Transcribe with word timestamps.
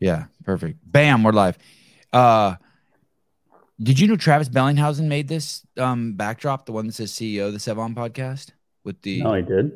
Yeah, 0.00 0.26
perfect. 0.44 0.78
Bam, 0.84 1.22
we're 1.22 1.32
live. 1.32 1.58
Uh 2.12 2.56
did 3.80 4.00
you 4.00 4.08
know 4.08 4.16
Travis 4.16 4.48
Bellinghausen 4.48 5.08
made 5.08 5.28
this 5.28 5.66
um 5.76 6.14
backdrop, 6.14 6.66
the 6.66 6.72
one 6.72 6.86
that 6.86 6.94
says 6.94 7.12
CEO 7.12 7.48
of 7.48 7.52
the 7.52 7.58
Sevan 7.58 7.94
podcast? 7.94 8.52
With 8.84 9.02
the 9.02 9.22
No, 9.22 9.34
I 9.34 9.40
did. 9.40 9.72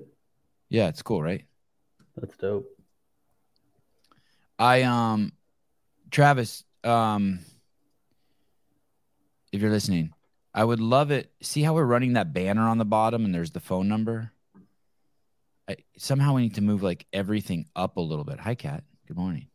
Yeah, 0.69 0.89
it's 0.89 1.03
cool, 1.03 1.23
right? 1.23 1.45
That's 2.17 2.37
dope. 2.37 2.69
I 4.59 4.83
um 4.83 5.33
Travis, 6.11 6.65
um 6.85 7.41
if 9.53 9.61
you're 9.61 9.71
listening, 9.71 10.13
I 10.55 10.65
would 10.65 10.81
love 10.81 11.11
it. 11.11 11.33
See 11.43 11.63
how 11.63 11.75
we're 11.75 11.85
running 11.85 12.15
that 12.15 12.33
banner 12.33 12.63
on 12.69 12.79
the 12.79 12.85
bottom 12.85 13.25
and 13.25 13.35
there's 13.35 13.51
the 13.51 13.61
phone 13.61 13.89
number? 13.89 14.33
I, 15.69 15.77
somehow 15.97 16.35
we 16.35 16.43
need 16.43 16.55
to 16.55 16.63
move 16.63 16.83
like 16.83 17.07
everything 17.13 17.67
up 17.77 17.97
a 17.97 18.01
little 18.01 18.25
bit. 18.25 18.41
Hi, 18.41 18.55
Kat. 18.55 18.83
Good 19.07 19.17
morning. 19.17 19.50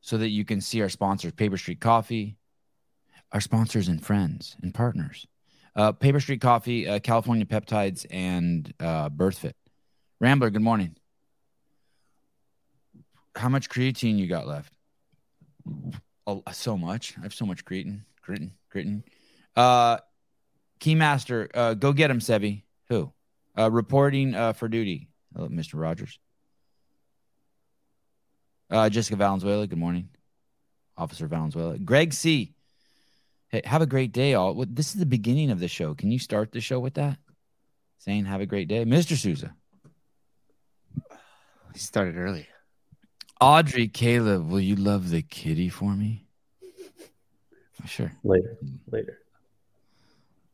So 0.00 0.18
that 0.18 0.30
you 0.30 0.44
can 0.44 0.60
see 0.60 0.80
our 0.80 0.88
sponsors, 0.88 1.32
Paper 1.32 1.56
Street 1.58 1.80
Coffee, 1.80 2.36
our 3.32 3.40
sponsors 3.40 3.88
and 3.88 4.04
friends 4.04 4.56
and 4.62 4.72
partners. 4.72 5.26
Uh, 5.76 5.92
Paper 5.92 6.20
Street 6.20 6.40
Coffee, 6.40 6.88
uh, 6.88 6.98
California 6.98 7.44
Peptides, 7.44 8.06
and 8.10 8.72
uh, 8.80 9.08
BirthFit. 9.10 9.52
Rambler, 10.20 10.50
good 10.50 10.62
morning. 10.62 10.96
How 13.36 13.48
much 13.48 13.68
creatine 13.68 14.18
you 14.18 14.26
got 14.26 14.46
left? 14.46 14.72
Oh, 16.26 16.42
so 16.52 16.76
much. 16.76 17.14
I 17.18 17.22
have 17.22 17.34
so 17.34 17.46
much 17.46 17.64
creatine. 17.64 18.00
Creatine. 18.26 18.50
Creatine. 18.74 19.02
Uh, 19.54 19.98
Keymaster, 20.80 21.48
uh, 21.54 21.74
go 21.74 21.92
get 21.92 22.10
him, 22.10 22.18
Sebi. 22.18 22.62
Who? 22.88 23.12
Uh, 23.56 23.70
reporting 23.70 24.34
uh, 24.34 24.52
for 24.52 24.68
duty, 24.68 25.08
Hello, 25.34 25.48
Mr. 25.48 25.74
Rogers. 25.74 26.18
Uh, 28.70 28.88
Jessica 28.88 29.16
Valenzuela, 29.16 29.66
good 29.66 29.78
morning. 29.78 30.08
Officer 30.96 31.26
Valenzuela. 31.26 31.78
Greg 31.78 32.12
C. 32.12 32.54
Hey, 33.48 33.62
have 33.64 33.82
a 33.82 33.86
great 33.86 34.12
day, 34.12 34.34
all. 34.34 34.64
This 34.68 34.94
is 34.94 35.00
the 35.00 35.06
beginning 35.06 35.50
of 35.50 35.58
the 35.58 35.66
show. 35.66 35.94
Can 35.94 36.12
you 36.12 36.20
start 36.20 36.52
the 36.52 36.60
show 36.60 36.78
with 36.78 36.94
that? 36.94 37.18
Saying 37.98 38.26
have 38.26 38.40
a 38.40 38.46
great 38.46 38.68
day. 38.68 38.84
Mr. 38.84 39.16
Souza. 39.16 39.54
He 41.72 41.78
started 41.78 42.16
early. 42.16 42.46
Audrey, 43.40 43.88
Caleb, 43.88 44.48
will 44.48 44.60
you 44.60 44.76
love 44.76 45.10
the 45.10 45.22
kitty 45.22 45.68
for 45.68 45.92
me? 45.92 46.26
Sure. 47.86 48.12
Later. 48.22 48.56
Later. 48.90 49.18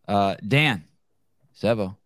Uh, 0.06 0.36
Dan, 0.46 0.84
Sevo. 1.60 1.96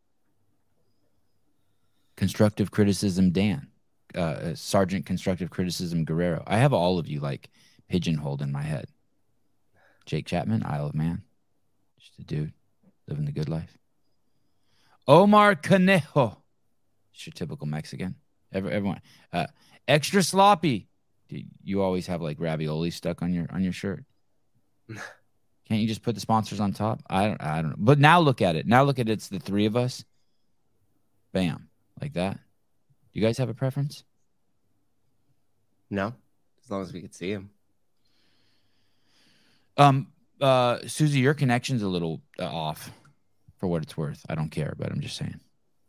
Constructive 2.17 2.71
criticism, 2.71 3.31
Dan. 3.31 3.70
Uh, 4.15 4.21
uh, 4.21 4.55
Sergeant 4.55 5.07
Constructive 5.07 5.51
Criticism 5.51 6.05
Guerrero. 6.05 6.43
I 6.47 6.59
have 6.59 6.73
all 6.73 6.99
of 6.99 7.09
you 7.09 7.21
like 7.21 7.49
pigeonholed 7.89 8.43
in 8.43 8.53
my 8.53 8.63
head. 8.63 8.87
Jake 10.07 10.27
Chapman, 10.27 10.65
Isle 10.65 10.87
of 10.87 10.95
Man. 10.95 11.23
Just 11.99 12.19
a 12.19 12.25
dude 12.25 12.53
living 13.07 13.27
the 13.27 13.33
good 13.33 13.49
life. 13.49 13.79
Omar 15.07 15.55
Conejo. 15.55 16.39
It's 17.13 17.27
your 17.27 17.33
typical 17.33 17.67
Mexican. 17.67 18.17
Every, 18.53 18.73
everyone. 18.73 19.01
Uh, 19.33 19.47
extra 19.87 20.23
sloppy. 20.23 20.89
Do 21.29 21.41
You 21.63 21.83
always 21.83 22.07
have 22.07 22.23
like 22.23 22.41
ravioli 22.41 22.91
stuck 22.91 23.23
on 23.23 23.33
your 23.33 23.47
on 23.51 23.63
your 23.63 23.73
shirt. 23.73 24.05
Can't 24.89 25.81
you 25.81 25.87
just 25.87 26.03
put 26.03 26.17
the 26.17 26.21
sponsors 26.21 26.59
on 26.59 26.73
top? 26.73 27.01
I 27.09 27.27
don't 27.27 27.43
I 27.43 27.63
don't 27.63 27.71
know. 27.71 27.77
But 27.79 28.01
now 28.01 28.21
look 28.21 28.43
at 28.43 28.57
it. 28.57 28.67
Now 28.67 28.83
look 28.83 28.99
at 28.99 29.09
it. 29.09 29.13
It's 29.13 29.29
the 29.29 29.39
three 29.39 29.67
of 29.67 29.77
us. 29.77 30.05
Bam. 31.33 31.69
Like 32.01 32.15
that. 32.15 32.39
Do 33.13 33.21
you 33.21 33.27
guys 33.27 33.39
have 33.39 33.49
a 33.49 33.55
preference? 33.55 34.05
No, 35.91 36.15
as 36.65 36.71
long 36.71 36.83
as 36.83 36.93
we 36.93 37.01
could 37.01 37.15
see 37.15 37.31
him. 37.31 37.51
Um 39.77 40.09
uh 40.41 40.79
Susie, 40.87 41.21
your 41.21 41.35
connection's 41.35 41.83
a 41.83 41.89
little 41.89 42.23
uh, 42.39 42.45
off 42.45 42.91
for 43.59 43.67
what 43.67 43.83
it's 43.83 43.97
worth. 43.97 44.25
I 44.29 44.35
don't 44.35 44.51
care, 44.51 44.75
but 44.79 44.91
I'm 44.91 45.01
just 45.01 45.17
saying. 45.17 45.41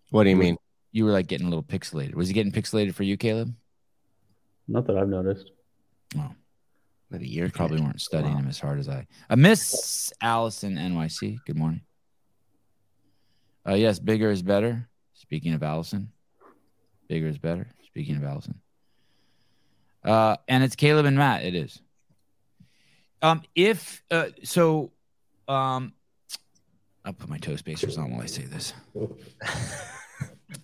What 0.10 0.24
do 0.24 0.30
you 0.30 0.36
mean? 0.36 0.58
You 0.92 1.06
were 1.06 1.12
like 1.12 1.28
getting 1.28 1.48
a 1.48 1.50
little 1.50 1.64
pixelated. 1.64 2.16
Was 2.16 2.28
he 2.28 2.34
getting 2.34 2.52
pixelated 2.52 2.94
for 2.96 3.04
you, 3.04 3.16
Caleb? 3.16 3.54
Not 4.68 4.86
that 4.88 4.98
I've 4.98 5.08
noticed. 5.08 5.52
Oh, 6.18 6.32
Maybe 7.10 7.28
you're 7.28 7.46
you 7.46 7.52
probably 7.52 7.80
weren't 7.80 8.02
studying 8.02 8.34
Wow. 8.34 8.40
him 8.42 8.48
as 8.50 8.60
hard 8.60 8.80
as 8.80 8.90
I. 8.90 9.08
Uh, 9.30 9.36
Miss 9.38 10.12
Allison 10.22 10.76
NYC. 10.76 11.40
Good 11.46 11.58
morning. 11.58 11.82
Uh, 13.68 13.76
yes, 13.76 14.00
bigger 14.00 14.32
is 14.32 14.42
better. 14.42 14.90
Speaking 15.14 15.54
of 15.54 15.64
Allison, 15.64 16.12
bigger 17.12 17.28
is 17.28 17.38
better. 17.38 17.68
Speaking 17.88 18.16
of 18.16 18.24
Allison, 18.24 18.62
uh, 20.06 20.38
and 20.48 20.64
it's 20.64 20.78
Caleb 20.78 21.06
and 21.06 21.18
Matt. 21.18 21.44
It 21.44 21.56
is. 21.56 21.82
Um, 23.22 23.42
if 23.54 24.02
uh, 24.10 24.28
so, 24.44 24.94
um, 25.50 25.92
I'll 27.04 27.12
put 27.12 27.28
my 27.30 27.38
toe 27.38 27.58
spacers 27.58 27.98
on 27.98 28.12
while 28.12 28.22
I 28.22 28.28
say 28.28 28.44
this. 28.44 28.74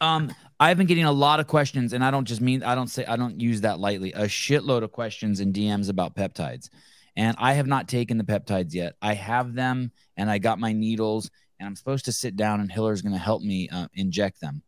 Um, 0.02 0.36
I've 0.60 0.78
been 0.78 0.86
getting 0.86 1.06
a 1.06 1.12
lot 1.14 1.40
of 1.40 1.48
questions, 1.48 1.94
and 1.94 2.04
I 2.04 2.12
don't 2.12 2.26
just 2.26 2.42
mean 2.42 2.62
I 2.62 2.76
don't 2.76 2.90
say 2.90 3.06
I 3.06 3.16
don't 3.16 3.40
use 3.40 3.62
that 3.62 3.80
lightly. 3.80 4.12
A 4.12 4.24
shitload 4.24 4.84
of 4.84 4.92
questions 4.92 5.40
and 5.40 5.56
DMs 5.56 5.90
about 5.90 6.14
peptides, 6.14 6.70
and 7.16 7.38
I 7.40 7.54
have 7.54 7.68
not 7.68 7.88
taken 7.88 8.18
the 8.18 8.26
peptides 8.26 8.74
yet. 8.74 8.96
I 9.02 9.14
have 9.14 9.54
them, 9.54 9.94
and 10.18 10.30
I 10.30 10.40
got 10.40 10.60
my 10.60 10.74
needles, 10.74 11.32
and 11.58 11.68
I'm 11.68 11.76
supposed 11.78 12.04
to 12.06 12.12
sit 12.12 12.36
down, 12.36 12.60
and 12.60 12.70
Hiller's 12.70 13.02
going 13.02 13.14
to 13.14 13.18
help 13.18 13.42
me 13.42 13.70
uh, 13.70 13.88
inject 13.94 14.42
them 14.42 14.62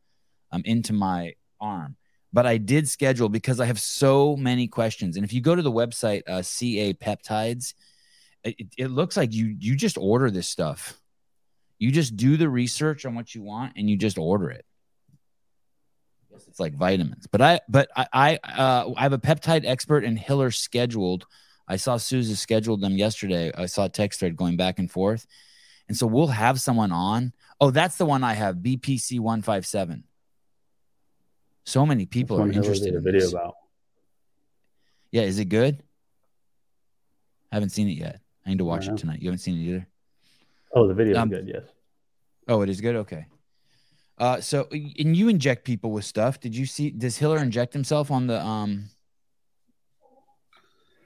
um, 0.53 0.61
into 0.63 0.93
my 0.93 1.33
arm. 1.59 1.95
But 2.31 2.45
I 2.45 2.57
did 2.57 2.87
schedule 2.87 3.29
because 3.29 3.59
I 3.59 3.65
have 3.65 3.79
so 3.79 4.35
many 4.35 4.67
questions, 4.67 5.15
and 5.15 5.25
if 5.25 5.33
you 5.33 5.41
go 5.41 5.55
to 5.55 5.61
the 5.61 5.71
website 5.71 6.27
uh, 6.27 6.41
CA 6.41 6.93
Peptides, 6.93 7.73
it, 8.43 8.67
it 8.77 8.87
looks 8.87 9.17
like 9.17 9.33
you 9.33 9.55
you 9.59 9.75
just 9.75 9.97
order 9.97 10.29
this 10.29 10.47
stuff. 10.47 10.99
You 11.79 11.91
just 11.91 12.15
do 12.15 12.37
the 12.37 12.49
research 12.49 13.05
on 13.05 13.15
what 13.15 13.33
you 13.33 13.41
want, 13.41 13.73
and 13.77 13.89
you 13.89 13.97
just 13.97 14.17
order 14.17 14.51
it 14.51 14.65
it's 16.47 16.59
like 16.59 16.73
vitamins. 16.73 17.27
But 17.27 17.41
I 17.41 17.59
but 17.67 17.89
I 17.95 18.07
I 18.13 18.35
uh 18.43 18.93
I 18.95 19.03
have 19.03 19.13
a 19.13 19.17
peptide 19.17 19.65
expert 19.65 20.03
and 20.03 20.17
Hiller 20.17 20.51
scheduled. 20.51 21.25
I 21.67 21.75
saw 21.75 21.97
Susan 21.97 22.35
scheduled 22.35 22.81
them 22.81 22.97
yesterday. 22.97 23.51
I 23.55 23.67
saw 23.67 23.87
text 23.87 24.19
thread 24.19 24.35
going 24.35 24.57
back 24.57 24.79
and 24.79 24.89
forth. 24.89 25.27
And 25.87 25.97
so 25.97 26.07
we'll 26.07 26.27
have 26.27 26.59
someone 26.59 26.91
on. 26.91 27.33
Oh, 27.61 27.71
that's 27.71 27.97
the 27.97 28.05
one 28.05 28.23
I 28.23 28.33
have, 28.33 28.57
BPC 28.57 29.19
157. 29.19 30.03
So 31.65 31.85
many 31.85 32.05
people 32.05 32.41
are 32.41 32.49
interested 32.51 32.93
in 32.95 33.03
video 33.03 33.21
this. 33.21 33.31
about. 33.33 33.55
Yeah, 35.11 35.23
is 35.23 35.39
it 35.39 35.45
good? 35.45 35.81
I 37.51 37.55
haven't 37.55 37.69
seen 37.69 37.87
it 37.87 37.97
yet. 37.97 38.21
I 38.45 38.49
need 38.49 38.59
to 38.59 38.65
watch 38.65 38.87
it 38.87 38.97
tonight. 38.97 39.21
You 39.21 39.27
haven't 39.29 39.39
seen 39.39 39.55
it 39.57 39.61
either? 39.61 39.87
Oh, 40.73 40.87
the 40.87 40.93
video 40.93 41.13
is 41.13 41.17
Um, 41.17 41.29
good. 41.29 41.47
Yes. 41.47 41.63
Oh, 42.47 42.61
it 42.61 42.69
is 42.69 42.79
good. 42.81 42.95
Okay. 42.95 43.25
Uh, 44.17 44.41
so 44.41 44.67
and 44.71 45.15
you 45.15 45.29
inject 45.29 45.63
people 45.65 45.91
with 45.91 46.05
stuff. 46.05 46.39
Did 46.39 46.55
you 46.55 46.65
see? 46.65 46.89
Does 46.91 47.17
Hiller 47.17 47.37
inject 47.39 47.73
himself 47.73 48.11
on 48.11 48.27
the 48.27 48.39
um 48.43 48.89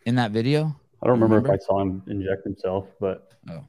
in 0.06 0.16
that 0.16 0.31
video? 0.31 0.75
I 1.02 1.08
don't 1.08 1.16
remember, 1.20 1.35
remember? 1.35 1.53
if 1.53 1.62
I 1.62 1.66
saw 1.66 1.81
him 1.81 2.02
inject 2.08 2.44
himself, 2.44 2.88
but 3.00 3.30
Oh. 3.50 3.68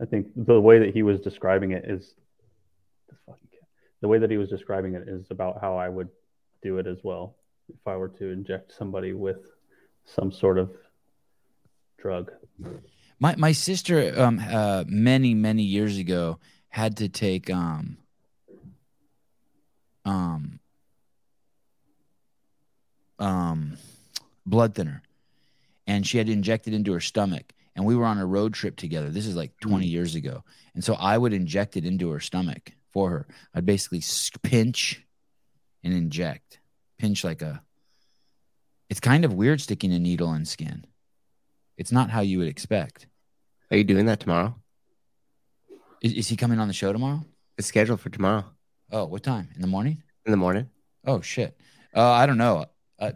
I 0.00 0.04
think 0.04 0.28
the 0.36 0.60
way 0.60 0.78
that 0.78 0.92
he 0.94 1.02
was 1.02 1.20
describing 1.20 1.72
it 1.72 1.84
is 1.84 2.14
fucking. 3.26 3.48
The 4.02 4.08
way 4.08 4.18
that 4.18 4.30
he 4.30 4.36
was 4.36 4.50
describing 4.50 4.94
it 4.94 5.08
is 5.08 5.30
about 5.30 5.60
how 5.60 5.76
I 5.76 5.88
would 5.88 6.08
do 6.60 6.78
it 6.78 6.86
as 6.86 6.98
well. 7.02 7.36
If 7.68 7.86
I 7.86 7.96
were 7.96 8.08
to 8.08 8.30
inject 8.30 8.74
somebody 8.76 9.12
with 9.14 9.38
some 10.04 10.30
sort 10.30 10.58
of 10.58 10.70
drug. 11.96 12.32
My 13.20 13.36
my 13.36 13.52
sister 13.52 14.12
um 14.20 14.40
uh 14.40 14.84
many 14.88 15.32
many 15.32 15.62
years 15.62 15.96
ago 15.96 16.40
had 16.68 16.96
to 16.96 17.08
take 17.08 17.48
um 17.48 17.96
um 20.04 20.58
um 23.20 23.78
blood 24.44 24.74
thinner. 24.74 25.02
And 25.86 26.04
she 26.04 26.18
had 26.18 26.26
to 26.26 26.32
inject 26.32 26.66
it 26.66 26.74
into 26.74 26.92
her 26.92 27.00
stomach. 27.00 27.52
And 27.76 27.84
we 27.84 27.94
were 27.94 28.04
on 28.04 28.18
a 28.18 28.26
road 28.26 28.54
trip 28.54 28.76
together. 28.76 29.10
This 29.10 29.26
is 29.26 29.36
like 29.36 29.58
20 29.60 29.86
years 29.86 30.14
ago. 30.14 30.44
And 30.74 30.82
so 30.82 30.94
i 30.94 31.16
would 31.16 31.32
inject 31.32 31.76
it 31.76 31.84
into 31.84 32.10
her 32.10 32.20
stomach 32.20 32.72
for 32.92 33.10
her. 33.10 33.26
I'd 33.54 33.66
basically 33.66 34.02
pinch 34.42 35.04
and 35.82 35.92
inject. 35.92 36.60
Pinch 36.98 37.24
like 37.24 37.42
a 37.42 37.62
it's 38.90 39.00
kind 39.00 39.24
of 39.24 39.32
weird 39.32 39.60
sticking 39.60 39.92
a 39.92 39.98
needle 39.98 40.34
in 40.34 40.44
skin. 40.44 40.84
It's 41.78 41.92
not 41.92 42.10
how 42.10 42.20
you 42.20 42.38
would 42.38 42.48
expect. 42.48 43.06
Are 43.70 43.76
you 43.76 43.84
doing 43.84 44.06
that 44.06 44.20
tomorrow? 44.20 44.54
is, 46.02 46.12
is 46.12 46.28
he 46.28 46.36
coming 46.36 46.58
on 46.58 46.68
the 46.68 46.74
show 46.74 46.92
tomorrow? 46.92 47.24
It's 47.56 47.68
scheduled 47.68 48.00
for 48.00 48.10
tomorrow. 48.10 48.44
Oh 48.90 49.06
what 49.06 49.22
time? 49.22 49.48
In 49.54 49.62
the 49.62 49.66
morning? 49.66 50.02
In 50.26 50.30
the 50.30 50.36
morning. 50.36 50.68
oh 51.06 51.20
shit. 51.20 51.58
Uh, 51.94 52.10
i 52.10 52.26
don't 52.26 52.38
know. 52.38 52.66
Uh, 52.98 53.12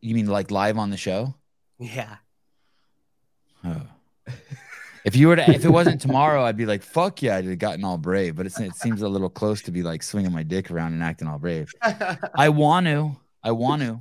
you 0.00 0.14
mean 0.14 0.26
like 0.26 0.50
live 0.50 0.78
on 0.78 0.90
the 0.90 0.96
show? 0.96 1.34
Yeah. 1.78 2.16
Oh. 3.64 3.82
If 5.04 5.16
you 5.16 5.28
were 5.28 5.36
to, 5.36 5.50
if 5.50 5.64
it 5.64 5.68
wasn't 5.70 6.00
tomorrow, 6.00 6.44
I'd 6.44 6.56
be 6.56 6.64
like, 6.66 6.82
"Fuck 6.82 7.20
yeah!" 7.22 7.36
I'd 7.36 7.44
have 7.44 7.58
gotten 7.58 7.84
all 7.84 7.98
brave. 7.98 8.36
But 8.36 8.46
it's, 8.46 8.58
it 8.58 8.74
seems 8.74 9.02
a 9.02 9.08
little 9.08 9.28
close 9.28 9.60
to 9.62 9.70
be 9.70 9.82
like 9.82 10.02
swinging 10.02 10.32
my 10.32 10.42
dick 10.42 10.70
around 10.70 10.94
and 10.94 11.02
acting 11.02 11.28
all 11.28 11.38
brave. 11.38 11.70
I 12.34 12.48
want 12.48 12.86
to, 12.86 13.16
I 13.42 13.52
want 13.52 13.82
to, 13.82 14.00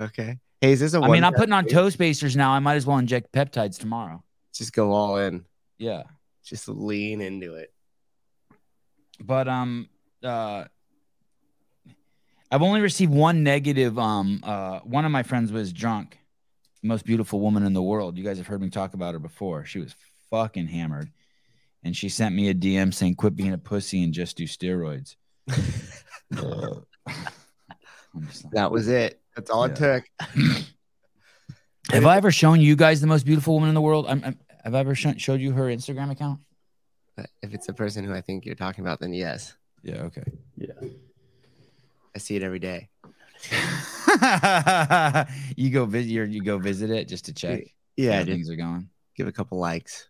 Okay. 0.00 0.38
Hey, 0.60 0.72
is 0.72 0.80
this 0.80 0.94
a 0.94 1.00
I 1.00 1.08
mean, 1.08 1.24
I'm 1.24 1.34
putting 1.34 1.52
on 1.52 1.66
toe 1.66 1.90
spacers 1.90 2.36
now. 2.36 2.52
I 2.52 2.58
might 2.60 2.76
as 2.76 2.86
well 2.86 2.98
inject 2.98 3.32
peptides 3.32 3.78
tomorrow. 3.78 4.22
Just 4.54 4.72
go 4.72 4.92
all 4.92 5.16
in. 5.18 5.44
Yeah. 5.78 6.04
Just 6.44 6.68
lean 6.68 7.20
into 7.20 7.54
it. 7.54 7.72
but 9.20 9.48
um 9.48 9.88
uh 10.22 10.64
I've 12.50 12.62
only 12.62 12.80
received 12.80 13.12
one 13.12 13.42
negative 13.42 13.98
um 13.98 14.40
uh 14.42 14.80
one 14.80 15.04
of 15.04 15.10
my 15.12 15.22
friends 15.22 15.52
was 15.52 15.72
drunk 15.72 16.18
most 16.82 17.04
beautiful 17.06 17.40
woman 17.40 17.62
in 17.64 17.72
the 17.72 17.82
world 17.82 18.18
you 18.18 18.24
guys 18.24 18.36
have 18.38 18.46
heard 18.46 18.60
me 18.60 18.68
talk 18.70 18.92
about 18.94 19.14
her 19.14 19.18
before 19.18 19.64
she 19.64 19.78
was 19.78 19.94
fucking 20.34 20.66
hammered 20.66 21.10
and 21.84 21.96
she 21.96 22.08
sent 22.08 22.34
me 22.34 22.48
a 22.48 22.54
DM 22.54 22.92
saying 22.92 23.14
quit 23.14 23.36
being 23.36 23.52
a 23.52 23.58
pussy 23.58 24.02
and 24.02 24.12
just 24.12 24.36
do 24.36 24.44
steroids 24.44 25.14
I'm 25.48 26.84
just 28.26 28.44
like- 28.44 28.52
That 28.54 28.72
was 28.72 28.88
it. 28.88 29.20
That's 29.36 29.50
all 29.50 29.64
it 29.64 29.76
took. 29.76 30.02
have 31.92 32.06
I 32.06 32.16
ever 32.16 32.32
shown 32.32 32.60
you 32.60 32.74
guys 32.74 33.00
the 33.00 33.06
most 33.06 33.24
beautiful 33.24 33.54
woman 33.54 33.68
in 33.68 33.74
the 33.76 33.80
world 33.80 34.06
I'm, 34.08 34.24
I'm- 34.24 34.38
have 34.64 34.74
I 34.74 34.80
ever 34.80 34.96
shown, 34.96 35.18
showed 35.18 35.40
you 35.40 35.52
her 35.52 35.64
Instagram 35.64 36.10
account 36.10 36.40
if 37.42 37.54
it's 37.54 37.66
the 37.68 37.72
person 37.74 38.04
who 38.04 38.12
I 38.12 38.20
think 38.20 38.44
you're 38.44 38.56
talking 38.56 38.84
about, 38.84 38.98
then 38.98 39.12
yes. 39.12 39.54
yeah 39.84 40.02
okay 40.02 40.24
Yeah. 40.56 40.72
I 42.16 42.18
see 42.18 42.34
it 42.34 42.42
every 42.42 42.58
day. 42.58 42.88
you 45.56 45.70
go 45.70 45.84
visit 45.86 46.10
you 46.30 46.42
go 46.42 46.58
visit 46.58 46.90
it 46.90 47.08
just 47.08 47.26
to 47.26 47.32
check 47.34 47.62
Yeah, 47.96 48.18
how 48.18 48.24
things 48.24 48.50
are 48.50 48.56
going 48.56 48.88
Give 49.16 49.28
a 49.28 49.32
couple 49.32 49.58
likes. 49.58 50.08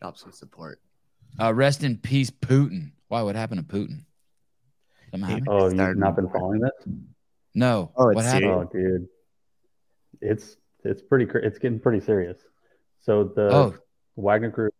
Drop 0.00 0.16
some 0.16 0.32
support. 0.32 0.80
Uh, 1.40 1.52
rest 1.54 1.82
in 1.84 1.98
peace, 1.98 2.30
Putin. 2.30 2.92
Why? 3.08 3.22
What 3.22 3.36
happened 3.36 3.68
to 3.68 3.76
Putin? 3.76 4.04
Something 5.10 5.44
Oh, 5.48 5.68
you've 5.68 5.96
not 5.96 6.16
been 6.16 6.28
following 6.28 6.60
this? 6.60 6.72
No. 7.54 7.92
Oh, 7.96 8.08
it's 8.08 8.16
what 8.16 8.24
happened? 8.24 8.50
Oh, 8.50 8.68
dude, 8.72 9.06
it's 10.20 10.56
it's 10.84 11.00
pretty 11.02 11.26
cr- 11.26 11.38
it's 11.38 11.58
getting 11.58 11.78
pretty 11.80 12.04
serious. 12.04 12.38
So 13.00 13.24
the 13.34 13.48
Oh, 13.54 13.74
Wagner 14.16 14.50
Group 14.50 14.74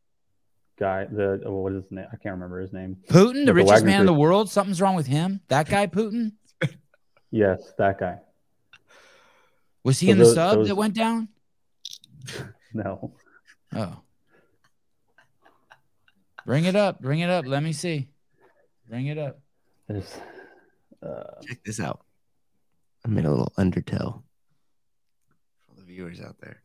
guy, 0.79 1.05
the 1.07 1.41
oh, 1.47 1.53
what 1.63 1.73
is 1.73 1.85
his 1.85 1.93
name? 1.93 2.07
I 2.13 2.17
can't 2.17 2.35
remember 2.35 2.61
his 2.61 2.73
name. 2.73 2.97
Putin, 3.09 3.35
the 3.41 3.45
the 3.47 3.55
richest 3.55 3.73
Wagner 3.75 3.87
man 3.91 4.01
in 4.01 4.07
the 4.07 4.13
world. 4.15 4.51
Something's 4.51 4.81
wrong 4.81 4.97
with 4.97 5.07
him. 5.07 5.41
That 5.49 5.69
guy, 5.69 5.87
Putin. 5.87 6.33
Yes, 7.31 7.73
that 7.79 7.99
guy. 7.99 8.19
Was 9.85 10.01
he 10.01 10.07
So 10.07 10.13
in 10.13 10.19
the 10.19 10.25
those- 10.25 10.35
sub 10.35 10.59
those- 10.59 10.69
that 10.69 10.75
went 10.77 10.95
down? 10.95 11.29
No, 12.75 13.15
Oh. 13.75 14.01
Bring 16.47 16.65
it 16.65 16.77
up. 16.77 17.01
Bring 17.01 17.19
it 17.19 17.29
up. 17.29 17.45
Let 17.45 17.65
me 17.65 17.73
see. 17.73 18.07
Bring 18.89 19.09
it 19.09 19.19
up. 19.19 19.41
there's 19.89 20.15
uh, 21.03 21.25
Check 21.43 21.65
this 21.65 21.81
out. 21.81 22.05
I 23.05 23.09
made 23.09 23.25
a 23.25 23.31
little 23.31 23.53
undertow 23.57 24.23
for 25.69 25.81
the 25.81 25.83
viewers 25.83 26.21
out 26.21 26.37
there. 26.41 26.61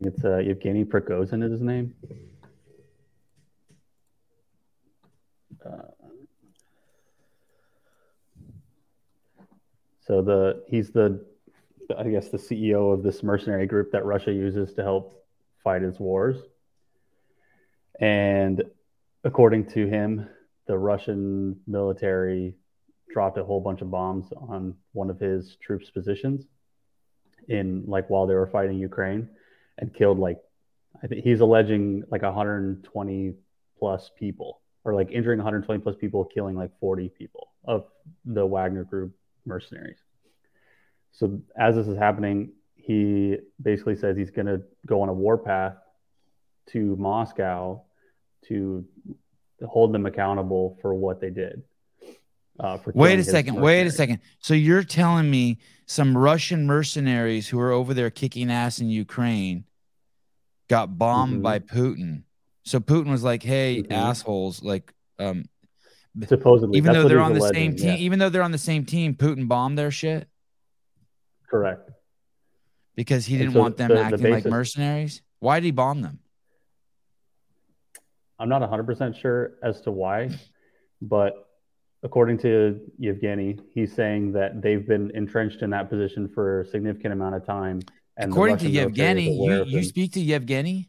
it's 0.00 0.24
uh, 0.24 0.42
Evgeny 0.42 0.84
Prigozhin 0.84 1.44
is 1.44 1.52
his 1.52 1.60
name. 1.60 1.94
Uh, 5.64 5.82
so 10.04 10.20
the 10.20 10.64
he's 10.66 10.90
the 10.90 11.24
I 11.96 12.08
guess 12.08 12.28
the 12.28 12.38
CEO 12.38 12.92
of 12.92 13.04
this 13.04 13.22
mercenary 13.22 13.68
group 13.68 13.92
that 13.92 14.04
Russia 14.04 14.32
uses 14.32 14.72
to 14.74 14.82
help 14.82 15.19
fight 15.62 15.82
its 15.82 15.98
wars. 15.98 16.36
And 18.00 18.62
according 19.24 19.66
to 19.70 19.86
him, 19.86 20.28
the 20.66 20.78
Russian 20.78 21.60
military 21.66 22.54
dropped 23.12 23.38
a 23.38 23.44
whole 23.44 23.60
bunch 23.60 23.80
of 23.80 23.90
bombs 23.90 24.32
on 24.36 24.74
one 24.92 25.10
of 25.10 25.18
his 25.18 25.56
troops' 25.60 25.90
positions 25.90 26.44
in 27.48 27.84
like 27.86 28.08
while 28.08 28.26
they 28.26 28.34
were 28.34 28.46
fighting 28.46 28.78
Ukraine 28.78 29.28
and 29.78 29.92
killed 29.92 30.18
like 30.18 30.38
I 31.02 31.06
think 31.06 31.24
he's 31.24 31.40
alleging 31.40 32.04
like 32.10 32.22
120 32.22 33.34
plus 33.78 34.10
people 34.18 34.60
or 34.84 34.94
like 34.94 35.10
injuring 35.10 35.38
120 35.38 35.80
plus 35.80 35.96
people, 35.96 36.24
killing 36.24 36.56
like 36.56 36.70
40 36.80 37.08
people 37.10 37.48
of 37.64 37.86
the 38.24 38.44
Wagner 38.44 38.84
group 38.84 39.14
mercenaries. 39.44 39.98
So 41.12 41.40
as 41.56 41.74
this 41.74 41.86
is 41.86 41.98
happening, 41.98 42.52
he 42.90 43.36
basically 43.62 43.94
says 43.94 44.16
he's 44.16 44.32
going 44.32 44.46
to 44.46 44.60
go 44.84 45.00
on 45.00 45.08
a 45.08 45.12
war 45.12 45.38
path 45.38 45.76
to 46.70 46.96
Moscow 46.96 47.82
to 48.48 48.84
hold 49.64 49.94
them 49.94 50.06
accountable 50.06 50.76
for 50.82 50.92
what 50.92 51.20
they 51.20 51.30
did. 51.30 51.62
Uh, 52.58 52.78
for 52.78 52.92
Wait 52.96 53.20
a 53.20 53.22
second. 53.22 53.60
Wait 53.60 53.86
a 53.86 53.92
second. 53.92 54.18
So 54.40 54.54
you're 54.54 54.82
telling 54.82 55.30
me 55.30 55.58
some 55.86 56.18
Russian 56.18 56.66
mercenaries 56.66 57.46
who 57.48 57.60
are 57.60 57.70
over 57.70 57.94
there 57.94 58.10
kicking 58.10 58.50
ass 58.50 58.80
in 58.80 58.88
Ukraine 58.88 59.66
got 60.68 60.98
bombed 60.98 61.38
Mhm. 61.38 61.42
by 61.42 61.60
Putin. 61.60 62.24
So 62.64 62.80
Putin 62.80 63.10
was 63.10 63.22
like, 63.22 63.44
"Hey, 63.44 63.84
Mhm. 63.84 63.92
assholes! 63.92 64.64
Like, 64.64 64.92
um, 65.20 65.44
Supposedly, 66.26 66.76
even 66.76 66.92
though 66.92 67.06
they're 67.06 67.20
on 67.20 67.34
the 67.34 67.38
alleging, 67.38 67.54
same 67.54 67.76
team, 67.76 67.88
yeah. 67.88 68.04
even 68.04 68.18
though 68.18 68.30
they're 68.30 68.42
on 68.42 68.50
the 68.50 68.58
same 68.58 68.84
team, 68.84 69.14
Putin 69.14 69.46
bombed 69.46 69.78
their 69.78 69.92
shit 69.92 70.28
Correct. 71.48 71.88
Because 72.96 73.26
he 73.26 73.38
didn't 73.38 73.52
so 73.54 73.60
want 73.60 73.76
them 73.76 73.88
the- 73.88 73.94
the 73.94 74.00
acting 74.00 74.30
like 74.30 74.44
mercenaries. 74.46 75.22
Why 75.38 75.60
did 75.60 75.66
he 75.66 75.70
bomb 75.70 76.02
them? 76.02 76.18
I'm 78.38 78.48
not 78.48 78.62
100% 78.62 79.16
sure 79.16 79.52
as 79.62 79.80
to 79.82 79.90
why, 79.90 80.30
but 81.02 81.34
according 82.02 82.38
to 82.38 82.80
Yevgeny, 82.98 83.58
he's 83.74 83.92
saying 83.92 84.32
that 84.32 84.62
they've 84.62 84.86
been 84.86 85.10
entrenched 85.14 85.62
in 85.62 85.70
that 85.70 85.90
position 85.90 86.28
for 86.28 86.62
a 86.62 86.66
significant 86.66 87.12
amount 87.12 87.34
of 87.34 87.44
time. 87.44 87.80
And 88.16 88.32
According 88.32 88.58
to 88.58 88.64
Russian 88.64 88.72
military 88.74 89.26
is 89.26 89.38
Yevgeny, 89.38 89.70
you, 89.70 89.78
you 89.78 89.82
speak 89.84 90.12
to 90.12 90.20
Yevgeny. 90.20 90.88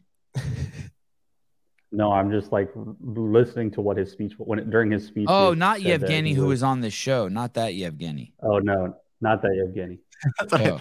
No, 1.93 2.11
I'm 2.11 2.31
just 2.31 2.53
like 2.53 2.69
listening 3.01 3.69
to 3.71 3.81
what 3.81 3.97
his 3.97 4.11
speech 4.11 4.33
when 4.37 4.59
it, 4.59 4.69
during 4.69 4.91
his 4.91 5.05
speech. 5.05 5.25
Oh, 5.29 5.53
not 5.53 5.81
Yevgeny, 5.81 6.31
who 6.33 6.45
was 6.45 6.63
on 6.63 6.79
this 6.79 6.93
show. 6.93 7.27
Not 7.27 7.55
that 7.55 7.73
Yevgeny. 7.75 8.33
Oh 8.41 8.59
no, 8.59 8.95
not 9.19 9.41
that 9.41 9.53
Yevgeny. 9.53 9.99
That's 10.39 10.51
what 10.51 10.61
I 10.61 10.69
Oh. 10.69 10.79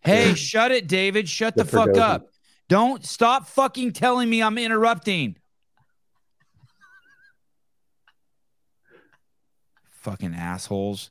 Hey, 0.00 0.34
shut 0.34 0.70
it, 0.72 0.86
David. 0.88 1.28
Shut 1.28 1.56
the 1.56 1.64
The 1.64 1.70
fuck 1.70 1.88
Prigozhin. 1.90 1.98
up. 2.00 2.28
Don't 2.68 3.04
stop 3.04 3.46
fucking 3.48 3.92
telling 3.92 4.28
me 4.30 4.42
I'm 4.42 4.58
interrupting. 4.58 5.36
Fucking 10.00 10.34
assholes. 10.34 11.10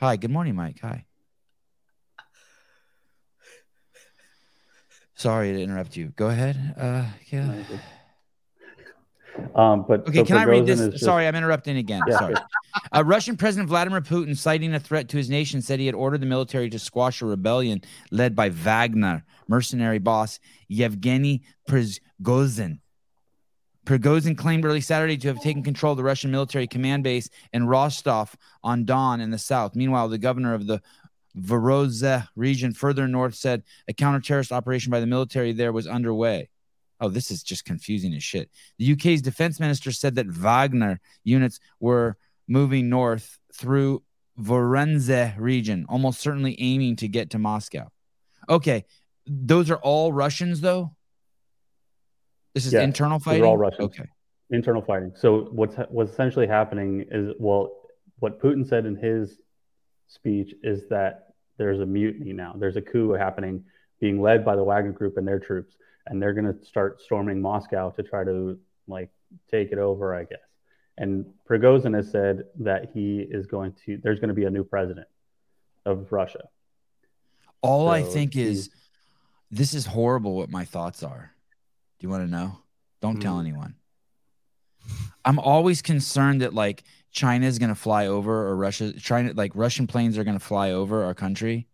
Hi, 0.00 0.16
good 0.16 0.30
morning, 0.30 0.54
Mike. 0.56 0.78
Hi. 0.82 1.04
Sorry 5.14 5.52
to 5.52 5.62
interrupt 5.62 5.96
you. 5.96 6.06
Go 6.16 6.28
ahead. 6.28 6.74
Uh, 6.76 7.04
yeah. 7.30 7.54
Um, 9.54 9.84
but 9.86 10.00
Okay, 10.08 10.18
so 10.18 10.24
can 10.24 10.36
I 10.36 10.44
read 10.44 10.66
this? 10.66 10.80
just- 10.80 11.04
Sorry, 11.04 11.26
I'm 11.26 11.34
interrupting 11.34 11.76
again. 11.76 12.02
Yeah, 12.06 12.18
Sorry. 12.18 12.34
Uh, 12.94 13.04
Russian 13.04 13.36
President 13.36 13.68
Vladimir 13.68 14.00
Putin, 14.00 14.36
citing 14.36 14.74
a 14.74 14.80
threat 14.80 15.08
to 15.10 15.16
his 15.16 15.28
nation, 15.30 15.60
said 15.62 15.80
he 15.80 15.86
had 15.86 15.94
ordered 15.94 16.20
the 16.20 16.26
military 16.26 16.68
to 16.70 16.78
squash 16.78 17.22
a 17.22 17.26
rebellion 17.26 17.82
led 18.10 18.34
by 18.36 18.48
Wagner 18.48 19.24
mercenary 19.48 19.98
boss 19.98 20.38
Yevgeny 20.68 21.42
Prigozhin. 21.68 22.78
Prigozhin 23.86 24.36
claimed 24.36 24.64
early 24.64 24.80
Saturday 24.80 25.16
to 25.18 25.28
have 25.28 25.40
taken 25.40 25.62
control 25.62 25.92
of 25.92 25.98
the 25.98 26.04
Russian 26.04 26.30
military 26.30 26.66
command 26.66 27.04
base 27.04 27.28
in 27.52 27.66
Rostov 27.66 28.34
on 28.62 28.84
Don 28.84 29.20
in 29.20 29.30
the 29.30 29.38
south. 29.38 29.74
Meanwhile, 29.76 30.08
the 30.08 30.18
governor 30.18 30.54
of 30.54 30.66
the 30.66 30.80
Voronezh 31.36 32.26
region 32.36 32.72
further 32.72 33.06
north 33.08 33.34
said 33.34 33.62
a 33.88 33.92
counter-terrorist 33.92 34.52
operation 34.52 34.90
by 34.90 35.00
the 35.00 35.06
military 35.06 35.52
there 35.52 35.72
was 35.72 35.86
underway. 35.86 36.48
Oh, 37.00 37.08
this 37.08 37.30
is 37.30 37.42
just 37.42 37.64
confusing 37.64 38.14
as 38.14 38.22
shit. 38.22 38.50
The 38.78 38.92
UK's 38.92 39.22
defense 39.22 39.58
minister 39.58 39.92
said 39.92 40.14
that 40.14 40.26
Wagner 40.26 41.00
units 41.22 41.58
were 41.80 42.16
moving 42.46 42.88
north 42.88 43.38
through 43.52 44.02
Voronezh 44.38 45.38
region, 45.38 45.86
almost 45.88 46.20
certainly 46.20 46.56
aiming 46.60 46.96
to 46.96 47.08
get 47.08 47.30
to 47.30 47.38
Moscow. 47.38 47.90
Okay, 48.48 48.84
those 49.26 49.70
are 49.70 49.76
all 49.76 50.12
Russians, 50.12 50.60
though. 50.60 50.94
This 52.54 52.66
is 52.66 52.72
Yeah, 52.72 52.82
internal 52.82 53.18
fighting. 53.18 53.42
They're 53.42 53.50
all 53.50 53.58
Russians. 53.58 53.84
Okay. 53.86 54.08
internal 54.50 54.82
fighting. 54.82 55.12
So 55.16 55.48
what's 55.52 55.74
what's 55.88 56.12
essentially 56.12 56.46
happening 56.46 57.06
is 57.10 57.34
well, 57.38 57.72
what 58.20 58.40
Putin 58.40 58.66
said 58.68 58.86
in 58.86 58.94
his 58.94 59.38
speech 60.06 60.54
is 60.62 60.88
that 60.90 61.28
there's 61.58 61.80
a 61.80 61.86
mutiny 61.86 62.32
now. 62.32 62.54
There's 62.56 62.76
a 62.76 62.82
coup 62.82 63.12
happening, 63.12 63.64
being 64.00 64.20
led 64.20 64.44
by 64.44 64.54
the 64.54 64.62
Wagner 64.62 64.92
Group 64.92 65.16
and 65.16 65.26
their 65.26 65.40
troops, 65.40 65.76
and 66.06 66.20
they're 66.20 66.34
going 66.34 66.52
to 66.52 66.64
start 66.64 67.00
storming 67.00 67.40
Moscow 67.40 67.90
to 67.90 68.02
try 68.02 68.24
to 68.24 68.58
like 68.86 69.10
take 69.50 69.72
it 69.72 69.78
over, 69.78 70.14
I 70.14 70.24
guess. 70.24 70.38
And 70.98 71.26
Prigozhin 71.48 71.94
has 71.94 72.10
said 72.10 72.44
that 72.60 72.90
he 72.94 73.18
is 73.28 73.46
going 73.46 73.74
to. 73.84 73.98
There's 74.02 74.20
going 74.20 74.28
to 74.28 74.34
be 74.34 74.44
a 74.44 74.50
new 74.50 74.64
president 74.64 75.08
of 75.84 76.12
Russia. 76.12 76.48
All 77.62 77.88
I 77.88 78.02
So 78.02 78.10
think 78.10 78.36
is 78.36 78.70
this 79.50 79.74
is 79.74 79.86
horrible. 79.86 80.36
What 80.36 80.50
my 80.50 80.64
thoughts 80.64 81.02
are. 81.02 81.32
Do 81.98 82.06
you 82.06 82.10
want 82.10 82.24
to 82.24 82.30
know? 82.30 82.58
Don't 83.00 83.20
tell 83.20 83.34
Hmm. 83.34 83.40
anyone. 83.40 83.74
I'm 85.24 85.38
always 85.38 85.80
concerned 85.82 86.42
that 86.42 86.52
like 86.54 86.84
China 87.10 87.46
is 87.46 87.58
going 87.58 87.70
to 87.70 87.74
fly 87.74 88.06
over 88.06 88.48
or 88.48 88.56
Russia 88.56 88.92
China 88.92 89.32
like 89.34 89.52
Russian 89.54 89.86
planes 89.86 90.18
are 90.18 90.24
going 90.24 90.38
to 90.38 90.44
fly 90.44 90.70
over 90.72 91.04
our 91.04 91.14
country 91.14 91.66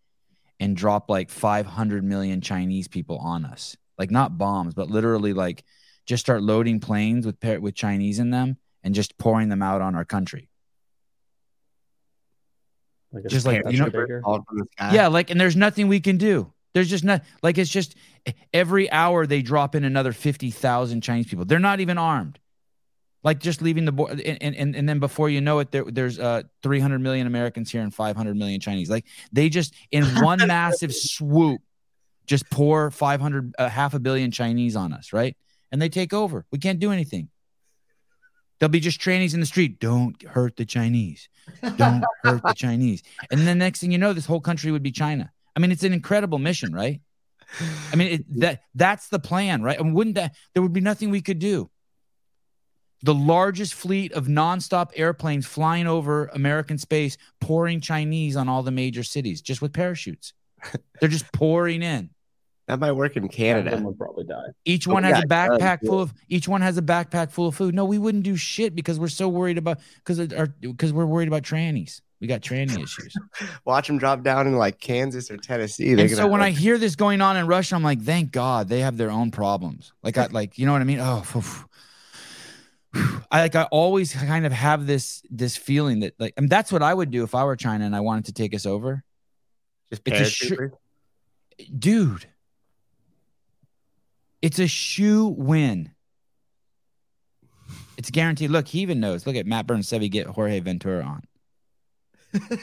and 0.59 0.75
drop 0.77 1.09
like 1.09 1.29
500 1.29 2.03
million 2.03 2.39
Chinese 2.41 2.87
people 2.87 3.17
on 3.17 3.45
us. 3.45 3.75
Like 4.01 4.09
not 4.09 4.35
bombs, 4.35 4.73
but 4.73 4.89
literally 4.89 5.31
like 5.31 5.63
just 6.07 6.21
start 6.21 6.41
loading 6.41 6.79
planes 6.79 7.23
with 7.23 7.37
with 7.61 7.75
Chinese 7.75 8.17
in 8.17 8.31
them 8.31 8.57
and 8.83 8.95
just 8.95 9.15
pouring 9.19 9.47
them 9.47 9.61
out 9.61 9.79
on 9.83 9.93
our 9.93 10.05
country. 10.05 10.49
Like 13.11 13.27
Just 13.27 13.45
like, 13.45 13.61
you 13.69 13.77
know- 13.77 13.85
Bigger. 13.85 14.23
All 14.25 14.43
from 14.47 14.57
the 14.57 14.65
sky. 14.71 14.95
Yeah, 14.95 15.07
like, 15.09 15.29
and 15.29 15.39
there's 15.39 15.55
nothing 15.55 15.87
we 15.87 15.99
can 15.99 16.17
do. 16.17 16.51
There's 16.73 16.89
just 16.89 17.03
not 17.03 17.21
like 17.43 17.59
it's 17.59 17.69
just 17.69 17.93
every 18.51 18.91
hour 18.91 19.27
they 19.27 19.43
drop 19.43 19.75
in 19.75 19.83
another 19.83 20.13
fifty 20.13 20.49
thousand 20.49 21.01
Chinese 21.01 21.27
people. 21.27 21.45
They're 21.45 21.59
not 21.59 21.79
even 21.79 21.99
armed. 21.99 22.39
Like 23.23 23.37
just 23.37 23.61
leaving 23.61 23.85
the 23.85 23.91
board, 23.91 24.19
and, 24.19 24.55
and 24.55 24.75
and 24.75 24.89
then 24.89 24.97
before 24.97 25.29
you 25.29 25.41
know 25.41 25.59
it, 25.59 25.69
there, 25.69 25.83
there's 25.83 26.17
uh 26.17 26.41
300 26.63 26.97
million 26.97 27.27
Americans 27.27 27.69
here 27.69 27.81
and 27.83 27.93
500 27.93 28.35
million 28.35 28.59
Chinese. 28.59 28.89
Like 28.89 29.05
they 29.31 29.47
just 29.49 29.75
in 29.91 30.05
one 30.23 30.39
massive 30.47 30.95
swoop, 30.95 31.61
just 32.27 32.49
pour 32.49 32.91
500, 32.91 33.55
uh, 33.57 33.69
half 33.69 33.93
a 33.93 33.99
billion 33.99 34.31
Chinese 34.31 34.75
on 34.75 34.93
us, 34.93 35.13
right? 35.13 35.35
And 35.71 35.81
they 35.81 35.89
take 35.89 36.13
over. 36.13 36.45
We 36.51 36.59
can't 36.59 36.79
do 36.79 36.91
anything. 36.91 37.29
They'll 38.59 38.69
be 38.69 38.79
just 38.79 39.01
trannies 39.01 39.33
in 39.33 39.39
the 39.39 39.45
street. 39.45 39.79
Don't 39.79 40.21
hurt 40.23 40.55
the 40.55 40.65
Chinese. 40.65 41.29
Don't 41.77 42.03
hurt 42.23 42.43
the 42.43 42.53
Chinese. 42.53 43.01
And 43.31 43.41
then 43.41 43.57
next 43.57 43.79
thing 43.79 43.91
you 43.91 43.97
know, 43.97 44.13
this 44.13 44.27
whole 44.27 44.39
country 44.39 44.71
would 44.71 44.83
be 44.83 44.91
China. 44.91 45.31
I 45.55 45.59
mean, 45.59 45.71
it's 45.71 45.83
an 45.83 45.93
incredible 45.93 46.37
mission, 46.37 46.73
right? 46.73 47.01
I 47.91 47.95
mean, 47.95 48.07
it, 48.13 48.39
that 48.39 48.61
that's 48.75 49.09
the 49.09 49.19
plan, 49.19 49.61
right? 49.61 49.79
And 49.79 49.95
wouldn't 49.95 50.15
that 50.15 50.35
there 50.53 50.61
would 50.61 50.73
be 50.73 50.81
nothing 50.81 51.09
we 51.09 51.21
could 51.21 51.39
do? 51.39 51.69
The 53.03 53.15
largest 53.15 53.73
fleet 53.73 54.13
of 54.13 54.27
nonstop 54.27 54.91
airplanes 54.95 55.47
flying 55.47 55.87
over 55.87 56.27
American 56.27 56.77
space, 56.77 57.17
pouring 57.39 57.81
Chinese 57.81 58.35
on 58.35 58.47
all 58.47 58.61
the 58.61 58.71
major 58.71 59.03
cities, 59.03 59.41
just 59.41 59.61
with 59.61 59.73
parachutes. 59.73 60.33
They're 60.99 61.09
just 61.09 61.31
pouring 61.31 61.81
in. 61.81 62.09
That 62.67 62.79
might 62.79 62.93
work 62.93 63.17
in 63.17 63.27
Canada. 63.27 63.71
them 63.71 63.83
would 63.83 63.97
probably 63.97 64.23
die. 64.23 64.47
Each 64.63 64.87
Oh, 64.87 64.93
one 64.93 65.03
has 65.03 65.17
yeah, 65.17 65.23
a 65.23 65.27
backpack 65.27 65.85
full 65.85 65.99
of 65.99 66.13
each 66.29 66.47
one 66.47 66.61
has 66.61 66.77
a 66.77 66.81
backpack 66.81 67.31
full 67.31 67.47
of 67.47 67.55
food. 67.55 67.75
No, 67.75 67.83
we 67.85 67.97
wouldn't 67.97 68.23
do 68.23 68.35
shit 68.37 68.75
because 68.75 68.99
we're 68.99 69.09
so 69.09 69.27
worried 69.27 69.57
about 69.57 69.79
because 69.95 70.31
our 70.31 70.47
because 70.47 70.93
we're 70.93 71.05
worried 71.05 71.27
about 71.27 71.43
trannies. 71.43 72.01
We 72.21 72.27
got 72.27 72.41
tranny 72.41 72.81
issues. 72.81 73.13
Watch 73.65 73.87
them 73.87 73.97
drop 73.97 74.21
down 74.23 74.45
in 74.47 74.55
like 74.55 74.79
Kansas 74.79 75.31
or 75.31 75.37
Tennessee. 75.37 75.95
They're 75.95 76.05
and 76.05 76.11
so 76.11 76.17
gonna 76.17 76.31
when 76.31 76.41
I 76.41 76.51
hear 76.51 76.77
this 76.77 76.95
going 76.95 77.19
on 77.19 77.35
in 77.35 77.47
Russia, 77.47 77.75
I'm 77.75 77.83
like, 77.83 78.01
thank 78.03 78.31
God 78.31 78.69
they 78.69 78.81
have 78.81 78.95
their 78.95 79.09
own 79.09 79.31
problems. 79.31 79.91
Like 80.03 80.17
I 80.17 80.27
like, 80.27 80.57
you 80.59 80.65
know 80.67 80.71
what 80.71 80.81
I 80.81 80.85
mean? 80.85 80.99
Oh, 80.99 81.21
phew, 81.25 81.41
phew. 82.93 83.21
I 83.31 83.41
like 83.41 83.55
I 83.55 83.63
always 83.63 84.13
kind 84.13 84.45
of 84.45 84.51
have 84.51 84.85
this 84.85 85.23
this 85.29 85.57
feeling 85.57 86.01
that 86.01 86.13
like, 86.19 86.33
and 86.37 86.49
that's 86.49 86.71
what 86.71 86.83
I 86.83 86.93
would 86.93 87.09
do 87.11 87.23
if 87.23 87.33
I 87.33 87.43
were 87.43 87.55
China 87.55 87.85
and 87.85 87.95
I 87.95 88.01
wanted 88.01 88.25
to 88.25 88.33
take 88.33 88.53
us 88.53 88.65
over, 88.65 89.03
just 89.91 90.01
it's 90.05 90.19
a 90.19 90.25
sh- 90.25 90.51
dude. 91.77 92.25
It's 94.41 94.57
a 94.57 94.67
shoe 94.67 95.27
win. 95.27 95.91
It's 97.97 98.09
guaranteed. 98.09 98.49
Look, 98.49 98.67
he 98.67 98.79
even 98.79 98.99
knows. 98.99 99.27
Look 99.27 99.35
at 99.35 99.45
Matt 99.45 99.67
Burns 99.67 99.87
said 99.87 100.01
we 100.01 100.09
get 100.09 100.25
Jorge 100.27 100.59
Ventura 100.61 101.03
on. 101.03 101.23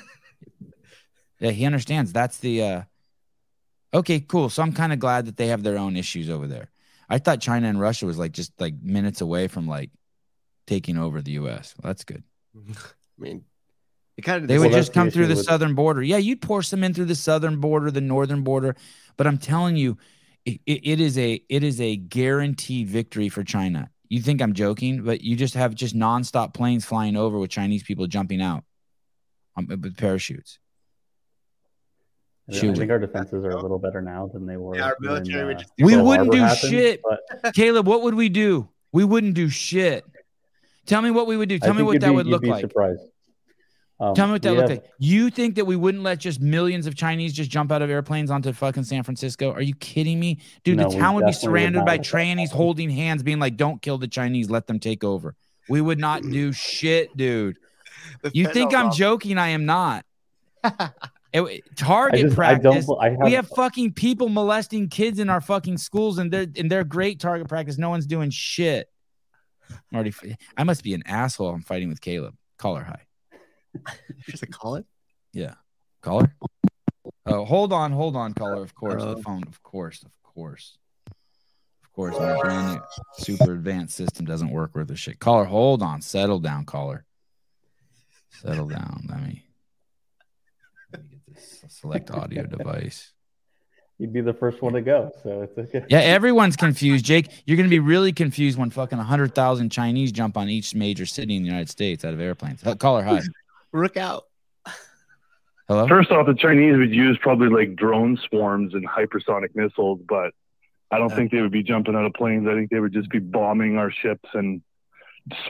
yeah, 1.39 1.51
he 1.51 1.65
understands. 1.65 2.13
That's 2.13 2.39
the 2.39 2.63
uh 2.63 2.83
okay, 3.95 4.21
cool. 4.21 4.49
So 4.49 4.63
I'm 4.63 4.73
kind 4.73 4.93
of 4.93 4.99
glad 4.99 5.27
that 5.27 5.37
they 5.37 5.49
have 5.49 5.63
their 5.63 5.79
own 5.79 5.97
issues 5.97 6.31
over 6.31 6.47
there. 6.47 6.71
I 7.09 7.19
thought 7.19 7.41
China 7.41 7.69
and 7.69 7.81
Russia 7.81 8.07
was 8.07 8.19
like 8.19 8.33
just 8.33 8.59
like 8.61 8.75
minutes 8.83 9.21
away 9.21 9.49
from 9.49 9.67
like 9.69 9.91
taking 10.67 10.97
over 10.99 11.23
the 11.23 11.33
US. 11.33 11.75
Well, 11.81 11.91
that's 11.91 12.05
good. 12.05 12.25
I 12.57 12.73
mean, 13.19 13.45
it 14.19 14.23
kind 14.23 14.43
of 14.43 14.49
They 14.49 14.59
would 14.59 14.73
that's 14.73 14.77
just 14.77 14.89
the 14.93 14.95
come 14.95 15.11
through 15.11 15.29
the 15.29 15.37
with- 15.37 15.45
southern 15.45 15.75
border. 15.75 16.03
Yeah, 16.03 16.17
you'd 16.19 16.43
pour 16.43 16.63
some 16.63 16.83
in 16.85 16.93
through 16.93 17.07
the 17.07 17.15
southern 17.15 17.61
border, 17.61 17.91
the 17.91 18.01
northern 18.01 18.43
border, 18.43 18.75
but 19.17 19.27
I'm 19.27 19.39
telling 19.39 19.77
you, 19.77 19.97
it, 20.45 20.61
it, 20.67 20.81
it 20.85 21.01
is 21.01 21.17
a 21.17 21.41
it 21.49 21.63
is 21.63 21.81
a 21.81 21.97
guaranteed 21.97 22.89
victory 22.89 23.29
for 23.29 23.45
China. 23.45 23.91
You 24.09 24.21
think 24.21 24.43
I'm 24.43 24.55
joking, 24.55 25.03
but 25.05 25.21
you 25.23 25.37
just 25.37 25.55
have 25.55 25.75
just 25.75 25.95
nonstop 25.97 26.53
planes 26.53 26.85
flying 26.85 27.17
over 27.17 27.39
with 27.39 27.51
Chinese 27.51 27.83
people 27.85 28.07
jumping 28.09 28.43
out 28.43 28.65
um, 29.57 29.67
with 29.69 29.97
parachutes. 29.97 30.59
I 32.51 32.55
think 32.59 32.91
our 32.91 32.99
defenses 32.99 33.45
are 33.45 33.51
a 33.51 33.61
little 33.61 33.79
better 33.79 34.01
now 34.01 34.31
than 34.33 34.47
they 34.47 34.57
were. 34.57 34.75
Yeah, 34.75 34.85
our 34.87 34.97
when, 35.01 35.11
military 35.11 35.45
would 35.45 35.57
uh, 35.57 35.61
just 35.61 35.73
We 35.79 35.97
wouldn't 35.97 36.33
do 36.33 36.39
happened, 36.39 36.71
shit. 36.71 37.03
But 37.03 37.55
Caleb, 37.55 37.87
what 37.87 38.03
would 38.03 38.15
we 38.15 38.31
do? 38.31 38.71
We 38.91 39.05
wouldn't 39.05 39.35
do 39.35 39.51
shit. 39.51 40.05
Tell 40.87 41.03
me 41.03 41.11
what 41.11 41.27
we 41.27 41.37
would 41.37 41.51
do. 41.51 41.59
Tell 41.59 41.75
me 41.75 41.83
what 41.83 42.01
that 42.01 42.09
be- 42.09 42.15
would 42.15 42.27
you'd 42.27 42.33
look 42.33 42.43
be 42.43 42.49
like. 42.49 42.63
Surprised. 42.63 43.03
Um, 44.01 44.15
Tell 44.15 44.27
me 44.29 44.33
what 44.35 44.43
that 44.43 44.51
we 44.53 44.57
looked 44.59 44.69
have- 44.71 44.79
like. 44.79 44.91
You 44.99 45.29
think 45.29 45.57
that 45.57 45.65
we 45.65 45.75
wouldn't 45.75 46.05
let 46.05 46.19
just 46.21 46.41
millions 46.41 46.87
of 46.87 46.95
Chinese 46.95 47.33
just 47.33 47.51
jump 47.51 47.73
out 47.73 47.83
of 47.83 47.91
airplanes 47.91 48.31
onto 48.31 48.53
fucking 48.53 48.85
San 48.85 49.03
Francisco? 49.03 49.53
Are 49.53 49.61
you 49.61 49.75
kidding 49.75 50.21
me? 50.21 50.39
Dude, 50.63 50.77
No, 50.79 50.89
the 50.89 50.97
town 50.99 51.15
would 51.17 51.23
be 51.27 51.33
definitely 51.33 51.49
would 51.49 51.61
surrounded 51.63 51.85
by 51.85 51.97
let 51.97 52.01
trannies 52.03 52.51
holding 52.51 52.91
hands, 52.91 53.23
being 53.25 53.41
like, 53.41 53.57
don't 53.57 53.83
kill 53.83 53.99
the 53.99 54.07
Chinese, 54.07 54.51
let 54.51 54.69
them 54.69 54.79
take 54.79 55.03
over. 55.03 55.35
We 55.69 55.81
would 55.81 55.99
not 55.99 56.23
do 56.23 56.53
shit, 56.53 57.17
dude. 57.17 57.57
You 58.33 58.47
think 58.49 58.73
I'm 58.75 58.93
joking? 58.93 59.37
I 59.39 59.49
am 59.49 59.67
not. 59.67 60.05
It- 61.31 61.43
I 61.43 61.61
target 61.77 62.21
just, 62.23 62.33
I 62.33 62.35
practice. 62.37 62.87
don't. 62.87 62.99
I 63.03 63.11
have, 63.11 63.19
we 63.23 63.33
have 63.35 63.49
fucking 63.49 63.93
people 63.93 64.31
molesting 64.31 64.89
kids 64.89 65.19
in 65.19 65.29
our 65.29 65.43
fucking 65.43 65.77
schools, 65.77 66.17
and 66.17 66.31
they're 66.33 66.47
and 66.57 66.71
they're 66.71 66.85
great 66.85 67.21
target 67.21 67.49
practice. 67.49 67.77
No 67.77 67.91
one's 67.91 68.07
doing 68.07 68.31
shit. 68.31 68.89
I'm 69.71 69.77
already, 69.93 70.15
I 70.57 70.65
must 70.65 70.83
be 70.83 70.95
an 70.95 71.03
asshole. 71.05 71.51
I'm 71.51 71.61
fighting 71.61 71.91
with 71.91 72.01
Caleb. 72.01 72.35
Call 72.57 72.77
her 72.77 72.85
high. 72.85 73.03
Just 74.29 74.43
a 74.43 74.47
call 74.47 74.77
it. 74.77 74.87
Yeah. 75.33 75.55
Caller? 76.03 76.35
Oh, 77.27 77.45
hold 77.45 77.73
on, 77.73 77.93
hold 77.93 78.17
on, 78.17 78.35
caller. 78.35 78.63
Of 78.63 78.75
course, 78.75 79.03
the 79.03 79.11
Uh, 79.11 79.17
phone. 79.17 79.43
Of 79.47 79.63
course, 79.63 80.03
of 80.03 80.11
course, 80.23 80.79
of 81.85 81.93
course. 81.93 82.15
My 82.19 82.39
brand 82.41 82.75
new 82.77 82.81
super 83.25 83.53
advanced 83.53 83.97
system 83.97 84.25
doesn't 84.27 84.51
work 84.51 84.75
worth 84.75 84.91
a 84.91 84.97
shit. 84.97 85.19
Caller, 85.19 85.45
hold 85.45 85.83
on. 85.83 86.01
Settle 86.01 86.39
down, 86.39 86.65
caller. 86.65 87.05
Settle 88.31 88.69
down. 88.69 89.07
Let 89.09 89.21
me, 89.23 89.45
let 90.93 91.03
me 91.03 91.09
get 91.11 91.35
this 91.35 91.65
select 91.69 92.11
audio 92.11 92.45
device. 92.45 93.13
You'd 93.99 94.13
be 94.13 94.21
the 94.21 94.33
first 94.35 94.63
one 94.63 94.75
to 94.75 94.81
go, 94.81 95.11
so 95.25 95.43
it's 95.43 95.59
okay. 95.59 95.85
Yeah, 95.89 95.99
everyone's 95.99 96.57
confused, 96.57 97.05
Jake. 97.05 97.43
You're 97.47 97.57
going 97.57 97.67
to 97.69 97.71
be 97.71 97.81
really 97.81 98.13
confused 98.13 98.57
when 98.57 98.71
fucking 98.71 98.97
100,000 98.97 99.71
Chinese 99.71 100.13
jump 100.13 100.37
on 100.37 100.49
each 100.49 100.73
major 100.73 101.05
city 101.05 101.35
in 101.35 101.43
the 101.43 101.49
United 101.49 101.69
States 101.69 102.05
out 102.05 102.15
of 102.15 102.21
airplanes. 102.21 102.65
Uh, 102.65 102.77
Caller, 102.77 103.03
hi. 103.03 103.21
Rook 103.73 103.97
out. 103.97 104.25
Hello? 105.69 105.87
First 105.87 106.11
off, 106.11 106.27
the 106.27 106.35
Chinese 106.35 106.77
would 106.79 106.95
use 106.95 107.19
probably 107.21 107.49
like 107.49 107.77
drone 107.77 108.19
swarms 108.29 108.73
and 108.73 108.89
hypersonic 108.89 109.55
missiles, 109.55 110.01
but 110.09 110.33
I 110.91 110.97
don't 110.99 111.11
think 111.13 111.31
they 111.31 111.43
would 111.43 111.53
be 111.53 111.63
jumping 111.63 111.95
out 111.95 112.07
of 112.07 112.15
planes. 112.15 112.49
I 112.49 112.55
think 112.55 112.71
they 112.71 112.81
would 112.81 112.95
just 112.95 113.11
be 113.11 113.19
bombing 113.19 113.77
our 113.77 113.91
ships 113.91 114.29
and 114.33 114.63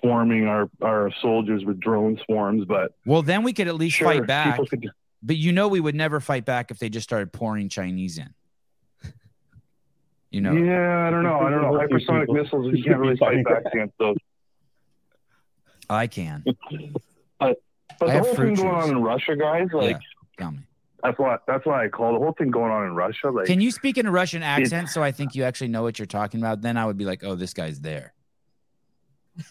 swarming 0.00 0.46
our, 0.48 0.68
our 0.82 1.12
soldiers 1.22 1.64
with 1.64 1.78
drone 1.78 2.18
swarms. 2.24 2.64
But 2.64 2.94
Well, 3.06 3.22
then 3.22 3.44
we 3.44 3.52
could 3.52 3.68
at 3.68 3.76
least 3.76 3.96
sure, 3.98 4.08
fight 4.08 4.26
back. 4.26 4.58
could- 4.68 4.90
But 5.22 5.36
you 5.36 5.52
know, 5.52 5.68
we 5.68 5.78
would 5.78 5.94
never 5.94 6.18
fight 6.18 6.44
back 6.44 6.72
if 6.72 6.80
they 6.80 6.88
just 6.88 7.04
started 7.04 7.32
pouring 7.32 7.68
Chinese 7.68 8.18
in. 8.18 8.34
You 10.30 10.40
know, 10.40 10.52
Yeah, 10.52 11.06
I 11.06 11.10
don't 11.10 11.22
know. 11.22 11.38
I 11.40 11.48
don't 11.50 11.62
know. 11.62 11.78
Hypersonic 11.78 12.28
missiles, 12.28 12.74
you 12.76 12.82
can't 12.82 12.98
really 12.98 13.16
fight 13.16 13.42
back 13.44 13.62
back. 13.64 13.72
against 13.72 13.96
those. 13.98 14.16
I 15.88 16.06
can. 16.08 16.44
But 17.98 18.10
I 18.10 18.14
the 18.14 18.20
whole 18.24 18.34
thing 18.34 18.54
going 18.54 18.68
on 18.68 18.90
in 18.90 19.02
Russia, 19.02 19.36
guys, 19.36 19.68
like 19.72 19.90
yeah, 19.92 19.98
tell 20.38 20.50
me. 20.52 20.60
that's 21.02 21.18
why 21.18 21.36
that's 21.46 21.66
why 21.66 21.84
I 21.84 21.88
call 21.88 22.12
the 22.12 22.18
whole 22.18 22.32
thing 22.38 22.50
going 22.50 22.70
on 22.70 22.86
in 22.86 22.94
Russia. 22.94 23.30
Like 23.30 23.46
Can 23.46 23.60
you 23.60 23.70
speak 23.70 23.98
in 23.98 24.06
a 24.06 24.10
Russian 24.10 24.42
accent 24.42 24.88
so 24.90 25.02
I 25.02 25.10
think 25.12 25.34
you 25.34 25.44
actually 25.44 25.68
know 25.68 25.82
what 25.82 25.98
you're 25.98 26.06
talking 26.06 26.40
about? 26.40 26.60
Then 26.60 26.76
I 26.76 26.86
would 26.86 26.96
be 26.96 27.04
like, 27.04 27.24
oh, 27.24 27.34
this 27.34 27.52
guy's 27.54 27.80
there. 27.80 28.12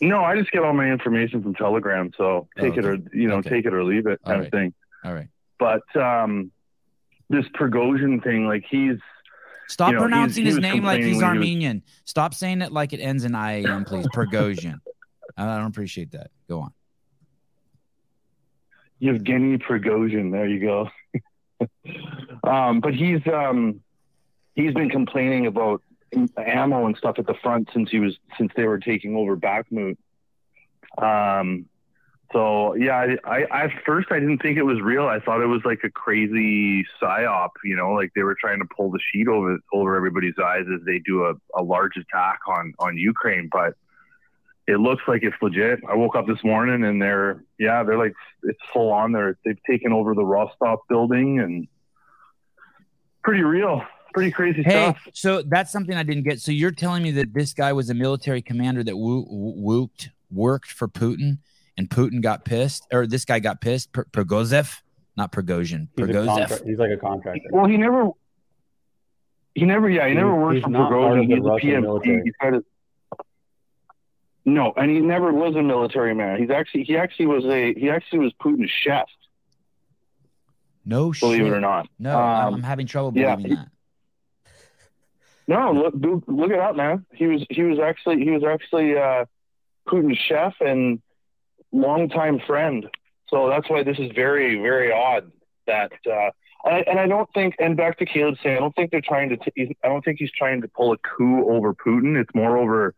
no, 0.02 0.22
I 0.24 0.36
just 0.38 0.52
get 0.52 0.64
all 0.64 0.74
my 0.74 0.90
information 0.90 1.42
from 1.42 1.56
Telegram, 1.56 2.12
so 2.18 2.48
Oh, 2.58 2.62
take 2.62 2.78
it 2.78 2.86
or 2.86 2.98
you 3.14 3.28
know, 3.28 3.38
Okay. 3.38 3.50
take 3.50 3.66
it 3.66 3.74
or 3.74 3.84
leave 3.84 4.06
it 4.08 4.20
kind 4.26 4.40
right. 4.40 4.46
of 4.48 4.52
thing. 4.52 4.74
All 5.04 5.14
right. 5.14 5.28
But 5.60 5.84
um 6.02 6.52
this 7.30 7.46
Prigozhin 7.60 8.24
thing, 8.24 8.46
like 8.48 8.64
he's 8.70 8.98
Stop 9.70 9.90
You 9.90 9.96
know, 9.96 10.02
pronouncing 10.04 10.46
his 10.46 10.58
name 10.60 10.86
like 10.86 11.00
he's 11.00 11.06
when 11.08 11.14
he 11.16 11.16
was- 11.16 11.24
Armenian. 11.24 11.84
Stop 12.06 12.34
saying 12.34 12.62
it 12.62 12.72
like 12.72 12.94
it 12.94 13.02
ends 13.02 13.26
in 13.26 13.36
IAM, 13.36 13.84
please. 13.84 14.08
Pergosian. 14.16 14.80
I 15.36 15.44
don't 15.58 15.66
appreciate 15.68 16.12
that. 16.12 16.32
Go 16.48 16.62
on. 16.62 16.74
Yevgeny 19.00 19.58
Prigozhin. 19.58 20.32
There 20.32 20.48
you 20.48 20.60
go. 20.60 20.90
um, 22.44 22.80
but 22.80 22.94
he's 22.94 23.26
um, 23.28 23.82
he's 24.56 24.74
been 24.74 24.90
complaining 24.90 25.48
about 25.48 25.82
ammo 26.38 26.86
and 26.86 26.98
stuff 26.98 27.20
at 27.20 27.28
the 27.28 27.36
front 27.36 27.70
since 27.74 27.90
he 27.90 28.00
was 28.00 28.18
since 28.38 28.52
they 28.56 28.66
were 28.66 28.80
taking 28.80 29.16
over 29.16 29.38
Bakhmut. 29.38 29.98
Um, 30.98 31.66
so 32.34 32.76
yeah, 32.76 33.16
I, 33.24 33.46
I 33.50 33.64
at 33.66 33.72
first 33.86 34.12
I 34.12 34.20
didn't 34.20 34.40
think 34.40 34.58
it 34.58 34.64
was 34.64 34.82
real. 34.82 35.08
I 35.08 35.20
thought 35.20 35.42
it 35.42 35.48
was 35.48 35.62
like 35.64 35.80
a 35.84 35.90
crazy 35.90 36.86
psyop. 37.02 37.52
You 37.64 37.76
know, 37.76 37.94
like 37.94 38.12
they 38.16 38.24
were 38.24 38.36
trying 38.40 38.60
to 38.60 38.66
pull 38.76 38.92
the 38.92 39.00
sheet 39.12 39.28
over 39.28 39.58
over 39.72 39.96
everybody's 39.96 40.38
eyes 40.44 40.66
as 40.74 40.82
they 40.86 41.00
do 41.00 41.26
a, 41.26 41.36
a 41.56 41.64
large 41.64 41.96
attack 41.96 42.40
on 42.48 42.74
on 42.80 42.98
Ukraine. 42.98 43.50
But 43.52 43.76
it 44.68 44.80
looks 44.80 45.02
like 45.08 45.24
it's 45.24 45.36
legit. 45.42 45.80
I 45.90 45.96
woke 45.96 46.16
up 46.16 46.28
this 46.28 46.44
morning 46.44 46.84
and 46.84 47.02
they're 47.02 47.44
yeah, 47.58 47.84
they're 47.84 47.98
like 47.98 48.14
it's 48.44 48.60
full 48.74 48.92
on. 48.92 49.12
They're 49.14 49.38
they've 49.46 49.58
taken 49.70 49.92
over 49.94 50.14
the 50.14 50.26
Rostov 50.26 50.80
building 50.90 51.40
and 51.40 51.68
pretty 53.24 53.44
real, 53.44 53.82
pretty 54.14 54.32
crazy 54.32 54.64
Hey, 54.64 54.72
stuff. 54.72 55.08
so 55.14 55.42
that's 55.42 55.72
something 55.72 55.96
I 55.96 56.04
didn't 56.04 56.24
get. 56.24 56.40
So 56.42 56.52
you're 56.52 56.72
telling 56.72 57.04
me 57.04 57.12
that 57.12 57.34
this 57.34 57.54
guy 57.54 57.74
was 57.74 57.90
a 57.90 57.94
military 57.94 58.42
commander 58.42 58.84
that 58.84 58.96
wo- 58.98 59.26
wo- 59.30 59.88
wooked, 59.88 60.10
worked 60.32 60.72
for 60.72 60.88
Putin, 60.88 61.40
and 61.78 61.90
Putin 61.90 62.22
got 62.22 62.46
pissed, 62.46 62.86
or 62.92 63.06
this 63.08 63.26
guy 63.26 63.40
got 63.40 63.62
pissed. 63.62 63.92
Pr- 63.94 64.02
Prigozhin, 64.12 64.68
not 65.16 65.32
Prigozhin. 65.32 65.88
He's, 65.96 66.06
Prigozhin. 66.08 66.38
contra- 66.48 66.66
he's 66.66 66.78
like 66.78 66.92
a 66.92 66.98
contractor. 66.98 67.50
Well, 67.52 67.68
he 67.68 67.78
never, 67.78 68.10
he 69.56 69.66
never, 69.66 69.90
yeah, 69.90 70.04
he, 70.06 70.10
He- 70.12 70.16
never 70.16 70.36
worked 70.36 70.56
he's 70.56 70.64
for 70.64 70.70
not 70.72 70.92
Prigozhin. 70.92 71.28
He's 71.28 71.38
a 71.38 71.42
Russian 71.42 71.70
PMC. 71.70 71.82
military. 71.82 72.22
He's 72.26 72.34
got 72.42 72.54
a, 72.54 72.64
no, 74.48 74.74
and 74.76 74.90
he 74.90 75.00
never 75.02 75.32
was 75.32 75.56
a 75.56 75.62
military 75.62 76.16
man. 76.16 76.40
He's 76.40 76.50
actually, 76.50 76.86
he 76.86 76.98
actually 76.98 77.28
was 77.28 77.46
a, 77.46 77.74
he 77.76 77.90
actually 77.92 78.20
was 78.20 78.34
Putin's 78.42 78.72
chef. 78.72 79.08
No 80.86 81.12
Believe 81.12 81.40
shit. 81.40 81.48
it 81.48 81.54
or 81.54 81.60
not. 81.60 81.88
No, 82.00 82.18
I'm- 82.18 82.48
Um, 82.48 82.54
I'm 82.56 82.64
having 82.64 82.88
trouble 82.88 83.12
yeah, 83.16 83.36
believing 83.36 83.58
that. 83.58 83.68
No, 85.50 85.72
look, 85.74 86.24
look 86.28 86.52
it 86.52 86.60
up, 86.60 86.76
man. 86.76 87.06
He 87.14 87.28
was, 87.28 87.46
he 87.50 87.64
was 87.64 87.78
actually, 87.80 88.24
he 88.24 88.32
was 88.32 88.44
actually 88.44 88.98
uh, 88.98 89.26
Putin's 89.88 90.18
chef 90.18 90.56
and 90.62 91.02
longtime 91.72 92.40
friend. 92.48 92.88
So 93.30 93.50
that's 93.50 93.70
why 93.70 93.84
this 93.84 94.00
is 94.00 94.12
very, 94.14 94.56
very 94.62 94.92
odd 94.92 95.32
that. 95.66 95.92
Uh, 96.10 96.32
I, 96.66 96.80
and 96.88 97.00
I 97.00 97.08
don't 97.08 97.30
think, 97.34 97.56
and 97.60 97.78
back 97.78 97.98
to 98.00 98.06
Caleb 98.06 98.36
saying, 98.42 98.58
I 98.58 98.60
don't 98.60 98.76
think 98.76 98.92
they're 98.92 99.00
trying 99.02 99.30
to. 99.30 99.38
T- 99.38 99.76
I 99.84 99.88
don't 99.88 100.04
think 100.04 100.20
he's 100.20 100.32
trying 100.32 100.62
to 100.62 100.68
pull 100.68 100.92
a 100.94 100.98
coup 100.98 101.50
over 101.50 101.74
Putin. 101.74 102.20
It's 102.20 102.34
more 102.34 102.58
over 102.58 102.94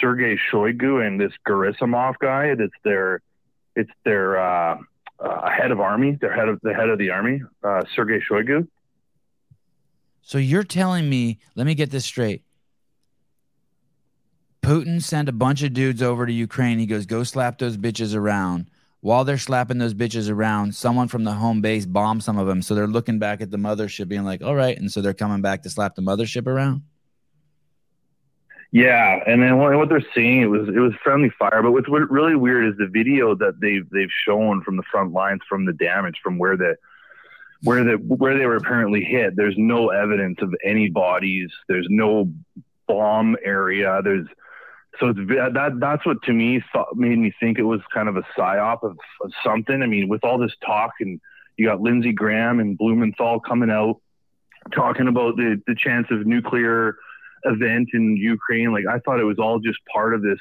Sergei 0.00 0.36
Shoigu 0.50 1.06
and 1.06 1.20
this 1.20 1.32
Gerasimov 1.46 2.18
guy. 2.18 2.54
That's 2.54 2.72
their, 2.84 3.22
it's 3.74 3.90
their 4.04 4.38
uh, 4.38 4.78
uh, 5.18 5.50
head 5.50 5.70
of 5.70 5.80
army. 5.80 6.18
Their 6.20 6.34
head 6.34 6.48
of 6.48 6.60
the 6.62 6.74
head 6.74 6.88
of 6.88 6.98
the 6.98 7.10
army, 7.10 7.42
uh, 7.62 7.82
Sergei 7.94 8.20
Shoigu. 8.20 8.68
So 10.22 10.38
you're 10.38 10.64
telling 10.64 11.08
me, 11.08 11.38
let 11.56 11.66
me 11.66 11.74
get 11.74 11.90
this 11.90 12.04
straight. 12.04 12.44
Putin 14.62 15.02
sent 15.02 15.28
a 15.28 15.32
bunch 15.32 15.62
of 15.62 15.72
dudes 15.72 16.02
over 16.02 16.26
to 16.26 16.32
Ukraine. 16.32 16.78
He 16.78 16.86
goes, 16.86 17.06
go 17.06 17.24
slap 17.24 17.58
those 17.58 17.76
bitches 17.76 18.14
around. 18.14 18.70
While 19.00 19.24
they're 19.24 19.38
slapping 19.38 19.78
those 19.78 19.94
bitches 19.94 20.30
around, 20.30 20.74
someone 20.74 21.08
from 21.08 21.24
the 21.24 21.32
home 21.32 21.62
base 21.62 21.86
bombed 21.86 22.22
some 22.22 22.36
of 22.38 22.46
them. 22.46 22.60
So 22.60 22.74
they're 22.74 22.86
looking 22.86 23.18
back 23.18 23.40
at 23.40 23.50
the 23.50 23.56
mothership, 23.56 24.08
being 24.08 24.24
like, 24.24 24.42
all 24.42 24.54
right. 24.54 24.76
And 24.76 24.92
so 24.92 25.00
they're 25.00 25.14
coming 25.14 25.40
back 25.40 25.62
to 25.62 25.70
slap 25.70 25.94
the 25.94 26.02
mothership 26.02 26.46
around. 26.46 26.82
Yeah, 28.72 29.18
and 29.26 29.42
then 29.42 29.58
what, 29.58 29.88
they're 29.88 30.04
seeing 30.14 30.42
it 30.42 30.46
was 30.46 30.68
it 30.68 30.78
was 30.78 30.92
friendly 31.02 31.30
fire, 31.30 31.60
but 31.62 31.72
what's 31.72 31.88
really 31.88 32.36
weird 32.36 32.66
is 32.66 32.78
the 32.78 32.86
video 32.86 33.34
that 33.34 33.60
they've 33.60 33.88
they've 33.90 34.12
shown 34.24 34.62
from 34.62 34.76
the 34.76 34.84
front 34.90 35.12
lines 35.12 35.40
from 35.48 35.64
the 35.64 35.72
damage 35.72 36.20
from 36.22 36.38
where 36.38 36.56
the 36.56 36.76
where 37.62 37.82
the 37.82 37.94
where 37.94 38.38
they 38.38 38.46
were 38.46 38.56
apparently 38.56 39.02
hit. 39.02 39.34
There's 39.34 39.56
no 39.58 39.88
evidence 39.88 40.38
of 40.40 40.54
any 40.64 40.88
bodies. 40.88 41.50
There's 41.68 41.88
no 41.90 42.32
bomb 42.86 43.36
area. 43.44 44.00
There's 44.04 44.28
so 45.00 45.08
it's 45.08 45.18
that 45.18 45.78
that's 45.80 46.06
what 46.06 46.22
to 46.24 46.32
me 46.32 46.62
made 46.94 47.18
me 47.18 47.32
think 47.40 47.58
it 47.58 47.64
was 47.64 47.80
kind 47.92 48.08
of 48.08 48.16
a 48.16 48.22
psyop 48.36 48.84
of, 48.84 48.96
of 49.22 49.32
something. 49.44 49.82
I 49.82 49.86
mean, 49.86 50.08
with 50.08 50.22
all 50.22 50.38
this 50.38 50.54
talk 50.64 50.92
and 51.00 51.20
you 51.56 51.66
got 51.66 51.80
Lindsey 51.80 52.12
Graham 52.12 52.60
and 52.60 52.78
Blumenthal 52.78 53.40
coming 53.40 53.70
out 53.70 54.00
talking 54.72 55.08
about 55.08 55.36
the 55.36 55.60
the 55.66 55.74
chance 55.74 56.06
of 56.10 56.24
nuclear 56.24 56.96
event 57.44 57.88
in 57.92 58.16
Ukraine. 58.16 58.72
Like 58.72 58.86
I 58.86 58.98
thought 59.00 59.20
it 59.20 59.24
was 59.24 59.38
all 59.38 59.58
just 59.58 59.78
part 59.92 60.14
of 60.14 60.22
this 60.22 60.38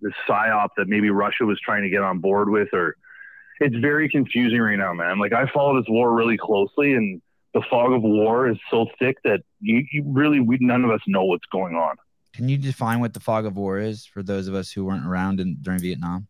this 0.00 0.12
psyop 0.28 0.68
that 0.76 0.86
maybe 0.88 1.10
Russia 1.10 1.44
was 1.44 1.58
trying 1.60 1.82
to 1.82 1.88
get 1.88 2.02
on 2.02 2.18
board 2.18 2.48
with, 2.48 2.68
or 2.72 2.96
it's 3.60 3.76
very 3.76 4.08
confusing 4.08 4.60
right 4.60 4.78
now, 4.78 4.92
man. 4.92 5.18
Like 5.18 5.32
I 5.32 5.46
follow 5.52 5.80
this 5.80 5.88
war 5.88 6.14
really 6.14 6.38
closely, 6.38 6.94
and 6.94 7.20
the 7.54 7.62
fog 7.68 7.92
of 7.92 8.02
war 8.02 8.48
is 8.48 8.58
so 8.70 8.86
thick 8.98 9.16
that 9.24 9.40
you, 9.60 9.84
you 9.90 10.04
really 10.06 10.40
we 10.40 10.58
none 10.60 10.84
of 10.84 10.90
us 10.90 11.00
know 11.06 11.24
what's 11.24 11.46
going 11.46 11.74
on. 11.74 11.96
Can 12.34 12.48
you 12.48 12.56
define 12.56 13.00
what 13.00 13.14
the 13.14 13.20
fog 13.20 13.46
of 13.46 13.56
war 13.56 13.78
is 13.78 14.06
for 14.06 14.22
those 14.22 14.46
of 14.46 14.54
us 14.54 14.70
who 14.70 14.84
weren't 14.84 15.06
around 15.06 15.40
in, 15.40 15.56
during 15.60 15.80
Vietnam? 15.80 16.28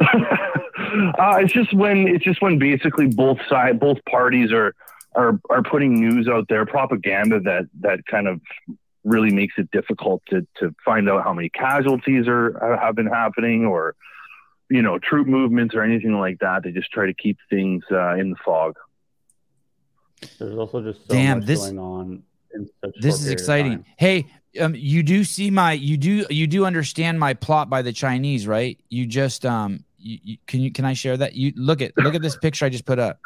uh, 0.02 1.36
it's 1.40 1.52
just 1.52 1.72
when 1.72 2.08
it's 2.08 2.24
just 2.24 2.42
when 2.42 2.58
basically 2.58 3.06
both 3.06 3.38
side 3.48 3.78
both 3.78 3.98
parties 4.10 4.52
are 4.52 4.74
are 5.14 5.38
are 5.50 5.62
putting 5.62 5.94
news 6.00 6.28
out 6.28 6.46
there, 6.48 6.64
propaganda 6.66 7.40
that 7.40 7.64
that 7.80 8.06
kind 8.06 8.28
of 8.28 8.40
really 9.04 9.32
makes 9.32 9.54
it 9.58 9.70
difficult 9.70 10.22
to 10.30 10.46
to 10.58 10.74
find 10.84 11.08
out 11.08 11.24
how 11.24 11.32
many 11.32 11.48
casualties 11.48 12.26
are 12.28 12.78
have 12.80 12.94
been 12.94 13.06
happening 13.06 13.66
or 13.66 13.94
you 14.70 14.82
know 14.82 14.98
troop 14.98 15.26
movements 15.26 15.74
or 15.74 15.82
anything 15.82 16.18
like 16.18 16.38
that. 16.40 16.62
They 16.62 16.72
just 16.72 16.90
try 16.90 17.06
to 17.06 17.14
keep 17.14 17.38
things 17.50 17.82
uh, 17.90 18.14
in 18.14 18.30
the 18.30 18.36
fog. 18.44 18.74
There's 20.38 20.56
also 20.56 20.82
just 20.82 21.00
so 21.06 21.14
Damn, 21.14 21.38
much 21.38 21.46
this- 21.46 21.60
going 21.60 21.78
on. 21.78 22.22
In 22.54 22.68
such 22.84 22.94
This 23.00 23.18
is 23.18 23.28
exciting. 23.28 23.86
Hey, 23.96 24.26
um, 24.60 24.74
you 24.74 25.02
do 25.02 25.24
see 25.24 25.50
my 25.50 25.72
you 25.72 25.96
do 25.96 26.26
you 26.28 26.46
do 26.46 26.66
understand 26.66 27.18
my 27.18 27.32
plot 27.32 27.70
by 27.70 27.80
the 27.80 27.92
Chinese, 27.92 28.46
right? 28.46 28.78
You 28.90 29.06
just 29.06 29.46
um 29.46 29.84
you, 29.96 30.18
you, 30.22 30.36
can 30.46 30.60
you 30.60 30.70
can 30.70 30.84
I 30.84 30.92
share 30.92 31.16
that? 31.16 31.34
You 31.34 31.54
look 31.56 31.80
at 31.80 31.96
look 31.96 32.14
at 32.14 32.20
this 32.20 32.36
picture 32.36 32.66
I 32.66 32.68
just 32.68 32.84
put 32.84 32.98
up. 32.98 33.20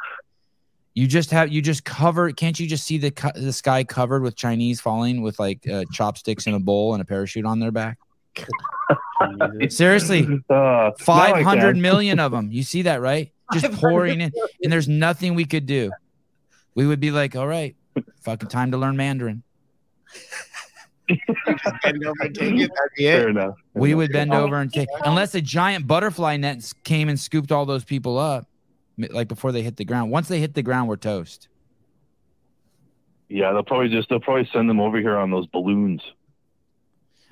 You 0.96 1.06
just 1.06 1.30
have 1.30 1.52
you 1.52 1.60
just 1.60 1.84
cover. 1.84 2.32
Can't 2.32 2.58
you 2.58 2.66
just 2.66 2.84
see 2.86 2.96
the 2.96 3.10
co- 3.10 3.30
the 3.34 3.52
sky 3.52 3.84
covered 3.84 4.22
with 4.22 4.34
Chinese 4.34 4.80
falling 4.80 5.20
with 5.20 5.38
like 5.38 5.68
uh, 5.68 5.84
chopsticks 5.92 6.46
in 6.46 6.54
a 6.54 6.58
bowl 6.58 6.94
and 6.94 7.02
a 7.02 7.04
parachute 7.04 7.44
on 7.44 7.60
their 7.60 7.70
back? 7.70 7.98
Seriously, 9.68 10.22
Uh, 10.50 10.54
now 10.54 10.92
five 10.98 11.44
hundred 11.44 11.74
can. 11.74 11.82
million 11.82 12.18
of 12.18 12.32
them. 12.32 12.50
You 12.50 12.62
see 12.62 12.82
that, 12.82 13.00
right? 13.02 13.30
Just 13.52 13.72
pouring 13.74 14.20
in, 14.22 14.32
and 14.62 14.72
there's 14.72 14.88
nothing 14.88 15.34
we 15.34 15.44
could 15.44 15.66
do. 15.66 15.90
We 16.74 16.86
would 16.86 16.98
be 17.00 17.10
like, 17.10 17.36
all 17.36 17.46
right, 17.46 17.76
fucking 18.22 18.48
time 18.48 18.70
to 18.72 18.78
learn 18.78 18.96
Mandarin. 18.96 19.42
Bend 21.82 22.04
over 22.06 22.22
and 22.22 22.34
take 22.34 22.54
it. 22.54 22.70
That'd 22.74 22.90
be 22.96 23.04
Fair 23.04 23.28
it. 23.28 23.30
enough. 23.30 23.54
We 23.74 23.94
would 23.94 24.12
bend 24.12 24.32
over 24.34 24.56
and 24.56 24.72
take, 24.72 24.88
unless 25.04 25.34
a 25.34 25.40
giant 25.40 25.86
butterfly 25.86 26.36
net 26.38 26.72
came 26.84 27.08
and 27.08 27.20
scooped 27.20 27.52
all 27.52 27.64
those 27.66 27.84
people 27.84 28.18
up, 28.18 28.42
m- 28.42 28.46
like 28.98 29.28
before 29.28 29.52
they 29.52 29.62
hit 29.62 29.76
the 29.76 29.84
ground. 29.84 30.10
Once 30.10 30.28
they 30.28 30.40
hit 30.40 30.54
the 30.54 30.62
ground, 30.62 30.88
we're 30.88 30.96
toast. 30.96 31.48
Yeah, 33.28 33.52
they'll 33.52 33.62
probably 33.62 33.88
just 33.88 34.08
they'll 34.08 34.20
probably 34.20 34.48
send 34.52 34.70
them 34.70 34.80
over 34.80 34.98
here 34.98 35.16
on 35.16 35.30
those 35.30 35.46
balloons. 35.46 36.02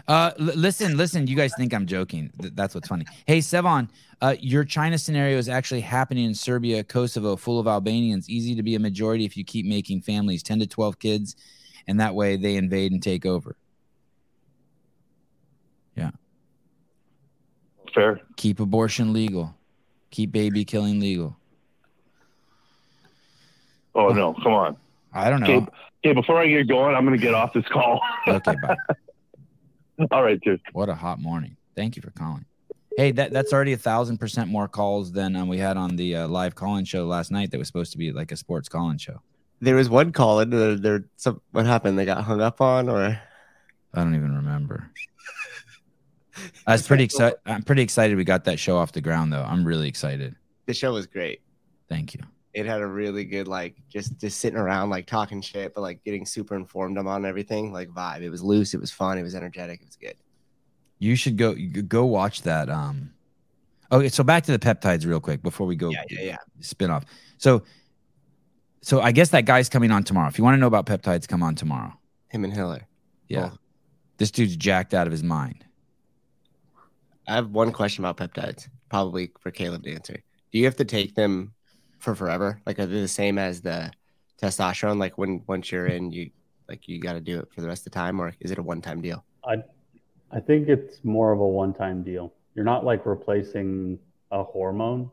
Uh, 0.07 0.33
l- 0.39 0.47
listen, 0.57 0.97
listen. 0.97 1.27
You 1.27 1.37
guys 1.37 1.53
think 1.57 1.73
I'm 1.73 1.87
joking? 1.87 2.31
Th- 2.41 2.53
that's 2.55 2.75
what's 2.75 2.89
funny. 2.89 3.07
Hey, 3.27 3.39
Sevan, 3.39 3.89
uh, 4.21 4.35
your 4.39 4.65
China 4.65 4.99
scenario 4.99 5.39
is 5.39 5.49
actually 5.49 5.81
happening 5.81 6.25
in 6.25 6.35
Serbia, 6.35 6.85
Kosovo, 6.85 7.37
full 7.37 7.59
of 7.59 7.67
Albanians. 7.67 8.29
Easy 8.29 8.55
to 8.55 8.63
be 8.63 8.75
a 8.75 8.81
majority 8.81 9.25
if 9.25 9.37
you 9.37 9.45
keep 9.45 9.67
making 9.67 10.03
families, 10.03 10.43
ten 10.43 10.59
to 10.59 10.67
twelve 10.67 10.99
kids, 10.99 11.37
and 11.87 12.01
that 12.01 12.15
way 12.15 12.37
they 12.37 12.57
invade 12.57 12.93
and 12.93 13.03
take 13.03 13.25
over. 13.25 13.57
Yeah. 15.97 16.11
Fair. 17.95 18.21
Keep 18.37 18.61
abortion 18.61 19.13
legal. 19.13 19.55
Keep 20.11 20.33
baby 20.33 20.65
killing 20.65 21.01
legal. 21.01 21.37
Oh 23.95 24.09
no, 24.09 24.35
come 24.43 24.53
on. 24.53 24.77
I 25.13 25.31
don't 25.31 25.41
know. 25.41 25.47
Okay, 25.47 25.67
okay. 26.05 26.13
Before 26.15 26.39
I 26.39 26.47
get 26.49 26.69
going, 26.69 26.95
I'm 26.95 27.05
gonna 27.05 27.19
get 27.19 27.35
off 27.35 27.53
this 27.53 27.67
call. 27.69 28.01
Okay, 28.29 28.55
bye. 28.63 28.77
All 30.11 30.25
right, 30.25 30.41
dude. 30.41 30.61
What 30.73 30.89
a 30.89 30.95
hot 30.95 31.21
morning. 31.21 31.57
Thank 31.77 31.95
you 31.97 32.03
for 32.03 32.11
calling. 32.11 32.45
Hey, 32.97 33.13
that 33.13 33.33
that's 33.33 33.53
already 33.53 33.73
a 33.73 33.77
thousand 33.77 34.19
percent 34.19 34.51
more 34.51 34.67
calls 34.69 35.13
than 35.13 35.37
um, 35.37 35.49
we 35.49 35.59
had 35.59 35.77
on 35.77 35.97
the 35.97 36.17
uh, 36.17 36.29
live 36.29 36.55
call-in 36.55 36.85
show 36.85 37.07
last 37.07 37.31
night. 37.31 37.51
That 37.53 37.59
was 37.59 37.69
supposed 37.69 37.93
to 37.93 37.99
be 37.99 38.13
like 38.13 38.33
a 38.33 38.37
sports 38.37 38.69
call-in 38.69 38.99
show. 38.99 39.21
There 39.61 39.77
was 39.77 39.89
one 39.89 40.13
call 40.13 40.41
in 40.41 40.51
there. 40.51 40.75
there 40.77 41.05
some, 41.17 41.41
what 41.53 41.65
happened? 41.67 41.99
They 41.99 42.05
got 42.05 42.25
hung 42.25 42.41
up 42.41 42.61
on, 42.61 42.89
or 42.89 43.21
I 43.95 44.03
don't 44.03 44.15
even 44.15 44.35
remember. 44.37 44.91
I 46.67 46.73
was 46.73 46.87
pretty 46.87 47.05
excited. 47.05 47.39
I'm 47.47 47.63
pretty 47.63 47.83
excited 47.83 48.17
we 48.17 48.25
got 48.25 48.45
that 48.45 48.59
show 48.59 48.77
off 48.77 48.93
the 48.93 49.01
ground, 49.01 49.33
though. 49.33 49.43
I'm 49.43 49.65
really 49.65 49.89
excited. 49.89 50.35
the 50.67 50.75
show 50.75 50.93
was 50.93 51.07
great. 51.07 51.41
Thank 51.89 52.15
you. 52.15 52.21
It 52.55 52.67
had 52.67 52.81
a 52.81 52.87
really 52.87 53.25
good 53.25 53.49
like 53.49 53.75
just 53.89 54.19
just 54.21 54.39
sitting 54.41 54.59
around 54.59 54.89
like 54.91 55.07
talking 55.07 55.41
shit, 55.41 55.75
but 55.75 55.81
like 55.81 56.05
getting 56.05 56.25
super 56.25 56.55
informed 56.55 56.97
on 56.99 57.25
everything. 57.27 57.73
Like 57.73 57.89
vibe. 57.89 58.23
It 58.23 58.31
was 58.31 58.43
loose. 58.43 58.75
It 58.75 58.81
was 58.81 58.91
fun. 58.93 59.19
It 59.19 59.23
was 59.23 59.35
energetic. 59.35 59.81
It 59.81 59.87
was 59.87 59.97
good. 59.97 60.15
You 61.01 61.17
should 61.17 61.37
go 61.37 61.55
go 61.89 62.05
watch 62.07 62.43
that. 62.43 62.71
Um. 62.71 63.11
Okay, 63.93 64.09
so 64.09 64.25
back 64.25 64.45
to 64.45 64.53
the 64.53 64.59
peptides 64.59 65.07
real 65.07 65.21
quick 65.21 65.43
before 65.43 65.67
we 65.67 65.77
go. 65.77 65.91
Yeah, 65.91 66.05
yeah, 66.11 66.21
yeah. 66.23 66.37
Spin 66.61 66.91
off. 66.91 67.05
So, 67.39 67.63
so 68.81 69.01
I 69.01 69.13
guess 69.13 69.29
that 69.31 69.45
guy's 69.45 69.69
coming 69.69 69.91
on 69.91 70.03
tomorrow. 70.05 70.27
If 70.29 70.39
you 70.39 70.43
want 70.45 70.55
to 70.55 70.59
know 70.59 70.67
about 70.67 70.87
peptides, 70.87 71.29
come 71.29 71.43
on 71.43 71.55
tomorrow. 71.55 71.93
Him 72.29 72.45
and 72.45 72.53
Hiller. 72.53 72.87
Yeah, 73.29 73.49
Cool. 73.51 73.59
this 74.17 74.31
dude's 74.31 74.57
jacked 74.57 74.95
out 74.95 75.07
of 75.07 75.13
his 75.13 75.23
mind. 75.23 75.65
I 77.29 77.35
have 77.35 77.51
one 77.51 77.73
question 77.73 78.05
about 78.05 78.17
peptides, 78.17 78.69
probably 78.89 79.31
for 79.41 79.51
Caleb 79.51 79.85
to 79.85 79.93
answer. 79.95 80.23
Do 80.53 80.59
you 80.59 80.65
have 80.65 80.77
to 80.77 80.85
take 80.85 81.15
them 81.15 81.53
for 82.05 82.15
forever? 82.15 82.61
Like, 82.67 82.79
are 82.79 82.87
they 82.87 83.01
the 83.01 83.09
same 83.09 83.39
as 83.39 83.61
the 83.61 83.91
testosterone? 84.41 84.99
Like, 84.99 85.19
when 85.19 85.43
once 85.47 85.73
you're 85.73 85.87
in, 85.87 86.13
you 86.13 86.31
like 86.69 86.87
you 86.89 87.01
got 87.01 87.15
to 87.15 87.21
do 87.21 87.41
it 87.41 87.49
for 87.53 87.61
the 87.61 87.69
rest 87.69 87.87
of 87.87 87.93
the 87.93 87.99
time, 87.99 88.21
or 88.21 88.35
is 88.41 88.51
it 88.51 88.59
a 88.59 88.63
one-time 88.63 89.01
deal? 89.01 89.25
I 89.45 89.57
I 90.31 90.41
think 90.41 90.69
it's 90.69 91.05
more 91.05 91.33
of 91.33 91.41
a 91.41 91.47
one-time 91.47 92.03
deal. 92.03 92.33
You're 92.55 92.65
not 92.65 92.85
like 92.85 93.07
replacing 93.07 93.99
a 94.31 94.43
hormone. 94.43 95.11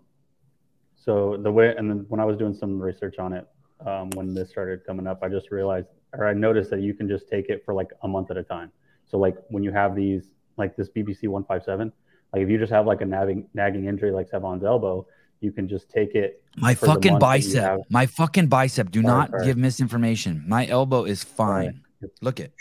So 0.96 1.38
the 1.38 1.52
way, 1.52 1.74
and 1.76 1.90
then 1.90 2.06
when 2.10 2.20
I 2.20 2.26
was 2.26 2.38
doing 2.38 2.54
some 2.54 2.82
research 2.82 3.18
on 3.18 3.34
it, 3.34 3.48
um, 3.86 4.10
when 4.12 4.34
this 4.34 4.50
started 4.50 4.86
coming 4.86 5.08
up, 5.08 5.24
I 5.24 5.30
just 5.30 5.52
realized, 5.52 5.88
or 6.14 6.28
I 6.28 6.34
noticed 6.34 6.70
that 6.70 6.82
you 6.82 6.94
can 6.94 7.08
just 7.08 7.28
take 7.28 7.50
it 7.50 7.64
for 7.66 7.74
like 7.74 7.90
a 8.04 8.08
month 8.08 8.30
at 8.32 8.38
a 8.38 8.44
time. 8.44 8.72
So 9.08 9.18
like 9.18 9.36
when 9.50 9.64
you 9.64 9.72
have 9.72 9.96
these, 9.96 10.26
like 10.58 10.76
this 10.76 10.90
BPC 10.90 11.28
157, 11.28 11.92
like 12.34 12.42
if 12.44 12.50
you 12.50 12.58
just 12.58 12.72
have 12.72 12.86
like 12.86 13.02
a 13.02 13.06
nagging, 13.06 13.48
nagging 13.54 13.86
injury 13.86 14.12
like 14.12 14.30
Sevan's 14.30 14.64
elbow, 14.64 15.08
you 15.42 15.52
can 15.52 15.68
just 15.68 15.90
take 15.90 16.16
it. 16.16 16.44
My 16.56 16.76
fucking 16.76 17.14
month 17.14 17.22
that 17.22 17.44
you 17.44 17.54
bicep. 17.54 17.80
My 17.90 18.06
fucking 18.06 18.48
bicep. 18.48 18.92
Do 18.92 19.02
not 19.02 19.32
sorry. 19.32 19.46
give 19.46 19.58
misinformation. 19.58 20.44
My 20.48 20.68
elbow 20.68 21.04
is 21.04 21.24
fine. 21.24 21.82
Look 22.22 22.40
it. 22.40 22.54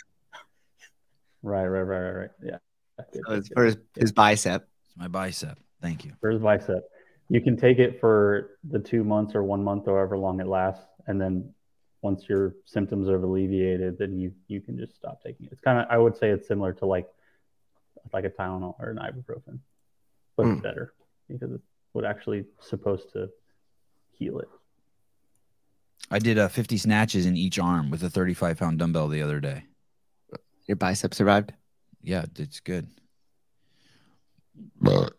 Right, 1.43 1.67
right, 1.67 1.83
right, 1.83 2.01
right, 2.01 2.11
right. 2.13 2.31
Yeah. 2.43 2.57
So 3.27 3.35
it's 3.35 3.49
for 3.49 3.65
his, 3.65 3.77
his 3.97 4.13
bicep. 4.13 4.69
It's 4.87 4.97
my 4.97 5.09
bicep. 5.09 5.59
Thank 5.81 6.05
you. 6.05 6.13
For 6.21 6.31
his 6.31 6.41
bicep. 6.43 6.85
You 7.29 7.41
can 7.41 7.57
take 7.57 7.79
it 7.79 8.01
for 8.01 8.51
the 8.69 8.79
two 8.79 9.05
months 9.05 9.35
or 9.35 9.45
one 9.45 9.63
month 9.63 9.87
or 9.87 9.97
however 9.97 10.19
long 10.19 10.41
it 10.41 10.47
lasts. 10.47 10.85
And 11.07 11.21
then 11.21 11.53
once 12.03 12.25
your 12.29 12.55
symptoms 12.65 13.09
are 13.09 13.17
alleviated, 13.17 13.99
then 13.99 14.19
you, 14.19 14.33
you 14.49 14.61
can 14.61 14.77
just 14.79 14.97
stop 14.97 15.23
taking 15.23 15.47
it. 15.47 15.53
It's 15.53 15.61
kind 15.61 15.79
of, 15.79 15.87
I 15.91 15.97
would 15.97 16.17
say 16.17 16.31
it's 16.31 16.49
similar 16.49 16.73
to 16.75 16.87
like, 16.87 17.09
like 18.13 18.25
a 18.25 18.31
Tylenol 18.31 18.75
or 18.81 18.91
an 18.91 18.97
ibuprofen, 18.99 19.59
but 20.37 20.45
Hmm. 20.45 20.53
it's 20.53 20.61
better 20.63 20.93
because 21.29 21.53
it's 21.53 21.67
what 21.93 22.05
actually 22.05 22.45
supposed 22.61 23.13
to 23.13 23.29
heal 24.13 24.39
it. 24.39 24.49
I 26.11 26.19
did 26.19 26.39
uh, 26.39 26.49
50 26.49 26.77
snatches 26.77 27.27
in 27.27 27.37
each 27.37 27.59
arm 27.59 27.91
with 27.91 28.03
a 28.03 28.11
35 28.11 28.59
pound 28.59 28.79
dumbbell 28.79 29.09
the 29.09 29.23
other 29.23 29.41
day. 29.41 29.65
Your 30.67 30.77
bicep 30.77 31.15
survived. 31.15 31.53
Yeah, 32.03 32.25
it's 32.37 32.61
good. 32.61 32.89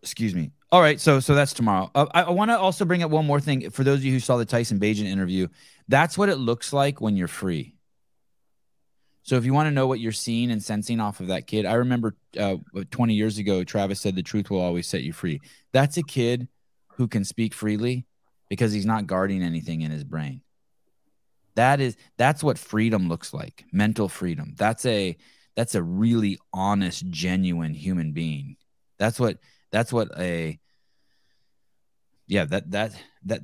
Excuse 0.02 0.36
me. 0.36 0.52
All 0.72 0.82
right, 0.82 1.00
so 1.00 1.20
so 1.20 1.36
that's 1.36 1.54
tomorrow. 1.54 1.92
Uh, 1.94 2.06
I, 2.14 2.24
I 2.24 2.30
want 2.30 2.52
to 2.52 2.58
also 2.58 2.86
bring 2.86 3.04
up 3.04 3.12
one 3.12 3.26
more 3.26 3.42
thing 3.42 3.70
for 3.72 3.84
those 3.84 4.00
of 4.00 4.06
you 4.06 4.14
who 4.14 4.20
saw 4.20 4.38
the 4.38 4.46
Tyson 4.46 4.80
Bagent 4.80 5.06
interview. 5.06 5.48
That's 5.88 6.18
what 6.18 6.30
it 6.30 6.38
looks 6.38 6.72
like 6.72 7.02
when 7.02 7.18
you're 7.18 7.28
free. 7.28 7.76
So 9.24 9.36
if 9.36 9.46
you 9.46 9.54
want 9.54 9.68
to 9.68 9.72
know 9.72 9.88
what 9.88 10.00
you're 10.00 10.12
seeing 10.12 10.50
and 10.52 10.64
sensing 10.64 11.00
off 11.00 11.20
of 11.20 11.28
that 11.28 11.46
kid, 11.46 11.66
I 11.66 11.74
remember 11.74 12.16
uh, 12.40 12.56
20 12.90 13.14
years 13.14 13.38
ago, 13.38 13.64
Travis 13.64 14.02
said 14.02 14.16
the 14.16 14.24
truth 14.24 14.50
will 14.50 14.62
always 14.62 14.88
set 14.88 15.04
you 15.04 15.14
free. 15.14 15.42
That's 15.74 15.98
a 15.98 16.04
kid 16.04 16.48
who 17.02 17.08
can 17.08 17.26
speak 17.26 17.56
freely 17.56 18.06
because 18.48 18.72
he's 18.72 18.86
not 18.86 19.08
guarding 19.08 19.42
anything 19.42 19.82
in 19.82 19.90
his 19.90 20.04
brain. 20.04 20.42
That 21.56 21.82
is 21.82 21.98
that's 22.16 22.44
what 22.44 22.60
freedom 22.60 23.10
looks 23.10 23.34
like. 23.34 23.66
Mental 23.72 24.08
freedom. 24.08 24.54
That's 24.56 24.86
a 24.86 25.18
that's 25.56 25.74
a 25.74 25.82
really 25.82 26.38
honest, 26.54 27.10
genuine 27.10 27.74
human 27.74 28.12
being. 28.12 28.56
That's 29.00 29.20
what 29.20 29.40
that's 29.72 29.92
what 29.92 30.10
a 30.20 30.60
yeah, 32.28 32.46
that 32.46 32.70
that 32.70 32.92
that 33.26 33.42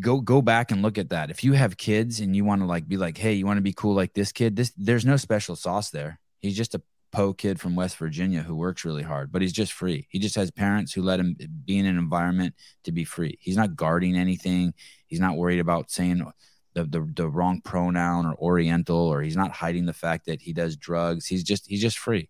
go 0.00 0.22
go 0.22 0.40
back 0.40 0.70
and 0.70 0.80
look 0.80 0.96
at 0.96 1.10
that. 1.10 1.30
If 1.30 1.44
you 1.44 1.52
have 1.52 1.76
kids 1.76 2.20
and 2.20 2.34
you 2.34 2.42
want 2.42 2.62
to 2.62 2.66
like 2.66 2.88
be 2.88 2.96
like, 2.96 3.18
hey, 3.18 3.34
you 3.34 3.44
want 3.44 3.58
to 3.58 3.62
be 3.62 3.74
cool 3.74 3.94
like 3.94 4.14
this 4.14 4.32
kid, 4.32 4.56
this 4.56 4.72
there's 4.78 5.04
no 5.04 5.18
special 5.18 5.56
sauce 5.56 5.90
there. 5.90 6.18
He's 6.40 6.56
just 6.56 6.74
a 6.74 6.80
Poe 7.14 7.32
kid 7.32 7.60
from 7.60 7.76
West 7.76 7.96
Virginia 7.96 8.42
who 8.42 8.56
works 8.56 8.84
really 8.84 9.04
hard, 9.04 9.30
but 9.30 9.40
he's 9.40 9.52
just 9.52 9.72
free. 9.72 10.06
He 10.10 10.18
just 10.18 10.34
has 10.34 10.50
parents 10.50 10.92
who 10.92 11.02
let 11.02 11.20
him 11.20 11.36
be 11.64 11.78
in 11.78 11.86
an 11.86 11.96
environment 11.96 12.54
to 12.82 12.90
be 12.90 13.04
free. 13.04 13.38
He's 13.40 13.56
not 13.56 13.76
guarding 13.76 14.16
anything. 14.16 14.74
He's 15.06 15.20
not 15.20 15.36
worried 15.36 15.60
about 15.60 15.92
saying 15.92 16.26
the, 16.74 16.84
the, 16.84 17.08
the 17.14 17.28
wrong 17.28 17.60
pronoun 17.60 18.26
or 18.26 18.34
oriental, 18.34 18.96
or 18.96 19.22
he's 19.22 19.36
not 19.36 19.52
hiding 19.52 19.86
the 19.86 19.92
fact 19.92 20.26
that 20.26 20.42
he 20.42 20.52
does 20.52 20.76
drugs. 20.76 21.26
He's 21.26 21.44
just 21.44 21.68
he's 21.68 21.80
just 21.80 21.98
free. 21.98 22.28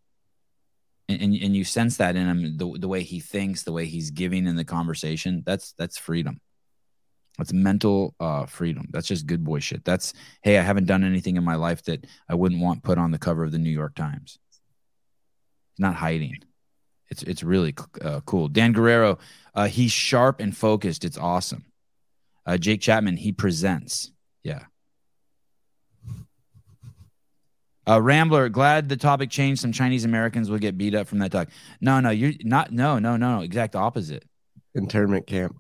And, 1.09 1.23
and, 1.23 1.35
and 1.35 1.57
you 1.57 1.65
sense 1.65 1.97
that 1.97 2.15
in 2.15 2.27
him, 2.27 2.57
the, 2.59 2.79
the 2.79 2.89
way 2.89 3.03
he 3.03 3.21
thinks, 3.21 3.63
the 3.63 3.73
way 3.73 3.87
he's 3.87 4.11
giving 4.11 4.47
in 4.47 4.57
the 4.57 4.65
conversation. 4.65 5.43
That's 5.47 5.73
that's 5.73 5.97
freedom. 5.97 6.41
That's 7.39 7.53
mental 7.55 8.15
uh, 8.21 8.47
freedom. 8.47 8.87
That's 8.91 9.09
just 9.09 9.27
good 9.27 9.43
boy 9.43 9.61
shit. 9.61 9.85
That's 9.85 10.13
hey, 10.43 10.59
I 10.59 10.63
haven't 10.63 10.87
done 10.87 11.05
anything 11.05 11.37
in 11.37 11.45
my 11.45 11.57
life 11.57 11.83
that 11.85 12.07
I 12.29 12.35
wouldn't 12.35 12.61
want 12.61 12.85
put 12.85 12.99
on 12.99 13.13
the 13.13 13.19
cover 13.19 13.45
of 13.45 13.51
the 13.51 13.59
New 13.59 13.71
York 13.71 13.95
Times. 13.95 14.39
He's 15.75 15.83
not 15.83 15.95
hiding. 15.95 16.39
It's 17.11 17.23
it's 17.23 17.43
really 17.43 17.75
uh, 18.01 18.21
cool. 18.25 18.49
Dan 18.49 18.73
Guerrero, 18.73 19.19
uh, 19.55 19.67
he's 19.67 19.93
sharp 19.93 20.41
and 20.41 20.57
focused. 20.57 21.05
It's 21.05 21.19
awesome. 21.19 21.65
Uh, 22.47 22.57
Jake 22.59 22.81
Chapman, 22.81 23.17
he 23.17 23.33
presents. 23.33 24.11
Yeah. 24.43 24.65
Uh, 27.87 28.01
Rambler, 28.01 28.49
glad 28.49 28.89
the 28.89 28.97
topic 28.97 29.31
changed. 29.31 29.61
Some 29.61 29.73
Chinese 29.73 30.05
Americans 30.05 30.49
will 30.49 30.59
get 30.59 30.79
beat 30.79 30.95
up 30.95 31.07
from 31.07 31.19
that 31.19 31.33
talk. 31.33 31.49
No, 31.81 32.01
no, 32.01 32.11
you're 32.11 32.33
not. 32.43 32.73
No, 32.73 32.99
no, 32.99 33.17
no, 33.17 33.39
no. 33.39 33.43
Exact 33.43 33.77
opposite. 33.77 34.25
Internment 34.75 35.27
camp. 35.27 35.57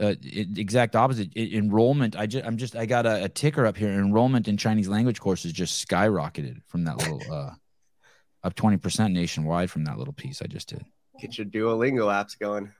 Uh, 0.00 0.14
it, 0.22 0.56
exact 0.56 0.96
opposite. 0.96 1.30
I- 1.36 1.50
enrollment. 1.52 2.16
I 2.16 2.26
just, 2.26 2.46
I'm 2.46 2.56
just, 2.56 2.74
I 2.74 2.86
got 2.86 3.04
a, 3.04 3.24
a 3.24 3.28
ticker 3.28 3.66
up 3.66 3.76
here. 3.76 3.90
Enrollment 3.90 4.48
in 4.48 4.56
Chinese 4.56 4.88
language 4.88 5.20
courses 5.20 5.52
just 5.52 5.86
skyrocketed 5.86 6.62
from 6.68 6.84
that 6.84 6.96
little, 6.98 7.20
uh, 7.30 7.50
up 8.42 8.54
20% 8.54 9.12
nationwide 9.12 9.70
from 9.70 9.84
that 9.84 9.98
little 9.98 10.12
piece 10.12 10.42
I 10.42 10.46
just 10.46 10.68
did. 10.68 10.84
Get 11.20 11.36
your 11.38 11.46
Duolingo 11.46 12.06
apps 12.06 12.38
going. 12.38 12.72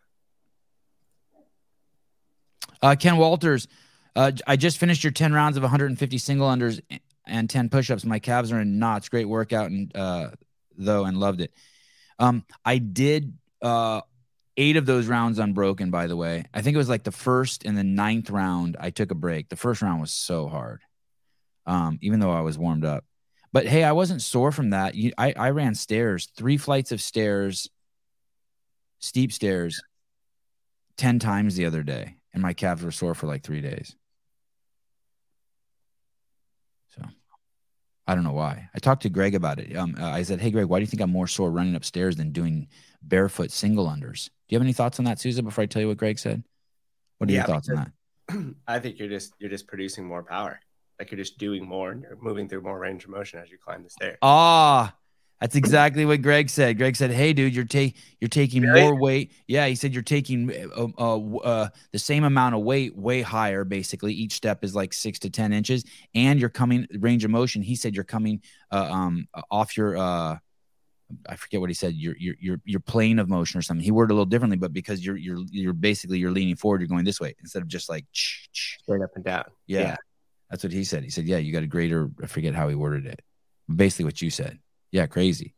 Uh, 2.80 2.94
Ken 2.98 3.16
Walters, 3.16 3.66
uh, 4.14 4.32
I 4.46 4.56
just 4.56 4.78
finished 4.78 5.02
your 5.02 5.10
10 5.10 5.32
rounds 5.32 5.56
of 5.56 5.62
150 5.62 6.18
single 6.18 6.48
unders 6.48 6.80
and 7.26 7.50
10 7.50 7.68
push-ups. 7.68 8.04
My 8.04 8.18
calves 8.18 8.52
are 8.52 8.60
in 8.60 8.78
knots. 8.78 9.08
Great 9.08 9.28
workout 9.28 9.70
and 9.70 9.94
uh, 9.96 10.30
though 10.76 11.04
and 11.04 11.18
loved 11.18 11.40
it. 11.40 11.52
Um, 12.18 12.44
I 12.64 12.78
did 12.78 13.36
uh, 13.62 14.00
eight 14.56 14.76
of 14.76 14.86
those 14.86 15.06
rounds 15.06 15.38
unbroken, 15.38 15.90
by 15.90 16.06
the 16.06 16.16
way. 16.16 16.44
I 16.52 16.62
think 16.62 16.74
it 16.74 16.78
was 16.78 16.88
like 16.88 17.04
the 17.04 17.12
first 17.12 17.64
and 17.64 17.76
the 17.76 17.84
ninth 17.84 18.30
round. 18.30 18.76
I 18.78 18.90
took 18.90 19.10
a 19.10 19.16
break. 19.16 19.48
The 19.48 19.56
first 19.56 19.82
round 19.82 20.00
was 20.00 20.12
so 20.12 20.48
hard, 20.48 20.80
um, 21.66 21.98
even 22.02 22.20
though 22.20 22.32
I 22.32 22.40
was 22.40 22.58
warmed 22.58 22.84
up. 22.84 23.04
But 23.52 23.66
hey, 23.66 23.84
I 23.84 23.92
wasn't 23.92 24.22
sore 24.22 24.52
from 24.52 24.70
that. 24.70 24.94
You, 24.94 25.12
I, 25.16 25.32
I 25.36 25.50
ran 25.50 25.74
stairs, 25.74 26.28
three 26.36 26.56
flights 26.56 26.92
of 26.92 27.00
stairs, 27.00 27.68
steep 28.98 29.32
stairs, 29.32 29.80
10 30.96 31.18
times 31.18 31.54
the 31.54 31.64
other 31.64 31.82
day 31.82 32.18
and 32.32 32.42
my 32.42 32.52
calves 32.52 32.82
were 32.84 32.90
sore 32.92 33.14
for 33.14 33.26
like 33.26 33.42
three 33.42 33.60
days. 33.60 33.96
So 36.94 37.02
I 38.06 38.14
don't 38.14 38.24
know 38.24 38.32
why. 38.32 38.68
I 38.74 38.78
talked 38.78 39.02
to 39.02 39.08
Greg 39.08 39.34
about 39.34 39.58
it. 39.58 39.76
Um, 39.76 39.96
uh, 39.98 40.08
I 40.10 40.22
said, 40.22 40.40
"Hey, 40.40 40.50
Greg, 40.50 40.66
why 40.66 40.78
do 40.78 40.82
you 40.82 40.86
think 40.86 41.00
I'm 41.00 41.10
more 41.10 41.26
sore 41.26 41.50
running 41.50 41.74
upstairs 41.74 42.16
than 42.16 42.32
doing 42.32 42.68
barefoot 43.02 43.50
single 43.50 43.86
unders?" 43.86 44.26
Do 44.26 44.54
you 44.54 44.56
have 44.58 44.62
any 44.62 44.72
thoughts 44.72 44.98
on 44.98 45.04
that, 45.06 45.18
Sousa? 45.18 45.42
Before 45.42 45.62
I 45.62 45.66
tell 45.66 45.82
you 45.82 45.88
what 45.88 45.96
Greg 45.96 46.18
said, 46.18 46.44
what 47.18 47.28
are 47.28 47.32
Yeah, 47.32 47.40
your 47.40 47.46
thoughts 47.46 47.68
on 47.70 47.76
that? 48.28 48.54
I 48.68 48.78
think 48.78 48.98
you're 48.98 49.08
just 49.08 49.32
you're 49.38 49.50
just 49.50 49.66
producing 49.66 50.06
more 50.06 50.22
power. 50.22 50.60
Like 50.98 51.10
you're 51.10 51.18
just 51.18 51.38
doing 51.38 51.64
more 51.66 51.92
and 51.92 52.02
you're 52.02 52.18
moving 52.20 52.48
through 52.48 52.62
more 52.62 52.78
range 52.78 53.04
of 53.04 53.10
motion 53.10 53.40
as 53.40 53.50
you 53.50 53.58
climb 53.58 53.84
the 53.84 53.90
stair. 53.90 54.18
Ah, 54.20 54.94
that's 55.40 55.54
exactly 55.54 56.04
what 56.04 56.20
Greg 56.22 56.50
said. 56.50 56.76
Greg 56.76 56.96
said, 56.96 57.12
"Hey, 57.12 57.32
dude, 57.32 57.54
you're 57.54 57.64
take 57.64 57.96
you're 58.20 58.28
taking 58.28 58.62
Really? 58.62 58.80
more 58.80 59.00
weight. 59.00 59.30
Yeah, 59.46 59.68
he 59.68 59.76
said 59.76 59.94
you're 59.94 60.02
taking 60.02 60.50
uh, 60.76 60.88
uh, 60.98 61.36
uh, 61.38 61.68
the 61.92 61.98
same 62.00 62.24
amount 62.24 62.56
of 62.56 62.62
weight, 62.62 62.96
way 62.96 63.22
higher. 63.22 63.62
Basically, 63.62 64.12
each 64.12 64.32
step 64.32 64.64
is 64.64 64.74
like 64.74 64.92
six 64.92 65.20
to 65.20 65.30
ten 65.30 65.52
inches, 65.52 65.84
and 66.16 66.40
you're 66.40 66.48
coming 66.48 66.88
range 66.98 67.24
of 67.24 67.30
motion. 67.30 67.62
He 67.62 67.76
said 67.76 67.94
you're 67.94 68.02
coming 68.02 68.42
uh, 68.72 68.88
um 68.90 69.28
off 69.52 69.76
your 69.76 69.96
uh, 69.96 70.38
I 71.28 71.36
forget 71.36 71.60
what 71.60 71.70
he 71.70 71.74
said. 71.74 71.94
Your 71.94 72.16
your 72.18 72.34
your 72.40 72.60
your 72.64 72.80
plane 72.80 73.20
of 73.20 73.28
motion 73.28 73.60
or 73.60 73.62
something. 73.62 73.84
He 73.84 73.92
worded 73.92 74.10
a 74.10 74.14
little 74.14 74.26
differently, 74.26 74.56
but 74.58 74.72
because 74.72 75.06
you're 75.06 75.16
you're 75.16 75.38
you're 75.52 75.72
basically 75.72 76.18
you're 76.18 76.32
leaning 76.32 76.56
forward, 76.56 76.80
you're 76.80 76.88
going 76.88 77.04
this 77.04 77.20
way 77.20 77.36
instead 77.38 77.62
of 77.62 77.68
just 77.68 77.88
like 77.88 78.04
ch- 78.12 78.48
ch- 78.52 78.78
Straight 78.82 79.02
up 79.02 79.10
and 79.14 79.24
down. 79.24 79.44
yeah. 79.68 79.80
Yeah. 79.80 79.96
That's 80.50 80.62
what 80.64 80.72
he 80.72 80.84
said. 80.84 81.04
He 81.04 81.10
said, 81.10 81.26
Yeah, 81.26 81.38
you 81.38 81.52
got 81.52 81.62
a 81.62 81.66
greater, 81.66 82.10
I 82.22 82.26
forget 82.26 82.54
how 82.54 82.68
he 82.68 82.74
worded 82.74 83.06
it. 83.06 83.22
Basically 83.74 84.04
what 84.06 84.22
you 84.22 84.30
said. 84.30 84.58
Yeah, 84.90 85.06
crazy. 85.06 85.54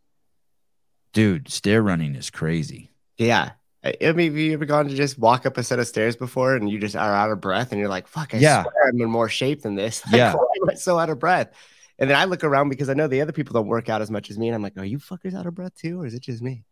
Dude, 1.12 1.48
stair 1.48 1.82
running 1.82 2.14
is 2.14 2.30
crazy. 2.30 2.90
Yeah. 3.18 3.52
I 3.82 4.12
mean, 4.12 4.30
have 4.30 4.36
you 4.36 4.52
ever 4.52 4.66
gone 4.66 4.88
to 4.88 4.94
just 4.94 5.18
walk 5.18 5.46
up 5.46 5.56
a 5.56 5.62
set 5.62 5.78
of 5.78 5.86
stairs 5.88 6.14
before 6.14 6.54
and 6.54 6.68
you 6.70 6.78
just 6.78 6.94
are 6.96 7.14
out 7.14 7.30
of 7.30 7.40
breath 7.40 7.72
and 7.72 7.80
you're 7.80 7.88
like, 7.88 8.06
fuck, 8.06 8.34
I 8.34 8.38
Yeah. 8.38 8.62
swear 8.62 8.74
I'm 8.88 9.00
in 9.00 9.10
more 9.10 9.28
shape 9.28 9.62
than 9.62 9.74
this. 9.74 10.02
Like, 10.06 10.16
Yeah. 10.16 10.34
why 10.34 10.44
am 10.62 10.70
I 10.70 10.74
so 10.74 10.98
out 10.98 11.08
of 11.10 11.18
breath? 11.18 11.52
And 11.98 12.08
then 12.10 12.16
I 12.16 12.24
look 12.24 12.44
around 12.44 12.68
because 12.68 12.88
I 12.90 12.94
know 12.94 13.08
the 13.08 13.20
other 13.22 13.32
people 13.32 13.54
don't 13.54 13.66
work 13.68 13.88
out 13.88 14.02
as 14.02 14.10
much 14.10 14.30
as 14.30 14.38
me. 14.38 14.48
And 14.48 14.54
I'm 14.54 14.62
like, 14.62 14.76
are 14.76 14.84
you 14.84 14.98
fuckers 14.98 15.34
out 15.34 15.46
of 15.46 15.54
breath 15.54 15.74
too? 15.76 16.00
Or 16.00 16.06
is 16.06 16.14
it 16.14 16.22
just 16.22 16.42
me? 16.42 16.64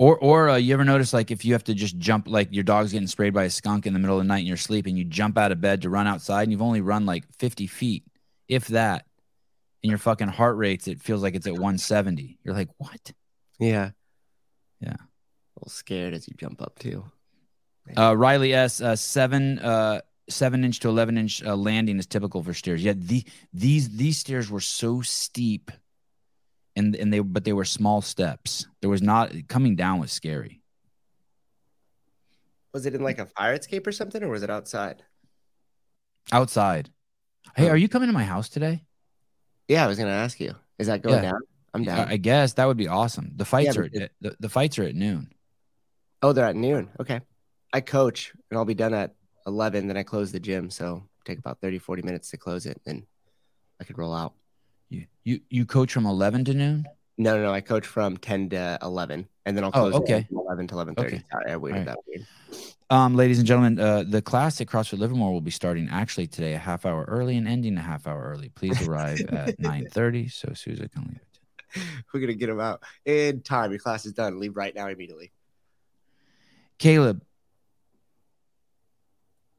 Or 0.00 0.18
or 0.18 0.50
uh, 0.50 0.56
you 0.56 0.74
ever 0.74 0.84
notice 0.84 1.12
like 1.12 1.30
if 1.30 1.44
you 1.44 1.52
have 1.52 1.64
to 1.64 1.74
just 1.74 1.98
jump 1.98 2.26
like 2.28 2.48
your 2.52 2.64
dog's 2.64 2.92
getting 2.92 3.06
sprayed 3.06 3.34
by 3.34 3.44
a 3.44 3.50
skunk 3.50 3.86
in 3.86 3.92
the 3.92 3.98
middle 3.98 4.18
of 4.18 4.24
the 4.24 4.28
night 4.28 4.38
and 4.38 4.48
you're 4.48 4.56
sleeping, 4.56 4.96
you 4.96 5.04
jump 5.04 5.38
out 5.38 5.52
of 5.52 5.60
bed 5.60 5.82
to 5.82 5.90
run 5.90 6.06
outside 6.06 6.42
and 6.42 6.52
you've 6.52 6.62
only 6.62 6.80
run 6.80 7.06
like 7.06 7.24
50 7.38 7.66
feet, 7.66 8.04
if 8.48 8.68
that, 8.68 9.06
and 9.82 9.90
your 9.90 9.98
fucking 9.98 10.28
heart 10.28 10.56
rates, 10.56 10.88
it 10.88 11.00
feels 11.00 11.22
like 11.22 11.34
it's 11.34 11.46
at 11.46 11.52
170. 11.52 12.38
You're 12.42 12.54
like, 12.54 12.70
what? 12.78 13.12
Yeah. 13.58 13.90
Yeah. 14.80 14.96
A 14.96 15.54
little 15.56 15.70
scared 15.70 16.14
as 16.14 16.26
you 16.26 16.34
jump 16.36 16.60
up 16.60 16.78
too. 16.78 17.04
Uh, 17.96 18.16
Riley 18.16 18.54
S. 18.54 18.80
Uh, 18.80 18.96
seven 18.96 19.58
uh, 19.58 20.00
seven 20.28 20.64
inch 20.64 20.80
to 20.80 20.88
eleven 20.88 21.18
inch 21.18 21.42
uh, 21.44 21.54
landing 21.54 21.98
is 21.98 22.06
typical 22.06 22.42
for 22.42 22.54
stairs. 22.54 22.82
Yet 22.82 23.00
the 23.06 23.24
these 23.52 23.96
these 23.96 24.16
stairs 24.16 24.50
were 24.50 24.60
so 24.60 25.02
steep 25.02 25.70
and 26.76 26.94
and 26.96 27.12
they 27.12 27.20
but 27.20 27.44
they 27.44 27.52
were 27.52 27.64
small 27.64 28.00
steps. 28.00 28.66
There 28.80 28.90
was 28.90 29.02
not 29.02 29.32
coming 29.48 29.76
down 29.76 30.00
was 30.00 30.12
scary. 30.12 30.60
Was 32.72 32.86
it 32.86 32.94
in 32.94 33.02
like 33.02 33.18
a 33.18 33.26
fire 33.26 33.54
escape 33.54 33.86
or 33.86 33.92
something, 33.92 34.22
or 34.22 34.28
was 34.28 34.42
it 34.42 34.50
outside? 34.50 35.02
Outside. 36.32 36.90
Hey, 37.54 37.68
are 37.68 37.72
oh. 37.72 37.76
you 37.76 37.88
coming 37.88 38.08
to 38.08 38.12
my 38.12 38.24
house 38.24 38.48
today? 38.48 38.84
Yeah, 39.68 39.84
I 39.84 39.86
was 39.86 39.98
gonna 39.98 40.10
ask 40.10 40.40
you. 40.40 40.54
Is 40.78 40.88
that 40.88 41.02
going 41.02 41.22
Yeah. 41.22 41.30
down? 41.32 41.40
I'm 41.72 41.84
down. 41.84 42.08
I 42.08 42.16
guess 42.16 42.54
that 42.54 42.66
would 42.66 42.76
be 42.76 42.88
awesome. 42.88 43.32
The 43.36 43.44
fights 43.44 43.74
Yeah, 43.76 43.82
are 43.82 43.84
at, 43.84 44.12
the, 44.20 44.36
the 44.40 44.48
fights 44.48 44.78
are 44.78 44.84
at 44.84 44.94
noon. 44.94 45.32
oh, 46.22 46.32
they're 46.32 46.46
at 46.46 46.56
noon. 46.56 46.90
Okay. 47.00 47.20
I 47.72 47.80
coach 47.80 48.32
and 48.50 48.58
I'll 48.58 48.64
be 48.64 48.74
done 48.74 48.94
at 48.94 49.14
11. 49.46 49.88
Then 49.88 49.96
I 49.96 50.04
close 50.04 50.30
the 50.32 50.40
gym. 50.40 50.70
So 50.70 51.02
take 51.24 51.38
about 51.38 51.60
30, 51.60 51.78
40 51.78 52.02
minutes 52.02 52.30
to 52.30 52.36
close 52.36 52.66
it. 52.66 52.80
Then 52.84 53.06
I 53.80 53.84
could 53.84 53.98
roll 53.98 54.14
out. 54.14 54.34
You 54.94 55.06
you 55.24 55.40
you 55.50 55.66
coach 55.66 55.92
from 55.92 56.06
eleven 56.06 56.44
to 56.46 56.54
noon. 56.54 56.84
No, 57.16 57.36
no, 57.36 57.44
no. 57.44 57.52
I 57.52 57.60
coach 57.60 57.86
from 57.86 58.16
10 58.16 58.50
to 58.50 58.76
11. 58.82 59.28
And 59.46 59.56
then 59.56 59.62
I'll 59.62 59.70
close 59.70 59.94
Oh, 59.94 59.98
close 60.00 60.10
okay. 60.10 60.26
from 60.28 60.38
11 60.38 60.66
to 60.66 60.74
11.30. 60.74 60.98
Okay. 60.98 61.22
Sorry, 61.30 61.50
I 61.52 61.56
waited 61.56 61.76
right. 61.76 61.86
that 61.86 61.98
weird. 62.08 62.26
Um, 62.90 63.14
ladies 63.14 63.38
and 63.38 63.46
gentlemen, 63.46 63.78
uh, 63.78 64.02
the 64.04 64.20
class 64.20 64.60
at 64.60 64.66
CrossFit 64.66 64.98
Livermore 64.98 65.32
will 65.32 65.40
be 65.40 65.52
starting 65.52 65.88
actually 65.90 66.26
today 66.26 66.54
a 66.54 66.58
half 66.58 66.84
hour 66.84 67.04
early 67.04 67.36
and 67.36 67.46
ending 67.46 67.76
a 67.78 67.82
half 67.82 68.08
hour 68.08 68.20
early. 68.20 68.48
Please 68.48 68.86
arrive 68.86 69.20
at 69.28 69.60
nine 69.60 69.86
thirty 69.88 70.28
so 70.28 70.52
Souza 70.54 70.88
can 70.88 71.02
leave. 71.76 71.84
We're 72.12 72.20
going 72.20 72.32
to 72.32 72.34
get 72.34 72.48
them 72.48 72.60
out 72.60 72.82
in 73.04 73.42
time. 73.42 73.70
Your 73.70 73.80
class 73.80 74.06
is 74.06 74.12
done. 74.12 74.40
Leave 74.40 74.56
right 74.56 74.74
now 74.74 74.88
immediately. 74.88 75.30
Caleb, 76.78 77.22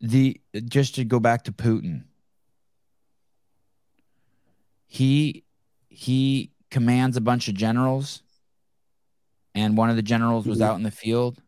the 0.01 0.39
just 0.65 0.95
to 0.95 1.05
go 1.05 1.19
back 1.21 1.45
to 1.45 1.51
Putin, 1.53 2.03
he 4.95 5.43
he 5.89 6.51
commands 6.71 7.15
a 7.17 7.21
bunch 7.21 7.47
of 7.47 7.55
generals, 7.55 8.21
and 9.53 9.77
one 9.77 9.89
of 9.89 9.95
the 9.95 10.01
generals 10.01 10.45
was 10.45 10.59
Mhm. 10.59 10.63
out 10.63 10.75
in 10.77 10.83
the 10.83 10.91
field, 10.91 11.41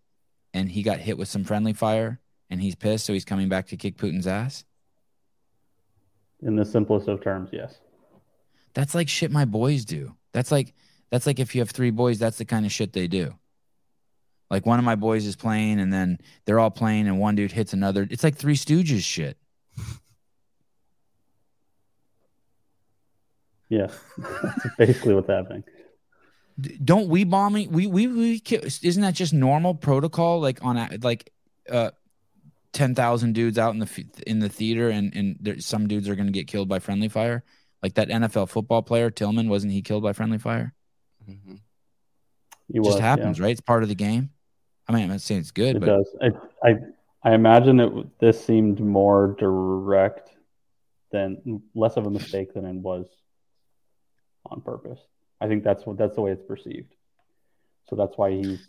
and 0.54 0.70
he 0.70 0.84
got 0.84 1.00
hit 1.00 1.18
with 1.18 1.28
some 1.28 1.44
friendly 1.44 1.74
fire, 1.74 2.20
and 2.50 2.62
he's 2.62 2.76
pissed, 2.76 3.06
so 3.06 3.14
he's 3.14 3.26
coming 3.26 3.50
back 3.50 3.68
to 3.68 3.78
kick 3.78 3.98
Putin's 3.98 4.28
ass. 4.28 4.64
In 6.42 6.56
the 6.56 6.66
simplest 6.66 7.08
of 7.08 7.22
terms, 7.24 7.50
yes. 7.52 7.80
That's 8.74 8.94
like 8.94 9.10
shit 9.10 9.32
my 9.32 9.46
boys 9.46 9.86
do. 9.86 10.16
That's 10.34 10.52
like 10.52 10.74
that's 11.10 11.26
like 11.26 11.40
if 11.40 11.56
you 11.56 11.62
have 11.62 11.72
three 11.72 11.90
boys, 11.92 12.20
that's 12.20 12.38
the 12.38 12.46
kind 12.46 12.66
of 12.66 12.72
shit 12.72 12.94
they 12.94 13.08
do. 13.08 13.34
Like 14.52 14.66
one 14.66 14.78
of 14.80 14.86
my 14.86 14.96
boys 14.96 15.26
is 15.26 15.36
playing 15.36 15.80
and 15.80 15.92
then 15.92 16.20
they're 16.46 16.60
all 16.60 16.70
playing 16.72 17.08
and 17.08 17.20
one 17.20 17.36
dude 17.36 17.52
hits 17.52 17.74
another. 17.74 18.08
It's 18.10 18.24
like 18.24 18.36
three 18.36 18.56
stooges 18.56 19.04
shit. 19.04 19.38
Yeah, 23.70 23.88
that's 24.18 24.76
basically 24.78 25.14
what's 25.14 25.30
happening. 25.30 25.64
Don't 26.84 27.08
we 27.10 27.24
bombing? 27.24 27.72
We 27.72 27.86
we 27.88 28.08
we 28.08 28.40
ki- 28.40 28.62
isn't 28.64 29.02
that 29.02 29.14
just 29.14 29.34
normal 29.34 29.76
protocol? 29.76 30.40
Like 30.40 30.64
on 30.64 30.78
a, 30.78 30.98
like 31.02 31.32
uh, 31.70 31.92
ten 32.74 32.96
thousand 32.96 33.34
dudes 33.34 33.58
out 33.58 33.74
in 33.74 33.80
the 33.80 33.86
f- 33.86 34.22
in 34.26 34.40
the 34.40 34.50
theater 34.50 34.90
and 34.90 35.14
and 35.16 35.38
there, 35.40 35.60
some 35.60 35.88
dudes 35.88 36.10
are 36.10 36.16
going 36.16 36.28
to 36.28 36.32
get 36.32 36.48
killed 36.48 36.68
by 36.68 36.80
friendly 36.80 37.10
fire. 37.10 37.44
Like 37.84 37.94
that 37.96 38.08
NFL 38.10 38.50
football 38.50 38.82
player 38.82 39.12
Tillman 39.12 39.50
wasn't 39.50 39.74
he 39.74 39.82
killed 39.84 40.02
by 40.02 40.14
friendly 40.14 40.40
fire? 40.40 40.74
Mhm. 41.30 41.60
He 42.70 42.78
It 42.78 42.80
was, 42.80 42.88
just 42.88 43.00
yeah. 43.00 43.06
happens, 43.06 43.40
right? 43.40 43.52
It's 43.52 43.62
part 43.62 43.84
of 43.84 43.90
the 43.90 43.96
game. 43.96 44.32
I 44.88 44.94
mean, 44.94 45.04
I'm 45.04 45.10
not 45.10 45.22
saying 45.22 45.42
it's 45.42 45.52
good, 45.52 45.76
It 45.76 45.80
but 45.82 45.86
does. 45.86 46.16
I, 46.22 46.70
I 46.70 46.76
I 47.24 47.34
imagine 47.36 47.80
it. 47.80 48.20
This 48.20 48.44
seemed 48.44 48.80
more 48.80 49.36
direct 49.38 50.32
than 51.12 51.62
less 51.76 51.98
of 51.98 52.08
a 52.08 52.10
mistake 52.10 52.54
than 52.54 52.66
it 52.66 52.76
was 52.76 53.06
on 54.52 54.62
purpose. 54.62 55.00
I 55.40 55.48
think 55.48 55.64
that's 55.64 55.86
what 55.86 55.98
that's 55.98 56.16
the 56.16 56.22
way 56.22 56.32
it's 56.32 56.44
perceived. 56.48 56.94
So 57.90 57.96
that's 57.96 58.18
why 58.18 58.32
he's. 58.32 58.60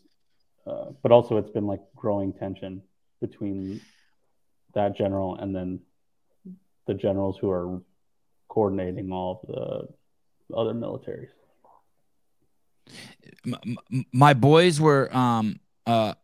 Uh, 0.67 0.91
but 1.03 1.13
also, 1.13 1.39
it's 1.39 1.51
been 1.51 1.67
like 1.67 1.81
growing 1.97 2.33
tension 2.33 2.83
between 3.21 3.81
that 4.75 4.97
general 4.97 5.37
and 5.37 5.55
then 5.55 5.81
the 6.87 6.95
generals 6.95 7.39
who 7.39 7.51
are 7.51 7.81
coordinating 8.49 9.11
all 9.13 9.41
the 9.49 10.57
other 10.57 10.75
militaries. 10.75 11.29
m- 13.47 13.77
m- 13.93 14.07
my 14.13 14.35
boys 14.35 14.81
were 14.81 15.15
um 15.15 15.61
uh 15.87 16.15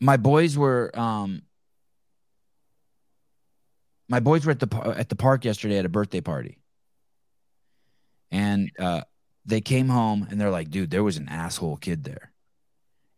my 0.00 0.16
boys 0.16 0.56
were 0.56 0.90
um 0.98 1.42
my 4.08 4.20
boys 4.20 4.44
were 4.44 4.52
at 4.52 4.60
the 4.60 4.94
at 4.96 5.08
the 5.08 5.16
park 5.16 5.44
yesterday 5.44 5.78
at 5.78 5.84
a 5.84 5.88
birthday 5.88 6.20
party 6.20 6.58
and 8.34 8.72
uh 8.80 9.02
they 9.46 9.60
came 9.60 9.88
home 9.88 10.26
and 10.28 10.40
they're 10.40 10.50
like 10.50 10.68
dude 10.68 10.90
there 10.90 11.04
was 11.04 11.16
an 11.16 11.28
asshole 11.28 11.76
kid 11.76 12.04
there. 12.04 12.32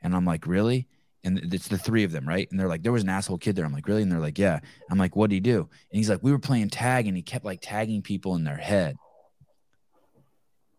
And 0.02 0.14
i'm 0.14 0.24
like 0.24 0.46
really? 0.46 0.86
And 1.24 1.52
it's 1.52 1.66
the 1.66 1.78
three 1.78 2.04
of 2.04 2.12
them 2.12 2.28
right? 2.28 2.46
And 2.50 2.60
they're 2.60 2.68
like 2.68 2.82
there 2.82 2.92
was 2.92 3.02
an 3.02 3.08
asshole 3.08 3.38
kid 3.38 3.56
there. 3.56 3.64
I'm 3.64 3.72
like 3.72 3.88
really? 3.88 4.02
And 4.02 4.12
they're 4.12 4.20
like 4.20 4.38
yeah. 4.38 4.60
I'm 4.90 4.98
like 4.98 5.16
what'd 5.16 5.32
he 5.32 5.40
do? 5.40 5.60
And 5.90 5.98
he's 5.98 6.10
like 6.10 6.22
we 6.22 6.30
were 6.30 6.38
playing 6.38 6.68
tag 6.68 7.08
and 7.08 7.16
he 7.16 7.22
kept 7.22 7.44
like 7.44 7.60
tagging 7.62 8.02
people 8.02 8.36
in 8.36 8.44
their 8.44 8.58
head. 8.58 8.96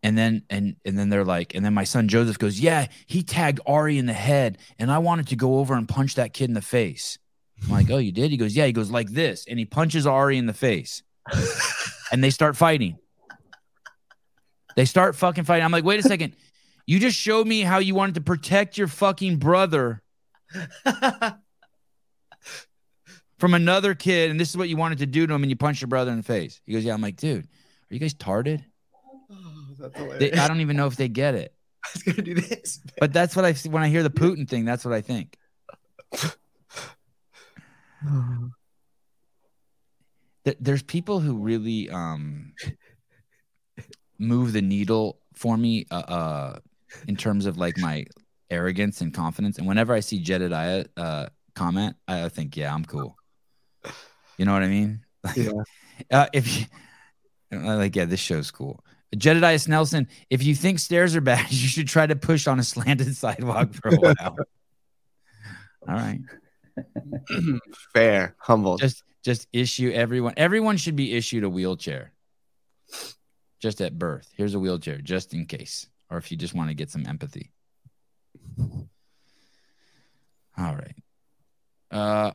And 0.04 0.16
then 0.16 0.44
and 0.48 0.76
and 0.84 0.96
then 0.96 1.08
they're 1.08 1.24
like 1.24 1.56
and 1.56 1.64
then 1.64 1.74
my 1.74 1.82
son 1.82 2.06
joseph 2.06 2.38
goes 2.38 2.60
yeah 2.60 2.86
he 3.06 3.24
tagged 3.24 3.58
ari 3.66 3.98
in 3.98 4.06
the 4.06 4.12
head 4.12 4.58
and 4.78 4.92
i 4.92 4.98
wanted 4.98 5.26
to 5.28 5.36
go 5.36 5.58
over 5.58 5.74
and 5.74 5.88
punch 5.88 6.14
that 6.14 6.32
kid 6.32 6.48
in 6.48 6.54
the 6.54 6.62
face. 6.62 7.18
I'm 7.64 7.70
like 7.70 7.90
oh 7.90 7.98
you 7.98 8.12
did? 8.12 8.30
He 8.30 8.36
goes 8.36 8.54
yeah. 8.54 8.66
He 8.66 8.72
goes 8.72 8.92
like 8.92 9.10
this 9.10 9.46
and 9.48 9.58
he 9.58 9.64
punches 9.64 10.06
ari 10.06 10.38
in 10.38 10.46
the 10.46 10.54
face. 10.54 11.02
And 12.10 12.24
they 12.24 12.30
start 12.30 12.56
fighting 12.56 12.96
they 14.78 14.84
start 14.84 15.16
fucking 15.16 15.42
fighting 15.42 15.64
i'm 15.64 15.72
like 15.72 15.84
wait 15.84 15.98
a 15.98 16.02
second 16.02 16.36
you 16.86 17.00
just 17.00 17.16
showed 17.16 17.46
me 17.46 17.62
how 17.62 17.78
you 17.78 17.94
wanted 17.94 18.14
to 18.14 18.20
protect 18.20 18.78
your 18.78 18.86
fucking 18.86 19.36
brother 19.36 20.02
from 23.38 23.54
another 23.54 23.94
kid 23.96 24.30
and 24.30 24.38
this 24.38 24.48
is 24.48 24.56
what 24.56 24.68
you 24.68 24.76
wanted 24.76 24.98
to 24.98 25.06
do 25.06 25.26
to 25.26 25.34
him 25.34 25.42
and 25.42 25.50
you 25.50 25.56
punched 25.56 25.80
your 25.80 25.88
brother 25.88 26.12
in 26.12 26.18
the 26.18 26.22
face 26.22 26.60
he 26.64 26.72
goes 26.72 26.84
yeah 26.84 26.94
i'm 26.94 27.02
like 27.02 27.16
dude 27.16 27.44
are 27.44 27.94
you 27.94 27.98
guys 27.98 28.14
tarded 28.14 28.64
Oh, 29.30 29.66
that's 29.78 30.18
they, 30.18 30.32
i 30.32 30.46
don't 30.46 30.60
even 30.60 30.76
know 30.76 30.86
if 30.86 30.94
they 30.96 31.08
get 31.08 31.34
it 31.34 31.52
I 31.84 31.88
was 31.94 32.02
gonna 32.02 32.22
do 32.22 32.34
this. 32.34 32.80
But 32.98 33.12
that's 33.12 33.36
what 33.36 33.44
I 33.44 33.52
see 33.52 33.68
when 33.68 33.82
I 33.82 33.88
hear 33.88 34.02
the 34.02 34.10
Putin 34.10 34.48
thing. 34.48 34.64
That's 34.64 34.84
what 34.84 34.92
I 34.92 35.00
think. 35.00 35.38
There's 40.60 40.82
people 40.82 41.20
who 41.20 41.36
really 41.36 41.88
um, 41.90 42.54
move 44.18 44.52
the 44.52 44.62
needle 44.62 45.20
for 45.34 45.56
me 45.56 45.86
uh, 45.90 45.94
uh, 45.94 46.58
in 47.06 47.16
terms 47.16 47.46
of 47.46 47.58
like 47.58 47.78
my 47.78 48.06
arrogance 48.50 49.00
and 49.00 49.12
confidence. 49.14 49.58
And 49.58 49.66
whenever 49.66 49.94
I 49.94 50.00
see 50.00 50.18
Jedediah 50.18 50.86
uh, 50.96 51.26
comment, 51.54 51.96
I 52.06 52.28
think, 52.28 52.56
yeah, 52.56 52.74
I'm 52.74 52.84
cool. 52.84 53.16
You 54.36 54.44
know 54.44 54.52
what 54.52 54.62
I 54.62 54.68
mean? 54.68 55.00
Yeah. 55.36 55.50
Uh, 56.12 56.26
if 56.32 56.58
you, 56.58 56.64
like, 57.50 57.96
yeah, 57.96 58.04
this 58.04 58.20
show's 58.20 58.52
cool. 58.52 58.82
Jedediah 59.16 59.56
Snelson, 59.56 60.06
if 60.30 60.42
you 60.42 60.54
think 60.54 60.78
stairs 60.78 61.16
are 61.16 61.20
bad, 61.20 61.46
you 61.50 61.68
should 61.68 61.88
try 61.88 62.06
to 62.06 62.16
push 62.16 62.46
on 62.46 62.58
a 62.58 62.62
slanted 62.62 63.14
sidewalk 63.16 63.74
for 63.74 63.88
a 63.88 63.96
while. 63.96 64.36
All 65.88 65.94
right. 65.94 66.20
Fair, 67.92 68.36
humble. 68.38 68.76
Just 68.76 69.02
just 69.24 69.48
issue 69.52 69.90
everyone. 69.90 70.34
Everyone 70.36 70.76
should 70.76 70.96
be 70.96 71.14
issued 71.14 71.44
a 71.44 71.50
wheelchair. 71.50 72.12
Just 73.60 73.80
at 73.80 73.98
birth. 73.98 74.30
Here's 74.36 74.54
a 74.54 74.58
wheelchair, 74.58 74.98
just 74.98 75.34
in 75.34 75.46
case. 75.46 75.88
Or 76.10 76.18
if 76.18 76.30
you 76.30 76.36
just 76.36 76.54
want 76.54 76.70
to 76.70 76.74
get 76.74 76.90
some 76.90 77.06
empathy. 77.06 77.50
All 78.58 78.86
right. 80.56 80.96
Uh 81.90 82.32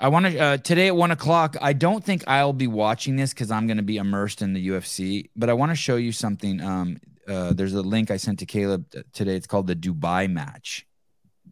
I 0.00 0.08
want 0.08 0.26
to 0.26 0.38
uh, 0.38 0.56
today 0.58 0.86
at 0.86 0.96
one 0.96 1.10
o'clock. 1.10 1.56
I 1.60 1.72
don't 1.72 2.04
think 2.04 2.22
I'll 2.28 2.52
be 2.52 2.68
watching 2.68 3.16
this 3.16 3.34
because 3.34 3.50
I'm 3.50 3.66
going 3.66 3.78
to 3.78 3.82
be 3.82 3.96
immersed 3.96 4.42
in 4.42 4.52
the 4.52 4.68
UFC. 4.68 5.30
But 5.34 5.50
I 5.50 5.54
want 5.54 5.72
to 5.72 5.76
show 5.76 5.96
you 5.96 6.12
something. 6.12 6.60
Um, 6.60 7.00
uh, 7.26 7.52
there's 7.52 7.74
a 7.74 7.82
link 7.82 8.10
I 8.10 8.16
sent 8.16 8.38
to 8.38 8.46
Caleb 8.46 8.86
today. 9.12 9.34
It's 9.34 9.48
called 9.48 9.66
the 9.66 9.74
Dubai 9.74 10.30
match, 10.30 10.86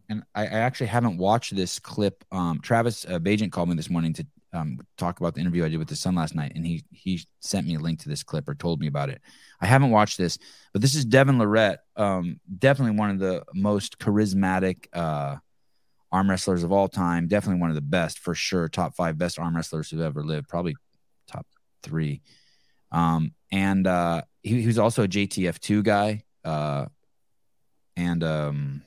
and 0.08 0.22
I, 0.34 0.42
I 0.42 0.60
actually 0.60 0.86
haven't 0.86 1.18
watched 1.18 1.56
this 1.56 1.80
clip. 1.80 2.24
Um, 2.30 2.60
Travis 2.60 3.04
uh, 3.04 3.18
Bagent 3.18 3.50
called 3.50 3.68
me 3.68 3.74
this 3.74 3.90
morning 3.90 4.12
to 4.14 4.26
um, 4.56 4.78
talk 4.96 5.20
about 5.20 5.34
the 5.34 5.40
interview 5.40 5.64
I 5.64 5.68
did 5.68 5.78
with 5.78 5.88
his 5.88 6.00
son 6.00 6.14
last 6.14 6.34
night, 6.34 6.52
and 6.54 6.66
he 6.66 6.84
he 6.90 7.20
sent 7.40 7.66
me 7.66 7.76
a 7.76 7.78
link 7.78 8.00
to 8.00 8.08
this 8.08 8.22
clip 8.22 8.48
or 8.48 8.54
told 8.54 8.80
me 8.80 8.86
about 8.86 9.10
it. 9.10 9.20
I 9.60 9.66
haven't 9.66 9.90
watched 9.90 10.18
this, 10.18 10.38
but 10.72 10.82
this 10.82 10.94
is 10.94 11.04
Devon 11.04 11.38
Larratt, 11.38 11.78
um, 11.96 12.40
definitely 12.58 12.98
one 12.98 13.10
of 13.10 13.18
the 13.18 13.44
most 13.54 13.98
charismatic. 13.98 14.86
Uh, 14.92 15.36
arm 16.12 16.30
wrestlers 16.30 16.62
of 16.62 16.72
all 16.72 16.88
time. 16.88 17.28
Definitely 17.28 17.60
one 17.60 17.70
of 17.70 17.74
the 17.74 17.82
best 17.82 18.18
for 18.18 18.34
sure. 18.34 18.68
Top 18.68 18.94
five 18.94 19.18
best 19.18 19.38
arm 19.38 19.54
wrestlers 19.54 19.90
who've 19.90 20.00
ever 20.00 20.22
lived. 20.22 20.48
Probably 20.48 20.76
top 21.26 21.46
three. 21.82 22.22
Um, 22.92 23.34
and 23.52 23.86
uh, 23.86 24.22
he, 24.42 24.60
he 24.60 24.66
was 24.66 24.78
also 24.78 25.02
a 25.02 25.08
JTF 25.08 25.58
two 25.58 25.82
guy. 25.82 26.22
Uh, 26.44 26.86
and 27.96 28.22
um, 28.22 28.82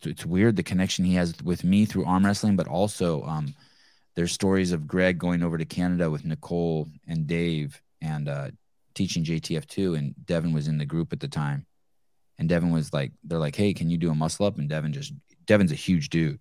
it's, 0.00 0.06
it's 0.06 0.26
weird 0.26 0.56
the 0.56 0.62
connection 0.62 1.04
he 1.04 1.14
has 1.14 1.34
with 1.42 1.64
me 1.64 1.84
through 1.84 2.04
arm 2.04 2.24
wrestling, 2.24 2.56
but 2.56 2.66
also 2.66 3.22
um, 3.24 3.54
there's 4.16 4.32
stories 4.32 4.72
of 4.72 4.86
Greg 4.86 5.18
going 5.18 5.42
over 5.42 5.58
to 5.58 5.64
Canada 5.64 6.10
with 6.10 6.24
Nicole 6.24 6.88
and 7.06 7.26
Dave 7.26 7.80
and 8.00 8.28
uh, 8.28 8.48
teaching 8.94 9.24
JTF 9.24 9.66
two, 9.66 9.94
and 9.94 10.14
Devon 10.24 10.52
was 10.52 10.68
in 10.68 10.78
the 10.78 10.86
group 10.86 11.12
at 11.12 11.20
the 11.20 11.28
time, 11.28 11.66
and 12.38 12.48
Devon 12.48 12.70
was 12.70 12.92
like, 12.92 13.12
they're 13.24 13.38
like, 13.38 13.56
hey, 13.56 13.74
can 13.74 13.90
you 13.90 13.98
do 13.98 14.10
a 14.10 14.14
muscle 14.14 14.46
up? 14.46 14.58
And 14.58 14.68
Devon 14.68 14.92
just, 14.92 15.12
Devon's 15.46 15.72
a 15.72 15.76
huge 15.76 16.08
dude, 16.08 16.40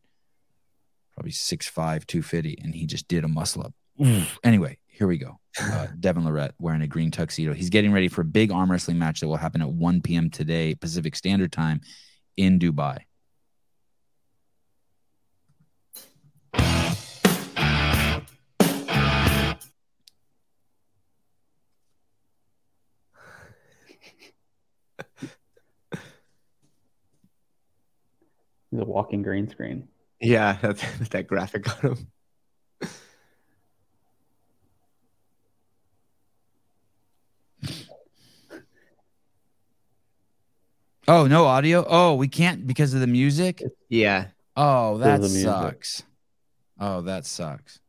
probably 1.13 1.31
6'5", 1.31 1.73
250, 1.73 2.57
and 2.63 2.73
he 2.73 2.85
just 2.85 3.07
did 3.07 3.23
a 3.23 3.27
muscle 3.27 3.63
up. 3.63 3.73
anyway, 4.43 4.77
here 4.87 5.07
we 5.07 5.17
go. 5.17 5.39
Uh, 5.61 5.87
Devon 5.99 6.23
Larratt 6.23 6.51
wearing 6.59 6.81
a 6.81 6.87
green 6.87 7.11
tuxedo. 7.11 7.53
He's 7.53 7.69
getting 7.69 7.91
ready 7.91 8.07
for 8.07 8.21
a 8.21 8.25
big 8.25 8.51
arm 8.51 8.71
wrestling 8.71 8.97
match 8.97 9.19
that 9.19 9.27
will 9.27 9.35
happen 9.35 9.61
at 9.61 9.69
1 9.69 10.01
p.m. 10.01 10.29
today, 10.29 10.73
Pacific 10.75 11.15
Standard 11.15 11.51
Time, 11.51 11.81
in 12.37 12.59
Dubai. 12.59 12.99
He's 28.71 28.79
a 28.79 28.85
walking 28.85 29.23
green 29.23 29.49
screen. 29.49 29.87
Yeah, 30.19 30.57
that's, 30.61 30.83
that 31.09 31.27
graphic 31.27 31.83
on 31.83 31.91
him. 31.91 32.07
Oh, 41.07 41.25
no 41.25 41.45
audio. 41.45 41.83
Oh, 41.89 42.13
we 42.13 42.27
can't 42.27 42.67
because 42.67 42.93
of 42.93 42.99
the 42.99 43.07
music. 43.07 43.63
Yeah. 43.89 44.27
Oh, 44.55 44.99
that 44.99 45.15
of 45.15 45.21
the 45.23 45.29
music. 45.29 45.43
sucks. 45.43 46.03
Oh, 46.79 47.01
that 47.01 47.25
sucks. 47.25 47.79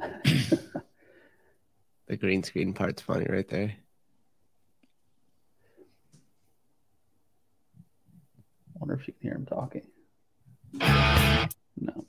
The 2.10 2.16
green 2.16 2.42
screen 2.42 2.72
part's 2.72 3.02
funny 3.02 3.26
right 3.28 3.46
there. 3.46 3.72
Wonder 8.80 8.94
if 8.94 9.06
you 9.06 9.12
can 9.12 9.22
hear 9.22 9.34
him 9.34 9.46
talking. 9.46 9.82
No. 10.72 12.06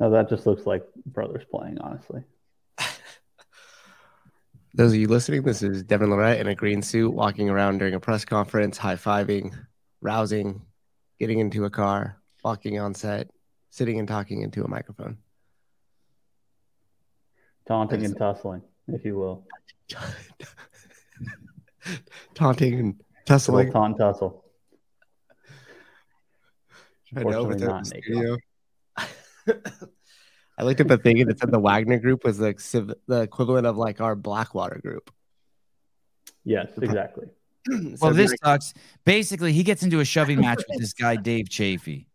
No, 0.00 0.10
that 0.10 0.28
just 0.28 0.46
looks 0.46 0.66
like 0.66 0.84
brothers 1.06 1.44
playing, 1.50 1.78
honestly. 1.80 2.24
Those 4.74 4.92
of 4.92 4.98
you 4.98 5.06
listening, 5.08 5.42
this 5.42 5.62
is 5.62 5.84
Devon 5.84 6.10
Larratt 6.10 6.40
in 6.40 6.48
a 6.48 6.54
green 6.54 6.82
suit 6.82 7.12
walking 7.12 7.48
around 7.48 7.78
during 7.78 7.94
a 7.94 8.00
press 8.00 8.24
conference, 8.24 8.76
high 8.76 8.96
fiving, 8.96 9.56
rousing, 10.00 10.62
getting 11.20 11.38
into 11.38 11.64
a 11.64 11.70
car, 11.70 12.20
walking 12.44 12.78
on 12.80 12.94
set, 12.94 13.30
sitting 13.70 13.98
and 13.98 14.08
talking 14.08 14.42
into 14.42 14.64
a 14.64 14.68
microphone. 14.68 15.18
Taunting 17.66 18.04
and 18.04 18.16
tussling, 18.16 18.62
if 18.88 19.04
you 19.04 19.16
will. 19.16 19.46
Taunting 22.34 22.74
and 22.74 22.84
A 22.84 22.86
little 22.86 23.24
tussling. 23.26 23.72
taunt 23.72 23.98
tussle. 23.98 24.44
I 27.16 27.22
know, 27.22 27.46
but 27.46 27.58
not 27.60 27.86
in 27.86 27.90
the 27.90 27.90
naked. 27.94 28.04
studio. 28.04 28.36
I 30.58 30.64
looked 30.64 30.80
at 30.80 30.88
the 30.88 30.98
thing 30.98 31.20
and 31.20 31.30
it 31.30 31.38
said 31.38 31.50
the 31.50 31.58
Wagner 31.58 31.98
group 31.98 32.24
was 32.24 32.40
like 32.40 32.58
civ- 32.60 32.92
the 33.06 33.22
equivalent 33.22 33.66
of 33.66 33.76
like 33.76 34.00
our 34.00 34.14
Blackwater 34.16 34.80
group. 34.82 35.10
Yes, 36.44 36.68
exactly. 36.80 37.26
So 37.70 37.96
Well, 38.00 38.14
this 38.14 38.30
like- 38.30 38.38
sucks. 38.42 38.72
Basically, 39.04 39.52
he 39.52 39.62
gets 39.62 39.82
into 39.82 40.00
a 40.00 40.04
shoving 40.04 40.40
match 40.40 40.62
with 40.68 40.78
this 40.80 40.94
guy 40.94 41.16
Dave 41.16 41.50
Chaffee. 41.50 42.08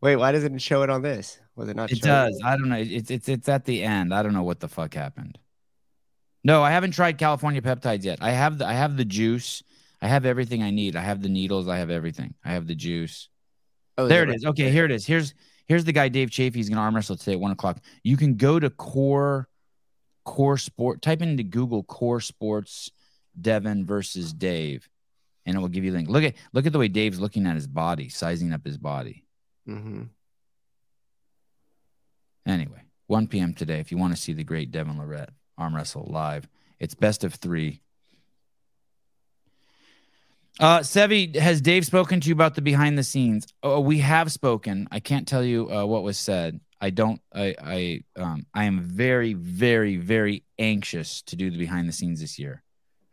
wait, 0.00 0.14
why 0.16 0.30
doesn't 0.30 0.54
it 0.54 0.62
show 0.62 0.82
it 0.84 0.90
on 0.90 1.02
this? 1.02 1.40
Was 1.56 1.68
it 1.68 1.74
not? 1.76 1.90
It 1.90 1.98
showing? 1.98 2.30
does. 2.32 2.40
I 2.44 2.56
don't 2.56 2.68
know. 2.68 2.76
It's 2.76 3.10
it's 3.10 3.28
it's 3.28 3.48
at 3.48 3.64
the 3.64 3.82
end. 3.82 4.14
I 4.14 4.22
don't 4.22 4.32
know 4.32 4.44
what 4.44 4.60
the 4.60 4.68
fuck 4.68 4.94
happened. 4.94 5.38
No, 6.44 6.62
I 6.62 6.70
haven't 6.70 6.92
tried 6.92 7.18
California 7.18 7.62
peptides 7.62 8.04
yet. 8.04 8.18
I 8.20 8.30
have 8.30 8.58
the 8.58 8.66
I 8.66 8.72
have 8.72 8.96
the 8.96 9.04
juice. 9.04 9.62
I 10.00 10.08
have 10.08 10.26
everything 10.26 10.62
I 10.62 10.70
need. 10.70 10.96
I 10.96 11.02
have 11.02 11.22
the 11.22 11.28
needles. 11.28 11.68
I 11.68 11.78
have 11.78 11.90
everything. 11.90 12.34
I 12.44 12.52
have 12.52 12.66
the 12.66 12.74
juice. 12.74 13.28
Oh, 13.96 14.08
There 14.08 14.24
it 14.24 14.28
right 14.28 14.36
is. 14.36 14.44
Okay, 14.46 14.70
here 14.70 14.84
it 14.84 14.90
is. 14.90 15.06
Here's 15.06 15.34
here's 15.66 15.84
the 15.84 15.92
guy 15.92 16.08
Dave 16.08 16.30
Chaffee. 16.30 16.58
He's 16.58 16.68
gonna 16.68 16.80
arm 16.80 16.96
wrestle 16.96 17.16
today 17.16 17.32
at 17.34 17.40
one 17.40 17.52
o'clock. 17.52 17.78
You 18.02 18.16
can 18.16 18.34
go 18.36 18.58
to 18.58 18.70
core 18.70 19.48
core 20.24 20.58
sport. 20.58 21.02
Type 21.02 21.22
into 21.22 21.44
Google 21.44 21.84
core 21.84 22.20
sports 22.20 22.90
Devon 23.40 23.86
versus 23.86 24.32
Dave, 24.32 24.88
and 25.46 25.56
it 25.56 25.60
will 25.60 25.68
give 25.68 25.84
you 25.84 25.92
a 25.92 25.94
link. 25.94 26.08
Look 26.08 26.24
at 26.24 26.34
look 26.52 26.66
at 26.66 26.72
the 26.72 26.78
way 26.78 26.88
Dave's 26.88 27.20
looking 27.20 27.46
at 27.46 27.54
his 27.54 27.68
body, 27.68 28.08
sizing 28.08 28.52
up 28.52 28.64
his 28.64 28.78
body. 28.78 29.24
Mm-hmm. 29.68 30.02
Anyway, 32.46 32.82
1 33.06 33.28
p.m. 33.28 33.54
today. 33.54 33.78
If 33.78 33.92
you 33.92 33.98
want 33.98 34.14
to 34.16 34.20
see 34.20 34.32
the 34.32 34.42
great 34.42 34.72
Devon 34.72 34.96
Larratt 34.96 35.28
arm 35.62 35.74
wrestle 35.74 36.06
live, 36.10 36.48
it's 36.78 36.94
best 36.94 37.24
of 37.24 37.34
three. 37.34 37.80
Uh, 40.60 40.80
Sevi, 40.80 41.34
has 41.36 41.60
Dave 41.60 41.86
spoken 41.86 42.20
to 42.20 42.28
you 42.28 42.34
about 42.34 42.54
the 42.54 42.62
behind 42.62 42.98
the 42.98 43.02
scenes? 43.02 43.46
Oh, 43.62 43.80
we 43.80 43.98
have 43.98 44.30
spoken. 44.30 44.86
I 44.90 45.00
can't 45.00 45.26
tell 45.26 45.42
you 45.42 45.70
uh, 45.70 45.86
what 45.86 46.02
was 46.02 46.18
said. 46.18 46.60
I 46.80 46.90
don't. 46.90 47.20
I. 47.34 47.54
I. 47.62 48.00
Um. 48.16 48.46
I 48.52 48.64
am 48.64 48.80
very, 48.80 49.34
very, 49.34 49.96
very 49.96 50.44
anxious 50.58 51.22
to 51.22 51.36
do 51.36 51.50
the 51.50 51.56
behind 51.56 51.88
the 51.88 51.92
scenes 51.92 52.20
this 52.20 52.38
year. 52.38 52.62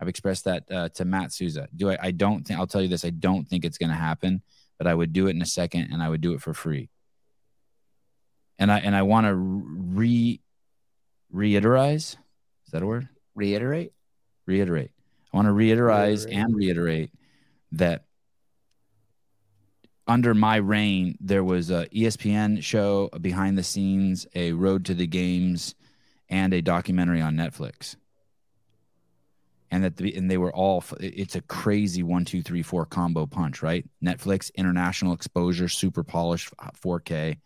I've 0.02 0.08
expressed 0.08 0.46
that 0.46 0.64
uh, 0.72 0.90
to 0.90 1.06
Matt 1.06 1.32
Souza. 1.32 1.70
Do 1.76 1.92
I? 1.92 1.98
I 2.02 2.12
don't 2.12 2.46
think. 2.46 2.60
I'll 2.60 2.68
tell 2.68 2.82
you 2.82 2.88
this. 2.88 3.06
I 3.06 3.12
don't 3.12 3.48
think 3.48 3.64
it's 3.64 3.78
going 3.78 3.92
to 3.92 3.96
happen, 3.96 4.42
but 4.78 4.88
I 4.88 4.94
would 4.94 5.14
do 5.14 5.28
it 5.28 5.36
in 5.36 5.42
a 5.42 5.46
second, 5.46 5.94
and 5.94 6.04
I 6.04 6.10
would 6.10 6.22
do 6.22 6.34
it 6.34 6.42
for 6.42 6.54
free 6.54 6.90
and 8.60 8.72
I 8.72 8.80
and 8.80 8.96
I 8.96 9.02
want 9.02 9.26
to 9.26 9.34
re 9.34 10.42
reiterize. 11.34 12.18
Is 12.70 12.74
that 12.74 12.84
a 12.84 12.86
word? 12.86 13.10
Reiterate. 13.34 13.94
Reiterate. 14.46 14.92
I 15.34 15.38
want 15.38 15.48
to 15.48 15.52
Reiterate. 15.52 16.28
and 16.30 16.56
reiterate 16.56 17.10
that 17.72 18.04
under 20.08 20.36
my 20.36 20.58
reign 20.58 21.18
there 21.20 21.44
was 21.44 21.72
a 21.72 21.88
ESPN 21.88 22.62
show, 22.62 23.10
a 23.12 23.18
behind 23.18 23.58
the 23.58 23.64
scenes, 23.64 24.28
a 24.36 24.52
road 24.52 24.86
to 24.86 24.94
the 24.94 25.08
games, 25.08 25.74
and 26.30 26.54
a 26.54 26.62
documentary 26.62 27.22
on 27.22 27.36
Netflix. 27.36 27.96
And 29.72 29.84
that 29.84 29.98
the, 29.98 30.16
and 30.16 30.30
they 30.30 30.38
were 30.38 30.54
all 30.54 30.84
it's 31.00 31.36
a 31.36 31.42
crazy 31.42 32.04
one 32.04 32.24
two 32.24 32.44
three 32.44 32.62
four 32.62 32.86
combo 32.86 33.26
punch 33.26 33.64
right 33.64 33.84
Netflix 34.06 34.54
international 34.54 35.14
exposure 35.14 35.70
super 35.70 36.04
polished 36.04 36.54
uh, 36.60 36.70
4K 36.80 37.40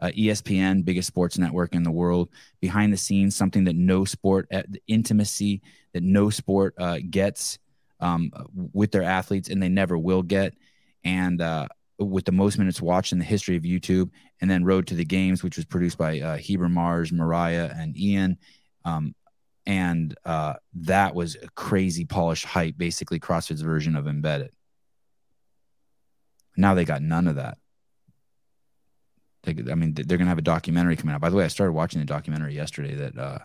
uh, 0.00 0.08
ESPN, 0.08 0.84
biggest 0.84 1.08
sports 1.08 1.38
network 1.38 1.74
in 1.74 1.82
the 1.82 1.90
world, 1.90 2.28
behind 2.60 2.92
the 2.92 2.96
scenes, 2.96 3.34
something 3.36 3.64
that 3.64 3.76
no 3.76 4.04
sport, 4.04 4.48
the 4.50 4.80
intimacy 4.86 5.62
that 5.92 6.02
no 6.02 6.30
sport 6.30 6.74
uh, 6.78 6.98
gets 7.10 7.58
um, 8.00 8.30
with 8.72 8.92
their 8.92 9.02
athletes, 9.02 9.48
and 9.48 9.62
they 9.62 9.68
never 9.68 9.98
will 9.98 10.22
get. 10.22 10.54
And 11.04 11.40
uh, 11.40 11.68
with 11.98 12.24
the 12.24 12.32
most 12.32 12.58
minutes 12.58 12.80
watched 12.80 13.12
in 13.12 13.18
the 13.18 13.24
history 13.24 13.56
of 13.56 13.62
YouTube, 13.62 14.10
and 14.40 14.50
then 14.50 14.64
Road 14.64 14.86
to 14.88 14.94
the 14.94 15.04
Games, 15.04 15.42
which 15.42 15.56
was 15.56 15.64
produced 15.64 15.98
by 15.98 16.20
uh, 16.20 16.36
Heber 16.36 16.68
Mars, 16.68 17.12
Mariah, 17.12 17.72
and 17.74 17.96
Ian. 17.98 18.38
Um, 18.84 19.14
and 19.66 20.16
uh, 20.24 20.54
that 20.74 21.14
was 21.14 21.36
a 21.36 21.48
crazy 21.50 22.04
polished 22.04 22.44
hype, 22.44 22.78
basically 22.78 23.20
CrossFit's 23.20 23.60
version 23.60 23.96
of 23.96 24.06
embedded. 24.06 24.50
Now 26.56 26.74
they 26.74 26.84
got 26.84 27.02
none 27.02 27.28
of 27.28 27.36
that. 27.36 27.58
I 29.48 29.74
mean, 29.74 29.94
they're 29.94 30.18
gonna 30.18 30.28
have 30.30 30.38
a 30.38 30.42
documentary 30.42 30.96
coming 30.96 31.14
out. 31.14 31.20
By 31.20 31.30
the 31.30 31.36
way, 31.36 31.44
I 31.44 31.48
started 31.48 31.72
watching 31.72 32.00
the 32.00 32.06
documentary 32.06 32.54
yesterday 32.54 32.94
that 32.94 33.18
uh, 33.18 33.38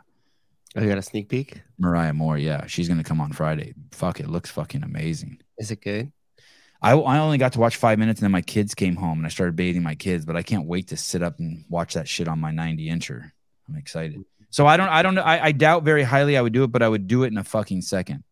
Oh, 0.76 0.82
you 0.82 0.90
got 0.90 0.98
a 0.98 1.04
sneak 1.04 1.30
peek? 1.30 1.62
Mariah 1.78 2.14
Moore, 2.14 2.38
yeah, 2.38 2.66
she's 2.66 2.88
gonna 2.88 3.04
come 3.04 3.22
on 3.22 3.32
Friday. 3.32 3.74
Fuck, 3.92 4.20
it 4.20 4.30
looks 4.30 4.50
fucking 4.50 4.84
amazing. 4.84 5.40
Is 5.58 5.72
it 5.72 5.82
good? 5.82 6.12
I, 6.84 6.92
I 6.92 7.20
only 7.20 7.38
got 7.38 7.54
to 7.54 7.60
watch 7.60 7.78
five 7.78 7.98
minutes 7.98 8.20
and 8.20 8.26
then 8.26 8.32
my 8.32 8.42
kids 8.42 8.76
came 8.76 8.98
home 8.98 9.20
and 9.20 9.26
I 9.26 9.30
started 9.30 9.56
bathing 9.56 9.84
my 9.84 9.96
kids, 9.96 10.26
but 10.26 10.36
I 10.36 10.44
can't 10.44 10.68
wait 10.68 10.90
to 10.90 10.98
sit 10.98 11.24
up 11.24 11.40
and 11.40 11.64
watch 11.70 11.94
that 11.94 12.10
shit 12.10 12.28
on 12.28 12.40
my 12.40 12.52
90 12.52 12.90
incher. 12.90 13.32
I'm 13.70 13.78
excited. 13.78 14.22
So 14.50 14.68
I 14.68 14.76
don't, 14.76 14.90
I 14.90 15.02
don't 15.02 15.16
know. 15.16 15.22
I, 15.22 15.46
I 15.46 15.52
doubt 15.54 15.84
very 15.84 16.04
highly 16.04 16.38
I 16.38 16.42
would 16.42 16.52
do 16.52 16.66
it, 16.66 16.74
but 16.74 16.84
I 16.84 16.90
would 16.90 17.08
do 17.08 17.24
it 17.24 17.28
in 17.28 17.38
a 17.38 17.44
fucking 17.44 17.84
second. 17.84 18.26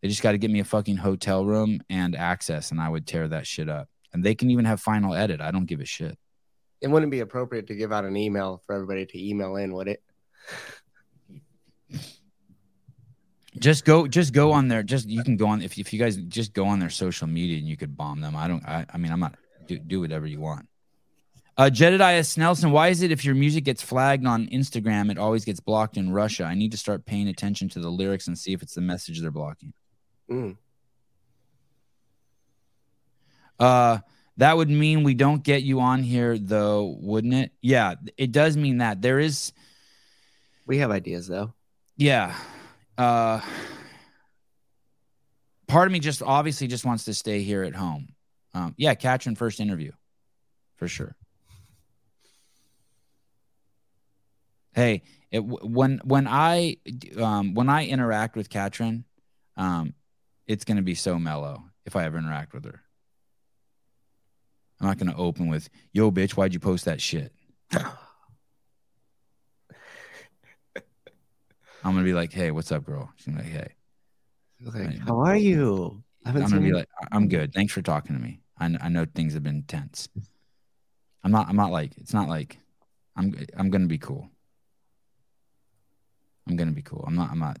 They 0.00 0.08
just 0.08 0.22
got 0.22 0.32
to 0.32 0.38
get 0.38 0.50
me 0.50 0.60
a 0.60 0.64
fucking 0.64 0.96
hotel 0.96 1.44
room 1.44 1.82
and 1.90 2.16
access 2.16 2.70
and 2.70 2.80
I 2.80 2.88
would 2.88 3.06
tear 3.06 3.28
that 3.28 3.46
shit 3.46 3.68
up. 3.68 3.88
And 4.14 4.24
they 4.24 4.34
can 4.34 4.50
even 4.50 4.64
have 4.64 4.80
final 4.80 5.14
edit. 5.14 5.42
I 5.42 5.50
don't 5.50 5.66
give 5.66 5.80
a 5.80 5.84
shit. 5.84 6.18
It 6.80 6.88
wouldn't 6.88 7.10
be 7.10 7.20
appropriate 7.20 7.66
to 7.68 7.74
give 7.74 7.92
out 7.92 8.04
an 8.04 8.16
email 8.16 8.62
for 8.66 8.74
everybody 8.74 9.06
to 9.06 9.28
email 9.28 9.56
in, 9.56 9.74
would 9.74 9.88
it? 9.88 10.02
Just 13.58 13.84
go, 13.84 14.06
just 14.06 14.32
go 14.32 14.52
on 14.52 14.68
there. 14.68 14.82
Just 14.82 15.08
you 15.08 15.22
can 15.22 15.36
go 15.36 15.46
on 15.48 15.60
if 15.60 15.76
if 15.76 15.92
you 15.92 15.98
guys 15.98 16.16
just 16.16 16.54
go 16.54 16.66
on 16.66 16.78
their 16.78 16.88
social 16.88 17.26
media 17.26 17.58
and 17.58 17.66
you 17.68 17.76
could 17.76 17.96
bomb 17.96 18.20
them. 18.20 18.36
I 18.36 18.48
don't. 18.48 18.64
I, 18.64 18.86
I 18.92 18.96
mean, 18.96 19.12
I'm 19.12 19.20
not 19.20 19.34
do 19.66 19.78
do 19.78 20.00
whatever 20.00 20.26
you 20.26 20.40
want. 20.40 20.68
Uh, 21.56 21.68
Jedediah 21.68 22.22
Snelson, 22.22 22.70
why 22.70 22.88
is 22.88 23.02
it 23.02 23.10
if 23.10 23.22
your 23.22 23.34
music 23.34 23.64
gets 23.64 23.82
flagged 23.82 24.26
on 24.26 24.46
Instagram, 24.46 25.10
it 25.10 25.18
always 25.18 25.44
gets 25.44 25.60
blocked 25.60 25.98
in 25.98 26.10
Russia? 26.10 26.44
I 26.44 26.54
need 26.54 26.70
to 26.70 26.78
start 26.78 27.04
paying 27.04 27.28
attention 27.28 27.68
to 27.70 27.80
the 27.80 27.90
lyrics 27.90 28.28
and 28.28 28.38
see 28.38 28.54
if 28.54 28.62
it's 28.62 28.74
the 28.74 28.80
message 28.80 29.20
they're 29.20 29.30
blocking. 29.30 29.74
Mm. 30.30 30.56
Uh, 33.58 33.98
That 34.40 34.56
would 34.56 34.70
mean 34.70 35.02
we 35.02 35.12
don't 35.12 35.44
get 35.44 35.64
you 35.64 35.80
on 35.80 36.02
here, 36.02 36.38
though, 36.38 36.96
wouldn't 36.98 37.34
it? 37.34 37.52
Yeah, 37.60 37.96
it 38.16 38.32
does 38.32 38.56
mean 38.56 38.78
that. 38.78 39.02
There 39.02 39.18
is, 39.18 39.52
We 40.66 40.78
have 40.78 40.90
ideas 40.90 41.26
though. 41.26 41.52
yeah. 41.98 42.34
Uh, 42.96 43.42
part 45.68 45.86
of 45.88 45.92
me 45.92 45.98
just 45.98 46.22
obviously 46.22 46.68
just 46.68 46.86
wants 46.86 47.04
to 47.04 47.12
stay 47.12 47.42
here 47.42 47.62
at 47.64 47.74
home. 47.74 48.14
Um, 48.54 48.74
yeah, 48.78 48.94
Katrin 48.94 49.36
first 49.36 49.60
interview, 49.60 49.92
for 50.76 50.88
sure. 50.88 51.14
Hey, 54.72 55.02
it, 55.30 55.40
when 55.44 56.00
when 56.02 56.26
I 56.26 56.78
um, 57.18 57.52
when 57.52 57.68
I 57.68 57.86
interact 57.86 58.36
with 58.36 58.48
Katrin, 58.48 59.04
um, 59.58 59.92
it's 60.46 60.64
gonna 60.64 60.80
be 60.82 60.94
so 60.94 61.18
mellow 61.18 61.64
if 61.84 61.94
I 61.94 62.04
ever 62.04 62.16
interact 62.16 62.54
with 62.54 62.64
her. 62.64 62.80
I'm 64.80 64.86
not 64.86 64.98
gonna 64.98 65.16
open 65.16 65.48
with 65.48 65.68
"Yo, 65.92 66.10
bitch, 66.10 66.32
why'd 66.32 66.54
you 66.54 66.60
post 66.60 66.84
that 66.86 67.00
shit?" 67.00 67.32
I'm 67.72 67.94
gonna 71.82 72.02
be 72.02 72.14
like, 72.14 72.32
"Hey, 72.32 72.50
what's 72.50 72.72
up, 72.72 72.84
girl?" 72.84 73.10
She's 73.16 73.26
gonna 73.26 73.42
be 73.42 73.44
like, 73.44 73.52
"Hey." 73.52 73.74
Like, 74.62 74.98
how 74.98 75.20
are 75.20 75.36
you? 75.36 76.02
I 76.24 76.30
I'm 76.30 76.40
gonna 76.40 76.60
be 76.60 76.72
like, 76.72 76.88
I'm 77.10 77.28
good. 77.28 77.52
Thanks 77.54 77.72
for 77.72 77.80
talking 77.80 78.14
to 78.14 78.22
me. 78.22 78.40
I, 78.58 78.76
I 78.80 78.88
know 78.90 79.06
things 79.06 79.32
have 79.34 79.42
been 79.42 79.62
tense. 79.62 80.08
I'm 81.24 81.32
not. 81.32 81.48
I'm 81.48 81.56
not 81.56 81.72
like. 81.72 81.96
It's 81.96 82.12
not 82.12 82.28
like. 82.28 82.58
I'm. 83.16 83.34
I'm 83.56 83.70
gonna 83.70 83.86
be 83.86 83.98
cool. 83.98 84.28
I'm 86.46 86.56
gonna 86.56 86.72
be 86.72 86.82
cool. 86.82 87.04
I'm 87.06 87.14
not. 87.14 87.30
I'm 87.30 87.38
not. 87.38 87.58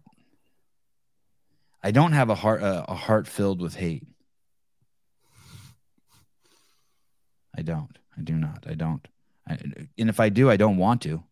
I 1.82 1.90
don't 1.90 2.12
have 2.12 2.28
a 2.28 2.34
heart. 2.34 2.60
A 2.62 2.94
heart 2.94 3.26
filled 3.26 3.62
with 3.62 3.76
hate. 3.76 4.06
I 7.56 7.62
don't. 7.62 7.98
I 8.16 8.22
do 8.22 8.34
not. 8.34 8.64
I 8.68 8.74
don't. 8.74 9.06
I, 9.48 9.58
and 9.98 10.08
if 10.08 10.20
I 10.20 10.28
do, 10.28 10.50
I 10.50 10.56
don't 10.56 10.76
want 10.76 11.02
to. 11.02 11.22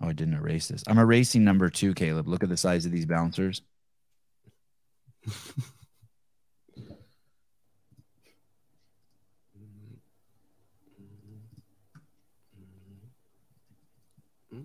Oh, 0.00 0.08
I 0.08 0.12
didn't 0.12 0.34
erase 0.34 0.68
this. 0.68 0.82
I'm 0.86 0.98
erasing 0.98 1.44
number 1.44 1.68
two, 1.68 1.92
Caleb. 1.92 2.26
Look 2.26 2.42
at 2.42 2.48
the 2.48 2.56
size 2.56 2.86
of 2.86 2.92
these 2.92 3.06
bouncers. 3.06 3.62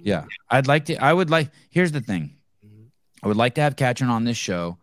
Yeah. 0.05 0.25
I'd 0.49 0.67
like 0.67 0.85
to 0.85 1.03
I 1.03 1.11
would 1.11 1.29
like 1.31 1.49
here's 1.71 1.91
the 1.91 1.99
thing. 1.99 2.35
I 3.23 3.27
would 3.27 3.37
like 3.37 3.55
to 3.55 3.61
have 3.61 3.75
Katrin 3.75 4.09
on 4.11 4.23
this 4.23 4.37
show. 4.37 4.77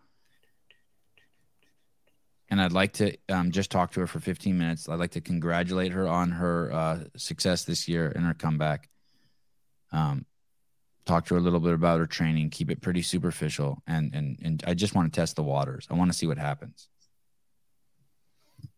And 2.52 2.60
I'd 2.60 2.72
like 2.72 2.92
to 2.94 3.16
um, 3.30 3.50
just 3.50 3.70
talk 3.70 3.92
to 3.92 4.00
her 4.00 4.06
for 4.06 4.20
15 4.20 4.58
minutes. 4.58 4.86
I'd 4.86 4.98
like 4.98 5.12
to 5.12 5.22
congratulate 5.22 5.92
her 5.92 6.06
on 6.06 6.32
her 6.32 6.70
uh, 6.70 6.98
success 7.16 7.64
this 7.64 7.88
year 7.88 8.12
and 8.14 8.26
her 8.26 8.34
comeback. 8.34 8.90
Um, 9.90 10.26
talk 11.06 11.24
to 11.26 11.34
her 11.34 11.40
a 11.40 11.42
little 11.42 11.60
bit 11.60 11.72
about 11.72 11.98
her 12.00 12.06
training, 12.06 12.50
keep 12.50 12.70
it 12.70 12.82
pretty 12.82 13.00
superficial, 13.00 13.82
and 13.86 14.14
and 14.14 14.38
and 14.44 14.62
I 14.66 14.74
just 14.74 14.94
want 14.94 15.10
to 15.10 15.18
test 15.18 15.36
the 15.36 15.42
waters. 15.42 15.86
I 15.90 15.94
want 15.94 16.12
to 16.12 16.18
see 16.18 16.26
what 16.26 16.36
happens. 16.36 16.88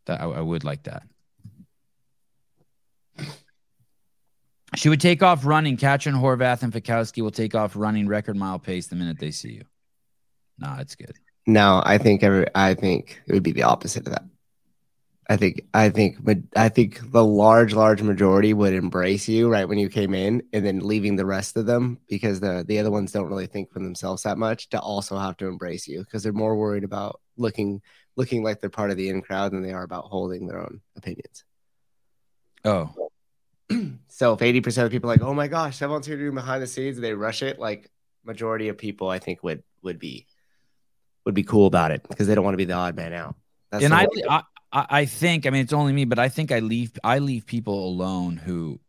That 0.06 0.20
I, 0.20 0.26
I 0.26 0.40
would 0.40 0.62
like 0.62 0.84
that. 0.84 1.02
She 4.76 4.88
would 4.88 5.00
take 5.00 5.20
off 5.20 5.44
running. 5.44 5.76
Katrin, 5.76 6.14
Horvath, 6.14 6.62
and 6.62 6.72
Fikowski 6.72 7.22
will 7.22 7.32
take 7.32 7.56
off 7.56 7.74
running 7.74 8.06
record 8.06 8.36
mile 8.36 8.60
pace 8.60 8.86
the 8.86 8.94
minute 8.94 9.18
they 9.18 9.32
see 9.32 9.54
you. 9.54 9.64
Nah, 10.60 10.78
it's 10.78 10.94
good. 10.94 11.18
No, 11.46 11.82
I 11.84 11.98
think 11.98 12.22
every 12.22 12.46
I 12.54 12.74
think 12.74 13.20
it 13.26 13.32
would 13.32 13.42
be 13.42 13.52
the 13.52 13.64
opposite 13.64 14.06
of 14.06 14.12
that. 14.12 14.24
I 15.28 15.36
think 15.36 15.62
I 15.72 15.88
think 15.88 16.22
but 16.22 16.38
I 16.54 16.68
think 16.68 17.00
the 17.10 17.24
large 17.24 17.74
large 17.74 18.02
majority 18.02 18.52
would 18.52 18.74
embrace 18.74 19.26
you 19.28 19.50
right 19.50 19.66
when 19.68 19.78
you 19.78 19.88
came 19.88 20.12
in 20.14 20.42
and 20.52 20.64
then 20.64 20.80
leaving 20.80 21.16
the 21.16 21.24
rest 21.24 21.56
of 21.56 21.64
them 21.66 21.98
because 22.08 22.40
the 22.40 22.64
the 22.66 22.78
other 22.78 22.90
ones 22.90 23.12
don't 23.12 23.28
really 23.28 23.46
think 23.46 23.72
for 23.72 23.78
themselves 23.78 24.22
that 24.24 24.36
much 24.36 24.68
to 24.70 24.80
also 24.80 25.16
have 25.18 25.36
to 25.38 25.46
embrace 25.46 25.88
you 25.88 26.00
because 26.00 26.22
they're 26.22 26.32
more 26.32 26.56
worried 26.56 26.84
about 26.84 27.20
looking 27.38 27.80
looking 28.16 28.42
like 28.42 28.60
they're 28.60 28.70
part 28.70 28.90
of 28.90 28.96
the 28.96 29.08
in 29.08 29.22
crowd 29.22 29.52
than 29.52 29.62
they 29.62 29.72
are 29.72 29.82
about 29.82 30.04
holding 30.04 30.46
their 30.46 30.60
own 30.60 30.80
opinions. 30.96 31.44
Oh, 32.64 32.94
So 34.08 34.34
if 34.34 34.40
80% 34.40 34.84
of 34.84 34.90
people 34.92 35.10
are 35.10 35.14
like, 35.14 35.22
"Oh 35.22 35.34
my 35.34 35.48
gosh, 35.48 35.76
someone's 35.76 36.06
here 36.06 36.16
doing 36.16 36.34
behind 36.34 36.62
the 36.62 36.66
scenes," 36.66 37.00
they 37.00 37.14
rush 37.14 37.42
it, 37.42 37.58
like 37.58 37.90
majority 38.24 38.68
of 38.68 38.78
people 38.78 39.08
I 39.08 39.18
think 39.18 39.42
would 39.42 39.62
would 39.82 39.98
be 39.98 40.26
would 41.24 41.34
be 41.34 41.42
cool 41.42 41.66
about 41.66 41.90
it 41.90 42.06
because 42.08 42.26
they 42.26 42.34
don't 42.34 42.44
want 42.44 42.54
to 42.54 42.58
be 42.58 42.64
the 42.64 42.74
odd 42.74 42.96
man 42.96 43.12
out. 43.12 43.36
That's 43.70 43.84
and 43.84 43.94
I, 43.94 44.06
I 44.28 44.42
I 44.72 45.04
think 45.06 45.46
I 45.46 45.50
mean 45.50 45.62
it's 45.62 45.72
only 45.72 45.92
me, 45.92 46.04
but 46.04 46.18
I 46.18 46.28
think 46.28 46.52
I 46.52 46.58
leave 46.58 46.92
I 47.02 47.18
leave 47.18 47.46
people 47.46 47.86
alone 47.88 48.36
who 48.36 48.80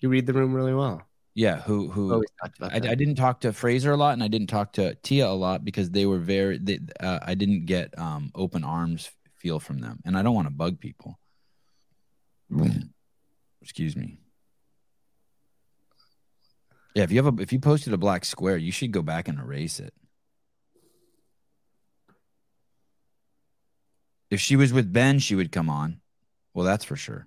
you 0.00 0.08
read 0.08 0.26
the 0.26 0.32
room 0.32 0.52
really 0.52 0.74
well. 0.74 1.02
yeah 1.34 1.60
who 1.60 1.88
who 1.90 2.22
I. 2.60 2.76
I 2.76 2.94
didn't 2.94 3.14
talk 3.14 3.40
to 3.40 3.52
Fraser 3.52 3.92
a 3.92 3.96
lot 3.96 4.12
and 4.12 4.22
I 4.22 4.28
didn't 4.28 4.48
talk 4.48 4.74
to 4.74 4.94
Tia 4.96 5.26
a 5.26 5.30
lot 5.30 5.64
because 5.64 5.90
they 5.90 6.06
were 6.06 6.18
very 6.18 6.58
they, 6.58 6.80
uh, 7.00 7.20
I 7.22 7.34
didn't 7.34 7.66
get 7.66 7.98
um 7.98 8.30
open 8.34 8.64
arms 8.64 9.10
feel 9.36 9.58
from 9.58 9.80
them 9.80 10.00
and 10.04 10.16
I 10.16 10.22
don't 10.22 10.34
want 10.34 10.46
to 10.46 10.54
bug 10.54 10.78
people. 10.78 11.18
Excuse 13.62 13.96
me. 13.96 14.18
Yeah, 16.94 17.04
if 17.04 17.12
you 17.12 17.22
have 17.22 17.38
a 17.38 17.42
if 17.42 17.52
you 17.52 17.58
posted 17.60 17.94
a 17.94 17.98
black 17.98 18.24
square, 18.24 18.56
you 18.58 18.72
should 18.72 18.92
go 18.92 19.00
back 19.00 19.28
and 19.28 19.38
erase 19.38 19.80
it. 19.80 19.94
If 24.32 24.40
she 24.40 24.56
was 24.56 24.72
with 24.72 24.90
Ben, 24.92 25.18
she 25.18 25.34
would 25.34 25.52
come 25.52 25.68
on. 25.68 26.00
Well, 26.54 26.64
that's 26.64 26.86
for 26.86 26.96
sure. 26.96 27.26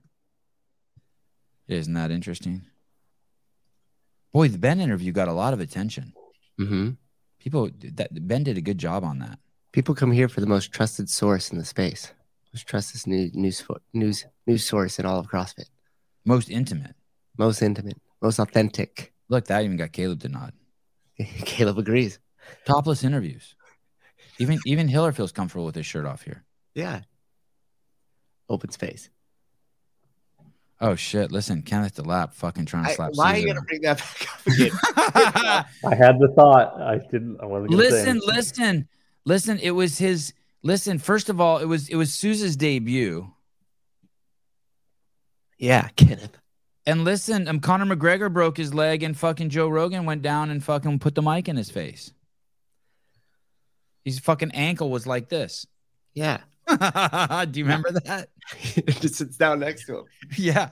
Isn't 1.68 1.94
that 1.94 2.10
interesting? 2.10 2.64
Boy, 4.34 4.48
the 4.50 4.58
Ben 4.58 4.80
interview 4.80 5.12
got 5.12 5.28
a 5.28 5.34
lot 5.34 5.54
of 5.54 5.60
attention. 5.60 6.14
hmm 6.58 6.90
People 7.40 7.70
that 7.94 8.10
Ben 8.28 8.44
did 8.44 8.58
a 8.58 8.62
good 8.70 8.80
job 8.80 9.04
on 9.04 9.20
that. 9.20 9.38
People 9.72 9.94
come 9.94 10.12
here 10.12 10.28
for 10.28 10.42
the 10.42 10.48
most 10.48 10.72
trusted 10.72 11.08
source 11.12 11.52
in 11.52 11.60
the 11.60 11.66
space, 11.66 12.12
most 12.52 12.66
trusted 12.66 13.06
news 13.06 13.36
news 13.36 13.64
news 13.94 14.26
news 14.48 14.66
source 14.66 14.98
in 14.98 15.06
all 15.06 15.20
of 15.20 15.28
CrossFit, 15.28 15.70
Most 16.26 16.50
intimate. 16.50 16.96
most 17.38 17.62
intimate, 17.62 18.02
most 18.20 18.40
authentic. 18.40 19.14
Look, 19.30 19.46
that 19.46 19.64
even 19.64 19.78
got 19.78 19.92
Caleb 19.92 20.22
to 20.22 20.30
nod. 20.30 20.54
Caleb 21.46 21.78
agrees. 21.78 22.18
Topless 22.66 23.04
interviews. 23.04 23.56
Even 24.40 24.58
even 24.66 24.88
Hiller 24.88 25.12
feels 25.12 25.32
comfortable 25.32 25.66
with 25.68 25.76
his 25.76 25.86
shirt 25.86 26.06
off 26.08 26.24
here. 26.24 26.44
Yeah. 26.76 27.02
Open 28.50 28.70
space. 28.70 29.10
Oh 30.82 30.96
shit! 30.96 31.32
Listen, 31.32 31.62
Kenneth 31.62 31.96
DeLapp 31.96 32.34
fucking 32.34 32.66
trying 32.66 32.84
to 32.84 32.90
I, 32.92 32.94
slap. 32.94 33.12
why 33.16 33.34
are 33.34 33.38
you 33.38 33.48
gonna 33.48 33.62
bring 33.62 33.82
that 33.82 33.98
back 33.98 34.28
up 34.30 34.46
again? 34.48 34.72
I 35.90 35.96
had 35.96 36.20
the 36.20 36.32
thought. 36.36 36.80
I 36.82 36.98
didn't. 36.98 37.40
I 37.42 37.46
wasn't 37.46 37.72
gonna 37.72 37.84
say 37.84 37.90
listen, 37.92 38.22
listen, 38.26 38.88
listen. 39.26 39.60
It 39.60 39.72
was 39.72 39.98
his. 39.98 40.34
Listen, 40.64 41.00
first 41.00 41.30
of 41.30 41.40
all, 41.40 41.60
it 41.60 41.66
was 41.66 41.88
it 41.88 41.96
was 41.96 42.12
Sousa's 42.12 42.58
debut. 42.58 43.32
yeah, 45.58 45.88
Kenneth. 45.96 46.38
And 46.86 47.04
listen, 47.04 47.48
um, 47.48 47.62
Conor 47.62 47.96
McGregor 47.96 48.32
broke 48.32 48.58
his 48.58 48.74
leg, 48.74 49.02
and 49.02 49.18
fucking 49.18 49.50
Joe 49.50 49.70
Rogan 49.70 50.06
went 50.06 50.22
down 50.24 50.50
and 50.50 50.64
fucking 50.64 51.00
put 51.00 51.16
the 51.16 51.22
mic 51.22 51.48
in 51.48 51.56
his 51.56 51.72
face. 51.72 52.12
His 54.04 54.20
fucking 54.20 54.52
ankle 54.52 54.90
was 54.92 55.08
like 55.08 55.30
this. 55.30 55.66
Yeah. 56.14 56.42
Do 57.52 57.60
you 57.60 57.66
remember 57.66 57.92
that? 57.92 58.30
It 58.76 59.02
just 59.02 59.16
sits 59.16 59.38
down 59.38 59.60
next 59.60 59.86
to 59.88 60.00
him. 60.00 60.06
Yeah. 60.38 60.70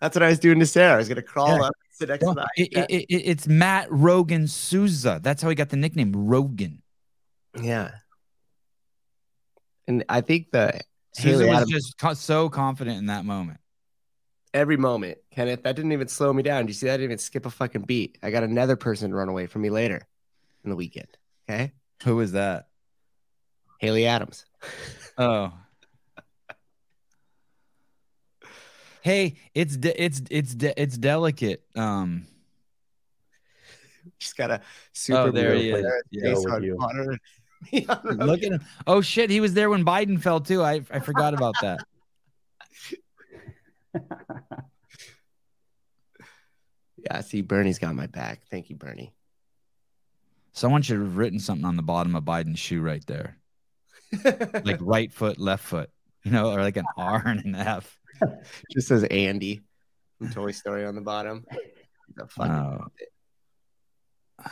That's 0.00 0.16
what 0.16 0.22
I 0.22 0.28
was 0.30 0.38
doing 0.38 0.58
to 0.60 0.66
Sarah. 0.66 0.94
I 0.94 0.96
was 0.98 1.08
gonna 1.08 1.20
crawl 1.22 1.58
Yeah. 1.58 1.64
up, 1.66 1.72
sit 1.92 2.08
next 2.08 2.24
Well, 2.24 2.34
to 2.36 2.46
it- 2.56 2.72
it- 2.72 2.90
it- 3.08 3.22
it's 3.26 3.46
Matt 3.46 3.88
Rogan 3.90 4.46
Souza. 4.48 5.20
That's 5.22 5.42
how 5.42 5.48
he 5.50 5.54
got 5.54 5.68
the 5.68 5.76
nickname 5.76 6.12
Rogan. 6.14 6.82
Yeah. 7.60 7.90
And 9.86 10.04
I 10.08 10.20
think 10.22 10.50
the 10.52 10.80
Haley 11.16 11.46
was 11.46 11.56
Adams, 11.56 11.70
just 11.72 11.98
co- 11.98 12.14
so 12.14 12.48
confident 12.48 12.98
in 12.98 13.06
that 13.06 13.24
moment. 13.24 13.58
every 14.54 14.76
moment, 14.76 15.18
Kenneth, 15.30 15.62
that 15.64 15.76
didn't 15.76 15.92
even 15.92 16.08
slow 16.08 16.32
me 16.32 16.42
down. 16.42 16.64
Do 16.66 16.70
you 16.70 16.74
see 16.74 16.86
that? 16.86 16.94
I 16.94 16.96
didn't 16.96 17.04
even 17.10 17.18
skip 17.18 17.46
a 17.46 17.50
fucking 17.50 17.82
beat. 17.82 18.18
I 18.22 18.30
got 18.30 18.42
another 18.44 18.76
person 18.76 19.10
to 19.10 19.16
run 19.16 19.28
away 19.28 19.46
from 19.46 19.62
me 19.62 19.70
later 19.70 20.00
in 20.64 20.70
the 20.70 20.76
weekend. 20.76 21.08
Okay. 21.48 21.72
Who 22.04 22.16
was 22.16 22.32
that? 22.32 22.68
Haley 23.80 24.06
Adams. 24.06 24.44
Oh. 25.16 25.52
Hey, 29.02 29.36
it's 29.54 29.74
de- 29.78 30.02
it's 30.02 30.20
it's 30.30 30.54
de- 30.54 30.80
it's 30.80 30.98
delicate. 30.98 31.64
Um. 31.74 32.26
She's 34.18 34.34
got 34.34 34.50
a 34.50 34.60
super 34.92 35.18
Oh, 35.20 35.30
there 35.30 35.54
he 35.54 35.70
is. 35.70 35.86
Yeah, 36.10 36.34
with 36.34 36.46
on- 36.46 36.62
you. 36.62 36.76
Look 38.04 38.42
at 38.42 38.52
him. 38.52 38.60
Oh 38.86 39.00
shit, 39.00 39.30
he 39.30 39.40
was 39.40 39.54
there 39.54 39.70
when 39.70 39.82
Biden 39.84 40.20
fell 40.20 40.40
too. 40.40 40.62
I 40.62 40.82
I 40.90 40.98
forgot 40.98 41.32
about 41.32 41.54
that. 41.62 41.78
Yeah, 47.02 47.22
see, 47.22 47.40
Bernie's 47.40 47.78
got 47.78 47.94
my 47.94 48.06
back. 48.06 48.42
Thank 48.50 48.68
you, 48.68 48.76
Bernie. 48.76 49.14
Someone 50.52 50.82
should 50.82 50.98
have 51.00 51.16
written 51.16 51.38
something 51.38 51.64
on 51.64 51.76
the 51.76 51.82
bottom 51.82 52.14
of 52.14 52.24
Biden's 52.24 52.58
shoe 52.58 52.82
right 52.82 53.02
there, 53.06 53.38
like 54.64 54.78
right 54.80 55.12
foot, 55.12 55.38
left 55.38 55.64
foot, 55.64 55.90
you 56.24 56.30
know, 56.30 56.52
or 56.52 56.60
like 56.62 56.76
an 56.76 56.86
R 56.96 57.22
and 57.26 57.44
an 57.44 57.54
F. 57.54 57.98
Just 58.72 58.88
says 58.88 59.04
Andy 59.04 59.60
from 60.18 60.32
Toy 60.32 60.50
Story 60.50 60.84
on 60.84 60.94
the 60.94 61.00
bottom. 61.00 61.46
The 62.14 62.26
fucking 62.26 62.90
Oh. 64.44 64.50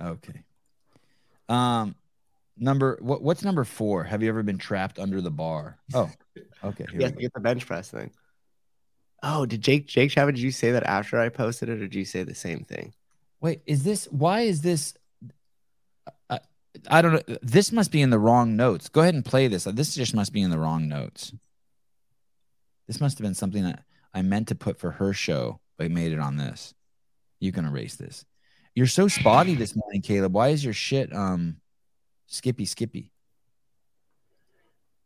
Okay. 0.00 0.42
Um, 1.48 1.94
number 2.56 2.98
what? 3.00 3.22
What's 3.22 3.42
number 3.42 3.64
four? 3.64 4.04
Have 4.04 4.22
you 4.22 4.28
ever 4.28 4.42
been 4.42 4.58
trapped 4.58 4.98
under 4.98 5.20
the 5.20 5.30
bar? 5.30 5.78
Oh, 5.94 6.10
okay. 6.64 6.86
Here 6.90 7.00
go. 7.00 7.10
get 7.10 7.32
the 7.32 7.40
bench 7.40 7.66
press 7.66 7.90
thing. 7.90 8.10
Oh, 9.22 9.46
did 9.46 9.62
Jake 9.62 9.86
Jake 9.86 10.10
Chavez, 10.10 10.34
did 10.34 10.42
you 10.42 10.50
say 10.50 10.72
that 10.72 10.84
after 10.84 11.18
I 11.18 11.28
posted 11.30 11.68
it, 11.68 11.74
or 11.74 11.80
did 11.80 11.94
you 11.94 12.04
say 12.04 12.22
the 12.22 12.34
same 12.34 12.60
thing? 12.60 12.92
Wait, 13.40 13.62
is 13.66 13.84
this? 13.84 14.06
Why 14.06 14.42
is 14.42 14.62
this? 14.62 14.94
I, 16.88 17.02
don't 17.02 17.12
know. 17.12 17.36
This 17.42 17.72
must 17.72 17.90
be 17.90 18.02
in 18.02 18.10
the 18.10 18.18
wrong 18.18 18.56
notes. 18.56 18.88
Go 18.88 19.00
ahead 19.00 19.14
and 19.14 19.24
play 19.24 19.48
this. 19.48 19.64
This 19.64 19.94
just 19.94 20.14
must 20.14 20.32
be 20.32 20.42
in 20.42 20.50
the 20.50 20.58
wrong 20.58 20.88
notes. 20.88 21.32
This 22.86 23.00
must 23.00 23.18
have 23.18 23.24
been 23.24 23.34
something 23.34 23.64
that 23.64 23.84
I 24.14 24.22
meant 24.22 24.48
to 24.48 24.54
put 24.54 24.78
for 24.78 24.92
her 24.92 25.12
show, 25.12 25.60
but 25.76 25.84
I 25.84 25.88
made 25.88 26.12
it 26.12 26.20
on 26.20 26.36
this. 26.36 26.74
You 27.40 27.52
can 27.52 27.64
erase 27.64 27.96
this. 27.96 28.24
You're 28.74 28.86
so 28.86 29.08
spotty 29.08 29.54
this 29.54 29.74
morning, 29.74 30.02
Caleb. 30.02 30.34
Why 30.34 30.48
is 30.48 30.64
your 30.64 30.74
shit 30.74 31.14
um 31.14 31.56
skippy 32.26 32.64
skippy? 32.64 33.12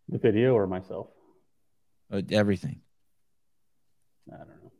The 0.08 0.18
video 0.18 0.54
or 0.54 0.66
myself? 0.66 1.08
Uh, 2.12 2.22
everything. 2.32 2.80
I 4.32 4.38
don't 4.38 4.48
know. 4.48 4.72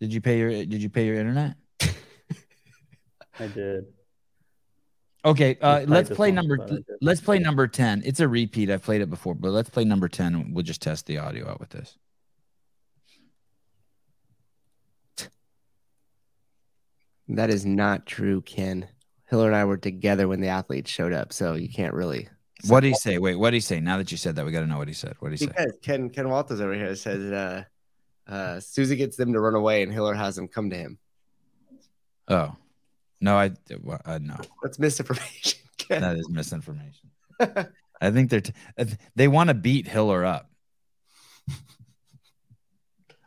Did 0.00 0.12
you 0.12 0.20
pay 0.20 0.38
your 0.38 0.50
Did 0.50 0.82
you 0.82 0.90
pay 0.90 1.06
your 1.06 1.16
internet? 1.16 1.56
I 3.40 3.46
did. 3.48 3.86
Okay, 5.26 5.58
uh, 5.60 5.84
let's 5.88 6.08
play 6.08 6.30
number. 6.30 6.56
Let's 7.02 7.20
play 7.20 7.40
number 7.40 7.66
ten. 7.66 8.00
It's 8.06 8.20
a 8.20 8.28
repeat. 8.28 8.70
I've 8.70 8.84
played 8.84 9.00
it 9.00 9.10
before, 9.10 9.34
but 9.34 9.50
let's 9.50 9.68
play 9.68 9.84
number 9.84 10.08
ten. 10.08 10.54
We'll 10.54 10.62
just 10.62 10.80
test 10.80 11.06
the 11.06 11.18
audio 11.18 11.50
out 11.50 11.58
with 11.58 11.70
this. 11.70 11.98
That 17.28 17.50
is 17.50 17.66
not 17.66 18.06
true, 18.06 18.40
Ken. 18.40 18.86
Hiller 19.28 19.48
and 19.48 19.56
I 19.56 19.64
were 19.64 19.76
together 19.76 20.28
when 20.28 20.40
the 20.40 20.46
athletes 20.46 20.92
showed 20.92 21.12
up, 21.12 21.32
so 21.32 21.54
you 21.54 21.68
can't 21.68 21.92
really. 21.92 22.28
What 22.68 22.80
did 22.80 22.90
he 22.90 22.94
say? 22.94 23.18
Wait, 23.18 23.34
what 23.34 23.50
did 23.50 23.56
he 23.56 23.60
say? 23.62 23.80
Now 23.80 23.96
that 23.98 24.12
you 24.12 24.16
said 24.16 24.36
that, 24.36 24.46
we 24.46 24.52
got 24.52 24.60
to 24.60 24.68
know 24.68 24.78
what 24.78 24.86
he 24.86 24.94
said. 24.94 25.16
What 25.18 25.30
did 25.30 25.40
he 25.40 25.46
say? 25.46 25.52
Because 25.52 25.72
Ken 25.82 26.08
Ken 26.08 26.28
Walters 26.28 26.60
over 26.60 26.72
here 26.72 26.94
says 26.94 27.32
uh, 27.32 27.64
uh, 28.28 28.60
Susie 28.60 28.94
gets 28.94 29.16
them 29.16 29.32
to 29.32 29.40
run 29.40 29.56
away, 29.56 29.82
and 29.82 29.92
Hiller 29.92 30.14
has 30.14 30.36
them 30.36 30.46
come 30.46 30.70
to 30.70 30.76
him. 30.76 30.98
Oh, 32.28 32.54
no, 33.20 33.36
I, 33.36 33.52
well, 33.82 34.00
uh, 34.04 34.18
no, 34.22 34.36
That's 34.62 34.78
misinformation. 34.78 35.60
That 35.88 36.16
is 36.16 36.28
misinformation. 36.28 37.10
I 38.00 38.10
think 38.10 38.28
they're 38.30 38.40
t- 38.40 38.52
uh, 38.76 38.86
they 39.14 39.28
want 39.28 39.48
to 39.48 39.54
beat 39.54 39.86
Hiller 39.86 40.24
up. 40.24 40.50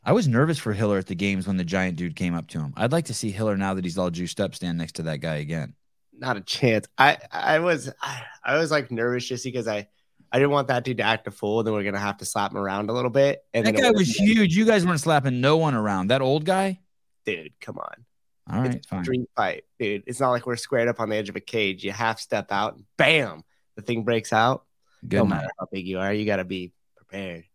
I 0.03 0.11
was 0.13 0.27
nervous 0.27 0.57
for 0.57 0.73
Hiller 0.73 0.97
at 0.97 1.07
the 1.07 1.15
games 1.15 1.45
when 1.47 1.57
the 1.57 1.63
giant 1.63 1.97
dude 1.97 2.15
came 2.15 2.33
up 2.33 2.47
to 2.49 2.59
him. 2.59 2.73
I'd 2.75 2.91
like 2.91 3.05
to 3.05 3.13
see 3.13 3.31
Hiller 3.31 3.55
now 3.57 3.73
that 3.75 3.83
he's 3.83 3.97
all 3.97 4.09
juiced 4.09 4.39
up 4.41 4.55
stand 4.55 4.77
next 4.77 4.93
to 4.93 5.03
that 5.03 5.19
guy 5.19 5.35
again. 5.35 5.73
not 6.13 6.35
a 6.37 6.41
chance. 6.41 6.87
I 6.97 7.17
I 7.31 7.59
was 7.59 7.91
I, 8.01 8.23
I 8.43 8.57
was 8.57 8.71
like 8.71 8.91
nervous 8.91 9.25
just 9.25 9.43
because 9.43 9.67
I 9.67 9.87
I 10.31 10.37
didn't 10.39 10.51
want 10.51 10.67
that 10.67 10.83
dude 10.83 10.97
to 10.97 11.03
act 11.03 11.27
a 11.27 11.31
fool. 11.31 11.63
Then 11.63 11.73
we're 11.73 11.83
gonna 11.83 11.99
have 11.99 12.17
to 12.17 12.25
slap 12.25 12.51
him 12.51 12.57
around 12.57 12.89
a 12.89 12.93
little 12.93 13.11
bit. 13.11 13.43
And 13.53 13.65
that 13.65 13.75
guy 13.75 13.91
was 13.91 14.09
huge. 14.09 14.55
You 14.55 14.65
guys 14.65 14.85
weren't 14.85 14.99
slapping 14.99 15.39
no 15.41 15.57
one 15.57 15.75
around. 15.75 16.07
That 16.07 16.21
old 16.21 16.43
guy. 16.45 16.79
dude. 17.25 17.53
Come 17.61 17.77
on, 17.77 18.05
All 18.51 18.61
right, 18.61 18.75
it's 18.75 18.87
a 18.87 18.89
fine. 18.89 19.03
street 19.03 19.29
fight, 19.35 19.63
dude. 19.77 20.03
It's 20.07 20.19
not 20.19 20.31
like 20.31 20.45
we're 20.45 20.55
squared 20.55 20.87
up 20.87 20.99
on 20.99 21.09
the 21.09 21.15
edge 21.15 21.29
of 21.29 21.35
a 21.35 21.41
cage. 21.41 21.83
You 21.83 21.91
half 21.91 22.19
step 22.19 22.51
out, 22.51 22.75
and 22.75 22.85
bam, 22.97 23.43
the 23.75 23.81
thing 23.81 24.03
breaks 24.03 24.33
out. 24.33 24.65
Good 25.07 25.17
no 25.17 25.25
matter 25.25 25.49
how 25.59 25.67
big 25.71 25.87
you 25.87 25.99
are, 25.99 26.13
you 26.13 26.25
got 26.25 26.37
to 26.37 26.43
be 26.43 26.73
prepared. 26.97 27.45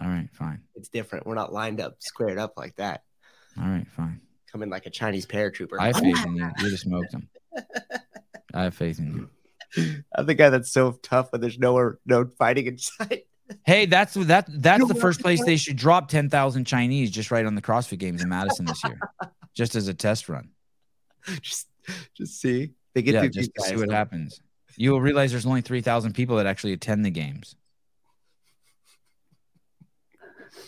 All 0.00 0.08
right, 0.08 0.28
fine. 0.32 0.62
It's 0.74 0.88
different. 0.88 1.26
We're 1.26 1.34
not 1.34 1.52
lined 1.52 1.80
up, 1.80 1.96
squared 2.00 2.38
up 2.38 2.54
like 2.56 2.76
that. 2.76 3.02
All 3.58 3.68
right, 3.68 3.86
fine. 3.88 4.20
Come 4.50 4.62
in 4.62 4.70
like 4.70 4.86
a 4.86 4.90
Chinese 4.90 5.26
paratrooper. 5.26 5.78
I 5.78 5.86
have 5.88 5.96
faith 5.96 6.24
in 6.24 6.36
you. 6.36 6.50
You 6.58 6.70
just 6.70 6.82
smoked 6.84 7.12
him. 7.12 7.28
I 8.52 8.64
have 8.64 8.74
faith 8.74 8.98
in 8.98 9.28
you. 9.76 10.04
I'm 10.14 10.26
the 10.26 10.34
guy 10.34 10.50
that's 10.50 10.72
so 10.72 10.92
tough, 11.02 11.30
but 11.30 11.40
there's 11.40 11.58
nowhere, 11.58 11.98
no 12.06 12.26
fighting 12.38 12.66
in 12.66 12.78
sight. 12.78 13.26
Hey, 13.66 13.86
that's 13.86 14.14
that. 14.14 14.46
That's 14.48 14.80
You 14.80 14.88
the 14.88 14.94
first 14.94 15.20
what? 15.20 15.24
place 15.24 15.44
they 15.44 15.56
should 15.56 15.76
drop 15.76 16.08
ten 16.08 16.30
thousand 16.30 16.64
Chinese 16.66 17.10
just 17.10 17.30
right 17.30 17.44
on 17.44 17.54
the 17.54 17.62
CrossFit 17.62 17.98
Games 17.98 18.22
in 18.22 18.28
Madison 18.28 18.64
this 18.64 18.82
year, 18.84 18.98
just 19.54 19.74
as 19.76 19.86
a 19.88 19.94
test 19.94 20.28
run. 20.28 20.48
just, 21.42 21.68
just 22.16 22.40
see. 22.40 22.72
They 22.94 23.02
get 23.02 23.14
Yeah, 23.14 23.20
through 23.20 23.30
just 23.30 23.50
to 23.54 23.62
these 23.62 23.68
see 23.68 23.76
what 23.76 23.90
happens. 23.90 24.40
You 24.76 24.92
will 24.92 25.00
realize 25.00 25.30
there's 25.30 25.46
only 25.46 25.60
three 25.60 25.82
thousand 25.82 26.14
people 26.14 26.36
that 26.36 26.46
actually 26.46 26.72
attend 26.72 27.04
the 27.04 27.10
games. 27.10 27.54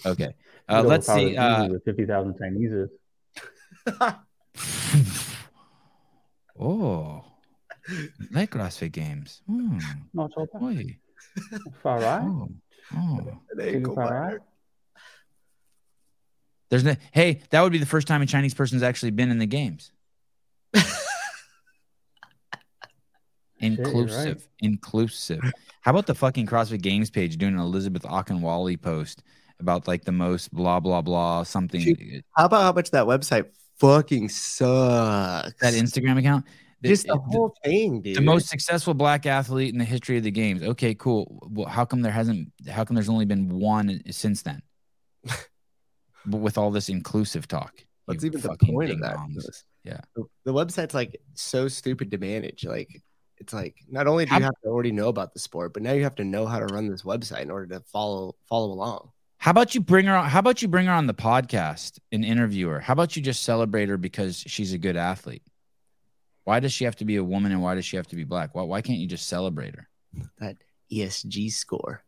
Okay, 0.05 0.35
uh, 0.69 0.83
let's 0.83 1.07
see. 1.07 1.29
easy 1.29 1.37
Uh, 1.39 1.69
the 1.69 1.81
fifty 1.85 2.05
thousand 2.05 2.37
Chinese 2.39 2.73
is. 2.73 2.91
oh, 6.61 7.25
like 8.33 8.51
CrossFit 8.51 8.93
Games. 8.93 9.43
Hmm. 9.47 9.79
Not 10.13 10.33
so 10.35 10.47
bad. 10.53 10.97
Far 11.83 12.01
right. 12.01 12.23
Oh, 12.23 12.49
oh. 12.95 13.21
There 13.55 13.71
you 13.71 13.81
go, 13.81 13.95
far 13.95 14.09
partner. 14.09 14.43
There's 16.69 16.85
no. 16.85 16.97
Hey, 17.13 17.41
that 17.51 17.61
would 17.63 17.73
be 17.73 17.79
the 17.79 17.87
first 17.87 18.09
time 18.09 18.23
a 18.23 18.27
Chinese 18.27 18.55
person's 18.55 18.83
actually 18.83 19.13
been 19.13 19.31
in 19.31 19.39
the 19.39 19.47
games. 19.47 19.93
you're 20.75 20.85
inclusive, 23.61 24.37
right. 24.37 24.49
inclusive. 24.61 25.41
How 25.81 25.93
about 25.93 26.07
the 26.07 26.15
fucking 26.15 26.47
CrossFit 26.47 26.83
Games 26.83 27.11
page 27.11 27.37
doing 27.37 27.55
an 27.55 27.61
Elizabeth 27.61 28.03
Akinwale 28.03 28.81
post 28.81 29.23
about 29.61 29.87
like 29.87 30.05
the 30.05 30.13
most 30.13 30.53
blah 30.53 30.81
blah 30.81 31.01
blah 31.01 31.43
something 31.45 32.23
How 32.33 32.47
about 32.47 32.63
how 32.63 32.73
much 32.73 32.91
that 32.91 33.07
website 33.07 33.47
fucking 33.79 34.29
sucks? 34.29 35.55
that 35.61 35.75
Instagram 35.75 36.19
account? 36.19 36.45
The- 36.83 36.89
just 36.89 37.07
the 37.07 37.15
the- 37.15 37.21
whole 37.21 37.55
thing, 37.65 38.03
dude. 38.03 38.17
the 38.17 38.21
most 38.21 38.49
successful 38.49 38.95
black 38.95 39.27
athlete 39.27 39.73
in 39.73 39.79
the 39.79 39.85
history 39.85 40.19
of 40.19 40.25
the 40.25 40.31
games. 40.31 40.63
Okay, 40.63 40.95
cool. 40.95 41.49
Well, 41.51 41.67
how 41.67 41.85
come 41.85 42.03
there 42.03 42.13
hasn't? 42.13 42.53
How 42.69 42.85
come 42.85 42.95
there's 42.95 43.09
only 43.09 43.25
been 43.25 43.49
one 43.49 44.03
since 44.11 44.43
then? 44.43 44.63
but 46.27 46.39
with 46.39 46.59
all 46.59 46.71
this 46.71 46.89
inclusive 46.89 47.49
talk, 47.49 47.73
What's 48.05 48.25
even 48.25 48.41
the 48.41 48.57
point 48.57 48.91
of 48.91 49.01
that? 49.01 49.17
Yeah. 49.85 50.01
The, 50.15 50.25
the 50.45 50.53
website's 50.53 50.95
like 50.95 51.21
so 51.35 51.69
stupid 51.69 52.11
to 52.11 52.19
manage. 52.19 52.65
Like 52.65 53.03
it's 53.39 53.53
like 53.53 53.77
not 53.89 54.07
only 54.07 54.25
do 54.25 54.31
How- 54.31 54.39
you 54.39 54.45
have 54.45 54.61
to 54.63 54.69
already 54.69 54.93
know 54.93 55.09
about 55.09 55.33
the 55.33 55.41
sport, 55.41 55.73
but 55.73 55.83
now 55.83 55.93
you 55.93 56.03
have 56.03 56.17
to 56.17 56.25
know 56.25 56.47
how 56.47 56.59
to 56.59 56.67
run 56.67 56.89
this 56.89 57.03
website 57.03 57.43
in 57.43 57.51
order 57.51 57.67
to 57.79 57.81
follow 57.93 58.35
follow 58.49 58.73
along. 58.73 59.11
How 59.39 59.51
about 59.51 59.75
you 59.75 59.81
bring 59.81 60.07
her 60.07 60.17
on? 60.17 60.29
How 60.29 60.39
about 60.41 60.63
you 60.63 60.69
bring 60.69 60.87
her 60.87 60.93
on 60.93 61.07
the 61.07 61.15
podcast 61.15 61.99
and 62.11 62.25
interview 62.25 62.69
her? 62.69 62.81
How 62.81 62.95
about 62.95 63.17
you 63.17 63.23
just 63.23 63.45
celebrate 63.45 63.89
her 63.89 63.97
because 63.97 64.39
she's 64.47 64.73
a 64.73 64.79
good 64.79 64.97
athlete? 64.97 65.43
Why 66.47 66.61
does 66.61 66.73
she 66.73 66.85
have 66.85 66.95
to 66.97 67.05
be 67.05 67.17
a 67.17 67.25
woman 67.25 67.51
and 67.51 67.61
why 67.61 67.75
does 67.75 67.85
she 67.85 67.97
have 67.97 68.07
to 68.07 68.15
be 68.15 68.23
black? 68.23 68.55
Why, 68.55 68.63
why 68.63 68.81
can't 68.81 69.01
you 69.01 69.09
just 69.09 69.27
celebrate 69.27 69.75
her? 69.75 69.89
That 70.39 70.57
ESG 70.93 71.51
score. 71.51 72.05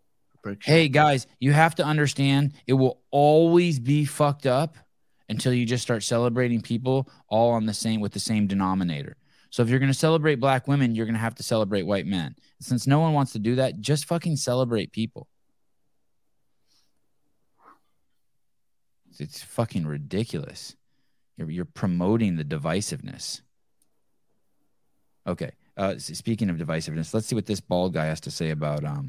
Hey 0.63 0.89
guys, 0.89 1.27
you 1.41 1.53
have 1.53 1.75
to 1.75 1.85
understand 1.85 2.53
it 2.69 2.75
will 2.75 3.01
always 3.11 3.81
be 3.81 4.05
fucked 4.05 4.47
up 4.47 4.77
until 5.29 5.53
you 5.53 5.67
just 5.67 5.83
start 5.83 6.05
celebrating 6.05 6.63
people 6.63 7.11
all 7.29 7.51
on 7.51 7.67
the 7.67 7.75
same 7.75 8.01
with 8.01 8.13
the 8.13 8.21
same 8.21 8.47
denominator. 8.47 9.17
So 9.51 9.65
if 9.65 9.69
you're 9.69 9.81
going 9.81 9.91
to 9.91 9.99
celebrate 9.99 10.37
black 10.37 10.69
women, 10.69 10.95
you're 10.95 11.07
going 11.07 11.15
to 11.15 11.21
have 11.21 11.35
to 11.35 11.43
celebrate 11.43 11.83
white 11.83 12.07
men. 12.07 12.37
Since 12.61 12.87
no 12.87 13.01
one 13.01 13.15
wants 13.15 13.33
to 13.33 13.41
do 13.41 13.57
that, 13.57 13.81
just 13.81 14.05
fucking 14.05 14.37
celebrate 14.37 14.93
people. 14.93 15.27
It's, 19.11 19.19
it's 19.19 19.43
fucking 19.43 19.85
ridiculous. 19.85 20.77
You're, 21.37 21.51
you're 21.51 21.65
promoting 21.65 22.37
the 22.37 22.45
divisiveness. 22.45 23.41
Okay. 25.29 25.53
Uh, 25.77 25.97
speaking 25.99 26.51
of 26.51 26.57
divisiveness, 26.57 27.15
let's 27.15 27.27
see 27.27 27.35
what 27.37 27.47
this 27.47 27.61
bald 27.61 27.93
guy 27.95 28.07
has 28.07 28.21
to 28.23 28.31
say 28.33 28.51
about 28.51 28.85
um, 28.85 29.07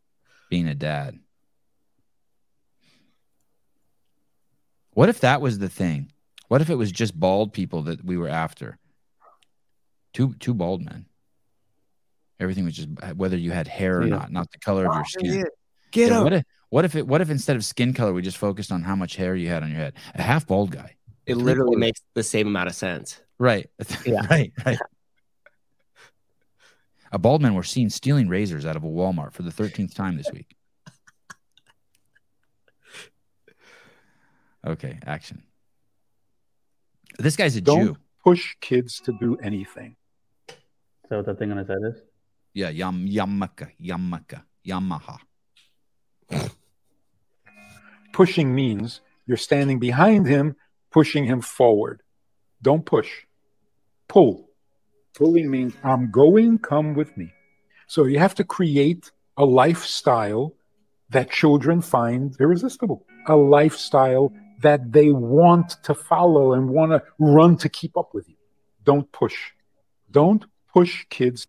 being 0.50 0.68
a 0.68 0.74
dad. 0.74 1.18
What 4.94 5.08
if 5.08 5.20
that 5.20 5.40
was 5.40 5.58
the 5.58 5.68
thing? 5.68 6.12
What 6.48 6.60
if 6.60 6.68
it 6.70 6.74
was 6.76 6.92
just 6.92 7.18
bald 7.18 7.52
people 7.52 7.82
that 7.84 8.04
we 8.04 8.16
were 8.18 8.28
after? 8.28 8.78
Two 10.12 10.34
two 10.34 10.52
bald 10.52 10.84
men. 10.84 11.06
Everything 12.38 12.64
was 12.66 12.74
just 12.76 12.88
whether 13.16 13.36
you 13.36 13.50
had 13.50 13.66
hair 13.66 14.00
or 14.00 14.06
Yeah. 14.06 14.16
not, 14.16 14.32
not 14.32 14.50
the 14.52 14.58
color 14.58 14.86
of 14.86 14.94
your 14.94 15.04
skin. 15.06 15.44
Get 15.90 16.10
Yeah, 16.10 16.18
up. 16.18 16.24
what 16.24 16.32
if 16.34 16.44
what 16.68 16.84
if 16.84 16.94
it 16.94 17.06
what 17.06 17.20
if 17.22 17.30
instead 17.30 17.56
of 17.56 17.64
skin 17.64 17.94
color 17.94 18.12
we 18.12 18.20
just 18.20 18.36
focused 18.36 18.70
on 18.70 18.82
how 18.82 18.94
much 18.94 19.16
hair 19.16 19.34
you 19.34 19.48
had 19.48 19.62
on 19.62 19.70
your 19.70 19.78
head? 19.78 19.94
A 20.14 20.22
half 20.22 20.46
bald 20.46 20.70
guy. 20.70 20.96
It 21.24 21.36
literally 21.36 21.76
makes 21.76 22.00
the 22.14 22.22
same 22.22 22.46
amount 22.46 22.68
of 22.68 22.74
sense. 22.74 23.20
Right. 23.38 23.70
Yeah. 24.04 24.26
right. 24.30 24.52
Right. 24.66 24.78
A 27.12 27.18
bald 27.18 27.42
man 27.42 27.54
was 27.54 27.68
seen 27.68 27.90
stealing 27.90 28.28
razors 28.28 28.64
out 28.64 28.74
of 28.74 28.84
a 28.84 28.88
Walmart 28.88 29.32
for 29.32 29.42
the 29.42 29.50
13th 29.50 29.94
time 29.94 30.16
this 30.16 30.30
week. 30.32 30.56
Okay, 34.66 34.98
action. 35.06 35.42
This 37.18 37.36
guy's 37.36 37.56
a 37.56 37.60
Don't- 37.60 37.84
Jew. 37.86 37.96
push 38.24 38.54
kids 38.60 39.00
to 39.00 39.12
do 39.20 39.36
anything. 39.36 39.96
that 41.08 41.16
what 41.16 41.26
that 41.26 41.38
thing 41.38 41.50
on 41.50 41.58
his 41.58 41.68
head 41.68 41.78
is? 41.84 42.00
Yeah, 42.54 42.70
Yam 42.70 43.06
Yamaka, 43.06 43.70
Yamaka, 43.80 44.42
Yamaha. 44.66 45.18
Pushing 48.12 48.54
means 48.54 49.00
you're 49.26 49.36
standing 49.36 49.78
behind 49.78 50.26
him, 50.26 50.56
pushing 50.90 51.24
him 51.26 51.40
forward. 51.42 52.02
Don't 52.62 52.86
push. 52.86 53.10
Pull. 54.08 54.48
Pulling 55.14 55.50
means 55.50 55.74
I'm 55.84 56.10
going, 56.10 56.58
come 56.58 56.94
with 56.94 57.16
me. 57.16 57.32
So 57.86 58.04
you 58.04 58.18
have 58.18 58.34
to 58.36 58.44
create 58.44 59.10
a 59.36 59.44
lifestyle 59.44 60.54
that 61.10 61.30
children 61.30 61.82
find 61.82 62.34
irresistible, 62.40 63.06
a 63.26 63.36
lifestyle 63.36 64.32
that 64.62 64.92
they 64.92 65.10
want 65.10 65.76
to 65.82 65.94
follow 65.94 66.54
and 66.54 66.70
want 66.70 66.92
to 66.92 67.02
run 67.18 67.56
to 67.58 67.68
keep 67.68 67.96
up 67.96 68.14
with 68.14 68.28
you. 68.28 68.36
Don't 68.84 69.10
push. 69.12 69.50
Don't 70.10 70.44
push 70.72 71.04
kids. 71.10 71.46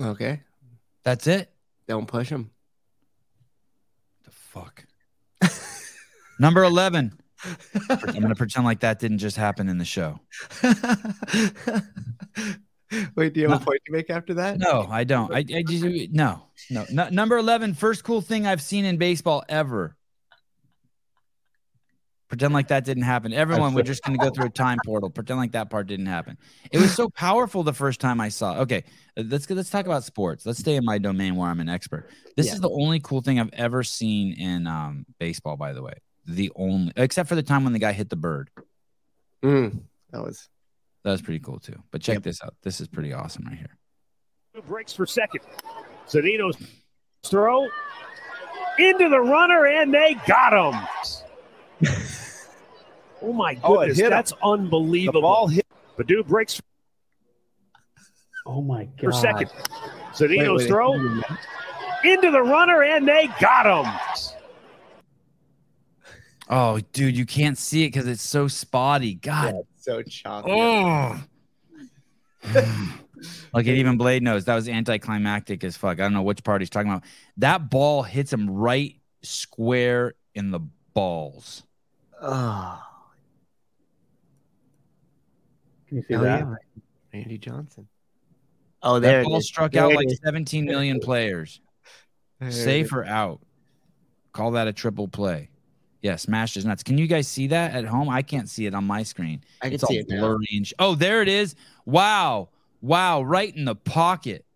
Okay. 0.00 0.40
That's 1.04 1.26
it. 1.26 1.50
Don't 1.86 2.06
push 2.06 2.30
them. 2.30 2.50
The 4.24 4.30
fuck. 4.30 4.84
Number 6.38 6.64
eleven. 6.64 7.12
I'm 7.90 8.20
gonna 8.20 8.34
pretend 8.34 8.64
like 8.64 8.80
that 8.80 8.98
didn't 9.00 9.18
just 9.18 9.36
happen 9.36 9.68
in 9.68 9.78
the 9.78 9.84
show. 9.84 10.20
Wait, 13.16 13.32
do 13.32 13.40
you 13.40 13.48
have 13.48 13.58
No. 13.58 13.62
a 13.62 13.66
point 13.66 13.80
to 13.86 13.92
make 13.92 14.10
after 14.10 14.34
that? 14.34 14.58
No, 14.58 14.86
I 14.90 15.04
don't. 15.04 15.32
I, 15.32 15.38
I 15.38 15.62
just 15.66 15.82
no, 16.12 16.42
no, 16.70 16.84
no. 16.90 17.08
Number 17.08 17.38
11, 17.38 17.72
first 17.74 18.04
cool 18.04 18.20
thing 18.20 18.46
I've 18.46 18.60
seen 18.60 18.84
in 18.84 18.98
baseball 18.98 19.42
ever. 19.48 19.96
Pretend 22.28 22.52
like 22.54 22.68
that 22.68 22.84
didn't 22.84 23.02
happen. 23.04 23.32
Everyone, 23.32 23.74
we're 23.74 23.82
just 23.82 24.02
going 24.04 24.18
to 24.18 24.24
go 24.24 24.30
through 24.30 24.46
a 24.46 24.50
time 24.50 24.78
portal. 24.86 25.10
Pretend 25.10 25.38
like 25.38 25.52
that 25.52 25.68
part 25.68 25.86
didn't 25.86 26.06
happen. 26.06 26.38
It 26.70 26.78
was 26.80 26.94
so 26.94 27.08
powerful 27.10 27.62
the 27.62 27.74
first 27.74 28.00
time 28.00 28.20
I 28.22 28.28
saw. 28.30 28.58
Okay, 28.60 28.84
let's 29.16 29.48
let's 29.50 29.68
talk 29.70 29.84
about 29.86 30.04
sports. 30.04 30.46
Let's 30.46 30.58
stay 30.58 30.76
in 30.76 30.84
my 30.84 30.96
domain 30.98 31.36
where 31.36 31.48
I'm 31.48 31.60
an 31.60 31.68
expert. 31.68 32.08
This 32.36 32.46
Yeah. 32.46 32.54
is 32.54 32.60
the 32.60 32.70
only 32.70 33.00
cool 33.00 33.20
thing 33.22 33.38
I've 33.40 33.50
ever 33.52 33.82
seen 33.82 34.32
in 34.34 34.66
um, 34.66 35.04
baseball. 35.18 35.56
By 35.58 35.72
the 35.74 35.82
way, 35.82 35.94
the 36.26 36.50
only 36.56 36.92
except 36.96 37.28
for 37.28 37.34
the 37.34 37.42
time 37.42 37.64
when 37.64 37.72
the 37.72 37.78
guy 37.78 37.92
hit 37.92 38.10
the 38.10 38.16
bird. 38.16 38.50
Mm, 39.42 39.80
that 40.10 40.22
was 40.22 40.48
That 41.04 41.10
was 41.10 41.22
pretty 41.22 41.40
cool 41.40 41.58
too. 41.58 41.82
But 41.90 42.00
check 42.02 42.16
Yep. 42.16 42.22
this 42.22 42.42
out. 42.44 42.54
This 42.62 42.80
is 42.80 42.88
pretty 42.88 43.12
awesome 43.12 43.44
right 43.46 43.56
here. 43.58 43.76
breaks 44.66 44.92
for 44.92 45.06
second. 45.06 45.40
Zadino's 46.06 46.56
throw 47.24 47.66
into 48.78 49.08
the 49.08 49.20
runner, 49.20 49.66
and 49.66 49.92
they 49.92 50.14
got 50.26 50.52
him. 50.52 51.90
oh 53.22 53.32
my 53.32 53.58
Oh, 53.64 53.74
it 53.80 53.88
goodness, 53.88 53.98
him. 53.98 54.10
that's 54.10 54.32
unbelievable. 54.42 55.20
The 55.20 55.22
ball 55.22 55.48
hit. 55.48 55.66
Badu 55.98 56.26
breaks 56.26 56.60
Oh 58.46 58.60
my 58.62 58.84
god! 58.84 59.00
for 59.00 59.12
second. 59.12 59.50
Wait, 60.20 60.48
wait, 60.48 60.66
throw 60.68 60.94
into 60.94 62.30
the 62.30 62.42
runner, 62.42 62.82
and 62.82 63.06
they 63.06 63.28
got 63.40 63.66
him. 63.66 63.92
Oh, 66.48 66.80
dude, 66.92 67.16
you 67.16 67.24
can't 67.24 67.56
see 67.56 67.84
it 67.84 67.88
because 67.88 68.06
it's 68.06 68.22
so 68.22 68.48
spotty. 68.48 69.14
God 69.14 69.54
so 69.82 70.02
choppy. 70.02 70.50
Oh. 70.50 71.20
like 73.52 73.66
it 73.66 73.76
even 73.76 73.96
Blade 73.96 74.22
knows 74.22 74.44
that 74.44 74.54
was 74.54 74.68
anticlimactic 74.68 75.64
as 75.64 75.76
fuck. 75.76 75.98
I 75.98 76.04
don't 76.04 76.12
know 76.12 76.22
which 76.22 76.42
part 76.44 76.60
he's 76.60 76.70
talking 76.70 76.90
about. 76.90 77.04
That 77.36 77.70
ball 77.70 78.02
hits 78.02 78.32
him 78.32 78.48
right 78.48 78.96
square 79.22 80.14
in 80.34 80.50
the 80.50 80.60
balls. 80.94 81.64
Oh, 82.20 82.82
Can 85.88 85.98
you 85.98 86.04
see 86.08 86.14
oh 86.14 86.22
that? 86.22 86.40
yeah. 86.40 86.54
Randy 87.12 87.38
Johnson. 87.38 87.86
Oh, 88.82 88.98
there 88.98 89.22
That 89.22 89.28
ball 89.28 89.36
is. 89.38 89.46
struck 89.46 89.72
There 89.72 89.82
out 89.84 89.94
like 89.94 90.10
is. 90.10 90.20
17 90.24 90.64
million 90.64 90.98
players. 91.00 91.60
There 92.40 92.48
it 92.48 92.52
Safe 92.52 92.92
or 92.92 93.04
out. 93.04 93.40
Call 94.32 94.52
that 94.52 94.66
a 94.66 94.72
triple 94.72 95.06
play. 95.08 95.50
Yeah, 96.02 96.16
smashed 96.16 96.56
his 96.56 96.66
nuts. 96.66 96.82
Can 96.82 96.98
you 96.98 97.06
guys 97.06 97.28
see 97.28 97.46
that 97.48 97.74
at 97.74 97.84
home? 97.84 98.08
I 98.08 98.22
can't 98.22 98.48
see 98.48 98.66
it 98.66 98.74
on 98.74 98.84
my 98.84 99.04
screen. 99.04 99.42
I 99.60 99.66
can 99.66 99.74
It's 99.74 99.84
all 99.84 99.90
see 99.90 99.98
it 99.98 100.08
now. 100.08 100.18
blurry 100.18 100.48
and 100.52 100.66
sh- 100.66 100.72
oh, 100.80 100.96
there 100.96 101.22
it 101.22 101.28
is. 101.28 101.54
Wow, 101.86 102.48
wow, 102.80 103.22
right 103.22 103.54
in 103.54 103.64
the 103.64 103.74
pocket. 103.76 104.44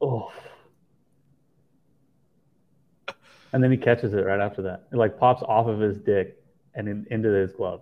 Oh. 0.00 0.30
And 3.52 3.64
then 3.64 3.72
he 3.72 3.76
catches 3.76 4.12
it 4.14 4.24
right 4.24 4.38
after 4.38 4.62
that. 4.62 4.84
It 4.92 4.96
like 4.96 5.18
pops 5.18 5.42
off 5.42 5.66
of 5.66 5.80
his 5.80 5.98
dick 5.98 6.40
and 6.74 6.86
in, 6.86 7.06
into 7.10 7.30
his 7.30 7.50
glove. 7.52 7.80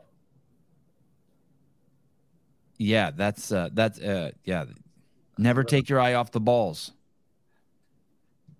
Yeah, 2.78 3.10
that's 3.10 3.52
uh 3.52 3.68
that's 3.74 4.00
uh 4.00 4.30
yeah. 4.44 4.64
Never 5.36 5.62
take 5.64 5.90
your 5.90 6.00
eye 6.00 6.14
off 6.14 6.30
the 6.30 6.40
balls. 6.40 6.92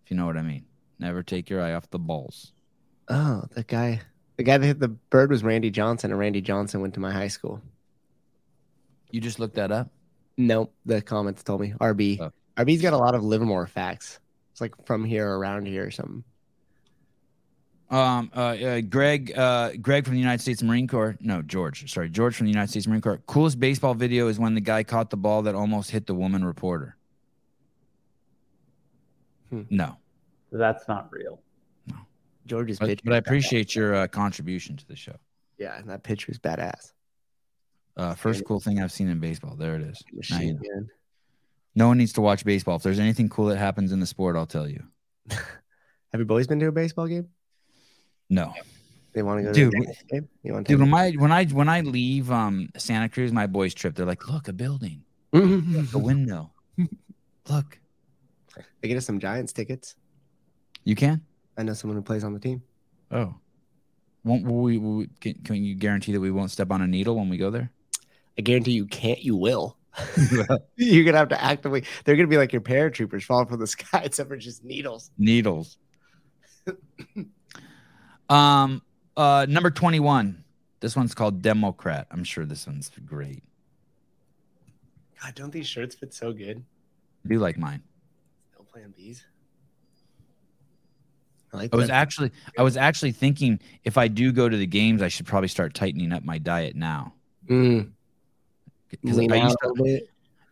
If 0.05 0.11
you 0.11 0.17
know 0.19 0.27
what 0.27 0.37
I 0.37 0.43
mean. 0.43 0.67
Never 0.99 1.23
take 1.23 1.49
your 1.49 1.63
eye 1.63 1.73
off 1.73 1.89
the 1.91 1.99
balls. 1.99 2.53
Oh, 3.09 3.45
the 3.53 3.63
guy, 3.63 4.01
the 4.37 4.43
guy 4.43 4.59
that 4.59 4.67
hit 4.67 4.81
the 4.81 4.89
bird 4.89 5.31
was 5.31 5.45
Randy 5.45 5.71
Johnson, 5.71 6.11
and 6.11 6.19
Randy 6.19 6.41
Johnson 6.41 6.81
went 6.81 6.95
to 6.95 7.01
my 7.01 7.13
high 7.13 7.29
school. 7.29 7.61
You 9.11 9.21
just 9.21 9.39
looked 9.39 9.55
that 9.55 9.71
up? 9.71 9.91
Nope, 10.37 10.75
the 10.85 11.01
comments 11.01 11.43
told 11.43 11.61
me 11.61 11.73
RB. 11.81 12.21
Oh. 12.21 12.33
RB's 12.57 12.83
got 12.83 12.93
a 12.93 12.99
lot 12.99 13.15
of 13.15 13.23
Livermore 13.23 13.67
facts. 13.67 14.19
It's 14.53 14.61
like 14.61 14.75
from 14.87 15.05
here, 15.05 15.29
or 15.29 15.39
around 15.39 15.67
here, 15.67 15.87
or 15.87 15.91
something. 15.91 16.25
Um 17.89 18.33
uh, 18.35 18.41
uh 18.41 18.81
Greg 18.81 19.33
uh 19.39 19.71
Greg 19.81 20.05
from 20.05 20.15
the 20.15 20.21
United 20.21 20.43
States 20.43 20.61
Marine 20.61 20.89
Corps. 20.89 21.17
No, 21.21 21.41
George. 21.41 21.91
Sorry, 21.93 22.09
George 22.09 22.35
from 22.35 22.47
the 22.47 22.51
United 22.51 22.71
States 22.71 22.89
Marine 22.89 23.01
Corps. 23.01 23.21
Coolest 23.27 23.61
baseball 23.61 23.95
video 23.95 24.27
is 24.27 24.41
when 24.41 24.55
the 24.55 24.61
guy 24.61 24.83
caught 24.83 25.11
the 25.11 25.17
ball 25.17 25.43
that 25.43 25.55
almost 25.55 25.93
hit 25.93 26.07
the 26.07 26.15
woman 26.15 26.45
reporter. 26.45 26.97
Hmm. 29.51 29.63
No. 29.71 29.99
That's 30.51 30.89
not 30.89 31.13
real. 31.13 31.41
George's 32.47 32.79
But, 32.79 32.87
pitch, 32.89 33.01
but 33.05 33.13
I 33.13 33.17
was 33.17 33.23
badass. 33.23 33.27
appreciate 33.27 33.75
your 33.75 33.95
uh, 33.95 34.07
contribution 34.09 34.77
to 34.77 34.87
the 34.87 34.97
show. 34.97 35.17
Yeah, 35.59 35.79
and 35.79 35.89
that 35.91 36.03
pitch 36.03 36.27
was 36.27 36.39
badass. 36.39 36.93
Uh, 37.97 38.15
first 38.15 38.45
cool 38.45 38.61
thing 38.61 38.81
I've 38.83 38.93
seen 38.93 39.09
in 39.09 39.21
baseball. 39.21 39.57
There 39.57 39.75
it 39.75 39.83
is. 39.83 40.03
You 40.13 40.19
Machine 40.19 40.57
know. 40.57 40.63
gun. 40.75 40.89
No 41.75 41.89
one 41.89 41.99
needs 41.99 42.13
to 42.15 42.21
watch 42.21 42.45
baseball. 42.45 42.77
If 42.77 42.83
there's 42.83 42.99
anything 42.99 43.29
cool 43.29 43.47
that 43.47 43.57
happens 43.59 43.91
in 43.93 44.01
the 44.01 44.07
sport, 44.07 44.37
I'll 44.37 44.47
tell 44.47 44.69
you. 44.69 44.83
Have 45.31 45.41
your 46.21 46.25
boys 46.27 46.47
been 46.47 46.59
to 46.61 46.67
a 46.69 46.73
baseball 46.73 47.07
game? 47.07 47.29
No. 48.31 48.53
They 49.13 49.23
want 49.23 49.39
to 49.39 49.45
go 49.45 49.53
Dude, 49.53 49.75
a 49.75 50.05
game? 50.13 50.29
You 50.43 50.53
want 50.53 50.67
Dude, 50.69 50.79
when 50.81 50.93
I 50.93 51.13
when 51.13 51.33
I 51.33 51.45
when 51.47 51.69
I 51.71 51.81
leave 51.81 52.31
um 52.31 52.69
Santa 52.77 53.09
Cruz, 53.09 53.33
my 53.33 53.47
boys 53.47 53.73
trip, 53.73 53.95
they're 53.95 54.05
like, 54.05 54.29
look, 54.29 54.49
a 54.49 54.53
building, 54.53 55.05
a 55.33 55.99
window. 55.99 56.53
look. 57.49 57.79
they 58.83 58.89
get 58.89 58.97
us 58.99 59.07
some 59.07 59.19
Giants 59.19 59.55
tickets. 59.55 59.97
You 60.85 60.95
can? 60.97 61.23
I 61.57 61.63
know 61.63 61.75
someone 61.75 61.97
who 61.97 62.03
plays 62.03 62.25
on 62.25 62.35
the 62.35 62.41
team. 62.41 62.63
Oh. 63.11 63.35
Won't 64.25 64.45
will 64.45 64.63
we, 64.63 64.79
will 64.79 64.97
we 64.97 65.09
can, 65.21 65.35
can 65.45 65.65
you 65.65 65.75
guarantee 65.75 66.13
that 66.13 66.21
we 66.21 66.31
won't 66.31 66.51
step 66.51 66.71
on 66.71 66.83
a 66.83 66.87
needle 66.87 67.17
when 67.17 67.29
we 67.29 67.37
go 67.37 67.51
there? 67.51 67.71
I 68.39 68.43
guarantee 68.43 68.73
you 68.73 68.87
can't. 68.87 69.23
You 69.23 69.37
will. 69.37 69.77
You're 70.77 71.05
gonna 71.05 71.19
have 71.19 71.29
to 71.29 71.43
actively. 71.43 71.85
They're 72.05 72.17
gonna 72.17 72.29
be 72.29 72.37
like 72.37 72.53
your 72.53 72.61
paratroopers 72.61 73.23
falling 73.23 73.47
from 73.47 73.61
the 73.61 73.67
sky, 73.69 74.03
except 74.05 74.29
for 74.29 74.37
just 74.37 74.65
needles. 74.65 75.11
Needles. 75.17 75.79
um 78.29 78.83
uh 79.17 79.47
number 79.49 79.71
21. 79.71 80.45
This 80.81 80.97
one's 80.97 81.15
called 81.15 81.41
Democrat. 81.41 82.07
I'm 82.11 82.25
sure 82.25 82.45
this 82.45 82.67
one's 82.67 82.91
great. 83.07 83.43
God, 85.23 85.35
don't 85.35 85.53
these 85.53 85.67
shirts 85.67 85.95
fit 85.95 86.13
so 86.13 86.33
good? 86.33 86.63
I 87.25 87.29
do 87.29 87.39
like 87.39 87.57
mine. 87.57 87.83
Still 88.53 88.65
plan 88.65 88.93
bees. 88.95 89.25
I 91.57 91.63
like 91.63 91.75
I 91.75 91.77
was 91.77 91.91
actually 91.91 92.31
I 92.59 92.63
was 92.63 92.77
actually 92.77 93.13
thinking 93.13 93.59
if 93.85 93.97
I 93.99 94.09
do 94.09 94.33
go 94.33 94.49
to 94.49 94.57
the 94.57 94.67
games, 94.67 95.03
I 95.03 95.09
should 95.09 95.27
probably 95.27 95.49
start 95.49 95.75
tightening 95.75 96.13
up 96.13 96.23
my 96.25 96.39
diet 96.39 96.77
now. 96.77 97.15
Mm, 97.49 97.91
'Cause 99.05 99.17
lean 99.17 99.33
I 99.33 99.37
used 99.45 99.57
to- 99.63 100.01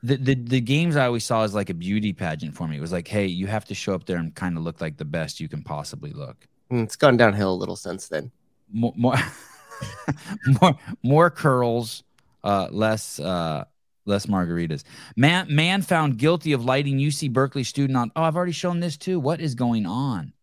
the, 0.02 0.16
the 0.16 0.34
the 0.34 0.60
games 0.60 0.96
I 0.96 1.06
always 1.06 1.24
saw 1.24 1.44
as 1.44 1.54
like 1.54 1.70
a 1.70 1.74
beauty 1.74 2.12
pageant 2.12 2.54
for 2.54 2.68
me. 2.68 2.76
It 2.76 2.80
was 2.80 2.92
like, 2.92 3.08
hey, 3.08 3.26
you 3.26 3.46
have 3.46 3.64
to 3.66 3.74
show 3.74 3.94
up 3.94 4.04
there 4.04 4.18
and 4.18 4.34
kind 4.34 4.56
of 4.58 4.62
look 4.62 4.80
like 4.82 4.98
the 4.98 5.04
best 5.06 5.40
you 5.40 5.48
can 5.48 5.62
possibly 5.62 6.10
look. 6.12 6.46
Mm, 6.70 6.82
It's 6.84 6.94
gone 6.96 7.16
downhill 7.16 7.52
a 7.52 7.56
little 7.56 7.76
since 7.76 8.08
then. 8.08 8.30
More 8.70 8.92
more 8.96 9.16
more, 10.60 10.74
more 11.02 11.30
curls, 11.30 12.02
uh, 12.42 12.68
less 12.70 13.18
uh, 13.18 13.64
less 14.04 14.26
margaritas. 14.26 14.84
Man 15.16 15.46
man 15.54 15.80
found 15.80 16.18
guilty 16.18 16.52
of 16.52 16.64
lighting 16.66 16.98
UC 16.98 17.32
Berkeley 17.32 17.64
student 17.64 17.96
on. 17.96 18.12
Oh, 18.14 18.24
I've 18.24 18.36
already 18.36 18.52
shown 18.52 18.80
this 18.80 18.98
too. 18.98 19.18
What 19.18 19.40
is 19.40 19.54
going 19.54 19.86
on? 19.86 20.33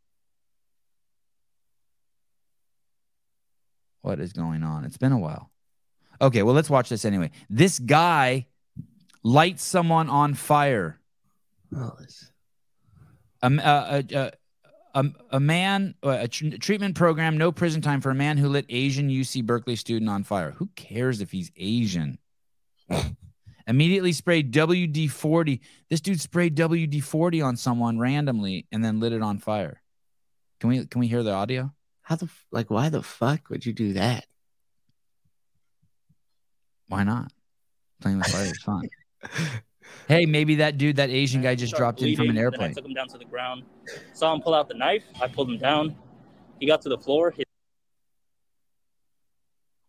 What 4.02 4.20
is 4.20 4.34
going 4.34 4.64
on? 4.64 4.84
It's 4.86 4.98
been 4.98 5.12
a 5.12 5.20
while. 5.20 5.52
Okay, 6.20 6.44
well, 6.44 6.54
let's 6.56 6.70
watch 6.70 6.90
this 6.90 7.06
anyway. 7.06 7.32
This 7.50 7.80
guy 7.80 8.48
lights 9.24 9.64
someone 9.64 10.10
on 10.10 10.34
fire. 10.34 11.00
Oh, 11.76 11.94
it's- 12.00 12.32
a, 13.44 13.48
a, 13.48 13.50
a, 13.52 13.60
uh, 13.60 14.02
uh, 14.14 14.16
uh, 14.16 14.30
a, 14.94 15.06
a 15.32 15.40
man, 15.40 15.96
uh, 16.04 16.18
a 16.22 16.28
tr- 16.28 16.58
treatment 16.60 16.96
program, 16.96 17.38
no 17.38 17.52
prison 17.52 17.82
time 17.82 18.02
for 18.02 18.12
a 18.12 18.16
man 18.16 18.38
who 18.38 18.50
lit 18.50 18.66
Asian 18.70 19.10
UC 19.10 19.44
Berkeley 19.46 19.76
student 19.76 20.10
on 20.10 20.24
fire. 20.24 20.52
Who 20.52 20.68
cares 20.76 21.22
if 21.22 21.32
he's 21.32 21.52
Asian? 21.56 22.20
Immediately 23.68 24.12
sprayed 24.12 24.52
WD 24.54 25.10
40. 25.10 25.62
This 25.90 26.02
dude 26.02 26.20
sprayed 26.20 26.56
WD 26.56 27.02
40 27.04 27.42
on 27.42 27.56
someone 27.56 28.00
randomly 28.00 28.68
and 28.72 28.84
then 28.84 29.00
lit 29.00 29.14
it 29.14 29.22
on 29.22 29.40
fire. 29.40 29.82
Can 30.60 30.70
we 30.70 30.86
can 30.86 31.00
we 31.00 31.08
hear 31.08 31.24
the 31.24 31.32
audio? 31.32 31.74
How 32.04 32.16
the 32.16 32.30
like? 32.52 32.70
Why 32.70 32.90
the 32.90 33.04
fuck 33.04 33.50
would 33.50 33.66
you 33.66 33.74
do 33.74 33.94
that? 33.94 34.26
Why 36.88 37.04
not? 37.04 37.32
Playing 38.02 38.18
with 38.18 38.28
fire 38.28 38.46
is 38.46 38.58
fun. 38.64 38.90
Hey, 40.08 40.26
maybe 40.26 40.56
that 40.56 40.78
dude, 40.78 40.96
that 40.98 41.10
Asian 41.10 41.42
guy, 41.42 41.56
just 41.56 41.70
Started 41.76 41.98
dropped 41.98 42.02
in 42.02 42.16
from 42.16 42.30
an 42.30 42.36
bleeding, 42.36 42.36
then 42.36 42.42
I 42.42 42.44
airplane. 42.44 42.74
took 42.74 42.86
him 42.86 42.94
down 42.94 43.08
to 43.10 43.18
the 43.18 43.26
ground. 43.26 43.64
Saw 44.14 44.34
him 44.34 44.42
pull 44.42 44.54
out 44.54 44.68
the 44.68 44.74
knife. 44.74 45.04
I 45.22 45.28
pulled 45.28 45.50
him 45.50 45.58
down. 45.58 45.96
He 46.60 46.66
got 46.66 46.82
to 46.84 46.90
the 46.90 46.98
floor. 46.98 47.32
His 47.32 47.46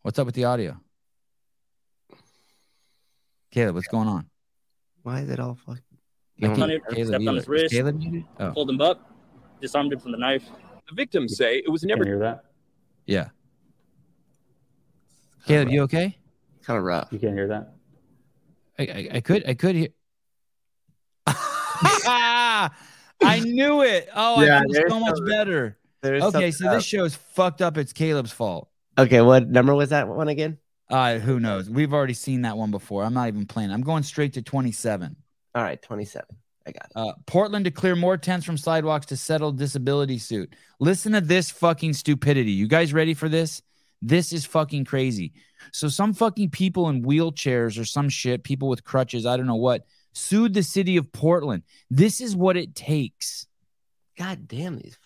What's 0.03 0.19
up 0.19 0.27
with 0.27 0.35
the 0.35 0.45
audio? 0.45 0.81
Caleb, 3.51 3.75
what's 3.77 3.87
going 3.89 4.09
on? 4.09 4.29
Why 5.03 5.21
is 5.21 5.29
it 5.31 5.39
all 5.41 5.55
fucking? 5.55 5.83
I 5.93 5.97
You 6.37 6.47
can't- 6.49 6.59
don't- 6.59 6.71
it, 6.71 6.83
Caleb, 6.91 7.07
stepped 7.09 7.27
on 7.29 7.35
his 7.37 7.49
wrist. 7.49 7.73
Caleb? 7.75 8.03
Oh, 8.41 8.51
pulled 8.53 8.71
him 8.71 8.81
up, 8.81 9.11
disarmed 9.61 9.93
him 9.93 9.99
from 10.01 10.13
the 10.13 10.19
knife. 10.19 10.45
The 10.89 10.95
victims 10.95 11.37
say 11.37 11.59
it 11.59 11.69
was 11.71 11.83
never. 11.85 12.05
Can 12.05 12.13
never 12.13 12.19
you 12.19 12.23
hear 12.25 12.33
that? 12.33 12.45
yeah. 13.07 13.29
Caleb, 15.47 15.71
you 15.71 15.83
okay? 15.83 16.17
kind 16.65 16.79
of 16.79 16.85
rough. 16.85 17.09
You 17.13 17.19
can't 17.19 17.35
hear 17.35 17.49
that? 17.49 17.75
I, 18.79 18.83
I, 18.85 19.09
I 19.17 19.21
could 19.21 19.49
I 19.49 19.55
could 19.55 19.75
hear. 19.75 19.89
I 21.27 22.71
knew 23.45 23.83
it. 23.83 24.09
Oh, 24.15 24.41
Yeah, 24.43 24.61
I 24.61 24.73
feel 24.73 24.89
so 24.89 25.01
much 25.01 25.17
some- 25.17 25.27
better. 25.27 25.79
Okay, 26.05 26.21
something 26.21 26.53
so 26.53 26.75
this 26.75 26.85
show 26.85 27.05
is 27.05 27.15
fucked 27.15 27.63
up. 27.63 27.77
It's 27.77 27.93
Caleb's 27.93 28.33
fault. 28.33 28.69
Okay, 28.99 29.21
what 29.21 29.49
number 29.49 29.73
was 29.75 29.91
that 29.91 30.09
one 30.09 30.29
again? 30.29 30.59
Uh, 30.91 31.19
who 31.19 31.39
knows? 31.39 31.71
We've 31.71 31.95
already 31.95 32.15
seen 32.15 32.43
that 32.43 32.57
one 32.57 32.73
before. 32.73 33.05
I'm 33.05 33.15
not 33.15 33.29
even 33.29 33.47
playing. 33.47 33.71
I'm 33.71 33.83
going 33.83 34.03
straight 34.03 34.33
to 34.35 34.43
27. 34.43 35.15
All 35.55 35.63
right, 35.63 35.81
twenty-seven. 35.81 36.37
I 36.67 36.73
got 36.73 36.85
it. 36.85 36.93
Uh, 36.95 37.13
Portland 37.27 37.65
to 37.65 37.71
clear 37.71 37.97
more 37.97 38.17
tents 38.17 38.47
from 38.47 38.57
sidewalks 38.57 39.07
to 39.07 39.17
settle 39.17 39.53
disability 39.53 40.19
suit. 40.19 40.55
Listen 40.81 41.13
to 41.13 41.21
this 41.21 41.51
fucking 41.51 41.93
stupidity. 41.93 42.53
You 42.53 42.67
guys 42.67 42.93
ready 42.93 43.15
for 43.15 43.29
this? 43.29 43.63
This 44.01 44.33
is 44.33 44.45
fucking 44.45 44.85
crazy. 44.85 45.33
So 45.73 45.89
some 45.89 46.13
fucking 46.13 46.51
people 46.51 46.89
in 46.89 47.05
wheelchairs 47.05 47.81
or 47.81 47.85
some 47.85 48.09
shit, 48.09 48.43
people 48.43 48.69
with 48.69 48.85
crutches, 48.85 49.27
I 49.27 49.37
don't 49.37 49.47
know 49.47 49.55
what, 49.55 49.87
sued 50.13 50.55
the 50.55 50.63
city 50.63 50.97
of 50.97 51.13
Portland. 51.13 51.63
This 51.91 52.21
is 52.21 52.35
what 52.35 52.57
it 52.57 52.75
takes. 52.75 53.47
God 54.19 54.49
damn 54.49 54.77
these. 54.77 54.99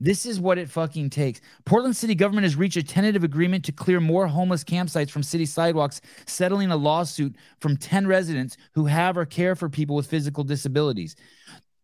This 0.00 0.26
is 0.26 0.40
what 0.40 0.58
it 0.58 0.70
fucking 0.70 1.10
takes. 1.10 1.40
Portland 1.64 1.96
city 1.96 2.14
government 2.14 2.44
has 2.44 2.56
reached 2.56 2.76
a 2.76 2.82
tentative 2.82 3.24
agreement 3.24 3.64
to 3.64 3.72
clear 3.72 4.00
more 4.00 4.26
homeless 4.26 4.64
campsites 4.64 5.10
from 5.10 5.22
city 5.22 5.46
sidewalks, 5.46 6.00
settling 6.26 6.70
a 6.70 6.76
lawsuit 6.76 7.34
from 7.60 7.76
10 7.76 8.06
residents 8.06 8.56
who 8.74 8.86
have 8.86 9.16
or 9.16 9.24
care 9.24 9.54
for 9.54 9.68
people 9.68 9.96
with 9.96 10.06
physical 10.06 10.44
disabilities. 10.44 11.16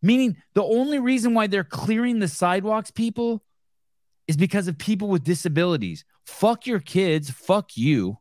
Meaning, 0.02 0.36
the 0.54 0.64
only 0.64 0.98
reason 0.98 1.34
why 1.34 1.46
they're 1.46 1.64
clearing 1.64 2.18
the 2.18 2.28
sidewalks, 2.28 2.90
people, 2.90 3.42
is 4.26 4.36
because 4.36 4.68
of 4.68 4.78
people 4.78 5.08
with 5.08 5.24
disabilities. 5.24 6.04
Fuck 6.24 6.66
your 6.66 6.80
kids. 6.80 7.30
Fuck 7.30 7.76
you. 7.76 8.18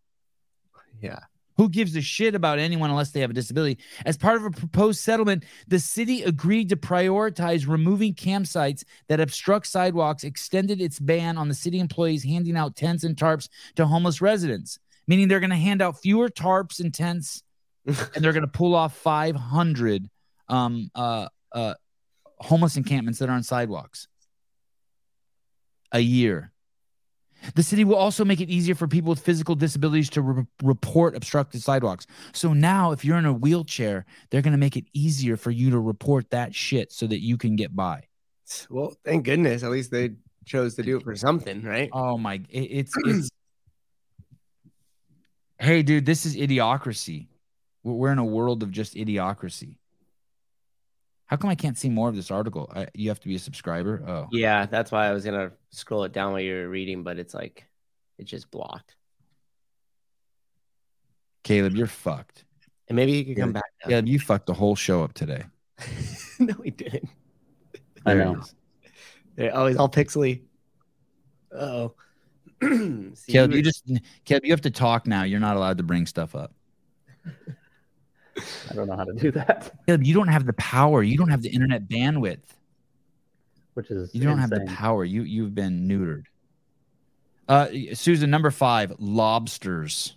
Yeah. 1.01 1.19
Who 1.59 1.67
gives 1.67 1.93
a 1.97 2.01
shit 2.01 2.35
about 2.35 2.57
anyone 2.57 2.89
unless 2.89 3.11
they 3.11 3.19
have 3.19 3.31
a 3.31 3.33
disability? 3.33 3.79
As 4.05 4.15
part 4.15 4.37
of 4.37 4.45
a 4.45 4.49
proposed 4.49 5.01
settlement, 5.01 5.43
the 5.67 5.77
city 5.77 6.23
agreed 6.23 6.69
to 6.69 6.77
prioritize 6.77 7.67
removing 7.67 8.13
campsites 8.13 8.85
that 9.09 9.19
obstruct 9.19 9.67
sidewalks, 9.67 10.23
extended 10.23 10.79
its 10.79 11.01
ban 11.01 11.37
on 11.37 11.49
the 11.49 11.53
city 11.53 11.81
employees 11.81 12.23
handing 12.23 12.55
out 12.55 12.77
tents 12.77 13.03
and 13.03 13.17
tarps 13.17 13.49
to 13.75 13.85
homeless 13.85 14.21
residents, 14.21 14.79
meaning 15.05 15.27
they're 15.27 15.41
going 15.41 15.49
to 15.49 15.57
hand 15.57 15.81
out 15.81 15.99
fewer 15.99 16.29
tarps 16.29 16.79
and 16.79 16.93
tents 16.93 17.43
and 17.85 18.23
they're 18.23 18.31
going 18.31 18.43
to 18.43 18.47
pull 18.47 18.73
off 18.73 18.95
500 18.95 20.09
um, 20.47 20.89
uh, 20.95 21.27
uh, 21.51 21.73
homeless 22.37 22.77
encampments 22.77 23.19
that 23.19 23.27
are 23.27 23.33
on 23.33 23.43
sidewalks 23.43 24.07
a 25.91 25.99
year. 25.99 26.53
The 27.55 27.63
city 27.63 27.83
will 27.83 27.95
also 27.95 28.25
make 28.25 28.41
it 28.41 28.49
easier 28.49 28.75
for 28.75 28.87
people 28.87 29.09
with 29.09 29.19
physical 29.19 29.55
disabilities 29.55 30.09
to 30.11 30.21
re- 30.21 30.45
report 30.63 31.15
obstructed 31.15 31.61
sidewalks. 31.61 32.05
So 32.33 32.53
now, 32.53 32.91
if 32.91 33.03
you're 33.05 33.17
in 33.17 33.25
a 33.25 33.33
wheelchair, 33.33 34.05
they're 34.29 34.41
going 34.41 34.51
to 34.53 34.57
make 34.57 34.75
it 34.77 34.85
easier 34.93 35.37
for 35.37 35.51
you 35.51 35.69
to 35.71 35.79
report 35.79 36.29
that 36.31 36.53
shit 36.53 36.91
so 36.91 37.07
that 37.07 37.21
you 37.21 37.37
can 37.37 37.55
get 37.55 37.75
by. 37.75 38.03
Well, 38.69 38.95
thank 39.05 39.25
goodness. 39.25 39.63
At 39.63 39.71
least 39.71 39.91
they 39.91 40.11
chose 40.45 40.75
to 40.75 40.83
do 40.83 40.97
it 40.97 41.03
for 41.03 41.15
something, 41.15 41.61
right? 41.63 41.89
Oh 41.93 42.17
my, 42.17 42.35
it- 42.49 42.59
it's 42.59 42.93
it's. 43.05 43.29
hey, 45.59 45.81
dude, 45.83 46.05
this 46.05 46.25
is 46.25 46.35
idiocracy. 46.35 47.27
We're 47.83 47.93
we're 47.93 48.11
in 48.11 48.19
a 48.19 48.25
world 48.25 48.63
of 48.63 48.71
just 48.71 48.95
idiocracy. 48.95 49.77
How 51.29 51.37
come 51.37 51.51
I 51.51 51.55
can't 51.55 51.77
see 51.77 51.89
more 51.89 52.09
of 52.09 52.15
this 52.15 52.31
article? 52.31 52.71
I, 52.75 52.87
you 52.95 53.09
have 53.09 53.19
to 53.19 53.27
be 53.27 53.35
a 53.35 53.39
subscriber. 53.39 54.03
Oh, 54.05 54.27
Yeah, 54.31 54.65
that's 54.65 54.91
why 54.91 55.07
I 55.07 55.13
was 55.13 55.23
gonna 55.23 55.51
scroll 55.69 56.03
it 56.03 56.11
down 56.11 56.31
while 56.31 56.41
you 56.41 56.55
were 56.55 56.69
reading, 56.69 57.03
but 57.03 57.19
it's 57.19 57.35
like 57.35 57.65
it's 58.17 58.31
just 58.31 58.49
blocked. 58.49 58.95
Caleb, 61.43 61.75
you're 61.75 61.85
fucked. 61.85 62.45
And 62.87 62.95
maybe 62.95 63.11
you 63.11 63.25
could 63.25 63.37
come 63.37 63.53
back. 63.53 63.63
down. 63.83 63.91
Caleb, 63.91 64.07
you 64.07 64.19
fucked 64.19 64.47
the 64.47 64.55
whole 64.55 64.75
show 64.75 65.03
up 65.03 65.13
today. 65.13 65.43
no, 66.39 66.55
we 66.57 66.71
didn't. 66.71 67.09
I 68.07 68.15
There 68.15 68.21
it 68.21 68.25
know. 68.25 68.43
They're 69.35 69.55
always 69.55 69.77
oh, 69.77 69.81
all 69.81 69.89
pixely. 69.89 70.41
Oh, 71.55 71.93
Caleb, 73.27 73.53
you 73.53 73.61
just 73.61 73.89
Caleb, 74.25 74.45
you 74.45 74.51
have 74.51 74.61
to 74.61 74.71
talk 74.71 75.05
now. 75.05 75.23
You're 75.23 75.39
not 75.39 75.57
allowed 75.57 75.77
to 75.77 75.83
bring 75.83 76.07
stuff 76.07 76.33
up. 76.33 76.53
I 78.69 78.73
don't 78.73 78.87
know 78.87 78.95
how 78.95 79.05
to 79.05 79.13
do 79.13 79.31
that, 79.31 79.73
you 79.87 80.13
don't 80.13 80.27
have 80.27 80.45
the 80.45 80.53
power. 80.53 81.03
You 81.03 81.17
don't 81.17 81.29
have 81.29 81.41
the 81.41 81.49
internet 81.49 81.87
bandwidth. 81.87 82.39
which 83.73 83.91
is 83.91 84.13
You 84.13 84.23
don't 84.23 84.39
have 84.39 84.49
the 84.49 84.65
power. 84.67 85.03
You 85.03 85.23
you've 85.23 85.55
been 85.55 85.87
neutered. 85.87 86.23
Uh, 87.47 87.67
Susan, 87.93 88.29
number 88.29 88.51
five, 88.51 88.93
lobsters. 88.99 90.15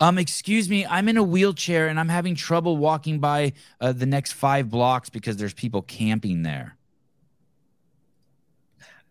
Um, 0.00 0.18
excuse 0.18 0.68
me, 0.68 0.84
I'm 0.84 1.08
in 1.08 1.16
a 1.16 1.22
wheelchair 1.22 1.88
and 1.88 1.98
I'm 1.98 2.08
having 2.08 2.34
trouble 2.34 2.76
walking 2.76 3.20
by 3.20 3.52
uh, 3.80 3.92
the 3.92 4.06
next 4.06 4.32
five 4.32 4.68
blocks 4.68 5.08
because 5.08 5.36
there's 5.36 5.54
people 5.54 5.82
camping 5.82 6.42
there. 6.42 6.76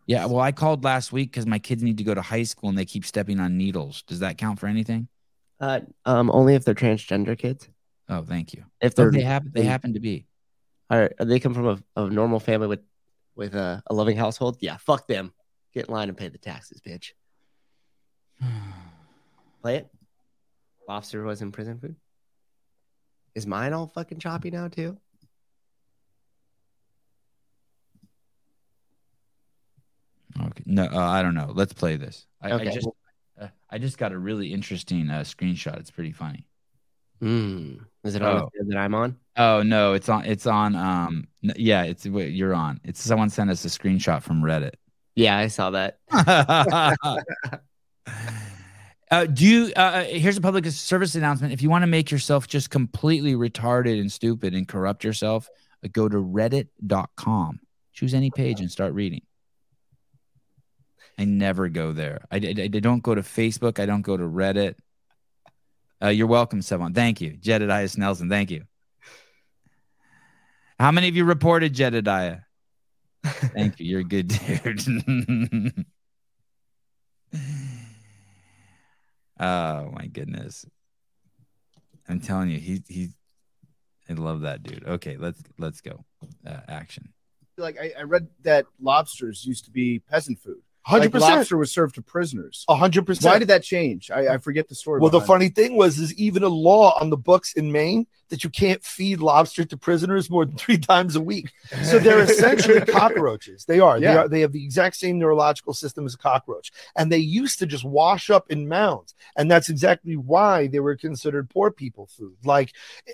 Yeah, 0.05 0.25
well, 0.25 0.39
I 0.39 0.51
called 0.51 0.83
last 0.83 1.11
week 1.11 1.31
because 1.31 1.45
my 1.45 1.59
kids 1.59 1.81
need 1.81 1.97
to 1.97 2.03
go 2.03 2.13
to 2.13 2.21
high 2.21 2.43
school 2.43 2.69
and 2.69 2.77
they 2.77 2.85
keep 2.85 3.05
stepping 3.05 3.39
on 3.39 3.57
needles. 3.57 4.03
Does 4.03 4.19
that 4.19 4.37
count 4.37 4.59
for 4.59 4.67
anything? 4.67 5.07
Uh, 5.59 5.81
um, 6.05 6.29
only 6.31 6.55
if 6.55 6.65
they're 6.65 6.75
transgender 6.75 7.37
kids. 7.37 7.69
Oh, 8.09 8.21
thank 8.21 8.53
you. 8.53 8.65
If 8.81 8.95
they're 8.95 9.11
they 9.11 9.21
happen. 9.21 9.51
They 9.53 9.63
happen 9.63 9.93
to 9.93 9.99
be. 9.99 10.25
are 10.89 11.11
they 11.19 11.39
come 11.39 11.53
from 11.53 11.67
a, 11.67 12.01
a 12.01 12.09
normal 12.09 12.39
family 12.39 12.67
with 12.67 12.81
with 13.35 13.55
a, 13.55 13.81
a 13.87 13.93
loving 13.93 14.17
household, 14.17 14.57
yeah, 14.59 14.77
fuck 14.77 15.07
them. 15.07 15.33
Get 15.73 15.87
in 15.87 15.93
line 15.93 16.09
and 16.09 16.17
pay 16.17 16.27
the 16.27 16.37
taxes, 16.37 16.81
bitch. 16.81 17.11
Play 19.61 19.77
it. 19.77 19.87
Lobster 20.87 21.23
was 21.23 21.41
in 21.41 21.51
prison 21.51 21.79
food. 21.79 21.95
Is 23.35 23.47
mine 23.47 23.73
all 23.73 23.87
fucking 23.87 24.19
choppy 24.19 24.51
now 24.51 24.67
too? 24.67 24.97
Okay. 30.53 30.63
No, 30.65 30.85
uh, 30.85 30.97
I 30.97 31.21
don't 31.21 31.35
know. 31.35 31.51
Let's 31.53 31.73
play 31.73 31.95
this. 31.95 32.25
I, 32.41 32.53
I 32.53 32.65
just, 32.65 32.87
uh, 33.39 33.47
I 33.69 33.77
just 33.77 33.97
got 33.97 34.11
a 34.11 34.17
really 34.17 34.53
interesting 34.53 35.09
uh, 35.09 35.21
screenshot. 35.21 35.79
It's 35.79 35.91
pretty 35.91 36.11
funny. 36.11 36.47
Hmm. 37.19 37.75
Is 38.03 38.15
it 38.15 38.21
on 38.21 38.43
Oh. 38.43 38.49
the 38.57 38.65
that 38.65 38.77
I'm 38.77 38.93
on? 38.93 39.17
Oh 39.37 39.63
no, 39.63 39.93
it's 39.93 40.09
on. 40.09 40.25
It's 40.25 40.45
on. 40.45 40.75
Um, 40.75 41.27
yeah, 41.41 41.83
it's 41.83 42.05
you're 42.05 42.53
on. 42.53 42.79
It's 42.83 43.01
someone 43.01 43.29
sent 43.29 43.49
us 43.49 43.63
a 43.65 43.69
screenshot 43.69 44.21
from 44.21 44.41
Reddit. 44.41 44.73
Yeah, 45.15 45.37
I 45.37 45.47
saw 45.47 45.69
that. 45.71 45.99
uh, 49.11 49.25
do 49.25 49.45
you? 49.45 49.73
Uh, 49.75 50.03
here's 50.03 50.37
a 50.37 50.41
public 50.41 50.65
service 50.67 51.15
announcement. 51.15 51.53
If 51.53 51.61
you 51.61 51.69
want 51.69 51.83
to 51.83 51.87
make 51.87 52.11
yourself 52.11 52.47
just 52.47 52.69
completely 52.69 53.35
retarded 53.35 53.99
and 53.99 54.11
stupid 54.11 54.53
and 54.53 54.67
corrupt 54.67 55.03
yourself, 55.03 55.49
uh, 55.83 55.87
go 55.91 56.09
to 56.09 56.17
Reddit.com. 56.17 57.59
Choose 57.93 58.13
any 58.13 58.31
page 58.31 58.59
and 58.59 58.71
start 58.71 58.93
reading. 58.93 59.21
I 61.17 61.25
never 61.25 61.69
go 61.69 61.91
there. 61.91 62.25
I, 62.31 62.37
I, 62.37 62.55
I 62.63 62.67
don't 62.67 63.03
go 63.03 63.13
to 63.15 63.21
Facebook. 63.21 63.79
I 63.79 63.85
don't 63.85 64.01
go 64.01 64.17
to 64.17 64.23
Reddit. 64.23 64.75
Uh, 66.03 66.09
you're 66.09 66.27
welcome, 66.27 66.59
Sevan. 66.59 66.93
Thank 66.93 67.21
you, 67.21 67.37
Jedediah 67.37 67.87
Nelson. 67.97 68.29
Thank 68.29 68.51
you. 68.51 68.63
How 70.79 70.91
many 70.91 71.07
of 71.07 71.15
you 71.15 71.23
reported 71.23 71.73
Jedediah? 71.73 72.39
Thank 73.23 73.79
you. 73.79 73.85
You're 73.85 74.01
a 74.01 74.03
good 74.03 74.27
dude. 74.27 75.85
oh 79.39 79.91
my 79.91 80.07
goodness. 80.07 80.65
I'm 82.09 82.19
telling 82.19 82.49
you, 82.49 82.59
he 82.59 82.83
he 82.89 83.09
I 84.09 84.13
love 84.13 84.41
that 84.41 84.63
dude. 84.63 84.85
Okay, 84.85 85.15
let's 85.17 85.41
let's 85.57 85.79
go. 85.79 86.03
Uh, 86.45 86.59
action. 86.67 87.13
Like 87.57 87.77
I, 87.79 87.93
I 87.99 88.01
read 88.03 88.27
that 88.43 88.65
lobsters 88.81 89.45
used 89.45 89.65
to 89.65 89.71
be 89.71 89.99
peasant 89.99 90.39
food. 90.39 90.63
Hundred 90.85 91.05
Like 91.05 91.11
percent, 91.13 91.35
lobster 91.37 91.57
was 91.57 91.71
served 91.71 91.95
to 91.95 92.01
prisoners. 92.01 92.65
hundred 92.69 93.05
percent. 93.05 93.31
Why 93.31 93.39
did 93.39 93.47
that 93.47 93.63
change? 93.63 94.11
I, 94.11 94.33
I 94.33 94.37
forget 94.37 94.67
the 94.67 94.75
story. 94.75 94.99
Well, 94.99 95.09
the 95.09 95.21
funny 95.21 95.47
thing 95.47 95.77
was, 95.77 95.97
is 95.97 96.13
even 96.15 96.43
a 96.43 96.49
law 96.49 96.97
on 96.99 97.09
the 97.09 97.17
books 97.17 97.53
in 97.53 97.71
Maine 97.71 98.05
that 98.29 98.43
you 98.43 98.49
can't 98.49 98.83
feed 98.83 99.19
lobster 99.19 99.63
to 99.63 99.77
prisoners 99.77 100.29
more 100.29 100.43
than 100.45 100.57
three 100.57 100.77
times 100.77 101.15
a 101.15 101.21
week. 101.21 101.51
So 101.83 101.99
they're 101.99 102.19
essentially 102.23 102.81
cockroaches. 102.81 103.63
They 103.65 103.79
are. 103.79 103.97
Yeah. 103.97 104.13
They 104.13 104.17
are. 104.17 104.27
They 104.27 104.39
have 104.41 104.51
the 104.51 104.63
exact 104.63 104.97
same 104.97 105.19
neurological 105.19 105.73
system 105.73 106.05
as 106.05 106.15
a 106.15 106.17
cockroach, 106.17 106.71
and 106.97 107.09
they 107.11 107.17
used 107.17 107.59
to 107.59 107.65
just 107.65 107.85
wash 107.85 108.29
up 108.29 108.51
in 108.51 108.67
mounds, 108.67 109.15
and 109.37 109.49
that's 109.49 109.69
exactly 109.69 110.17
why 110.17 110.67
they 110.67 110.79
were 110.81 110.97
considered 110.97 111.49
poor 111.49 111.71
people 111.71 112.07
food. 112.07 112.35
Like 112.43 112.73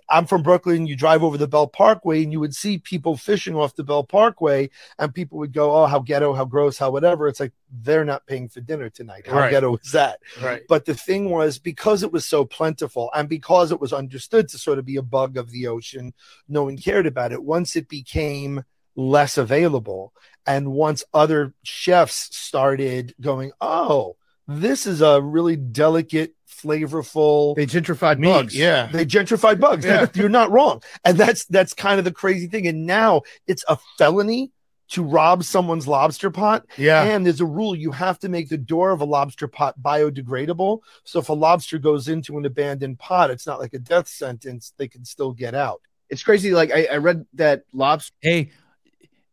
I'm 0.09 0.25
from 0.25 0.41
Brooklyn, 0.41 0.87
you 0.87 0.95
drive 0.95 1.21
over 1.21 1.37
the 1.37 1.47
Belt 1.47 1.73
Parkway, 1.73 2.23
and 2.23 2.31
you 2.31 2.39
would 2.39 2.55
see 2.55 2.79
people 2.79 3.15
fishing 3.15 3.55
off 3.55 3.75
the 3.75 3.83
Belt 3.83 4.09
Parkway, 4.09 4.69
and 4.97 5.13
people 5.13 5.37
would 5.37 5.53
go, 5.53 5.75
"Oh, 5.75 5.85
how 5.85 5.99
ghetto, 5.99 6.33
how 6.33 6.45
gross, 6.45 6.79
how 6.79 6.89
whatever." 6.91 7.27
It's 7.27 7.39
like 7.39 7.51
they're 7.71 8.05
not 8.05 8.25
paying 8.25 8.49
for 8.49 8.61
dinner 8.61 8.89
tonight. 8.89 9.27
How 9.27 9.37
Right. 9.37 9.51
ghetto 9.51 9.77
is 9.77 9.91
that? 9.91 10.19
right. 10.41 10.63
But 10.67 10.85
the 10.85 10.95
thing 10.95 11.29
was, 11.29 11.59
because 11.59 12.03
it 12.03 12.11
was 12.11 12.25
so 12.25 12.45
plentiful 12.45 13.09
and 13.15 13.29
because 13.29 13.71
it 13.71 13.79
was 13.79 13.93
understood 13.93 14.47
to 14.49 14.57
sort 14.57 14.79
of 14.79 14.85
be 14.85 14.95
a 14.95 15.01
bug 15.01 15.37
of 15.37 15.51
the 15.51 15.67
ocean, 15.67 16.13
no 16.47 16.63
one 16.63 16.77
cared 16.77 17.05
about 17.05 17.31
it. 17.31 17.43
Once 17.43 17.75
it 17.75 17.87
became 17.87 18.63
less 18.95 19.37
available, 19.37 20.13
and 20.45 20.71
once 20.71 21.03
other 21.13 21.53
chefs 21.63 22.35
started 22.35 23.13
going, 23.21 23.51
oh, 23.61 24.15
this 24.47 24.87
is 24.87 25.01
a 25.01 25.21
really 25.21 25.55
delicate, 25.55 26.33
flavorful. 26.49 27.55
They 27.55 27.65
gentrified 27.67 28.19
meat. 28.19 28.29
bugs. 28.31 28.55
Yeah, 28.57 28.87
they 28.91 29.05
gentrified 29.05 29.59
bugs. 29.59 29.85
Yeah. 29.85 30.07
You're 30.13 30.27
not 30.29 30.51
wrong, 30.51 30.81
and 31.05 31.17
that's 31.17 31.45
that's 31.45 31.73
kind 31.73 31.99
of 31.99 32.05
the 32.05 32.11
crazy 32.11 32.47
thing. 32.47 32.67
And 32.67 32.85
now 32.85 33.21
it's 33.47 33.63
a 33.67 33.77
felony 33.97 34.51
to 34.89 35.03
rob 35.03 35.43
someone's 35.43 35.87
lobster 35.87 36.31
pot 36.31 36.65
Yeah. 36.77 37.03
and 37.03 37.25
there's 37.25 37.41
a 37.41 37.45
rule 37.45 37.75
you 37.75 37.91
have 37.91 38.17
to 38.19 38.29
make 38.29 38.49
the 38.49 38.57
door 38.57 38.91
of 38.91 39.01
a 39.01 39.05
lobster 39.05 39.47
pot 39.47 39.75
biodegradable. 39.81 40.79
So 41.03 41.19
if 41.19 41.29
a 41.29 41.33
lobster 41.33 41.77
goes 41.77 42.07
into 42.07 42.37
an 42.37 42.45
abandoned 42.45 42.97
pot, 42.99 43.29
it's 43.29 43.45
not 43.45 43.59
like 43.59 43.73
a 43.73 43.79
death 43.79 44.07
sentence. 44.07 44.73
They 44.77 44.87
can 44.87 45.05
still 45.05 45.31
get 45.31 45.53
out. 45.53 45.81
It's 46.09 46.23
crazy. 46.23 46.51
Like 46.51 46.71
I, 46.71 46.87
I 46.91 46.97
read 46.97 47.25
that 47.35 47.63
lobster 47.71 48.13
Hey, 48.19 48.51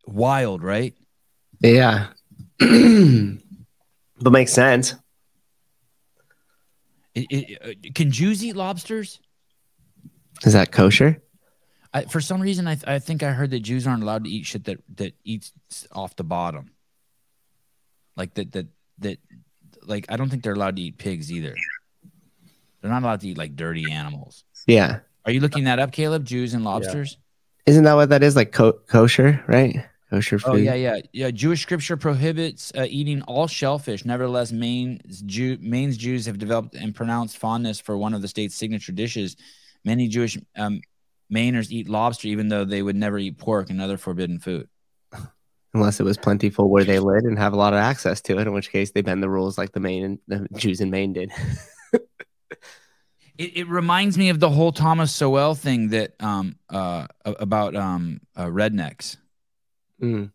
wild, 0.06 0.62
right? 0.62 0.94
Yeah. 1.60 2.08
but 2.58 4.30
makes 4.30 4.52
sense. 4.52 4.94
It, 7.14 7.26
it, 7.30 7.58
uh, 7.62 7.90
can 7.94 8.10
Jews 8.10 8.44
eat 8.44 8.56
lobsters? 8.56 9.20
Is 10.44 10.52
that 10.52 10.70
kosher? 10.70 11.22
I, 11.96 12.04
for 12.04 12.20
some 12.20 12.42
reason, 12.42 12.66
I, 12.66 12.74
th- 12.74 12.86
I 12.86 12.98
think 12.98 13.22
I 13.22 13.30
heard 13.30 13.50
that 13.52 13.60
Jews 13.60 13.86
aren't 13.86 14.02
allowed 14.02 14.24
to 14.24 14.30
eat 14.30 14.44
shit 14.44 14.64
that 14.64 14.82
that 14.96 15.14
eats 15.24 15.52
off 15.92 16.14
the 16.14 16.24
bottom. 16.24 16.70
Like 18.16 18.34
that 18.34 18.52
that 18.52 18.66
that 18.98 19.18
like 19.82 20.04
I 20.10 20.18
don't 20.18 20.28
think 20.28 20.42
they're 20.42 20.52
allowed 20.52 20.76
to 20.76 20.82
eat 20.82 20.98
pigs 20.98 21.32
either. 21.32 21.54
They're 22.80 22.90
not 22.90 23.02
allowed 23.02 23.20
to 23.20 23.28
eat 23.28 23.38
like 23.38 23.56
dirty 23.56 23.90
animals. 23.90 24.44
Yeah. 24.66 24.98
Are 25.24 25.32
you 25.32 25.40
looking 25.40 25.64
that 25.64 25.78
up, 25.78 25.90
Caleb? 25.90 26.24
Jews 26.24 26.52
and 26.52 26.64
lobsters? 26.64 27.16
Isn't 27.64 27.84
that 27.84 27.94
what 27.94 28.10
that 28.10 28.22
is? 28.22 28.36
Like 28.36 28.52
ko- 28.52 28.78
kosher, 28.86 29.42
right? 29.48 29.86
Kosher 30.10 30.38
food. 30.38 30.50
Oh 30.50 30.56
yeah, 30.56 30.74
yeah, 30.74 31.00
yeah. 31.12 31.30
Jewish 31.30 31.62
scripture 31.62 31.96
prohibits 31.96 32.72
uh, 32.76 32.86
eating 32.88 33.22
all 33.22 33.48
shellfish. 33.48 34.04
Nevertheless, 34.04 34.52
Maine's, 34.52 35.22
Jew, 35.22 35.56
Maine's 35.60 35.96
Jews 35.96 36.26
have 36.26 36.38
developed 36.38 36.74
and 36.74 36.94
pronounced 36.94 37.38
fondness 37.38 37.80
for 37.80 37.96
one 37.96 38.12
of 38.12 38.20
the 38.20 38.28
state's 38.28 38.54
signature 38.54 38.92
dishes. 38.92 39.36
Many 39.82 40.08
Jewish 40.08 40.38
um, 40.56 40.80
Mainers 41.32 41.70
eat 41.70 41.88
lobster, 41.88 42.28
even 42.28 42.48
though 42.48 42.64
they 42.64 42.82
would 42.82 42.96
never 42.96 43.18
eat 43.18 43.38
pork 43.38 43.70
and 43.70 43.80
other 43.80 43.96
forbidden 43.96 44.38
food. 44.38 44.68
Unless 45.74 46.00
it 46.00 46.04
was 46.04 46.16
plentiful 46.16 46.70
where 46.70 46.84
they 46.84 46.98
live 46.98 47.24
and 47.24 47.38
have 47.38 47.52
a 47.52 47.56
lot 47.56 47.72
of 47.72 47.78
access 47.78 48.20
to 48.22 48.38
it, 48.38 48.46
in 48.46 48.52
which 48.52 48.70
case 48.70 48.92
they 48.92 49.02
bend 49.02 49.22
the 49.22 49.28
rules 49.28 49.58
like 49.58 49.72
the 49.72 49.80
Maine 49.80 50.04
and 50.04 50.18
the 50.28 50.48
Jews 50.56 50.80
in 50.80 50.90
Maine 50.90 51.12
did. 51.12 51.32
It, 53.38 53.56
it 53.56 53.68
reminds 53.68 54.16
me 54.16 54.30
of 54.30 54.40
the 54.40 54.48
whole 54.48 54.72
Thomas 54.72 55.14
Sowell 55.14 55.54
thing 55.54 55.90
that 55.90 56.14
um 56.20 56.56
uh 56.70 57.06
about 57.24 57.76
um 57.76 58.20
uh, 58.34 58.46
rednecks. 58.46 59.18
Mm. 60.00 60.30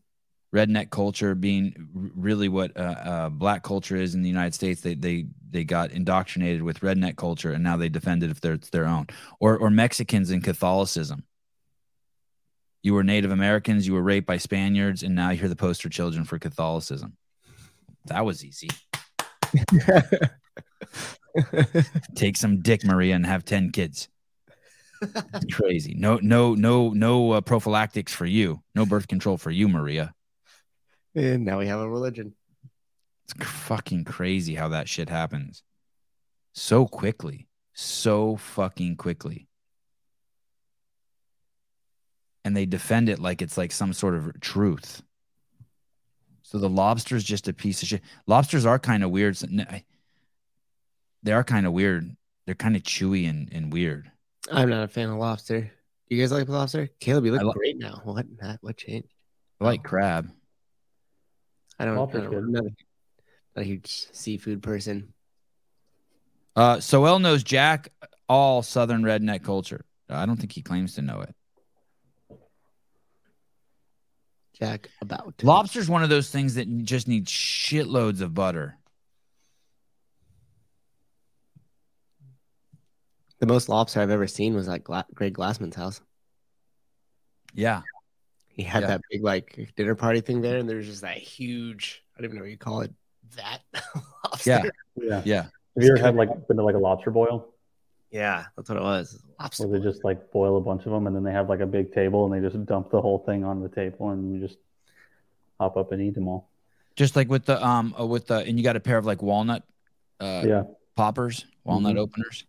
Redneck 0.53 0.89
culture 0.89 1.33
being 1.33 1.87
really 1.93 2.49
what 2.49 2.75
uh, 2.77 2.81
uh, 2.81 3.29
black 3.29 3.63
culture 3.63 3.95
is 3.95 4.15
in 4.15 4.21
the 4.21 4.27
United 4.27 4.53
States. 4.53 4.81
They 4.81 4.95
they 4.95 5.27
they 5.49 5.63
got 5.63 5.91
indoctrinated 5.91 6.61
with 6.61 6.81
redneck 6.81 7.15
culture, 7.15 7.51
and 7.51 7.63
now 7.63 7.77
they 7.77 7.89
defend 7.89 8.23
it 8.23 8.31
if 8.31 8.41
they're 8.41 8.53
it's 8.53 8.69
their 8.69 8.85
own. 8.85 9.07
Or 9.39 9.57
or 9.57 9.69
Mexicans 9.69 10.31
in 10.31 10.41
Catholicism. 10.41 11.23
You 12.83 12.95
were 12.95 13.03
Native 13.03 13.31
Americans. 13.31 13.85
You 13.85 13.93
were 13.93 14.01
raped 14.01 14.27
by 14.27 14.37
Spaniards, 14.37 15.03
and 15.03 15.15
now 15.15 15.29
you're 15.29 15.49
the 15.49 15.55
poster 15.55 15.87
children 15.87 16.25
for 16.25 16.39
Catholicism. 16.39 17.15
That 18.05 18.25
was 18.25 18.43
easy. 18.43 18.69
Take 22.15 22.37
some 22.37 22.61
dick, 22.61 22.83
Maria, 22.83 23.15
and 23.15 23.25
have 23.25 23.45
ten 23.45 23.71
kids. 23.71 24.09
Crazy. 25.51 25.95
No, 25.95 26.19
no, 26.21 26.55
no, 26.55 26.89
no 26.89 27.31
uh, 27.31 27.41
prophylactics 27.41 28.13
for 28.13 28.25
you. 28.25 28.61
No 28.75 28.85
birth 28.85 29.07
control 29.07 29.37
for 29.37 29.49
you, 29.49 29.67
Maria. 29.67 30.13
And 31.15 31.45
now 31.45 31.59
we 31.59 31.67
have 31.67 31.79
a 31.79 31.89
religion. 31.89 32.33
It's 33.25 33.45
fucking 33.45 34.05
crazy 34.05 34.55
how 34.55 34.69
that 34.69 34.89
shit 34.89 35.09
happens 35.09 35.63
so 36.53 36.85
quickly, 36.85 37.47
so 37.73 38.35
fucking 38.35 38.97
quickly. 38.97 39.47
And 42.43 42.55
they 42.57 42.65
defend 42.65 43.09
it 43.09 43.19
like 43.19 43.41
it's 43.41 43.57
like 43.57 43.71
some 43.71 43.93
sort 43.93 44.15
of 44.15 44.39
truth. 44.41 45.01
So 46.41 46.57
the 46.57 46.69
lobster's 46.69 47.23
just 47.23 47.47
a 47.47 47.53
piece 47.53 47.81
of 47.81 47.87
shit. 47.87 48.01
Lobsters 48.27 48.65
are 48.65 48.79
kind 48.79 49.03
of 49.03 49.11
weird. 49.11 49.37
They 51.23 51.31
are 51.31 51.43
kind 51.43 51.65
of 51.65 51.73
weird. 51.73 52.15
They're 52.45 52.55
kind 52.55 52.75
of 52.75 52.81
chewy 52.83 53.29
and, 53.29 53.47
and 53.53 53.71
weird. 53.71 54.11
I'm 54.51 54.69
not 54.69 54.83
a 54.83 54.87
fan 54.87 55.09
of 55.09 55.17
lobster. 55.17 55.71
You 56.09 56.19
guys 56.19 56.31
like 56.31 56.49
lobster? 56.49 56.89
Caleb, 56.99 57.25
you 57.25 57.31
look 57.31 57.41
I 57.41 57.43
lo- 57.45 57.53
great 57.53 57.77
now. 57.77 58.01
What 58.03 58.25
what 58.61 58.75
changed? 58.75 59.07
I 59.61 59.65
like 59.65 59.83
crab. 59.83 60.29
I 61.79 61.85
don't, 61.85 61.93
I 61.97 62.19
don't 62.19 62.33
I'm 62.33 62.51
not 62.51 62.63
a, 62.63 62.71
not 63.55 63.61
a 63.61 63.63
huge 63.63 63.87
seafood 63.87 64.61
person. 64.61 65.13
Uh, 66.55 66.79
Sowell 66.79 67.19
knows 67.19 67.43
Jack 67.43 67.89
all 68.27 68.61
Southern 68.61 69.03
redneck 69.03 69.43
culture. 69.43 69.85
I 70.09 70.25
don't 70.25 70.37
think 70.37 70.51
he 70.51 70.61
claims 70.61 70.95
to 70.95 71.01
know 71.01 71.21
it. 71.21 71.33
Jack 74.59 74.89
about. 75.01 75.33
Lobster's 75.41 75.89
one 75.89 76.03
of 76.03 76.09
those 76.09 76.29
things 76.29 76.55
that 76.55 76.83
just 76.83 77.07
needs 77.07 77.31
shitloads 77.31 78.21
of 78.21 78.33
butter. 78.33 78.77
The 83.39 83.47
most 83.47 83.69
lobster 83.69 84.01
I've 84.01 84.11
ever 84.11 84.27
seen 84.27 84.53
was 84.53 84.69
at 84.69 84.83
Gla- 84.83 85.07
Greg 85.15 85.33
Glassman's 85.33 85.75
house. 85.75 85.99
Yeah. 87.55 87.81
He 88.61 88.67
had 88.67 88.81
Yeah. 88.83 88.87
that 88.89 89.01
big 89.09 89.23
like 89.23 89.73
dinner 89.75 89.95
party 89.95 90.21
thing 90.21 90.41
there, 90.41 90.59
and 90.59 90.69
there's 90.69 90.85
just 90.85 91.01
that 91.01 91.17
huge. 91.17 92.03
I 92.15 92.21
don't 92.21 92.25
even 92.25 92.37
know 92.37 92.43
what 92.43 92.51
you 92.51 92.57
call 92.59 92.81
it. 92.81 92.93
That 93.35 93.61
lobster. 94.23 94.43
Yeah. 94.45 94.63
Yeah. 94.95 95.21
Yeah. 95.25 95.41
Have 95.75 95.83
you 95.83 95.95
ever 95.95 95.97
had 96.05 96.15
like 96.15 96.29
been 96.47 96.57
to 96.57 96.63
like 96.63 96.75
a 96.75 96.79
lobster 96.79 97.09
boil 97.11 97.47
yeah, 98.11 98.47
that's 98.57 98.67
what 98.67 98.77
it 98.77 98.83
was. 98.83 99.23
Lobster. 99.39 99.65
where 99.67 99.79
they 99.79 99.85
just 99.85 100.03
like 100.03 100.31
boil 100.33 100.57
a 100.57 100.61
bunch 100.61 100.85
of 100.85 100.91
them 100.91 101.07
and 101.07 101.15
then 101.15 101.23
they 101.23 101.31
have 101.31 101.47
like 101.47 101.61
a 101.61 101.65
big 101.65 101.93
table 101.93 102.25
and 102.25 102.33
they 102.43 102.45
just 102.45 102.65
dump 102.65 102.91
the 102.91 102.99
whole 103.01 103.19
thing 103.19 103.45
on 103.45 103.61
the 103.61 103.69
table 103.69 104.09
and 104.09 104.33
you 104.35 104.45
just 104.45 104.59
hop 105.61 105.77
up 105.77 105.93
and 105.93 106.01
eat 106.01 106.13
them 106.15 106.27
all. 106.27 106.49
Just 106.97 107.15
like 107.15 107.29
with 107.29 107.45
the 107.45 107.65
um 107.65 107.95
uh, 107.99 108.05
with 108.05 108.27
the 108.27 108.39
and 108.39 108.57
you 108.59 108.63
got 108.65 108.75
a 108.75 108.81
pair 108.81 108.97
of 108.97 109.05
like 109.05 109.21
walnut 109.23 109.63
uh 110.19 110.43
yeah. 110.45 110.63
poppers, 110.97 111.45
walnut 111.63 111.95
Mhm. 111.95 111.99
openers. 111.99 112.43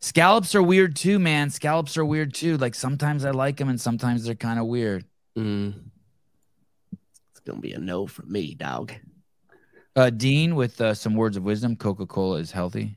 Scallops 0.00 0.54
are 0.54 0.62
weird 0.62 0.96
too, 0.96 1.18
man. 1.18 1.50
Scallops 1.50 1.96
are 1.96 2.04
weird 2.04 2.34
too. 2.34 2.56
Like 2.56 2.74
sometimes 2.74 3.24
I 3.24 3.30
like 3.30 3.56
them 3.56 3.68
and 3.68 3.80
sometimes 3.80 4.24
they're 4.24 4.34
kind 4.34 4.58
of 4.58 4.66
weird. 4.66 5.04
Mm. 5.36 5.74
It's 7.30 7.40
gonna 7.44 7.60
be 7.60 7.72
a 7.72 7.78
no 7.78 8.06
from 8.06 8.30
me, 8.30 8.54
dog. 8.54 8.92
Uh 9.94 10.10
Dean 10.10 10.54
with 10.54 10.80
uh, 10.80 10.94
some 10.94 11.14
words 11.14 11.36
of 11.36 11.42
wisdom, 11.42 11.76
Coca-Cola 11.76 12.38
is 12.38 12.52
healthy. 12.52 12.96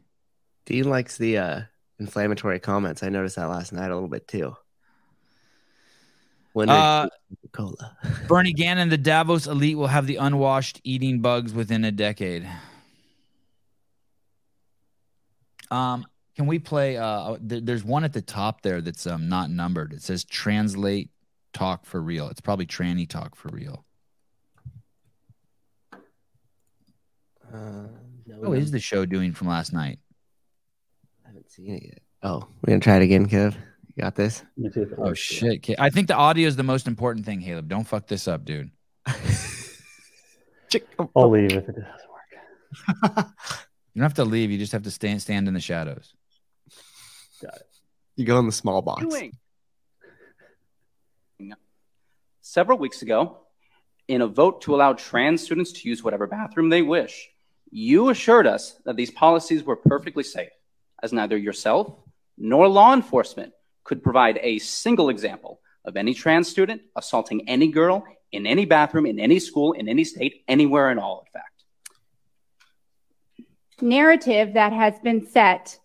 Dean 0.65 0.89
likes 0.89 1.17
the 1.17 1.37
uh, 1.37 1.61
inflammatory 1.99 2.59
comments. 2.59 3.01
I 3.03 3.09
noticed 3.09 3.37
that 3.37 3.49
last 3.49 3.71
night 3.71 3.89
a 3.89 3.93
little 3.93 4.09
bit 4.09 4.27
too. 4.27 4.55
When 6.53 6.69
Uh 6.69 7.07
Cola. 7.53 7.97
Bernie 8.27 8.53
Gannon, 8.53 8.89
the 8.89 8.97
Davos 8.97 9.47
elite 9.47 9.77
will 9.77 9.87
have 9.87 10.07
the 10.07 10.17
unwashed 10.17 10.81
eating 10.83 11.21
bugs 11.21 11.53
within 11.53 11.85
a 11.85 11.91
decade. 11.91 12.47
Um, 15.71 16.05
can 16.35 16.47
we 16.47 16.59
play? 16.59 16.97
Uh, 16.97 17.37
th- 17.37 17.63
there's 17.63 17.83
one 17.83 18.03
at 18.03 18.13
the 18.13 18.21
top 18.21 18.61
there 18.61 18.81
that's 18.81 19.05
um 19.07 19.29
not 19.29 19.49
numbered. 19.49 19.93
It 19.93 20.01
says 20.01 20.23
translate 20.23 21.09
talk 21.53 21.85
for 21.85 22.01
real. 22.01 22.29
It's 22.29 22.41
probably 22.41 22.65
tranny 22.65 23.07
talk 23.07 23.35
for 23.35 23.49
real. 23.49 23.85
Uh, 27.53 27.87
no, 28.27 28.43
How 28.43 28.53
is 28.53 28.71
the 28.71 28.79
show 28.79 29.05
doing 29.05 29.33
from 29.33 29.47
last 29.47 29.73
night? 29.73 29.99
I 31.25 31.29
haven't 31.29 31.49
seen 31.51 31.75
it 31.75 31.83
yet. 31.83 31.99
Oh, 32.21 32.47
we're 32.61 32.71
gonna 32.71 32.79
try 32.79 32.97
it 32.97 33.01
again, 33.03 33.27
Kev. 33.27 33.55
You 33.95 34.03
got 34.03 34.15
this. 34.15 34.43
Let 34.57 34.65
me 34.65 34.71
see 34.71 34.81
if 34.81 34.91
it 34.91 34.99
Oh 35.01 35.13
shit! 35.13 35.65
Ca- 35.65 35.75
I 35.79 35.89
think 35.89 36.07
the 36.07 36.15
audio 36.15 36.47
is 36.47 36.55
the 36.55 36.63
most 36.63 36.87
important 36.87 37.25
thing, 37.25 37.41
Caleb. 37.41 37.67
Don't 37.67 37.85
fuck 37.85 38.07
this 38.07 38.27
up, 38.27 38.45
dude. 38.45 38.69
I'll 41.15 41.29
leave 41.31 41.51
if 41.51 41.67
it 41.67 41.75
doesn't 41.75 42.09
work. 43.05 43.27
You 43.95 44.01
don't 44.01 44.11
have 44.11 44.13
to 44.15 44.23
leave. 44.23 44.51
You 44.51 44.57
just 44.57 44.71
have 44.71 44.83
to 44.83 44.91
stand 44.91 45.21
stand 45.21 45.47
in 45.47 45.53
the 45.53 45.59
shadows. 45.59 46.13
You 48.15 48.25
go 48.25 48.39
in 48.39 48.45
the 48.45 48.51
small 48.51 48.81
box. 48.81 49.05
doing? 49.05 49.37
Several 52.41 52.77
weeks 52.77 53.01
ago, 53.01 53.37
in 54.07 54.21
a 54.21 54.27
vote 54.27 54.61
to 54.61 54.75
allow 54.75 54.93
trans 54.93 55.43
students 55.43 55.71
to 55.71 55.87
use 55.87 56.03
whatever 56.03 56.25
bathroom 56.25 56.69
they 56.69 56.81
wish, 56.81 57.29
you 57.71 58.09
assured 58.09 58.47
us 58.47 58.75
that 58.85 58.95
these 58.95 59.11
policies 59.11 59.63
were 59.63 59.75
perfectly 59.75 60.23
safe, 60.23 60.49
as 61.03 61.13
neither 61.13 61.37
yourself 61.37 61.93
nor 62.37 62.67
law 62.67 62.93
enforcement 62.93 63.53
could 63.83 64.01
provide 64.01 64.39
a 64.41 64.59
single 64.59 65.09
example 65.09 65.59
of 65.85 65.95
any 65.95 66.13
trans 66.13 66.47
student 66.47 66.81
assaulting 66.95 67.47
any 67.47 67.67
girl 67.67 68.03
in 68.31 68.45
any 68.45 68.65
bathroom, 68.65 69.05
in 69.05 69.19
any 69.19 69.39
school, 69.39 69.73
in 69.73 69.87
any 69.87 70.03
state, 70.03 70.43
anywhere 70.47 70.91
in 70.91 70.99
all, 70.99 71.25
in 71.25 71.31
fact. 71.31 71.45
narrative 73.81 74.53
that 74.53 74.73
has 74.73 74.99
been 74.99 75.25
set 75.27 75.77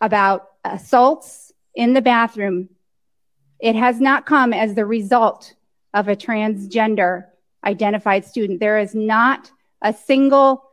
about 0.00 0.55
assaults 0.74 1.52
in 1.74 1.92
the 1.92 2.02
bathroom, 2.02 2.68
it 3.58 3.74
has 3.74 4.00
not 4.00 4.26
come 4.26 4.52
as 4.52 4.74
the 4.74 4.86
result 4.86 5.54
of 5.94 6.08
a 6.08 6.16
transgender 6.16 7.26
identified 7.64 8.24
student. 8.24 8.60
There 8.60 8.78
is 8.78 8.94
not 8.94 9.50
a 9.82 9.92
single 9.92 10.70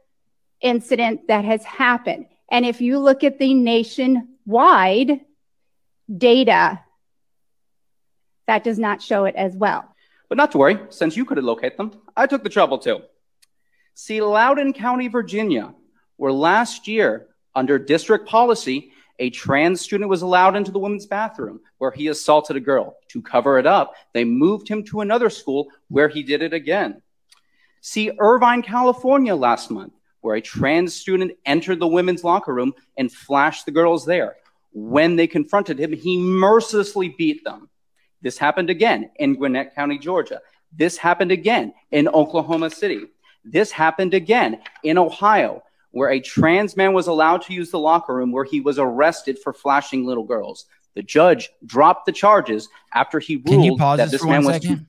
incident 0.62 1.28
that 1.28 1.46
has 1.46 1.64
happened. 1.64 2.28
And 2.50 2.66
if 2.66 2.82
you 2.82 3.00
look 3.00 3.24
at 3.24 3.40
the 3.40 3.54
nationwide 3.54 5.22
data, 6.16 6.80
that 8.48 8.64
does 8.64 8.80
not 8.80 9.02
show 9.02 9.26
it 9.26 9.36
as 9.36 9.56
well. 9.56 9.90
But 10.30 10.38
not 10.38 10.52
to 10.54 10.58
worry, 10.58 10.80
since 10.90 11.16
you 11.16 11.26
couldn't 11.26 11.46
locate 11.46 11.78
them, 11.78 11.92
I 12.16 12.28
took 12.28 12.44
the 12.44 12.50
trouble 12.50 12.78
to. 12.80 13.04
See, 13.94 14.22
Loudoun 14.22 14.74
County, 14.74 15.08
Virginia, 15.08 15.74
where 16.18 16.32
last 16.32 16.88
year, 16.88 17.28
under 17.56 17.78
district 17.78 18.28
policy, 18.28 18.93
a 19.20 19.30
trans 19.30 19.82
student 19.82 20.10
was 20.10 20.22
allowed 20.22 20.56
into 20.56 20.72
the 20.72 20.80
women's 20.80 21.06
bathroom 21.06 21.60
where 21.78 21.92
he 21.92 22.08
assaulted 22.08 22.56
a 22.56 22.60
girl. 22.60 22.96
To 23.10 23.22
cover 23.22 23.60
it 23.60 23.68
up, 23.68 23.94
they 24.14 24.24
moved 24.24 24.68
him 24.68 24.84
to 24.86 25.02
another 25.02 25.30
school 25.30 25.68
where 25.90 26.08
he 26.08 26.24
did 26.24 26.42
it 26.42 26.54
again. 26.54 27.02
See, 27.82 28.12
Irvine, 28.20 28.62
California, 28.62 29.36
last 29.36 29.70
month, 29.70 29.94
where 30.22 30.36
a 30.36 30.42
trans 30.42 30.96
student 30.96 31.34
entered 31.46 31.80
the 31.80 31.88
women's 31.88 32.24
locker 32.24 32.54
room 32.54 32.74
and 32.98 33.12
flashed 33.12 33.66
the 33.66 33.72
girls 33.72 34.06
there. 34.06 34.38
When 34.72 35.16
they 35.16 35.28
confronted 35.28 35.80
him, 35.80 35.94
he 35.94 36.18
mercilessly 36.18 37.10
beat 37.18 37.44
them. 37.44 37.70
This 38.22 38.38
happened 38.38 38.70
again 38.70 39.12
in 39.18 39.36
Gwinnett 39.36 39.76
County, 39.76 40.00
Georgia. 40.00 40.40
This 40.72 40.98
happened 40.98 41.32
again 41.32 41.74
in 41.92 42.08
Oklahoma 42.08 42.70
City. 42.70 43.02
This 43.44 43.70
happened 43.70 44.14
again 44.14 44.62
in 44.84 44.98
Ohio, 44.98 45.62
where 45.94 46.10
a 46.10 46.20
trans 46.20 46.76
man 46.76 46.94
was 46.94 47.08
allowed 47.08 47.44
to 47.44 47.54
use 47.54 47.70
the 47.70 47.80
locker 47.80 48.14
room 48.14 48.32
where 48.32 48.44
he 48.44 48.60
was 48.60 48.80
arrested 48.80 49.38
for 49.40 49.54
flashing 49.54 50.06
little 50.06 50.24
girls. 50.24 50.66
The 50.96 51.04
judge 51.04 51.50
dropped 51.66 52.06
the 52.08 52.12
charges 52.12 52.68
after 52.94 53.20
he 53.20 53.38
ruled 53.38 53.48
Can 53.48 53.64
you 53.64 53.78
pause 53.78 53.98
that 54.00 54.12
this 54.12 54.24
man 54.24 54.44
one 54.44 54.54
was 54.54 54.62
second? 54.62 54.88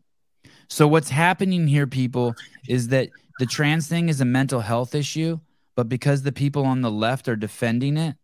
So 0.69 0.89
what's 0.89 1.11
happening 1.11 1.67
here, 1.67 1.87
people, 1.87 2.35
is 2.69 2.89
that 2.89 3.11
the 3.39 3.47
trans 3.47 3.87
thing 3.87 4.09
is 4.09 4.21
a 4.21 4.25
mental 4.25 4.61
health 4.61 4.95
issue, 4.95 5.41
but 5.77 5.89
because 5.89 6.23
the 6.23 6.33
people 6.33 6.65
on 6.65 6.81
the 6.81 6.91
left 6.91 7.29
are 7.29 7.37
defending 7.37 7.97
it, 7.97 8.17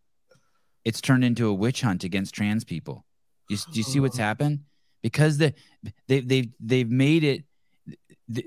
it's 0.84 1.02
turned 1.02 1.24
into 1.24 1.48
a 1.48 1.54
witch 1.54 1.82
hunt 1.82 2.02
against 2.02 2.34
trans 2.34 2.64
people. 2.64 3.04
You, 3.50 3.56
do 3.56 3.78
you 3.78 3.82
see 3.82 4.00
what's 4.00 4.18
oh. 4.18 4.22
happened? 4.22 4.60
Because 5.02 5.36
the 5.38 5.52
they 6.08 6.20
they 6.20 6.50
they've 6.60 6.90
made 6.90 7.24
it. 7.24 7.44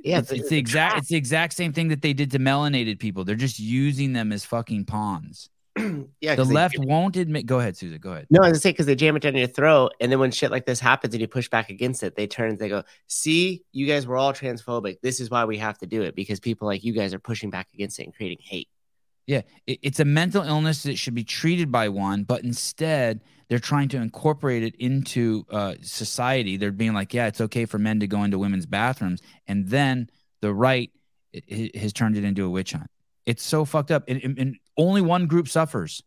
Yeah, 0.03 0.19
it's, 0.19 0.31
it's- 0.31 0.49
the 0.49 0.57
exact 0.57 0.97
it's 0.97 1.07
the 1.09 1.15
exact 1.15 1.53
same 1.53 1.73
thing 1.73 1.89
that 1.89 2.01
they 2.01 2.13
did 2.13 2.31
to 2.31 2.39
melanated 2.39 2.99
people. 2.99 3.23
They're 3.23 3.35
just 3.35 3.59
using 3.59 4.13
them 4.13 4.31
as 4.31 4.45
fucking 4.45 4.85
pawns. 4.85 5.49
Yeah, 6.21 6.35
the 6.35 6.45
they- 6.45 6.53
left 6.53 6.77
won't 6.79 7.17
admit. 7.17 7.45
Go 7.45 7.59
ahead, 7.59 7.75
Susan. 7.75 7.97
Go 7.99 8.11
ahead. 8.11 8.27
No, 8.29 8.39
I 8.41 8.47
was 8.47 8.53
gonna 8.53 8.59
say 8.61 8.71
because 8.71 8.85
they 8.85 8.95
jam 8.95 9.15
it 9.17 9.21
down 9.23 9.35
your 9.35 9.47
throat, 9.47 9.93
and 9.99 10.09
then 10.11 10.19
when 10.19 10.31
shit 10.31 10.51
like 10.51 10.65
this 10.65 10.79
happens 10.79 11.13
and 11.13 11.19
you 11.19 11.27
push 11.27 11.49
back 11.49 11.69
against 11.69 12.01
it, 12.03 12.15
they 12.15 12.27
turn 12.27 12.51
and 12.51 12.59
they 12.59 12.69
go, 12.69 12.83
"See, 13.07 13.63
you 13.73 13.85
guys 13.87 14.07
were 14.07 14.15
all 14.15 14.31
transphobic. 14.31 15.01
This 15.01 15.19
is 15.19 15.29
why 15.29 15.43
we 15.43 15.57
have 15.57 15.77
to 15.79 15.85
do 15.85 16.01
it 16.03 16.15
because 16.15 16.39
people 16.39 16.67
like 16.67 16.83
you 16.83 16.93
guys 16.93 17.13
are 17.13 17.19
pushing 17.19 17.49
back 17.49 17.67
against 17.73 17.99
it 17.99 18.03
and 18.03 18.15
creating 18.15 18.37
hate." 18.41 18.69
Yeah, 19.25 19.41
it, 19.67 19.79
it's 19.81 19.99
a 19.99 20.05
mental 20.05 20.43
illness 20.43 20.83
that 20.83 20.97
should 20.97 21.15
be 21.15 21.23
treated 21.23 21.71
by 21.71 21.89
one, 21.89 22.23
but 22.23 22.43
instead 22.43 23.21
they're 23.49 23.59
trying 23.59 23.89
to 23.89 23.97
incorporate 23.97 24.63
it 24.63 24.75
into 24.75 25.45
uh, 25.49 25.75
society. 25.81 26.57
They're 26.57 26.71
being 26.71 26.93
like, 26.93 27.13
yeah, 27.13 27.27
it's 27.27 27.41
okay 27.41 27.65
for 27.65 27.77
men 27.77 27.99
to 27.99 28.07
go 28.07 28.23
into 28.23 28.39
women's 28.39 28.65
bathrooms, 28.65 29.21
and 29.47 29.67
then 29.67 30.09
the 30.41 30.53
right 30.53 30.91
has 31.75 31.93
turned 31.93 32.17
it 32.17 32.23
into 32.23 32.45
a 32.45 32.49
witch 32.49 32.73
hunt. 32.73 32.89
It's 33.25 33.43
so 33.43 33.65
fucked 33.65 33.91
up, 33.91 34.03
and- 34.07 34.37
and 34.37 34.57
only 34.77 35.01
one 35.01 35.27
group 35.27 35.47
suffers, 35.47 36.01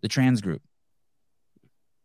the 0.00 0.08
trans 0.08 0.40
group. 0.40 0.62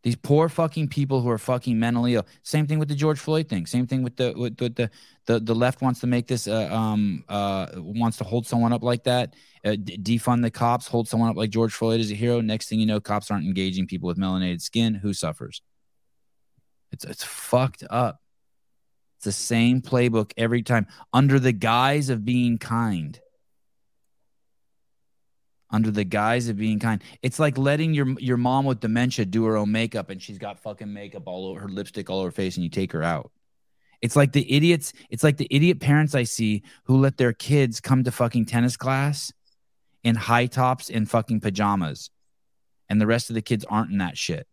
These 0.03 0.15
poor 0.15 0.49
fucking 0.49 0.87
people 0.87 1.21
who 1.21 1.29
are 1.29 1.37
fucking 1.37 1.77
mentally 1.77 2.15
ill. 2.15 2.25
Same 2.41 2.65
thing 2.65 2.79
with 2.79 2.87
the 2.87 2.95
George 2.95 3.19
Floyd 3.19 3.47
thing. 3.47 3.67
Same 3.67 3.85
thing 3.85 4.01
with 4.01 4.15
the 4.15 4.33
with, 4.35 4.57
the, 4.57 4.89
the 5.25 5.39
the 5.39 5.53
left 5.53 5.81
wants 5.81 5.99
to 5.99 6.07
make 6.07 6.27
this 6.27 6.47
uh, 6.47 6.73
um 6.73 7.23
uh 7.29 7.67
wants 7.75 8.17
to 8.17 8.23
hold 8.23 8.47
someone 8.47 8.73
up 8.73 8.81
like 8.81 9.03
that, 9.03 9.35
uh, 9.63 9.75
d- 9.75 9.97
defund 9.97 10.41
the 10.41 10.49
cops, 10.49 10.87
hold 10.87 11.07
someone 11.07 11.29
up 11.29 11.35
like 11.35 11.51
George 11.51 11.73
Floyd 11.73 11.99
as 11.99 12.11
a 12.11 12.15
hero. 12.15 12.41
Next 12.41 12.67
thing 12.67 12.79
you 12.79 12.87
know, 12.87 12.99
cops 12.99 13.29
aren't 13.29 13.45
engaging 13.45 13.85
people 13.85 14.07
with 14.07 14.17
melanated 14.17 14.61
skin. 14.61 14.95
Who 14.95 15.13
suffers? 15.13 15.61
It's 16.91 17.05
it's 17.05 17.23
fucked 17.23 17.83
up. 17.89 18.21
It's 19.17 19.25
the 19.25 19.31
same 19.31 19.81
playbook 19.81 20.31
every 20.35 20.63
time 20.63 20.87
under 21.13 21.39
the 21.39 21.51
guise 21.51 22.09
of 22.09 22.25
being 22.25 22.57
kind. 22.57 23.19
Under 25.72 25.89
the 25.89 26.03
guise 26.03 26.49
of 26.49 26.57
being 26.57 26.80
kind, 26.80 27.01
it's 27.22 27.39
like 27.39 27.57
letting 27.57 27.93
your 27.93 28.19
your 28.19 28.38
mom 28.38 28.65
with 28.65 28.82
dementia 28.82 29.26
do 29.26 29.45
her 29.45 29.55
own 29.55 29.72
makeup, 29.72 30.09
and 30.09 30.22
she's 30.22 30.38
got 30.38 30.59
fucking 30.59 30.91
makeup 30.91 31.24
all 31.26 31.47
over 31.47 31.61
her 31.61 31.69
lipstick 31.69 32.09
all 32.09 32.19
over 32.19 32.28
her 32.28 32.32
face, 32.32 32.55
and 32.57 32.63
you 32.63 32.69
take 32.69 32.91
her 32.91 33.03
out. 33.03 33.32
It's 34.01 34.15
like 34.15 34.34
the 34.34 34.51
idiots. 34.51 34.93
It's 35.09 35.24
like 35.24 35.38
the 35.38 35.47
idiot 35.49 35.80
parents 35.80 36.13
I 36.13 36.24
see 36.24 36.63
who 36.86 36.97
let 36.97 37.17
their 37.17 37.34
kids 37.34 37.80
come 37.80 38.03
to 38.03 38.11
fucking 38.11 38.45
tennis 38.47 38.76
class 38.76 39.32
in 40.03 40.15
high 40.15 40.47
tops 40.47 40.89
and 40.89 41.09
fucking 41.09 41.39
pajamas, 41.39 42.09
and 42.89 42.99
the 42.99 43.07
rest 43.07 43.30
of 43.30 43.36
the 43.36 43.41
kids 43.41 43.63
aren't 43.65 43.91
in 43.91 43.99
that 43.99 44.17
shit. 44.17 44.47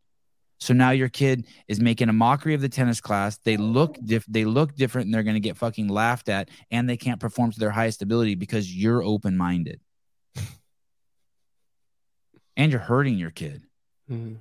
So 0.61 0.75
now 0.75 0.91
your 0.91 1.09
kid 1.09 1.47
is 1.69 1.81
making 1.81 2.09
a 2.09 2.12
mockery 2.12 2.55
of 2.55 2.61
the 2.61 2.69
tennis 2.69 3.01
class. 3.01 3.39
They 3.39 3.57
look 3.57 3.97
diff- 4.05 4.27
they 4.27 4.45
look 4.45 4.75
different, 4.75 5.07
and 5.07 5.14
they're 5.14 5.23
going 5.23 5.35
to 5.35 5.41
get 5.41 5.57
fucking 5.57 5.89
laughed 5.89 6.29
at, 6.29 6.51
and 6.71 6.89
they 6.89 6.97
can't 6.97 7.21
perform 7.21 7.53
to 7.53 7.61
their 7.61 7.71
highest 7.71 8.03
ability 8.03 8.35
because 8.35 8.75
you're 8.75 9.03
open 9.03 9.37
minded, 9.37 9.81
and 12.59 12.73
you're 12.73 12.81
hurting 12.81 13.17
your 13.17 13.31
kid. 13.31 13.63
Mm-hmm. 14.11 14.35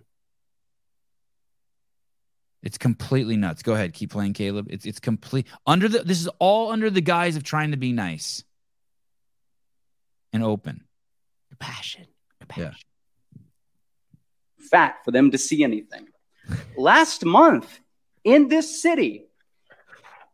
It's 2.64 2.78
completely 2.78 3.38
nuts. 3.38 3.62
Go 3.62 3.74
ahead, 3.74 3.94
keep 3.94 4.12
playing, 4.12 4.34
Caleb. 4.34 4.68
It's 4.70 4.86
it's 4.86 5.00
complete 5.00 5.48
under 5.66 5.88
the. 5.88 6.00
This 6.00 6.20
is 6.20 6.28
all 6.40 6.72
under 6.72 6.90
the 6.90 7.00
guise 7.00 7.38
of 7.38 7.44
trying 7.44 7.72
to 7.72 7.78
be 7.78 7.94
nice 7.94 8.44
and 10.34 10.44
open. 10.44 10.84
Compassion. 11.50 12.08
Yeah. 12.56 12.72
fat 14.72 14.96
for 15.06 15.12
them 15.12 15.32
to 15.32 15.38
see 15.38 15.64
anything. 15.64 16.08
Last 16.78 17.26
month 17.26 17.80
in 18.24 18.48
this 18.48 18.82
city, 18.82 19.26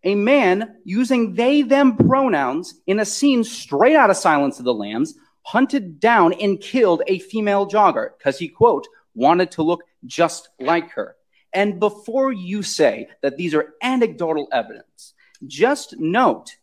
a 0.03 0.15
man 0.15 0.75
using 0.83 1.33
they 1.33 1.61
them 1.61 1.95
pronouns 1.97 2.75
in 2.87 2.99
a 2.99 3.05
scene 3.05 3.43
straight 3.43 3.95
out 3.95 4.09
of 4.09 4.17
Silence 4.17 4.59
of 4.59 4.65
the 4.65 4.73
Lambs 4.73 5.15
hunted 5.43 5.99
down 5.99 6.33
and 6.33 6.59
killed 6.59 7.03
a 7.07 7.19
female 7.19 7.67
jogger 7.67 8.09
because 8.17 8.39
he, 8.39 8.47
quote, 8.47 8.87
wanted 9.13 9.51
to 9.51 9.63
look 9.63 9.83
just 10.05 10.49
like 10.59 10.91
her. 10.91 11.15
And 11.53 11.79
before 11.79 12.31
you 12.31 12.63
say 12.63 13.09
that 13.21 13.37
these 13.37 13.53
are 13.53 13.73
anecdotal 13.81 14.47
evidence, 14.51 15.13
just 15.45 15.99
note 15.99 16.55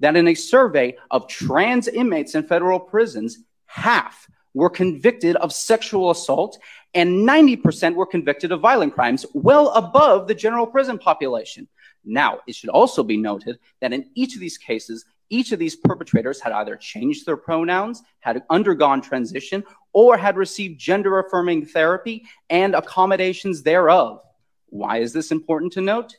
that 0.00 0.16
in 0.16 0.26
a 0.26 0.34
survey 0.34 0.96
of 1.10 1.28
trans 1.28 1.86
inmates 1.86 2.34
in 2.34 2.42
federal 2.42 2.80
prisons, 2.80 3.38
half 3.66 4.28
were 4.54 4.70
convicted 4.70 5.36
of 5.36 5.52
sexual 5.52 6.10
assault 6.10 6.58
and 6.92 7.26
90% 7.26 7.94
were 7.94 8.06
convicted 8.06 8.52
of 8.52 8.60
violent 8.60 8.94
crimes, 8.94 9.24
well 9.32 9.68
above 9.70 10.28
the 10.28 10.34
general 10.34 10.66
prison 10.66 10.98
population. 10.98 11.68
Now, 12.04 12.40
it 12.46 12.54
should 12.54 12.70
also 12.70 13.02
be 13.02 13.16
noted 13.16 13.58
that 13.80 13.92
in 13.92 14.10
each 14.14 14.34
of 14.34 14.40
these 14.40 14.58
cases, 14.58 15.04
each 15.32 15.50
of 15.50 15.58
these 15.58 15.74
perpetrators 15.74 16.40
had 16.40 16.52
either 16.52 16.76
changed 16.76 17.26
their 17.26 17.36
pronouns, 17.36 18.02
had 18.20 18.42
undergone 18.50 19.00
transition, 19.00 19.64
or 19.92 20.16
had 20.16 20.36
received 20.36 20.78
gender 20.78 21.18
affirming 21.18 21.64
therapy 21.66 22.24
and 22.50 22.74
accommodations 22.74 23.62
thereof. 23.62 24.20
Why 24.66 24.98
is 24.98 25.12
this 25.12 25.32
important 25.32 25.72
to 25.72 25.80
note? 25.80 26.16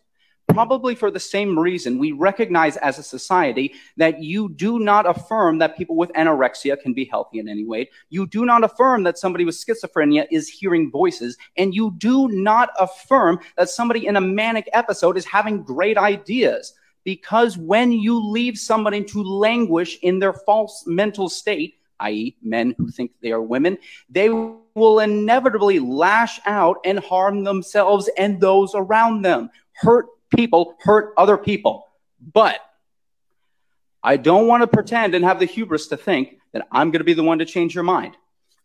probably 0.50 0.94
for 0.94 1.10
the 1.10 1.20
same 1.20 1.58
reason 1.58 1.98
we 1.98 2.12
recognize 2.12 2.78
as 2.78 3.00
a 3.00 3.04
society 3.04 3.74
that 3.98 4.22
you 4.22 4.50
do 4.50 4.80
not 4.80 5.10
affirm 5.10 5.58
that 5.58 5.78
people 5.78 5.96
with 5.96 6.12
anorexia 6.14 6.80
can 6.80 6.94
be 6.94 7.06
healthy 7.06 7.40
in 7.40 7.48
any 7.48 7.66
way. 7.66 7.90
You 8.10 8.28
do 8.28 8.46
not 8.46 8.64
affirm 8.64 9.04
that 9.04 9.18
somebody 9.18 9.46
with 9.46 9.56
schizophrenia 9.56 10.28
is 10.32 10.50
hearing 10.50 10.92
voices. 10.92 11.38
And 11.58 11.74
you 11.74 11.94
do 11.98 12.28
not 12.28 12.70
affirm 12.80 13.40
that 13.58 13.70
somebody 13.70 14.06
in 14.06 14.16
a 14.16 14.22
manic 14.22 14.70
episode 14.74 15.18
is 15.18 15.26
having 15.26 15.64
great 15.64 15.98
ideas. 15.98 16.74
Because 17.04 17.58
when 17.58 17.92
you 17.92 18.20
leave 18.20 18.58
somebody 18.58 19.04
to 19.06 19.24
languish 19.24 20.00
in 20.02 20.20
their 20.20 20.34
false 20.34 20.86
mental 20.88 21.30
state, 21.30 21.76
i.e., 22.00 22.36
men 22.42 22.76
who 22.78 22.90
think 22.90 23.12
they 23.22 23.32
are 23.32 23.42
women, 23.42 23.78
they 24.10 24.30
will 24.30 25.00
inevitably 25.00 25.80
lash 25.80 26.40
out 26.46 26.78
and 26.86 27.00
harm 27.00 27.44
themselves 27.44 28.10
and 28.18 28.40
those 28.40 28.74
around 28.76 29.22
them. 29.22 29.50
Hurt 29.74 30.08
people 30.36 30.76
hurt 30.80 31.14
other 31.18 31.38
people. 31.38 31.88
But 32.34 32.60
I 34.04 34.18
don't 34.18 34.48
want 34.48 34.62
to 34.62 34.68
pretend 34.68 35.16
and 35.16 35.24
have 35.24 35.40
the 35.40 35.46
hubris 35.46 35.88
to 35.88 35.98
think 35.98 36.40
that 36.52 36.68
I'm 36.72 36.92
going 36.92 37.00
to 37.00 37.06
be 37.06 37.14
the 37.14 37.24
one 37.24 37.40
to 37.40 37.46
change 37.46 37.76
your 37.76 37.84
mind. 37.84 38.18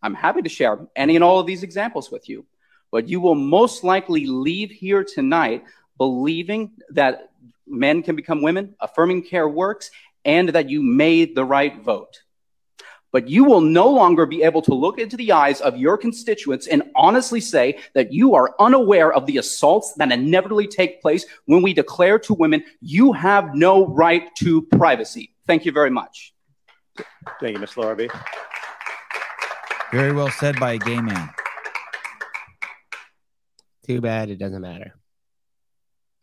I'm 0.03 0.15
happy 0.15 0.43
to 0.43 0.49
share 0.49 0.79
any 0.95 1.17
and 1.17 1.25
all 1.25 1.41
of 1.41 1.47
these 1.47 1.63
examples 1.63 2.11
with 2.11 2.29
you, 2.29 2.47
but 2.91 3.09
you 3.09 3.21
will 3.21 3.35
most 3.35 3.83
likely 3.83 4.27
leave 4.27 4.71
here 4.71 5.05
tonight 5.05 5.65
believing 5.97 6.73
that 6.91 7.28
men 7.71 8.03
can 8.03 8.17
become 8.17 8.43
women, 8.43 8.75
affirming 8.81 9.23
care 9.23 9.49
works, 9.49 9.91
and 10.25 10.51
that 10.51 10.69
you 10.69 10.83
made 10.83 11.35
the 11.35 11.45
right 11.45 11.83
vote. 11.83 12.23
But 13.11 13.29
you 13.29 13.45
will 13.45 13.63
no 13.63 13.89
longer 13.89 14.27
be 14.27 14.43
able 14.43 14.61
to 14.63 14.75
look 14.75 14.99
into 14.99 15.17
the 15.17 15.33
eyes 15.33 15.63
of 15.63 15.79
your 15.79 15.97
constituents 15.97 16.67
and 16.67 16.83
honestly 16.95 17.41
say 17.41 17.79
that 17.95 18.13
you 18.13 18.35
are 18.35 18.55
unaware 18.61 19.13
of 19.13 19.25
the 19.25 19.39
assaults 19.39 19.95
that 19.95 20.13
inevitably 20.13 20.67
take 20.67 21.01
place 21.01 21.25
when 21.47 21.63
we 21.63 21.73
declare 21.73 22.19
to 22.21 22.35
women, 22.35 22.63
you 22.81 23.13
have 23.13 23.55
no 23.55 23.87
right 23.87 24.35
to 24.37 24.63
privacy. 24.63 25.35
Thank 25.47 25.65
you 25.65 25.73
very 25.73 25.91
much. 25.91 26.35
Thank 27.41 27.55
you, 27.55 27.61
Ms. 27.61 27.77
Larrabee. 27.79 28.09
Very 29.91 30.13
well 30.13 30.31
said 30.31 30.61
by 30.61 30.73
a 30.73 30.79
gay 30.79 31.01
man. 31.01 31.31
Too 33.87 34.03
bad 34.03 34.29
it 34.29 34.37
doesn't 34.37 34.61
matter. 34.61 34.98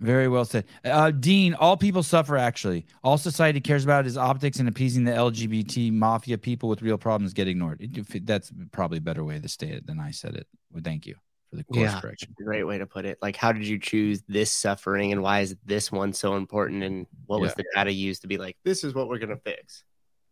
Very 0.02 0.28
well 0.28 0.44
said. 0.44 0.66
Uh, 0.84 1.10
Dean, 1.12 1.54
all 1.54 1.78
people 1.78 2.04
suffer, 2.04 2.36
actually. 2.38 2.86
All 3.04 3.18
society 3.18 3.62
cares 3.62 3.86
about 3.86 4.06
is 4.06 4.18
optics 4.18 4.60
and 4.60 4.68
appeasing 4.68 5.06
the 5.06 5.12
LGBT 5.14 5.92
mafia. 5.94 6.38
People 6.38 6.68
with 6.68 6.82
real 6.82 6.98
problems 6.98 7.34
get 7.34 7.48
ignored. 7.48 7.80
It- 7.82 8.26
that's 8.26 8.52
probably 8.72 8.98
a 8.98 9.02
better 9.02 9.24
way 9.24 9.40
to 9.40 9.48
state 9.48 9.72
it 9.74 9.88
than 9.88 10.00
I 10.00 10.12
said 10.12 10.36
it. 10.36 10.48
Well, 10.72 10.82
thank 10.84 11.06
you 11.06 11.16
for 11.50 11.56
the 11.56 11.64
course 11.64 11.78
Yeah, 11.80 12.02
correction. 12.02 12.36
great 12.36 12.64
way 12.66 12.78
to 12.78 12.86
put 12.86 13.06
it. 13.06 13.18
Like, 13.22 13.38
how 13.38 13.54
did 13.54 13.66
you 13.66 13.80
choose 13.80 14.22
this 14.28 14.52
suffering, 14.52 15.14
and 15.14 15.22
why 15.22 15.40
is 15.40 15.56
this 15.66 15.92
one 15.94 16.12
so 16.12 16.36
important? 16.36 16.84
And 16.84 17.08
what 17.26 17.40
was 17.40 17.54
the 17.56 17.64
data 17.74 17.92
used 17.94 18.22
to 18.24 18.28
be 18.28 18.38
like? 18.38 18.58
This 18.66 18.84
is 18.84 18.94
what 18.94 19.08
we're 19.08 19.20
gonna 19.20 19.38
fix. 19.38 19.86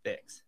Fix. 0.04 0.44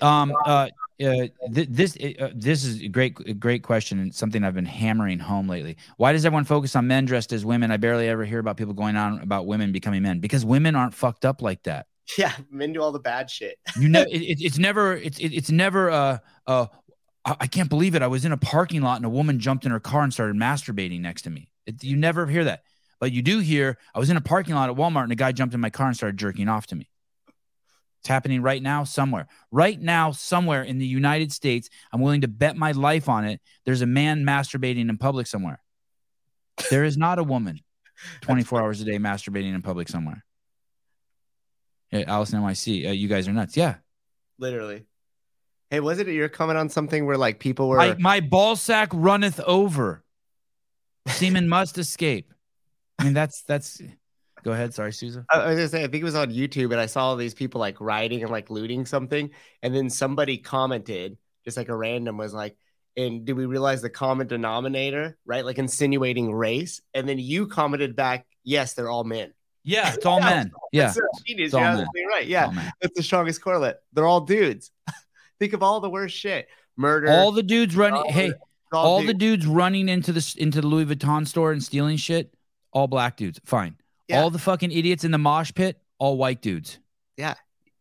Um, 0.00 0.32
uh, 0.46 0.68
uh, 1.00 1.28
th- 1.54 1.68
this 1.70 1.96
uh, 1.96 2.30
this 2.34 2.64
is 2.64 2.82
a 2.82 2.88
great 2.88 3.18
a 3.26 3.32
great 3.34 3.62
question 3.62 3.98
and 4.00 4.14
something 4.14 4.42
I've 4.44 4.54
been 4.54 4.64
hammering 4.64 5.18
home 5.18 5.48
lately. 5.48 5.76
Why 5.96 6.12
does 6.12 6.24
everyone 6.24 6.44
focus 6.44 6.74
on 6.76 6.86
men 6.86 7.04
dressed 7.04 7.32
as 7.32 7.44
women? 7.44 7.70
I 7.70 7.76
barely 7.76 8.08
ever 8.08 8.24
hear 8.24 8.38
about 8.40 8.56
people 8.56 8.74
going 8.74 8.96
on 8.96 9.20
about 9.20 9.46
women 9.46 9.70
becoming 9.72 10.02
men 10.02 10.18
because 10.20 10.44
women 10.44 10.74
aren't 10.74 10.94
fucked 10.94 11.24
up 11.24 11.40
like 11.42 11.62
that. 11.64 11.86
Yeah, 12.16 12.32
men 12.50 12.72
do 12.72 12.82
all 12.82 12.90
the 12.92 12.98
bad 12.98 13.30
shit. 13.30 13.58
You 13.78 13.88
know, 13.88 14.02
it, 14.10 14.22
it- 14.22 14.40
it's 14.44 14.58
never 14.58 14.94
it's 14.94 15.18
it, 15.18 15.32
it's 15.34 15.50
never 15.50 15.90
uh 15.90 16.18
uh 16.46 16.66
I 17.24 17.36
I 17.40 17.46
can't 17.46 17.68
believe 17.68 17.94
it. 17.94 18.02
I 18.02 18.06
was 18.08 18.24
in 18.24 18.32
a 18.32 18.36
parking 18.38 18.80
lot 18.82 18.96
and 18.96 19.04
a 19.04 19.10
woman 19.10 19.38
jumped 19.38 19.64
in 19.66 19.70
her 19.72 19.80
car 19.80 20.02
and 20.02 20.12
started 20.12 20.36
masturbating 20.36 21.00
next 21.00 21.22
to 21.22 21.30
me. 21.30 21.50
It, 21.66 21.84
you 21.84 21.96
never 21.96 22.26
hear 22.26 22.44
that, 22.44 22.62
but 22.98 23.12
you 23.12 23.22
do 23.22 23.38
hear 23.40 23.78
I 23.94 23.98
was 23.98 24.10
in 24.10 24.16
a 24.16 24.20
parking 24.22 24.54
lot 24.54 24.70
at 24.70 24.76
Walmart 24.76 25.02
and 25.04 25.12
a 25.12 25.16
guy 25.16 25.32
jumped 25.32 25.54
in 25.54 25.60
my 25.60 25.70
car 25.70 25.86
and 25.86 25.96
started 25.96 26.16
jerking 26.18 26.48
off 26.48 26.66
to 26.68 26.74
me. 26.76 26.88
It's 28.08 28.14
happening 28.14 28.40
right 28.40 28.62
now 28.62 28.84
somewhere. 28.84 29.26
Right 29.50 29.78
now, 29.78 30.12
somewhere 30.12 30.62
in 30.62 30.78
the 30.78 30.86
United 30.86 31.30
States, 31.30 31.68
I'm 31.92 32.00
willing 32.00 32.22
to 32.22 32.28
bet 32.28 32.56
my 32.56 32.72
life 32.72 33.06
on 33.06 33.26
it. 33.26 33.38
There's 33.66 33.82
a 33.82 33.86
man 33.86 34.24
masturbating 34.24 34.88
in 34.88 34.96
public 34.96 35.26
somewhere. 35.26 35.60
There 36.70 36.84
is 36.84 36.96
not 36.96 37.18
a 37.18 37.22
woman 37.22 37.60
24 38.22 38.62
hours 38.62 38.80
a 38.80 38.86
day 38.86 38.96
masturbating 38.96 39.54
in 39.54 39.60
public 39.60 39.90
somewhere. 39.90 40.24
Yeah, 41.92 42.04
Allison 42.06 42.40
NYC, 42.40 42.88
uh, 42.88 42.92
you 42.92 43.08
guys 43.08 43.28
are 43.28 43.34
nuts. 43.34 43.58
Yeah. 43.58 43.74
Literally. 44.38 44.86
Hey, 45.68 45.80
was 45.80 45.98
it 45.98 46.08
your 46.08 46.30
comment 46.30 46.58
on 46.58 46.70
something 46.70 47.04
where 47.04 47.18
like 47.18 47.38
people 47.38 47.68
were? 47.68 47.78
I, 47.78 47.94
my 47.98 48.20
ball 48.20 48.56
sack 48.56 48.88
runneth 48.94 49.38
over. 49.40 50.02
Semen 51.08 51.46
must 51.46 51.76
escape. 51.76 52.32
I 52.98 53.04
mean, 53.04 53.12
that's 53.12 53.42
that's. 53.42 53.82
Go 54.48 54.54
ahead. 54.54 54.72
Sorry, 54.72 54.94
Susan. 54.94 55.26
I 55.30 55.40
I 55.40 55.46
was 55.48 55.56
gonna 55.56 55.68
say, 55.68 55.80
I 55.84 55.88
think 55.88 56.00
it 56.00 56.04
was 56.04 56.14
on 56.14 56.30
YouTube, 56.32 56.72
and 56.72 56.80
I 56.80 56.86
saw 56.86 57.04
all 57.04 57.16
these 57.16 57.34
people 57.34 57.60
like 57.60 57.78
riding 57.82 58.22
and 58.22 58.30
like 58.32 58.48
looting 58.48 58.86
something, 58.86 59.28
and 59.62 59.74
then 59.74 59.90
somebody 59.90 60.38
commented, 60.38 61.18
just 61.44 61.58
like 61.58 61.68
a 61.68 61.76
random, 61.76 62.16
was 62.16 62.32
like, 62.32 62.56
"And 62.96 63.26
do 63.26 63.34
we 63.34 63.44
realize 63.44 63.82
the 63.82 63.90
common 63.90 64.26
denominator, 64.26 65.18
right? 65.26 65.44
Like 65.44 65.58
insinuating 65.58 66.32
race?" 66.32 66.80
And 66.94 67.06
then 67.06 67.18
you 67.18 67.46
commented 67.46 67.94
back, 67.94 68.26
"Yes, 68.42 68.72
they're 68.72 68.88
all 68.88 69.04
men." 69.04 69.34
Yeah, 69.64 69.92
it's 69.92 70.06
all 70.12 70.18
men. 70.20 70.50
Yeah, 70.72 70.86
That's. 70.86 70.98
It's 71.26 71.52
all 71.52 71.60
You're 71.60 71.68
men. 71.72 71.80
absolutely 71.80 72.06
right. 72.06 72.26
Yeah, 72.26 72.70
that's 72.80 72.96
the 72.96 73.02
strongest 73.02 73.42
correlate. 73.42 73.76
They're 73.92 74.06
all 74.06 74.22
dudes. 74.22 74.70
think 75.38 75.52
of 75.52 75.62
all 75.62 75.80
the 75.80 75.90
worst 75.90 76.16
shit: 76.16 76.48
murder. 76.74 77.10
all 77.10 77.32
the 77.32 77.42
dudes 77.42 77.76
running. 77.76 78.00
all 78.00 78.10
hey, 78.10 78.30
the- 78.30 78.38
all 78.72 78.86
all 78.86 79.00
the 79.02 79.12
dudes. 79.12 79.44
dudes 79.44 79.46
running 79.46 79.90
into 79.90 80.10
the 80.10 80.34
into 80.38 80.62
the 80.62 80.66
Louis 80.66 80.86
Vuitton 80.86 81.26
store 81.28 81.52
and 81.52 81.62
stealing 81.62 81.98
shit. 81.98 82.32
All 82.72 82.86
black 82.86 83.18
dudes. 83.18 83.38
Fine. 83.44 83.76
Yeah. 84.08 84.22
All 84.22 84.30
the 84.30 84.38
fucking 84.38 84.72
idiots 84.72 85.04
in 85.04 85.10
the 85.10 85.18
mosh 85.18 85.52
pit. 85.54 85.80
All 85.98 86.16
white 86.16 86.40
dudes. 86.42 86.78
yeah, 87.16 87.34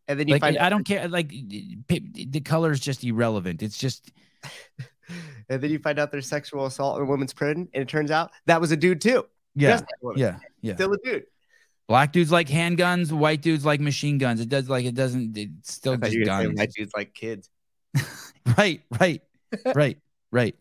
and 0.08 0.20
then 0.20 0.28
you 0.28 0.34
Like 0.36 0.42
find 0.42 0.58
I 0.58 0.70
don't 0.70 0.84
care. 0.84 1.08
Like 1.08 1.30
the 1.30 2.42
color 2.44 2.72
is 2.72 2.80
just 2.80 3.04
irrelevant. 3.04 3.62
It's 3.64 3.78
just 3.78 4.12
and 5.50 5.62
then 5.62 5.70
you 5.72 5.80
find 5.80 6.00
out 6.00 6.12
there's 6.12 6.28
sexual 6.28 6.66
assault 6.66 6.98
in 6.98 7.04
a 7.04 7.06
woman's 7.06 7.34
prison, 7.34 7.70
and 7.74 7.82
it 7.84 7.88
turns 7.88 8.12
out 8.12 8.32
that 8.48 8.60
was 8.60 8.72
a 8.72 8.78
dude 8.78 9.02
too. 9.02 9.26
yeah, 9.56 9.72
Just 9.72 9.84
like 9.84 9.90
a 10.02 10.06
woman. 10.06 10.20
yeah, 10.20 10.40
yeah. 10.62 10.76
Still 10.76 10.94
a 10.94 10.98
dude. 10.98 11.26
Black 11.88 12.12
dudes 12.12 12.32
like 12.32 12.48
handguns. 12.50 13.12
White 13.12 13.42
dudes 13.42 13.64
like 13.64 13.80
machine 13.80 14.18
guns. 14.18 14.42
It 14.42 14.50
does 14.50 14.68
like 14.68 14.86
it 14.86 14.96
doesn't. 14.96 15.38
It's 15.38 15.74
still 15.74 15.96
just 15.96 16.12
you 16.14 16.20
were 16.22 16.26
gonna 16.26 16.42
say 16.42 16.48
guns. 16.48 16.58
white 16.58 16.72
dudes 16.76 16.92
like 16.96 17.14
kids. 17.14 17.50
Right, 18.58 18.82
right, 19.00 19.22
right, 19.76 19.98
right. 20.32 20.56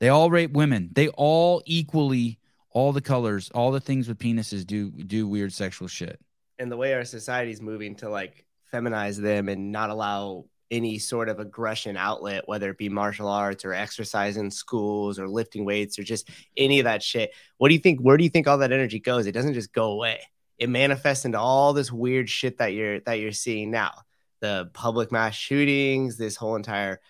They 0.00 0.08
all 0.08 0.30
rape 0.30 0.52
women. 0.52 0.90
They 0.92 1.08
all 1.08 1.62
equally, 1.66 2.38
all 2.74 2.92
the 2.92 3.00
colors, 3.00 3.50
all 3.54 3.70
the 3.72 3.80
things 3.80 4.06
with 4.08 4.18
penises 4.18 4.66
do 4.66 4.90
do 4.90 5.26
weird 5.26 5.52
sexual 5.52 5.88
shit. 5.88 6.20
and 6.58 6.70
the 6.70 6.76
way 6.76 6.92
our 6.94 7.04
society 7.04 7.50
is 7.50 7.62
moving 7.62 7.96
to 7.96 8.08
like 8.10 8.44
feminize 8.72 9.16
them 9.20 9.48
and 9.48 9.72
not 9.72 9.90
allow 9.90 10.44
any 10.70 10.98
sort 10.98 11.28
of 11.28 11.38
aggression 11.40 11.96
outlet, 11.96 12.42
whether 12.46 12.70
it 12.70 12.78
be 12.78 12.88
martial 12.88 13.28
arts 13.28 13.64
or 13.64 13.72
exercise 13.72 14.36
in 14.36 14.50
schools 14.50 15.18
or 15.18 15.28
lifting 15.28 15.64
weights 15.64 15.98
or 15.98 16.02
just 16.02 16.28
any 16.56 16.80
of 16.80 16.84
that 16.84 17.02
shit. 17.02 17.30
What 17.58 17.68
do 17.68 17.74
you 17.74 17.80
think? 17.80 18.00
Where 18.00 18.16
do 18.16 18.24
you 18.24 18.30
think 18.30 18.46
all 18.48 18.58
that 18.58 18.72
energy 18.72 18.98
goes? 19.00 19.26
It 19.26 19.32
doesn't 19.32 19.54
just 19.54 19.72
go 19.72 19.92
away. 19.92 20.20
It 20.58 20.68
manifests 20.68 21.24
into 21.24 21.38
all 21.38 21.72
this 21.72 21.92
weird 21.92 22.28
shit 22.28 22.58
that 22.58 22.72
you're 22.72 23.00
that 23.00 23.20
you're 23.20 23.32
seeing 23.32 23.70
now. 23.70 23.92
The 24.40 24.70
public 24.72 25.12
mass 25.12 25.34
shootings, 25.34 26.16
this 26.16 26.36
whole 26.36 26.56
entire 26.56 27.00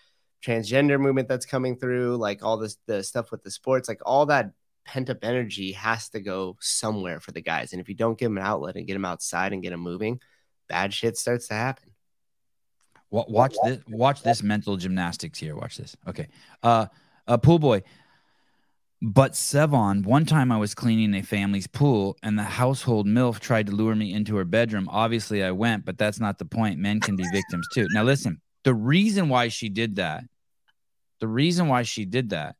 transgender 0.45 0.99
movement 0.99 1.27
that's 1.27 1.45
coming 1.45 1.77
through, 1.77 2.17
like 2.17 2.43
all 2.43 2.57
this 2.57 2.77
the 2.87 3.03
stuff 3.03 3.31
with 3.31 3.43
the 3.43 3.51
sports, 3.51 3.87
like 3.87 4.01
all 4.05 4.27
that 4.27 4.51
pent 4.85 5.09
up 5.09 5.23
energy 5.23 5.73
has 5.73 6.09
to 6.09 6.19
go 6.21 6.55
somewhere 6.61 7.19
for 7.19 7.31
the 7.31 7.41
guys. 7.41 7.73
And 7.73 7.81
if 7.81 7.89
you 7.89 7.95
don't 7.95 8.17
give 8.17 8.29
them 8.29 8.37
an 8.37 8.43
outlet 8.43 8.75
and 8.75 8.87
get 8.87 8.93
them 8.93 9.05
outside 9.05 9.51
and 9.51 9.61
get 9.61 9.71
them 9.71 9.81
moving, 9.81 10.21
bad 10.69 10.93
shit 10.93 11.17
starts 11.17 11.47
to 11.47 11.55
happen. 11.55 11.91
Wa- 13.09 13.25
Watch 13.27 13.55
this. 13.63 13.79
Watch 13.87 14.21
this 14.23 14.43
mental 14.43 14.77
gymnastics 14.77 15.39
here. 15.39 15.55
Watch 15.55 15.77
this. 15.77 15.95
Okay. 16.07 16.27
Uh, 16.63 16.87
uh 17.27 17.37
pool 17.37 17.59
boy. 17.59 17.83
But 19.01 19.33
Sevan, 19.33 20.05
one 20.05 20.25
time 20.25 20.51
I 20.51 20.57
was 20.57 20.73
cleaning 20.73 21.13
a 21.15 21.21
family's 21.21 21.67
pool 21.67 22.17
and 22.23 22.39
the 22.39 22.43
household 22.43 23.05
MILF 23.05 23.39
tried 23.39 23.67
to 23.67 23.73
lure 23.73 23.93
me 23.93 24.13
into 24.13 24.35
her 24.37 24.45
bedroom. 24.45 24.87
Obviously, 24.89 25.43
I 25.43 25.51
went, 25.51 25.85
but 25.85 25.97
that's 25.97 26.19
not 26.19 26.39
the 26.39 26.45
point. 26.45 26.79
Men 26.79 27.01
can 27.01 27.15
be 27.15 27.25
victims 27.31 27.67
too. 27.73 27.87
Now, 27.91 28.03
listen, 28.03 28.41
the 28.63 28.73
reason 28.73 29.29
why 29.29 29.49
she 29.49 29.69
did 29.69 29.97
that, 29.97 30.23
the 31.19 31.27
reason 31.27 31.67
why 31.67 31.83
she 31.83 32.05
did 32.05 32.29
that 32.29 32.55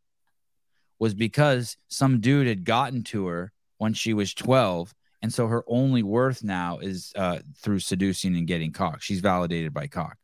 was 1.00 1.14
because 1.14 1.78
some 1.88 2.20
dude 2.20 2.48
had 2.48 2.64
gotten 2.64 3.04
to 3.04 3.28
her 3.28 3.52
when 3.78 3.94
she 3.94 4.14
was 4.14 4.34
12. 4.34 4.94
And 5.22 5.34
so 5.34 5.48
her 5.48 5.64
only 5.68 6.04
worth 6.04 6.44
now 6.44 6.80
is 6.80 7.12
uh, 7.16 7.40
through 7.58 7.80
seducing 7.80 8.36
and 8.36 8.48
getting 8.48 8.72
cock. 8.72 9.02
She's 9.02 9.22
validated 9.22 9.74
by 9.74 9.88
cock. 9.88 10.18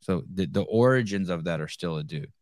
So 0.00 0.24
the, 0.32 0.46
the 0.46 0.62
origins 0.62 1.28
of 1.28 1.44
that 1.44 1.60
are 1.60 1.68
still 1.68 1.96
a 1.96 2.04
dude. 2.04 2.32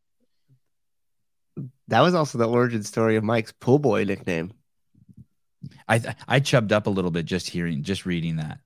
That 1.88 2.00
was 2.00 2.14
also 2.14 2.38
the 2.38 2.48
origin 2.48 2.82
story 2.84 3.16
of 3.16 3.24
Mike's 3.24 3.52
pool 3.52 3.78
boy 3.78 4.04
nickname. 4.04 4.52
I 5.88 6.14
I 6.26 6.40
chubbed 6.40 6.72
up 6.72 6.86
a 6.86 6.90
little 6.90 7.10
bit 7.10 7.26
just 7.26 7.50
hearing, 7.50 7.82
just 7.82 8.06
reading 8.06 8.36
that. 8.36 8.60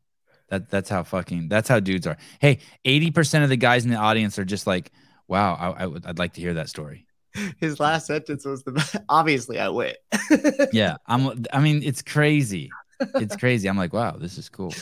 That 0.49 0.71
that's 0.71 0.89
how 0.89 1.03
fucking 1.03 1.49
that's 1.49 1.69
how 1.69 1.81
dudes 1.81 2.07
are. 2.07 2.17
Hey, 2.39 2.61
eighty 2.85 3.11
percent 3.11 3.43
of 3.43 3.51
the 3.51 3.57
guys 3.57 3.85
in 3.85 3.91
the 3.91 3.97
audience 3.97 4.39
are 4.39 4.45
just 4.45 4.67
like, 4.67 4.93
wow, 5.27 5.55
I, 5.55 5.83
I 5.83 5.87
would 5.87 6.07
I'd 6.07 6.19
like 6.19 6.35
to 6.35 6.41
hear 6.41 6.55
that 6.55 6.69
story. 6.69 7.04
His 7.59 7.81
last 7.81 8.07
sentence 8.07 8.45
was 8.45 8.63
the. 8.63 9.03
Obviously, 9.09 9.59
I 9.59 9.69
went. 9.69 9.97
yeah, 10.73 10.97
I'm. 11.07 11.45
I 11.53 11.61
mean, 11.61 11.83
it's 11.83 12.03
crazy. 12.03 12.71
It's 13.17 13.37
crazy. 13.37 13.69
I'm 13.69 13.77
like, 13.77 13.93
wow, 13.93 14.17
this 14.17 14.39
is 14.39 14.49
cool. 14.49 14.73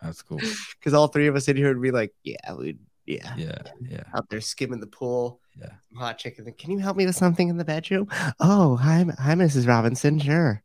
That's 0.00 0.22
cool. 0.22 0.40
Because 0.78 0.94
all 0.94 1.08
three 1.08 1.26
of 1.26 1.36
us 1.36 1.46
in 1.48 1.56
here 1.56 1.68
would 1.68 1.82
be 1.82 1.90
like, 1.90 2.12
yeah, 2.24 2.54
we, 2.54 2.78
yeah, 3.06 3.34
Yeah, 3.36 3.58
yeah. 3.80 4.02
out 4.14 4.28
there 4.30 4.40
skimming 4.40 4.80
the 4.80 4.86
pool. 4.86 5.40
Yeah. 5.60 5.72
Hot 5.96 6.18
chicken. 6.18 6.50
Can 6.58 6.70
you 6.70 6.78
help 6.78 6.96
me 6.96 7.04
with 7.06 7.14
something 7.14 7.48
in 7.48 7.58
the 7.58 7.64
bedroom? 7.64 8.08
Oh, 8.40 8.76
hi, 8.76 9.04
hi, 9.18 9.34
Mrs. 9.34 9.68
Robinson. 9.68 10.18
Sure. 10.18 10.62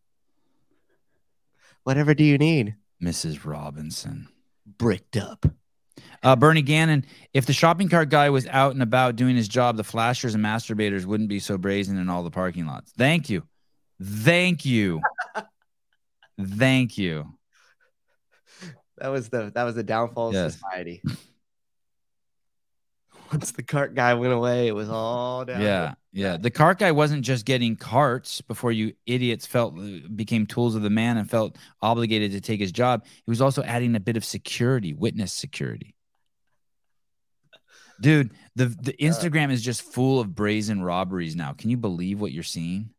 Whatever 1.84 2.14
do 2.14 2.24
you 2.24 2.38
need? 2.38 2.76
Mrs. 3.04 3.46
Robinson. 3.46 4.30
Bricked 4.66 5.18
up. 5.18 5.46
Uh, 6.28 6.36
Bernie 6.36 6.62
Gannon, 6.62 7.06
if 7.34 7.46
the 7.46 7.54
shopping 7.54 7.88
cart 7.88 8.10
guy 8.10 8.30
was 8.30 8.46
out 8.48 8.74
and 8.74 8.84
about 8.84 9.16
doing 9.16 9.38
his 9.38 9.48
job, 9.48 9.78
the 9.78 9.84
flashers 9.86 10.36
and 10.36 10.44
masturbators 10.44 11.06
wouldn't 11.06 11.30
be 11.30 11.40
so 11.40 11.58
brazen 11.58 11.98
in 11.98 12.10
all 12.10 12.22
the 12.22 12.30
parking 12.30 12.66
lots. 12.66 12.92
Thank 12.98 13.30
you. 13.30 13.44
Thank 14.04 14.66
you. 14.66 15.00
Thank 16.42 16.98
you. 16.98 17.34
That 18.98 19.08
was 19.08 19.30
the 19.30 19.54
that 19.56 19.64
was 19.64 19.76
the 19.76 19.84
downfall 19.84 20.28
of 20.28 20.34
Yes. 20.34 20.56
society. 20.56 21.02
Once 23.32 23.54
the 23.54 23.64
cart 23.64 23.96
guy 23.96 24.14
went 24.14 24.34
away, 24.34 24.68
it 24.68 24.76
was 24.76 24.90
all 24.90 25.46
down. 25.46 25.62
Yeah, 25.62 25.94
yeah. 26.12 26.36
The 26.36 26.52
cart 26.52 26.80
guy 26.80 26.92
wasn't 26.92 27.24
just 27.24 27.46
getting 27.46 27.78
carts 27.78 28.42
before 28.42 28.74
you 28.74 28.92
idiots 29.06 29.46
felt 29.46 29.76
became 30.14 30.46
tools 30.46 30.76
of 30.76 30.82
the 30.82 30.90
man 30.90 31.16
and 31.16 31.30
felt 31.30 31.56
obligated 31.82 32.34
to 32.34 32.42
take 32.42 32.60
his 32.60 32.74
job. 32.74 33.06
He 33.06 33.32
was 33.32 33.40
also 33.40 33.64
adding 33.64 33.96
a 33.96 34.02
bit 34.02 34.18
of 34.18 34.26
security, 34.26 34.94
witness 34.94 35.32
security. 35.32 35.94
Dude, 38.02 38.32
the 38.56 38.66
the 38.66 38.94
Instagram 38.94 39.52
is 39.52 39.62
just 39.62 39.82
full 39.82 40.20
of 40.20 40.36
brazen 40.36 40.82
robberies 40.82 41.36
now. 41.36 41.54
Can 41.54 41.70
you 41.70 41.78
believe 41.78 42.20
what 42.22 42.32
you're 42.32 42.44
seeing? 42.44 42.92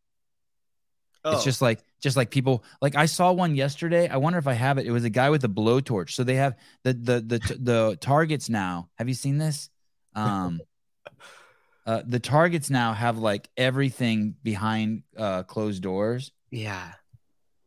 It's 1.24 1.42
Oh. 1.42 1.44
just 1.44 1.60
like 1.62 1.80
just 2.00 2.16
like 2.16 2.30
people 2.30 2.64
like 2.80 2.94
I 2.96 3.06
saw 3.06 3.32
one 3.32 3.54
yesterday. 3.54 4.08
I 4.08 4.16
wonder 4.16 4.38
if 4.38 4.46
I 4.46 4.54
have 4.54 4.78
it. 4.78 4.86
It 4.86 4.92
was 4.92 5.04
a 5.04 5.10
guy 5.10 5.30
with 5.30 5.44
a 5.44 5.48
blowtorch. 5.48 6.10
So 6.10 6.24
they 6.24 6.36
have 6.36 6.56
the 6.84 6.92
the 6.94 7.20
the 7.20 7.56
the 7.60 7.98
targets 8.00 8.48
now. 8.48 8.88
Have 8.96 9.08
you 9.08 9.14
seen 9.14 9.38
this? 9.38 9.68
Um 10.14 10.60
uh 11.86 12.02
the 12.06 12.20
targets 12.20 12.70
now 12.70 12.92
have 12.92 13.18
like 13.18 13.48
everything 13.56 14.34
behind 14.42 15.02
uh 15.16 15.42
closed 15.44 15.82
doors 15.82 16.30
Yeah. 16.50 16.92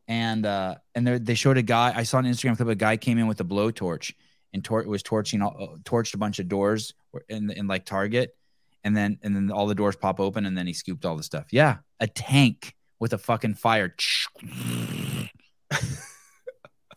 and 0.08 0.44
uh 0.46 0.76
and 0.94 1.06
they 1.06 1.18
they 1.18 1.34
showed 1.34 1.56
a 1.58 1.62
guy 1.62 1.92
I 1.94 2.02
saw 2.04 2.18
an 2.18 2.24
Instagram 2.24 2.56
clip 2.56 2.68
a 2.68 2.74
guy 2.74 2.96
came 2.96 3.18
in 3.18 3.26
with 3.26 3.40
a 3.40 3.44
blowtorch 3.44 4.14
and 4.54 4.64
tor- 4.64 4.84
was 4.86 5.02
torching 5.02 5.42
all, 5.42 5.56
uh, 5.58 5.76
torched 5.84 6.14
a 6.14 6.18
bunch 6.18 6.38
of 6.38 6.48
doors 6.48 6.94
in 7.28 7.50
in 7.50 7.66
like 7.66 7.84
Target 7.84 8.36
and 8.84 8.96
then 8.96 9.18
and 9.22 9.34
then 9.34 9.50
all 9.50 9.66
the 9.66 9.74
doors 9.74 9.96
pop 9.96 10.20
open 10.20 10.44
and 10.46 10.56
then 10.56 10.66
he 10.66 10.72
scooped 10.72 11.04
all 11.04 11.16
the 11.16 11.22
stuff. 11.22 11.46
Yeah, 11.52 11.78
a 12.00 12.06
tank 12.06 12.74
with 13.00 13.12
a 13.12 13.18
fucking 13.18 13.54
fire. 13.54 13.94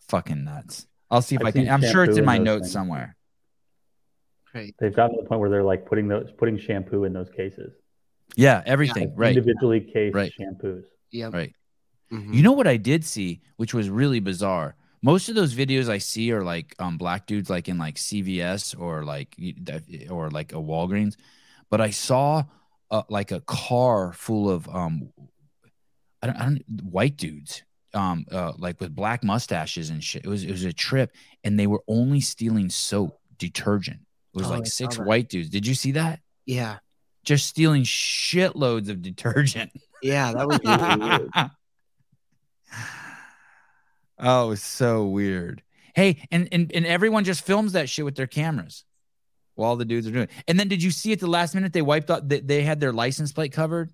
fucking 0.08 0.44
nuts. 0.44 0.86
I'll 1.10 1.22
see 1.22 1.36
if 1.36 1.40
I've 1.42 1.48
I 1.48 1.52
can. 1.52 1.68
I'm 1.68 1.82
sure 1.82 2.04
it's 2.04 2.16
in 2.18 2.24
my 2.24 2.38
notes 2.38 2.62
things. 2.64 2.72
somewhere. 2.72 3.16
Right. 4.54 4.74
They've 4.78 4.94
gotten 4.94 5.16
to 5.16 5.22
the 5.22 5.28
point 5.28 5.40
where 5.40 5.50
they're 5.50 5.62
like 5.62 5.86
putting 5.86 6.08
those 6.08 6.30
putting 6.36 6.58
shampoo 6.58 7.04
in 7.04 7.12
those 7.12 7.28
cases. 7.30 7.72
Yeah, 8.36 8.62
everything. 8.66 9.10
Like 9.10 9.12
right. 9.16 9.36
Individually 9.36 9.80
cased 9.80 10.14
Right. 10.14 10.32
shampoos. 10.38 10.84
Yeah. 11.10 11.30
Right. 11.32 11.52
Mhm. 12.12 12.34
You 12.34 12.42
know 12.42 12.52
what 12.52 12.66
I 12.66 12.76
did 12.76 13.04
see, 13.04 13.40
which 13.56 13.74
was 13.74 13.88
really 13.90 14.20
bizarre. 14.20 14.76
Most 15.02 15.28
of 15.28 15.34
those 15.34 15.54
videos 15.54 15.88
I 15.88 15.98
see 15.98 16.32
are 16.32 16.42
like 16.42 16.74
um 16.78 16.98
black 16.98 17.26
dudes 17.26 17.48
like 17.50 17.68
in 17.68 17.78
like 17.78 17.96
CVS 17.96 18.78
or 18.78 19.04
like 19.04 19.36
or 20.10 20.30
like 20.30 20.52
a 20.52 20.56
Walgreens, 20.56 21.16
but 21.70 21.80
I 21.80 21.90
saw 21.90 22.44
uh, 22.90 23.02
like 23.08 23.32
a 23.32 23.40
car 23.40 24.12
full 24.12 24.50
of 24.50 24.68
um 24.68 25.10
I 26.22 26.26
don't, 26.28 26.36
I 26.36 26.44
don't 26.44 26.64
white 26.82 27.16
dudes 27.16 27.62
um 27.94 28.24
uh, 28.32 28.52
like 28.58 28.80
with 28.80 28.94
black 28.94 29.22
mustaches 29.22 29.90
and 29.90 30.02
shit. 30.02 30.24
It 30.24 30.28
was 30.28 30.44
it 30.44 30.50
was 30.50 30.64
a 30.64 30.72
trip, 30.72 31.14
and 31.44 31.58
they 31.58 31.66
were 31.66 31.82
only 31.86 32.20
stealing 32.20 32.68
soap, 32.70 33.18
detergent. 33.38 34.00
It 34.34 34.38
was 34.38 34.46
Oh, 34.48 34.50
like 34.50 34.66
six 34.66 34.98
white 34.98 35.28
dudes. 35.28 35.48
Did 35.50 35.66
you 35.66 35.74
see 35.74 35.92
that? 35.92 36.20
Yeah. 36.44 36.78
Just 37.24 37.46
stealing 37.46 37.82
shitloads 37.84 38.88
of 38.88 39.02
detergent. 39.02 39.72
Yeah. 40.02 40.32
That 40.32 40.46
was 40.46 40.60
really 40.62 41.08
weird. 41.08 41.30
Oh, 44.18 44.50
it's 44.52 44.62
so 44.64 45.06
weird. 45.06 45.62
Hey, 45.94 46.26
and, 46.30 46.48
and 46.52 46.70
and 46.74 46.84
everyone 46.86 47.24
just 47.24 47.44
films 47.44 47.72
that 47.72 47.88
shit 47.88 48.04
with 48.04 48.16
their 48.16 48.26
cameras 48.26 48.84
while 49.54 49.76
the 49.76 49.84
dudes 49.84 50.06
are 50.06 50.10
doing 50.10 50.24
it. 50.24 50.30
And 50.46 50.60
then 50.60 50.68
did 50.68 50.82
you 50.82 50.90
see 50.90 51.12
at 51.12 51.20
the 51.20 51.26
last 51.26 51.54
minute 51.54 51.72
they 51.72 51.82
wiped 51.82 52.10
out 52.10 52.28
they, 52.28 52.40
they 52.40 52.62
had 52.62 52.80
their 52.80 52.92
license 52.92 53.32
plate 53.32 53.52
covered 53.52 53.90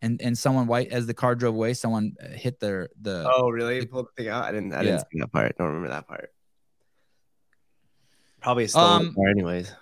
and 0.00 0.20
and 0.22 0.36
someone 0.38 0.66
white 0.68 0.92
as 0.92 1.06
the 1.06 1.14
car 1.14 1.34
drove 1.34 1.54
away, 1.54 1.74
someone 1.74 2.14
uh, 2.22 2.28
hit 2.28 2.60
their 2.60 2.88
the 3.00 3.28
Oh, 3.32 3.48
really? 3.50 3.76
You 3.76 3.86
pulled 3.86 4.06
the 4.16 4.22
thing 4.22 4.30
out? 4.32 4.44
I 4.44 4.52
didn't. 4.52 4.72
I 4.72 4.78
Yeah. 4.78 4.82
didn't 4.82 5.00
see 5.12 5.18
that 5.20 5.32
part. 5.32 5.56
Don't 5.58 5.66
remember 5.68 5.88
that 5.88 6.06
part. 6.06 6.30
Probably 8.40 8.64
a 8.64 8.68
stolen 8.68 9.08
Um, 9.08 9.14
car, 9.14 9.28
anyways. 9.28 9.72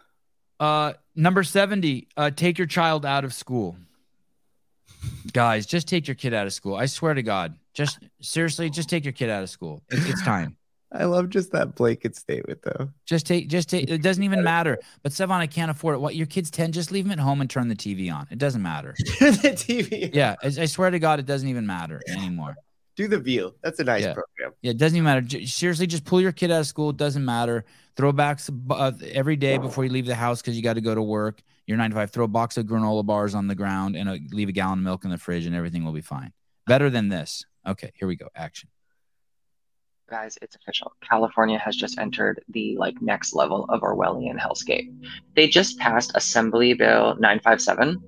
Uh, 0.61 0.93
number 1.17 1.43
70, 1.43 2.07
uh, 2.17 2.31
take 2.31 2.57
your 2.57 2.69
child 2.69 3.05
out 3.05 3.25
of 3.25 3.35
school. 3.35 3.77
Guys, 5.33 5.67
just 5.67 5.89
take 5.89 6.07
your 6.09 6.15
kid 6.15 6.35
out 6.35 6.47
of 6.47 6.53
school. 6.53 6.75
I 6.77 6.87
swear 6.87 7.15
to 7.15 7.23
God. 7.23 7.55
Just 7.75 7.99
seriously, 8.21 8.69
just 8.71 8.89
take 8.89 9.05
your 9.05 9.13
kid 9.13 9.31
out 9.31 9.43
of 9.43 9.51
school. 9.51 9.83
It- 9.91 10.09
it's 10.09 10.23
time. 10.23 10.57
I 10.95 11.05
love 11.05 11.31
just 11.31 11.53
that 11.53 11.75
blanket 11.75 12.15
statement, 12.17 12.61
though. 12.63 12.91
Just 13.07 13.25
take, 13.27 13.49
just 13.49 13.71
take. 13.71 13.89
It 13.89 14.03
doesn't 14.03 14.23
even 14.25 14.45
matter. 14.45 14.79
But 15.03 15.13
Sevan, 15.13 15.31
I 15.39 15.47
can't 15.47 15.71
afford 15.71 15.95
it. 15.95 16.01
What 16.01 16.17
your 16.17 16.27
kids 16.27 16.51
ten? 16.51 16.71
Just 16.71 16.93
leave 16.93 17.05
them 17.05 17.13
at 17.13 17.19
home 17.19 17.41
and 17.41 17.49
turn 17.49 17.69
the 17.69 17.75
TV 17.75 18.13
on. 18.13 18.27
It 18.31 18.37
doesn't 18.37 18.61
matter. 18.61 18.95
the 19.21 19.55
TV. 19.57 20.15
Yeah, 20.15 20.35
I, 20.43 20.49
I 20.49 20.67
swear 20.67 20.91
to 20.91 20.99
God, 20.99 21.19
it 21.19 21.25
doesn't 21.25 21.49
even 21.49 21.67
matter 21.67 22.03
anymore. 22.09 22.57
Do 22.95 23.09
the 23.09 23.19
view. 23.19 23.55
That's 23.63 23.81
a 23.81 23.85
nice 23.85 24.03
Yeah. 24.03 24.13
program. 24.13 24.53
Yeah, 24.61 24.73
it 24.73 24.77
doesn't 24.77 24.95
even 24.95 25.05
matter. 25.05 25.23
J- 25.23 25.47
Seriously, 25.47 25.87
just 25.87 26.05
pull 26.05 26.21
your 26.21 26.31
kid 26.33 26.51
out 26.51 26.61
of 26.61 26.67
school. 26.67 26.91
It 26.91 26.99
doesn't 26.99 27.25
matter. 27.25 27.65
Throw 27.97 28.11
a 28.11 28.37
uh, 28.71 28.93
every 29.13 29.37
day 29.37 29.57
before 29.57 29.85
you 29.85 29.91
leave 29.91 30.05
the 30.05 30.15
house 30.15 30.43
because 30.43 30.59
you 30.59 30.63
got 30.63 30.75
to 30.75 30.83
go 30.83 30.95
to 30.95 31.01
work. 31.01 31.41
You're 31.67 31.79
nine 31.79 31.93
five. 31.93 32.11
Throw 32.11 32.25
a 32.25 32.29
box 32.29 32.57
of 32.57 32.67
granola 32.67 33.05
bars 33.05 33.35
on 33.35 33.47
the 33.47 33.55
ground 33.55 33.97
and 33.97 34.09
uh 34.09 34.17
leave 34.31 34.49
a 34.49 34.53
gallon 34.53 34.81
of 34.81 34.85
milk 34.85 35.05
in 35.05 35.11
the 35.11 35.19
fridge, 35.19 35.47
and 35.47 35.55
everything 35.55 35.85
will 35.85 35.93
be 35.93 36.01
fine. 36.01 36.33
Better 36.67 36.91
than 36.91 37.09
this. 37.09 37.45
Okay, 37.67 37.93
here 37.95 38.09
we 38.09 38.17
go. 38.17 38.29
Action. 38.35 38.69
Guys, 40.11 40.37
it's 40.43 40.57
official. 40.57 40.93
California 41.01 41.59
has 41.59 41.75
just 41.75 41.99
entered 41.99 42.45
the 42.49 42.77
like 42.77 43.01
next 43.01 43.35
level 43.35 43.65
of 43.71 43.81
Orwellian 43.81 44.39
hellscape. 44.39 44.93
They 45.35 45.49
just 45.49 45.79
passed 45.79 46.13
Assembly 46.15 46.75
Bill 46.75 47.15
957, 47.19 48.03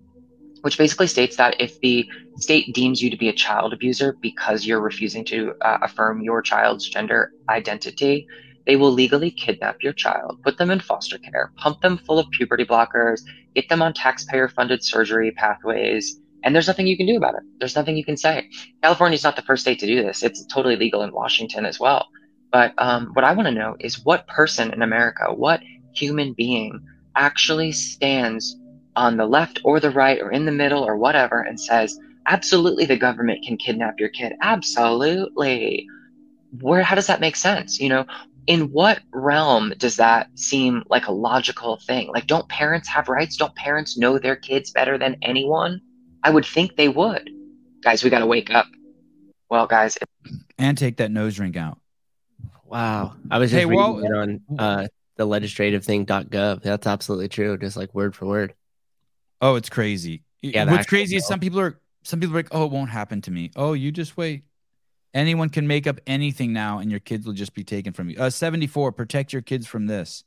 which 0.61 0.77
basically 0.77 1.07
states 1.07 1.37
that 1.37 1.59
if 1.61 1.81
the 1.81 2.07
state 2.37 2.75
deems 2.75 3.01
you 3.03 3.09
to 3.11 3.17
be 3.17 3.29
a 3.29 3.33
child 3.33 3.73
abuser 3.73 4.17
because 4.21 4.67
you're 4.67 4.81
refusing 4.81 5.25
to 5.27 5.55
uh, 5.63 5.79
affirm 5.83 6.21
your 6.21 6.43
child's 6.43 6.87
gender 6.89 7.33
identity, 7.49 8.27
they 8.67 8.77
will 8.77 8.91
legally 8.91 9.31
kidnap 9.31 9.83
your 9.83 9.93
child, 9.93 10.41
put 10.43 10.59
them 10.59 10.71
in 10.71 10.81
foster 10.81 11.19
care, 11.19 11.53
pump 11.57 11.81
them 11.81 11.99
full 11.99 12.19
of 12.19 12.31
puberty 12.31 12.65
blockers, 12.65 13.21
get 13.55 13.69
them 13.69 13.83
on 13.83 13.93
taxpayer 13.93 14.49
funded 14.49 14.83
surgery 14.83 15.31
pathways, 15.33 16.19
and 16.45 16.55
there's 16.55 16.67
nothing 16.67 16.87
you 16.87 16.97
can 16.97 17.07
do 17.07 17.17
about 17.17 17.35
it. 17.35 17.43
There's 17.59 17.75
nothing 17.75 17.97
you 17.97 18.05
can 18.05 18.19
say. 18.19 18.49
California's 18.83 19.25
not 19.25 19.37
the 19.37 19.43
first 19.43 19.63
state 19.63 19.79
to 19.81 19.87
do 19.87 20.03
this. 20.03 20.23
It's 20.23 20.45
totally 20.47 20.77
legal 20.77 21.03
in 21.03 21.13
Washington 21.13 21.65
as 21.65 21.81
well. 21.81 22.07
But 22.53 22.75
um, 22.79 23.11
what 23.15 23.25
I 23.25 23.33
want 23.33 23.49
to 23.49 23.55
know 23.55 23.77
is 23.81 24.05
what 24.05 24.29
person 24.29 24.73
in 24.73 24.83
America, 24.83 25.33
what 25.33 25.63
human 25.95 26.35
being 26.35 26.81
actually 27.17 27.73
stands 27.73 28.57
on 28.95 29.17
the 29.17 29.27
left 29.27 29.61
or 29.65 29.81
the 29.81 29.91
right 29.91 30.21
or 30.21 30.31
in 30.31 30.45
the 30.45 30.53
middle 30.53 30.85
or 30.85 30.97
whatever 30.97 31.41
and 31.41 31.59
says, 31.59 31.99
absolutely, 32.27 32.85
the 32.85 32.97
government 32.97 33.45
can 33.45 33.57
kidnap 33.57 33.99
your 33.99 34.11
kid. 34.11 34.35
Absolutely. 34.43 35.87
Where, 36.61 36.83
how 36.83 36.95
does 36.95 37.07
that 37.07 37.21
make 37.21 37.37
sense? 37.37 37.81
You 37.81 37.89
know, 37.89 38.07
in 38.47 38.71
what 38.73 39.01
realm 39.13 39.73
does 39.79 39.97
that 39.97 40.29
seem 40.39 40.83
like 40.89 41.07
a 41.07 41.13
logical 41.13 41.79
thing? 41.87 42.09
Like, 42.09 42.27
don't 42.27 42.49
parents 42.49 42.89
have 42.89 43.09
rights? 43.09 43.37
Don't 43.37 43.55
parents 43.55 43.97
know 43.97 44.19
their 44.19 44.37
kids 44.37 44.71
better 44.71 44.99
than 44.99 45.17
anyone? 45.23 45.81
I 46.23 46.31
would 46.31 46.45
think 46.45 46.77
they 46.77 46.89
would. 46.89 47.31
Guys, 47.83 48.03
we 48.05 48.11
got 48.11 48.21
to 48.21 48.27
wake 48.27 48.51
up. 48.51 48.67
Well, 49.51 49.67
guys, 49.67 49.97
And 50.59 50.77
take 50.77 50.97
that 50.99 51.11
nose 51.11 51.39
ring 51.39 51.57
out. 51.57 51.79
Wow. 52.65 53.15
I 53.31 53.39
was 53.39 53.51
just 53.51 53.59
Hey, 53.61 53.67
reading 53.67 53.77
well- 53.85 54.05
it 54.05 54.13
on 54.13 54.41
uh, 54.59 54.87
the 55.17 55.25
legislative 55.27 55.85
thing.gov. 55.85 56.63
That's 56.63 56.87
absolutely 56.87 57.29
true, 57.29 57.57
just 57.59 57.77
like 57.77 57.95
word 57.95 58.17
for 58.17 58.27
word. 58.27 58.55
Oh, 59.41 59.57
it's 59.57 59.69
crazy. 59.69 60.23
Yeah, 60.43 60.65
What's 60.65 60.79
actual 60.81 60.89
crazy 60.89 61.17
is 61.17 61.27
some 61.27 61.41
people 61.41 61.61
are 61.61 61.79
some 62.03 62.21
people 62.21 62.35
are 62.35 62.39
like, 62.39 62.49
oh, 62.53 62.65
it 62.67 62.71
won't 62.71 62.91
happen 62.91 63.21
to 63.23 63.31
me. 63.31 63.51
Oh, 63.57 63.73
you 63.73 63.91
just 63.91 64.17
wait. 64.17 64.45
Anyone 65.15 65.49
can 65.49 65.67
make 65.67 65.87
up 65.87 66.01
anything 66.07 66.53
now, 66.53 66.81
and 66.81 66.91
your 66.91 67.01
kids 67.01 67.25
will 67.25 67.33
just 67.33 67.55
be 67.55 67.65
taken 67.65 67.93
from 67.93 68.11
you. 68.11 68.19
Uh, 68.19 68.31
seventy 68.31 68.67
four. 68.67 68.93
Protect 68.93 69.33
your 69.33 69.43
kids 69.43 69.67
from 69.67 69.87
this. 69.87 70.25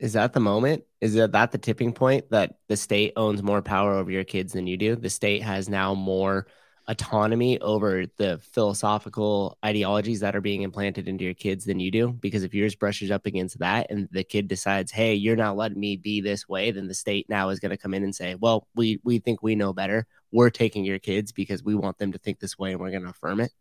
Is 0.00 0.14
that 0.14 0.32
the 0.32 0.40
moment? 0.40 0.84
Is 1.00 1.14
that 1.14 1.32
that 1.32 1.52
the 1.52 1.58
tipping 1.58 1.92
point 1.92 2.30
that 2.30 2.56
the 2.68 2.76
state 2.76 3.12
owns 3.16 3.42
more 3.42 3.62
power 3.62 3.94
over 3.94 4.10
your 4.10 4.24
kids 4.24 4.52
than 4.52 4.66
you 4.66 4.76
do? 4.76 4.96
The 4.96 5.10
state 5.10 5.42
has 5.42 5.68
now 5.68 5.94
more 5.94 6.46
autonomy 6.90 7.58
over 7.60 8.04
the 8.16 8.38
philosophical 8.38 9.56
ideologies 9.64 10.18
that 10.20 10.34
are 10.34 10.40
being 10.40 10.62
implanted 10.62 11.06
into 11.06 11.24
your 11.24 11.34
kids 11.34 11.64
than 11.64 11.78
you 11.78 11.90
do. 11.90 12.08
Because 12.08 12.42
if 12.42 12.52
yours 12.52 12.74
brushes 12.74 13.12
up 13.12 13.26
against 13.26 13.60
that 13.60 13.86
and 13.90 14.08
the 14.10 14.24
kid 14.24 14.48
decides, 14.48 14.90
hey, 14.90 15.14
you're 15.14 15.36
not 15.36 15.56
letting 15.56 15.78
me 15.78 15.96
be 15.96 16.20
this 16.20 16.48
way, 16.48 16.72
then 16.72 16.88
the 16.88 16.94
state 16.94 17.28
now 17.28 17.50
is 17.50 17.60
going 17.60 17.70
to 17.70 17.76
come 17.76 17.94
in 17.94 18.02
and 18.02 18.14
say, 18.14 18.34
well, 18.34 18.66
we, 18.74 19.00
we 19.04 19.20
think 19.20 19.40
we 19.40 19.54
know 19.54 19.72
better. 19.72 20.04
We're 20.32 20.50
taking 20.50 20.84
your 20.84 20.98
kids 20.98 21.30
because 21.30 21.62
we 21.62 21.76
want 21.76 21.96
them 21.98 22.10
to 22.10 22.18
think 22.18 22.40
this 22.40 22.58
way 22.58 22.72
and 22.72 22.80
we're 22.80 22.90
going 22.90 23.04
to 23.04 23.10
affirm 23.10 23.40
it. 23.40 23.52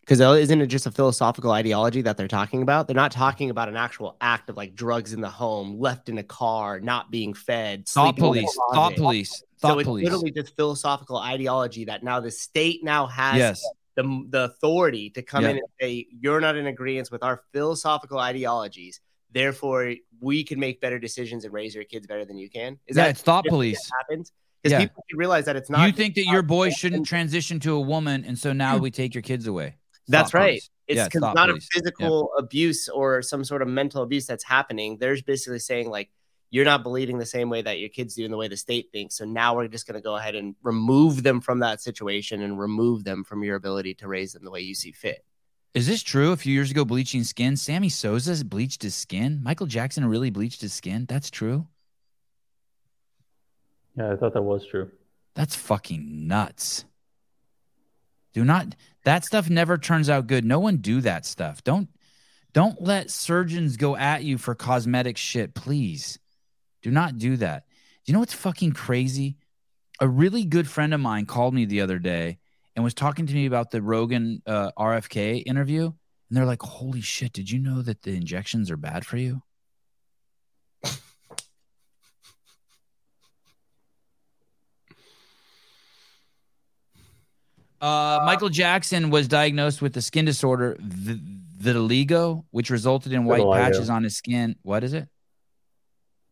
Because 0.00 0.20
isn't 0.20 0.60
it 0.60 0.66
just 0.66 0.86
a 0.86 0.90
philosophical 0.90 1.52
ideology 1.52 2.02
that 2.02 2.16
they're 2.16 2.26
talking 2.26 2.62
about? 2.62 2.88
They're 2.88 2.96
not 2.96 3.12
talking 3.12 3.50
about 3.50 3.68
an 3.68 3.76
actual 3.76 4.16
act 4.20 4.50
of 4.50 4.56
like 4.56 4.74
drugs 4.74 5.12
in 5.12 5.20
the 5.20 5.30
home, 5.30 5.78
left 5.78 6.08
in 6.08 6.18
a 6.18 6.24
car, 6.24 6.80
not 6.80 7.10
being 7.10 7.34
fed. 7.34 7.86
Thought 7.86 8.16
sleeping 8.16 8.24
in 8.24 8.28
a 8.28 8.32
police. 8.32 8.58
Thought 8.72 8.96
police. 8.96 9.44
Thought 9.62 9.72
so 9.74 9.78
it's 9.78 9.86
police. 9.86 10.04
literally 10.04 10.30
just 10.32 10.54
philosophical 10.56 11.16
ideology 11.16 11.84
that 11.86 12.02
now 12.02 12.20
the 12.20 12.30
state 12.30 12.82
now 12.84 13.06
has 13.06 13.38
Yes. 13.38 13.64
the, 13.94 14.02
the 14.28 14.44
authority 14.44 15.08
to 15.10 15.22
come 15.22 15.44
Yeah. 15.44 15.50
in 15.50 15.56
and 15.58 15.66
say 15.80 16.06
you're 16.20 16.40
not 16.40 16.56
in 16.56 16.66
agreement 16.66 17.10
with 17.10 17.22
our 17.22 17.42
philosophical 17.52 18.18
ideologies. 18.18 19.00
Therefore, 19.32 19.94
we 20.20 20.44
can 20.44 20.58
make 20.60 20.80
better 20.80 20.98
decisions 20.98 21.44
and 21.44 21.54
raise 21.54 21.74
your 21.74 21.84
kids 21.84 22.06
better 22.06 22.24
than 22.24 22.36
you 22.36 22.50
can. 22.50 22.78
Yeah, 22.92 23.06
it's 23.06 23.22
thought 23.22 23.46
police. 23.46 23.80
happens? 24.00 24.30
Because 24.62 24.72
Yeah. 24.72 24.78
people 24.80 25.02
realize 25.14 25.44
that 25.46 25.56
it's 25.56 25.70
not. 25.70 25.86
you 25.86 25.92
think 25.92 26.14
that 26.16 26.26
your 26.26 26.42
boy 26.42 26.70
shouldn't 26.70 27.06
transition 27.06 27.58
to 27.60 27.74
a 27.74 27.80
woman, 27.80 28.24
and 28.24 28.38
so 28.38 28.52
now 28.52 28.76
we 28.76 28.90
take 28.90 29.14
your 29.14 29.22
kids 29.22 29.46
away. 29.46 29.76
That's 30.08 30.34
right. 30.34 30.50
police. 30.60 30.70
It's 30.88 31.14
Yeah, 31.14 31.20
not 31.32 31.48
police. 31.48 31.68
a 31.72 31.78
physical 31.78 32.30
abuse 32.36 32.88
or 32.88 33.22
some 33.22 33.44
sort 33.44 33.62
of 33.62 33.68
mental 33.68 34.02
abuse 34.02 34.26
that's 34.26 34.44
happening. 34.44 34.98
They're 34.98 35.16
basically 35.24 35.60
saying 35.60 35.88
like 35.88 36.10
you're 36.52 36.66
not 36.66 36.82
believing 36.82 37.16
the 37.16 37.24
same 37.24 37.48
way 37.48 37.62
that 37.62 37.80
your 37.80 37.88
kids 37.88 38.14
do 38.14 38.26
in 38.26 38.30
the 38.30 38.36
way 38.36 38.46
the 38.46 38.58
state 38.58 38.90
thinks. 38.92 39.16
So 39.16 39.24
now 39.24 39.56
we're 39.56 39.68
just 39.68 39.86
going 39.86 39.94
to 39.94 40.04
go 40.04 40.16
ahead 40.16 40.34
and 40.34 40.54
remove 40.62 41.22
them 41.22 41.40
from 41.40 41.60
that 41.60 41.80
situation 41.80 42.42
and 42.42 42.60
remove 42.60 43.04
them 43.04 43.24
from 43.24 43.42
your 43.42 43.56
ability 43.56 43.94
to 43.94 44.06
raise 44.06 44.34
them 44.34 44.44
the 44.44 44.50
way 44.50 44.60
you 44.60 44.74
see 44.74 44.92
fit. 44.92 45.24
Is 45.72 45.86
this 45.86 46.02
true? 46.02 46.32
A 46.32 46.36
few 46.36 46.52
years 46.52 46.70
ago, 46.70 46.84
bleaching 46.84 47.24
skin. 47.24 47.56
Sammy 47.56 47.88
Sosa 47.88 48.44
bleached 48.44 48.82
his 48.82 48.94
skin. 48.94 49.40
Michael 49.42 49.66
Jackson 49.66 50.04
really 50.04 50.28
bleached 50.28 50.60
his 50.60 50.74
skin. 50.74 51.06
That's 51.08 51.30
true. 51.30 51.66
Yeah, 53.96 54.12
I 54.12 54.16
thought 54.16 54.34
that 54.34 54.42
was 54.42 54.66
true. 54.66 54.90
That's 55.34 55.56
fucking 55.56 56.28
nuts. 56.28 56.84
Do 58.34 58.44
not 58.44 58.74
that 59.04 59.24
stuff 59.24 59.48
never 59.48 59.78
turns 59.78 60.10
out 60.10 60.26
good. 60.26 60.44
No 60.44 60.60
one 60.60 60.76
do 60.76 61.00
that 61.00 61.24
stuff. 61.24 61.64
Don't 61.64 61.88
don't 62.52 62.82
let 62.82 63.10
surgeons 63.10 63.78
go 63.78 63.96
at 63.96 64.22
you 64.22 64.36
for 64.36 64.54
cosmetic 64.54 65.16
shit, 65.16 65.54
please. 65.54 66.18
Do 66.82 66.90
not 66.90 67.18
do 67.18 67.36
that. 67.38 67.64
Do 68.04 68.10
you 68.10 68.14
know 68.14 68.20
what's 68.20 68.34
fucking 68.34 68.72
crazy? 68.72 69.36
A 70.00 70.08
really 70.08 70.44
good 70.44 70.68
friend 70.68 70.92
of 70.92 71.00
mine 71.00 71.26
called 71.26 71.54
me 71.54 71.64
the 71.64 71.80
other 71.80 71.98
day 71.98 72.38
and 72.74 72.82
was 72.84 72.94
talking 72.94 73.26
to 73.26 73.34
me 73.34 73.46
about 73.46 73.70
the 73.70 73.80
Rogan 73.80 74.42
uh, 74.46 74.72
RFK 74.76 75.42
interview. 75.46 75.84
And 75.84 76.36
they're 76.36 76.46
like, 76.46 76.62
holy 76.62 77.00
shit, 77.00 77.32
did 77.32 77.50
you 77.50 77.58
know 77.58 77.82
that 77.82 78.02
the 78.02 78.12
injections 78.14 78.70
are 78.70 78.76
bad 78.76 79.06
for 79.06 79.16
you? 79.16 79.42
Uh, 87.80 88.20
Michael 88.24 88.48
Jackson 88.48 89.10
was 89.10 89.26
diagnosed 89.26 89.82
with 89.82 89.92
the 89.92 90.00
skin 90.00 90.24
disorder 90.24 90.76
vitiligo, 90.80 92.44
which 92.52 92.70
resulted 92.70 93.12
in 93.12 93.24
white 93.24 93.42
Vitiligo. 93.42 93.60
patches 93.60 93.90
on 93.90 94.04
his 94.04 94.16
skin. 94.16 94.54
What 94.62 94.84
is 94.84 94.94
it? 94.94 95.08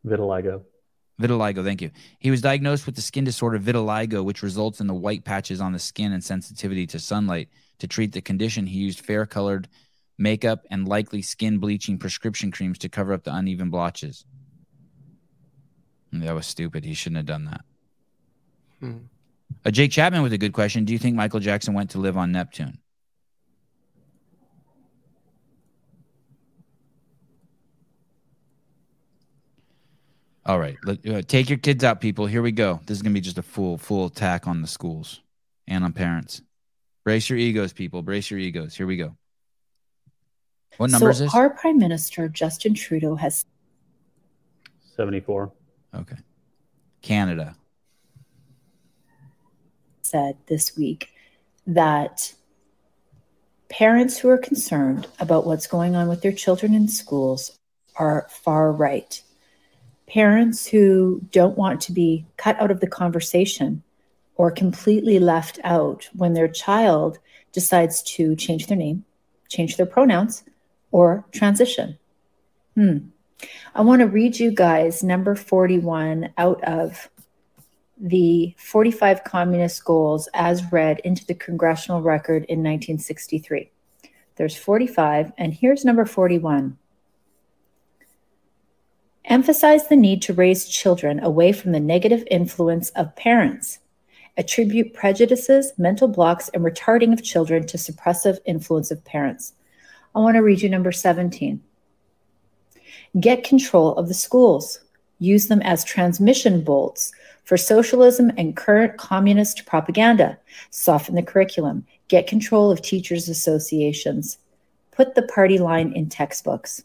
Vitiligo. 0.07 0.63
Vitiligo. 1.21 1.65
Thank 1.65 1.83
you. 1.83 1.91
He 2.19 2.31
was 2.31 2.41
diagnosed 2.41 2.87
with 2.87 2.97
the 2.97 3.03
skin 3.03 3.25
disorder 3.25 3.59
vitiligo, 3.59 4.25
which 4.25 4.43
results 4.43 4.81
in 4.81 4.87
the 4.87 4.95
white 4.95 5.25
patches 5.25 5.61
on 5.61 5.73
the 5.73 5.79
skin 5.79 6.13
and 6.13 6.25
sensitivity 6.25 6.87
to 6.89 6.99
sunlight. 6.99 7.49
To 7.81 7.87
treat 7.87 8.13
the 8.13 8.21
condition, 8.21 8.67
he 8.67 8.79
used 8.79 9.01
fair 9.01 9.27
colored 9.27 9.69
makeup 10.19 10.67
and 10.71 10.87
likely 10.87 11.23
skin 11.23 11.59
bleaching 11.59 11.99
prescription 11.99 12.51
creams 12.51 12.79
to 12.79 12.89
cover 12.89 13.13
up 13.13 13.25
the 13.25 13.35
uneven 13.35 13.71
blotches. 13.71 14.25
That 16.13 16.35
was 16.35 16.47
stupid. 16.47 16.85
He 16.85 16.95
shouldn't 16.95 17.19
have 17.19 17.27
done 17.27 17.45
that. 17.47 17.61
Hmm. 18.81 18.99
Uh, 19.65 19.71
Jake 19.71 19.91
Chapman 19.91 20.23
with 20.23 20.33
a 20.33 20.39
good 20.39 20.53
question. 20.53 20.85
Do 20.85 20.93
you 20.93 20.99
think 20.99 21.17
Michael 21.17 21.41
Jackson 21.41 21.75
went 21.75 21.91
to 21.91 21.99
live 21.99 22.17
on 22.17 22.33
Neptune? 22.33 22.79
All 30.47 30.59
right, 30.59 30.77
let, 30.85 31.07
uh, 31.07 31.23
take 31.23 31.51
your 31.51 31.59
kids 31.59 31.85
out, 31.85 32.01
people. 32.01 32.27
Here 32.27 32.43
we 32.43 32.53
go. 32.53 32.81
This 32.87 32.97
is 32.97 33.03
gonna 33.03 33.15
be 33.15 33.21
just 33.21 33.39
a 33.39 33.43
full, 33.43 33.77
full 33.77 34.07
attack 34.07 34.47
on 34.47 34.63
the 34.63 34.69
schools 34.69 35.21
and 35.69 35.85
on 35.85 35.93
parents. 35.93 36.43
Brace 37.05 37.29
your 37.29 37.39
egos, 37.39 37.73
people. 37.73 38.03
Brace 38.03 38.31
your 38.31 38.41
egos. 38.41 38.75
Here 38.75 38.87
we 38.87 38.97
go. 38.97 39.17
What 40.77 40.91
number 40.91 41.07
so 41.07 41.11
is 41.11 41.19
this? 41.19 41.35
Our 41.35 41.51
Prime 41.51 41.79
Minister 41.79 42.29
Justin 42.29 42.75
Trudeau 42.75 43.15
has 43.17 43.45
74. 44.97 45.53
Okay. 45.95 46.17
Canada. 47.03 47.57
said 50.03 50.37
this 50.47 50.77
week 50.77 51.11
that 51.67 52.35
parents 53.69 54.19
who 54.19 54.29
are 54.29 54.39
concerned 54.39 55.07
about 55.21 55.47
what's 55.47 55.67
going 55.67 55.95
on 55.95 56.09
with 56.09 56.21
their 56.21 56.33
children 56.33 56.75
in 56.75 56.89
schools 56.89 57.59
are 57.97 58.27
far 58.31 58.73
right. 58.73 59.23
Parents 60.13 60.67
who 60.67 61.21
don't 61.31 61.57
want 61.57 61.81
to 61.83 61.93
be 61.93 62.27
cut 62.37 62.61
out 62.61 62.73
of 62.73 62.81
the 62.81 62.89
conversation 62.89 63.85
or 64.35 64.51
completely 64.51 65.21
left 65.21 65.61
out 65.63 66.09
when 66.15 66.35
their 66.35 66.49
child 66.49 67.21
decides 67.53 68.03
to 68.03 68.35
change 68.35 68.67
their 68.67 68.77
name, 68.77 69.05
change 69.49 69.77
their 69.77 69.87
pronouns, 69.87 70.43
or 70.91 71.25
transition. 71.31 71.97
Hmm. 72.75 72.99
I 73.75 73.83
want 73.83 74.01
to 74.01 74.09
read 74.09 74.41
you 74.41 74.51
guys 74.51 75.05
number 75.05 75.37
41 75.37 76.33
out 76.37 76.63
of 76.65 77.09
the 77.97 78.53
45 78.59 79.23
communist 79.23 79.85
goals 79.85 80.29
as 80.35 80.73
read 80.73 80.99
into 81.05 81.25
the 81.25 81.35
congressional 81.35 82.03
record 82.03 82.45
in 82.49 82.59
1963. 82.59 83.71
There's 84.35 84.57
45, 84.57 85.33
and 85.39 85.55
here's 85.55 85.85
number 85.85 86.05
41. 86.05 86.79
Emphasize 89.31 89.87
the 89.87 89.95
need 89.95 90.21
to 90.23 90.35
raise 90.35 90.69
children 90.69 91.23
away 91.23 91.53
from 91.53 91.71
the 91.71 91.79
negative 91.79 92.25
influence 92.33 92.91
of 92.91 93.15
parents. 93.15 93.79
Attribute 94.37 94.93
prejudices, 94.93 95.73
mental 95.79 96.09
blocks, 96.09 96.49
and 96.49 96.65
retarding 96.65 97.13
of 97.13 97.23
children 97.23 97.65
to 97.69 97.77
suppressive 97.77 98.39
influence 98.45 98.91
of 98.91 99.05
parents. 99.05 99.53
I 100.17 100.19
want 100.19 100.35
to 100.35 100.43
read 100.43 100.63
you 100.63 100.69
number 100.69 100.91
17. 100.91 101.63
Get 103.21 103.45
control 103.45 103.95
of 103.95 104.09
the 104.09 104.15
schools. 104.15 104.81
Use 105.21 105.47
them 105.47 105.63
as 105.63 105.85
transmission 105.85 106.65
bolts 106.65 107.13
for 107.45 107.57
socialism 107.57 108.33
and 108.37 108.57
current 108.57 108.99
communist 108.99 109.65
propaganda. 109.65 110.39
Soften 110.71 111.15
the 111.15 111.23
curriculum. 111.23 111.87
Get 112.09 112.27
control 112.27 112.73
of 112.73 112.83
teachers' 112.83 113.29
associations. 113.29 114.39
Put 114.91 115.15
the 115.15 115.23
party 115.23 115.59
line 115.59 115.93
in 115.93 116.09
textbooks. 116.09 116.83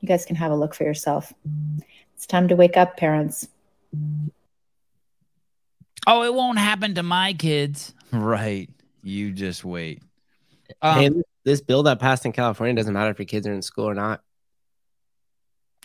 You 0.00 0.08
guys 0.08 0.24
can 0.24 0.36
have 0.36 0.50
a 0.52 0.56
look 0.56 0.74
for 0.74 0.84
yourself. 0.84 1.32
It's 2.14 2.26
time 2.26 2.48
to 2.48 2.56
wake 2.56 2.76
up, 2.76 2.96
parents. 2.96 3.48
Oh, 6.06 6.22
it 6.22 6.34
won't 6.34 6.58
happen 6.58 6.94
to 6.94 7.02
my 7.02 7.32
kids. 7.32 7.94
Right. 8.12 8.68
You 9.04 9.30
just 9.30 9.64
wait. 9.64 10.02
Um, 10.82 10.98
this, 11.14 11.22
this 11.44 11.60
bill 11.60 11.84
that 11.84 12.00
passed 12.00 12.26
in 12.26 12.32
California 12.32 12.74
doesn't 12.74 12.92
matter 12.92 13.10
if 13.10 13.20
your 13.20 13.26
kids 13.26 13.46
are 13.46 13.52
in 13.52 13.62
school 13.62 13.88
or 13.88 13.94
not. 13.94 14.20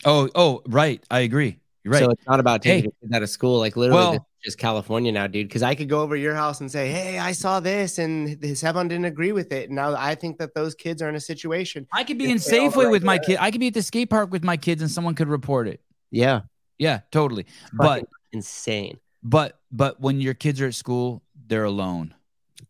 Oh, 0.04 0.28
oh, 0.34 0.62
right. 0.66 1.00
I 1.08 1.20
agree. 1.20 1.60
You're 1.84 1.92
right. 1.94 2.02
So 2.02 2.10
it's 2.10 2.26
not 2.26 2.40
about 2.40 2.62
taking 2.62 2.90
Hey. 2.90 2.96
kids 3.00 3.14
out 3.14 3.22
of 3.22 3.30
school. 3.30 3.60
Like 3.60 3.76
literally, 3.76 4.02
Well- 4.02 4.12
this 4.14 4.20
is 4.20 4.26
just 4.46 4.58
California 4.58 5.10
now, 5.10 5.26
dude. 5.26 5.48
Because 5.48 5.64
I 5.64 5.74
could 5.74 5.88
go 5.88 6.00
over 6.00 6.14
your 6.16 6.34
house 6.34 6.60
and 6.60 6.70
say, 6.70 6.88
"Hey, 6.88 7.18
I 7.18 7.32
saw 7.32 7.58
this, 7.58 7.98
and 7.98 8.40
the 8.40 8.52
Sevan 8.52 8.88
didn't 8.88 9.04
agree 9.04 9.32
with 9.32 9.52
it." 9.52 9.68
And 9.68 9.76
now 9.76 9.94
I 9.96 10.14
think 10.14 10.38
that 10.38 10.54
those 10.54 10.74
kids 10.74 11.02
are 11.02 11.08
in 11.08 11.16
a 11.16 11.20
situation. 11.20 11.86
I 11.92 12.04
could 12.04 12.16
be 12.16 12.30
in 12.30 12.38
Safeway 12.38 12.88
with 12.88 13.02
my 13.02 13.18
kid. 13.18 13.38
I 13.40 13.50
could 13.50 13.60
be 13.60 13.66
at 13.66 13.74
the 13.74 13.82
skate 13.82 14.08
park 14.08 14.30
with 14.30 14.44
my 14.44 14.56
kids, 14.56 14.80
and 14.80 14.90
someone 14.90 15.16
could 15.16 15.28
report 15.28 15.66
it. 15.66 15.80
Yeah, 16.12 16.42
Yeah, 16.78 17.00
totally. 17.10 17.46
But 17.72 18.06
insane. 18.32 18.98
but 19.22 19.58
but 19.72 20.00
when 20.00 20.20
your 20.20 20.34
kids 20.34 20.60
are 20.60 20.68
at 20.68 20.74
school, 20.74 21.22
they're 21.48 21.64
alone. 21.64 22.14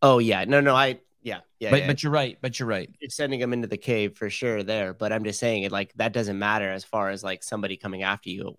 Oh 0.00 0.18
yeah, 0.18 0.44
no, 0.44 0.60
no, 0.62 0.74
I 0.74 1.00
yeah, 1.22 1.40
yeah. 1.60 1.70
but 1.70 1.80
yeah. 1.80 1.86
but 1.86 2.02
you're 2.02 2.12
right. 2.12 2.38
But 2.40 2.58
you're 2.58 2.68
right. 2.68 2.88
you're 3.00 3.10
sending 3.10 3.40
them 3.40 3.52
into 3.52 3.68
the 3.68 3.76
cave 3.76 4.16
for 4.16 4.30
sure 4.30 4.62
there. 4.62 4.94
But 4.94 5.12
I'm 5.12 5.24
just 5.24 5.38
saying 5.38 5.64
it 5.64 5.72
like 5.72 5.92
that 5.96 6.14
doesn't 6.14 6.38
matter 6.38 6.70
as 6.72 6.84
far 6.84 7.10
as 7.10 7.22
like 7.22 7.42
somebody 7.42 7.76
coming 7.76 8.02
after 8.02 8.30
you 8.30 8.56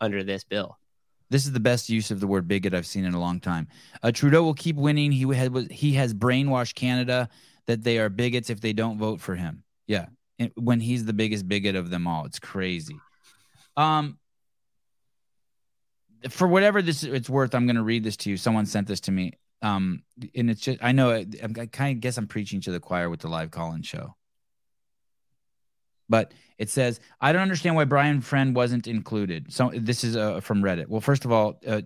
under 0.00 0.22
this 0.22 0.44
bill. 0.44 0.78
This 1.30 1.46
is 1.46 1.52
the 1.52 1.60
best 1.60 1.88
use 1.88 2.10
of 2.10 2.20
the 2.20 2.26
word 2.26 2.48
bigot 2.48 2.74
I've 2.74 2.86
seen 2.86 3.04
in 3.04 3.14
a 3.14 3.20
long 3.20 3.40
time. 3.40 3.68
Uh, 4.02 4.10
Trudeau 4.10 4.42
will 4.42 4.54
keep 4.54 4.76
winning. 4.76 5.12
He 5.12 5.22
had 5.34 5.70
he 5.70 5.92
has 5.94 6.12
brainwashed 6.12 6.74
Canada 6.74 7.28
that 7.66 7.84
they 7.84 7.98
are 7.98 8.08
bigots 8.08 8.50
if 8.50 8.60
they 8.60 8.72
don't 8.72 8.98
vote 8.98 9.20
for 9.20 9.36
him. 9.36 9.62
Yeah, 9.86 10.06
when 10.56 10.80
he's 10.80 11.04
the 11.04 11.12
biggest 11.12 11.48
bigot 11.48 11.76
of 11.76 11.90
them 11.90 12.06
all, 12.06 12.24
it's 12.24 12.40
crazy. 12.40 12.96
Um, 13.76 14.18
for 16.28 16.48
whatever 16.48 16.82
this 16.82 17.02
it's 17.04 17.30
worth, 17.30 17.54
I'm 17.54 17.66
going 17.66 17.76
to 17.76 17.82
read 17.82 18.04
this 18.04 18.16
to 18.18 18.30
you. 18.30 18.36
Someone 18.36 18.66
sent 18.66 18.88
this 18.88 19.00
to 19.02 19.12
me. 19.12 19.34
Um, 19.62 20.02
and 20.34 20.50
it's 20.50 20.62
just 20.62 20.78
I 20.82 20.92
know 20.92 21.10
I, 21.10 21.26
I 21.42 21.66
kind 21.66 21.96
of 21.96 22.00
guess 22.00 22.16
I'm 22.16 22.26
preaching 22.26 22.60
to 22.62 22.72
the 22.72 22.80
choir 22.80 23.10
with 23.10 23.20
the 23.20 23.28
live 23.28 23.50
call-in 23.50 23.82
show. 23.82 24.16
But 26.10 26.34
it 26.58 26.68
says, 26.68 27.00
I 27.20 27.32
don't 27.32 27.40
understand 27.40 27.76
why 27.76 27.84
Brian 27.84 28.20
Friend 28.20 28.54
wasn't 28.54 28.86
included. 28.86 29.52
So 29.52 29.70
this 29.74 30.04
is 30.04 30.16
uh, 30.16 30.40
from 30.40 30.62
Reddit. 30.62 30.88
Well, 30.88 31.00
first 31.00 31.24
of 31.24 31.32
all, 31.32 31.58
uh, 31.66 31.82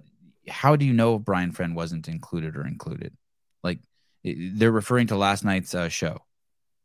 how 0.48 0.74
do 0.74 0.84
you 0.84 0.92
know 0.92 1.16
if 1.16 1.22
Brian 1.22 1.52
Friend 1.52 1.76
wasn't 1.76 2.08
included 2.08 2.56
or 2.56 2.66
included? 2.66 3.14
Like 3.62 3.78
they're 4.24 4.72
referring 4.72 5.08
to 5.08 5.16
last 5.16 5.44
night's 5.44 5.74
uh, 5.74 5.88
show. 5.88 6.22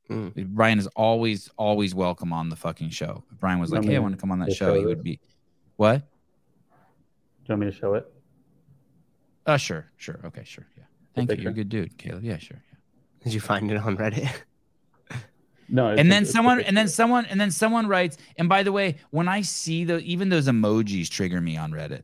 Brian 0.10 0.80
is 0.80 0.88
always, 0.96 1.52
always 1.56 1.94
welcome 1.94 2.34
on 2.34 2.50
the 2.50 2.56
fucking 2.56 2.90
show. 2.90 3.24
If 3.32 3.40
Brian 3.40 3.60
was 3.60 3.72
like, 3.72 3.86
"Hey, 3.86 3.96
I 3.96 4.00
want 4.00 4.16
to 4.16 4.20
come 4.20 4.32
on 4.32 4.40
that 4.40 4.54
show," 4.54 4.74
he 4.74 4.84
would 4.84 5.04
be. 5.04 5.20
What? 5.76 6.00
Do 6.00 6.06
you 7.46 7.54
want 7.54 7.62
me 7.62 7.72
to 7.72 7.78
show 7.78 7.94
it? 7.94 8.12
Uh, 9.46 9.58
sure, 9.58 9.86
sure, 9.98 10.20
okay, 10.26 10.44
sure, 10.44 10.66
yeah. 10.76 10.86
Thank 11.16 11.30
you. 11.30 11.38
You're 11.38 11.52
a 11.52 11.54
good 11.54 11.70
dude, 11.70 11.96
Caleb. 11.98 12.24
Yeah, 12.24 12.38
sure. 12.38 12.58
yeah 12.72 13.24
Did 13.24 13.36
you 13.36 13.40
find 13.40 13.70
it 13.72 13.78
on 13.78 13.98
Reddit? 13.98 14.32
No. 15.72 15.90
and 15.90 16.12
then 16.12 16.26
someone 16.26 16.62
and 16.62 16.76
then 16.76 16.88
someone 16.88 17.26
and 17.26 17.40
then 17.40 17.52
someone 17.52 17.88
writes 17.88 18.18
and 18.38 18.50
by 18.50 18.64
the 18.64 18.72
way 18.72 18.96
when 19.12 19.28
i 19.28 19.42
see 19.42 19.84
the 19.84 20.00
even 20.00 20.30
those 20.30 20.48
emojis 20.48 21.10
trigger 21.10 21.40
me 21.42 21.58
on 21.58 21.72
reddit. 21.72 22.04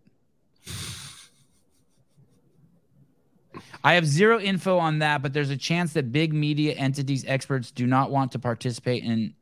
I 3.84 3.94
have 3.94 4.06
zero 4.06 4.40
info 4.40 4.78
on 4.78 5.00
that 5.00 5.22
but 5.22 5.34
there's 5.34 5.50
a 5.50 5.58
chance 5.58 5.94
that 5.94 6.12
big 6.12 6.34
media 6.34 6.74
entities 6.74 7.24
experts 7.28 7.72
do 7.72 7.86
not 7.88 8.12
want 8.12 8.32
to 8.34 8.40
participate 8.40 9.04
in 9.04 9.34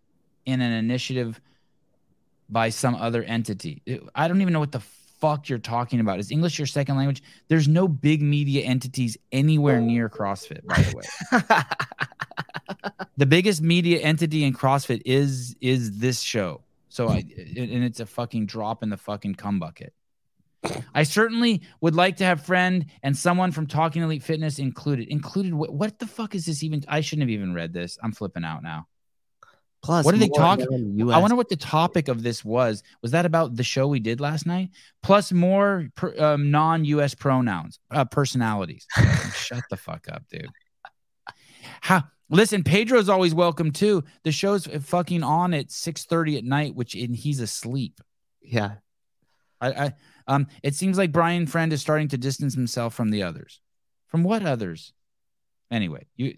in 0.46 0.62
an 0.62 0.72
initiative 0.74 1.40
by 2.50 2.70
some 2.70 2.96
other 2.96 3.24
entity. 3.24 3.82
I 4.14 4.28
don't 4.28 4.42
even 4.42 4.54
know 4.54 4.60
what 4.60 4.74
the 4.74 4.82
fuck 4.82 5.48
you're 5.48 5.58
talking 5.58 6.02
about. 6.02 6.20
Is 6.20 6.32
english 6.32 6.60
your 6.60 6.68
second 6.68 6.98
language? 6.98 7.24
There's 7.48 7.68
no 7.68 7.88
big 7.88 8.22
media 8.22 8.64
entities 8.64 9.18
anywhere 9.32 9.80
near 9.80 10.10
crossfit 10.10 10.66
by 10.66 10.82
the 10.82 10.98
way 10.98 11.62
the 13.18 13.26
biggest 13.26 13.62
media 13.62 14.00
entity 14.00 14.44
in 14.44 14.54
CrossFit 14.54 15.02
is 15.06 15.56
is 15.62 16.00
this 16.00 16.22
show. 16.22 16.62
So 16.90 17.10
I 17.10 17.18
and 17.18 17.84
it's 17.84 18.00
a 18.00 18.06
fucking 18.06 18.46
drop 18.46 18.84
in 18.84 18.90
the 18.90 18.98
fucking 18.98 19.36
cum 19.36 19.60
bucket. 19.60 19.94
I 20.94 21.04
certainly 21.04 21.62
would 21.82 21.96
like 21.96 22.18
to 22.18 22.26
have 22.26 22.46
friend 22.46 22.86
and 23.02 23.18
someone 23.18 23.52
from 23.52 23.68
Talking 23.68 24.02
Elite 24.02 24.24
Fitness 24.24 24.60
included. 24.60 25.10
Included 25.10 25.54
what, 25.54 25.74
what 25.74 26.00
the 26.00 26.08
fuck 26.08 26.36
is 26.36 26.46
this 26.46 26.64
even? 26.64 26.84
I 26.88 27.02
shouldn't 27.02 27.24
have 27.24 27.30
even 27.30 27.54
read 27.54 27.74
this. 27.74 27.98
I'm 28.02 28.12
flipping 28.12 28.46
out 28.46 28.64
now. 28.64 28.88
Plus, 29.84 30.06
what 30.06 30.16
are 30.16 30.18
they 30.18 30.30
talking? 30.30 31.12
I 31.12 31.18
wonder 31.20 31.36
what 31.36 31.50
the 31.50 31.58
topic 31.58 32.08
of 32.08 32.24
this 32.24 32.46
was. 32.46 32.84
Was 33.02 33.12
that 33.12 33.26
about 33.26 33.58
the 33.58 33.64
show 33.64 33.86
we 33.88 34.00
did 34.00 34.22
last 34.22 34.46
night? 34.46 34.70
Plus 35.02 35.34
more 35.34 35.90
per, 35.96 36.18
um, 36.18 36.52
non-U.S. 36.52 37.14
pronouns, 37.16 37.80
uh, 37.92 38.06
personalities. 38.06 38.88
Shut 39.36 39.64
the 39.70 39.76
fuck 39.76 40.08
up, 40.10 40.24
dude. 40.32 40.48
How? 41.82 42.04
Listen, 42.30 42.64
Pedro's 42.64 43.10
always 43.10 43.34
welcome 43.34 43.72
too. 43.72 44.04
The 44.24 44.32
show's 44.32 44.66
fucking 44.66 45.24
on 45.24 45.54
at 45.54 45.72
six 45.72 46.06
thirty 46.06 46.38
at 46.38 46.44
night, 46.44 46.76
which 46.76 46.96
and 46.96 47.16
he's 47.16 47.40
asleep. 47.40 48.00
Yeah. 48.42 48.76
I, 49.62 49.70
I 49.72 49.94
um. 50.28 50.48
It 50.62 50.76
seems 50.76 50.98
like 50.98 51.12
Brian 51.12 51.48
Friend 51.48 51.72
is 51.72 51.82
starting 51.82 52.08
to 52.10 52.18
distance 52.18 52.56
himself 52.56 52.94
from 52.94 53.10
the 53.10 53.24
others. 53.24 53.62
From 54.08 54.24
what 54.24 54.46
others? 54.46 54.94
Anyway, 55.72 56.08
you. 56.16 56.34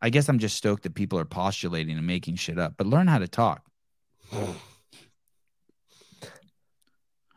I 0.00 0.10
guess 0.10 0.28
I'm 0.28 0.38
just 0.38 0.56
stoked 0.56 0.84
that 0.84 0.94
people 0.94 1.18
are 1.18 1.24
postulating 1.24 1.96
and 1.96 2.06
making 2.06 2.36
shit 2.36 2.58
up, 2.58 2.74
but 2.76 2.86
learn 2.86 3.08
how 3.08 3.18
to 3.18 3.26
talk. 3.26 3.64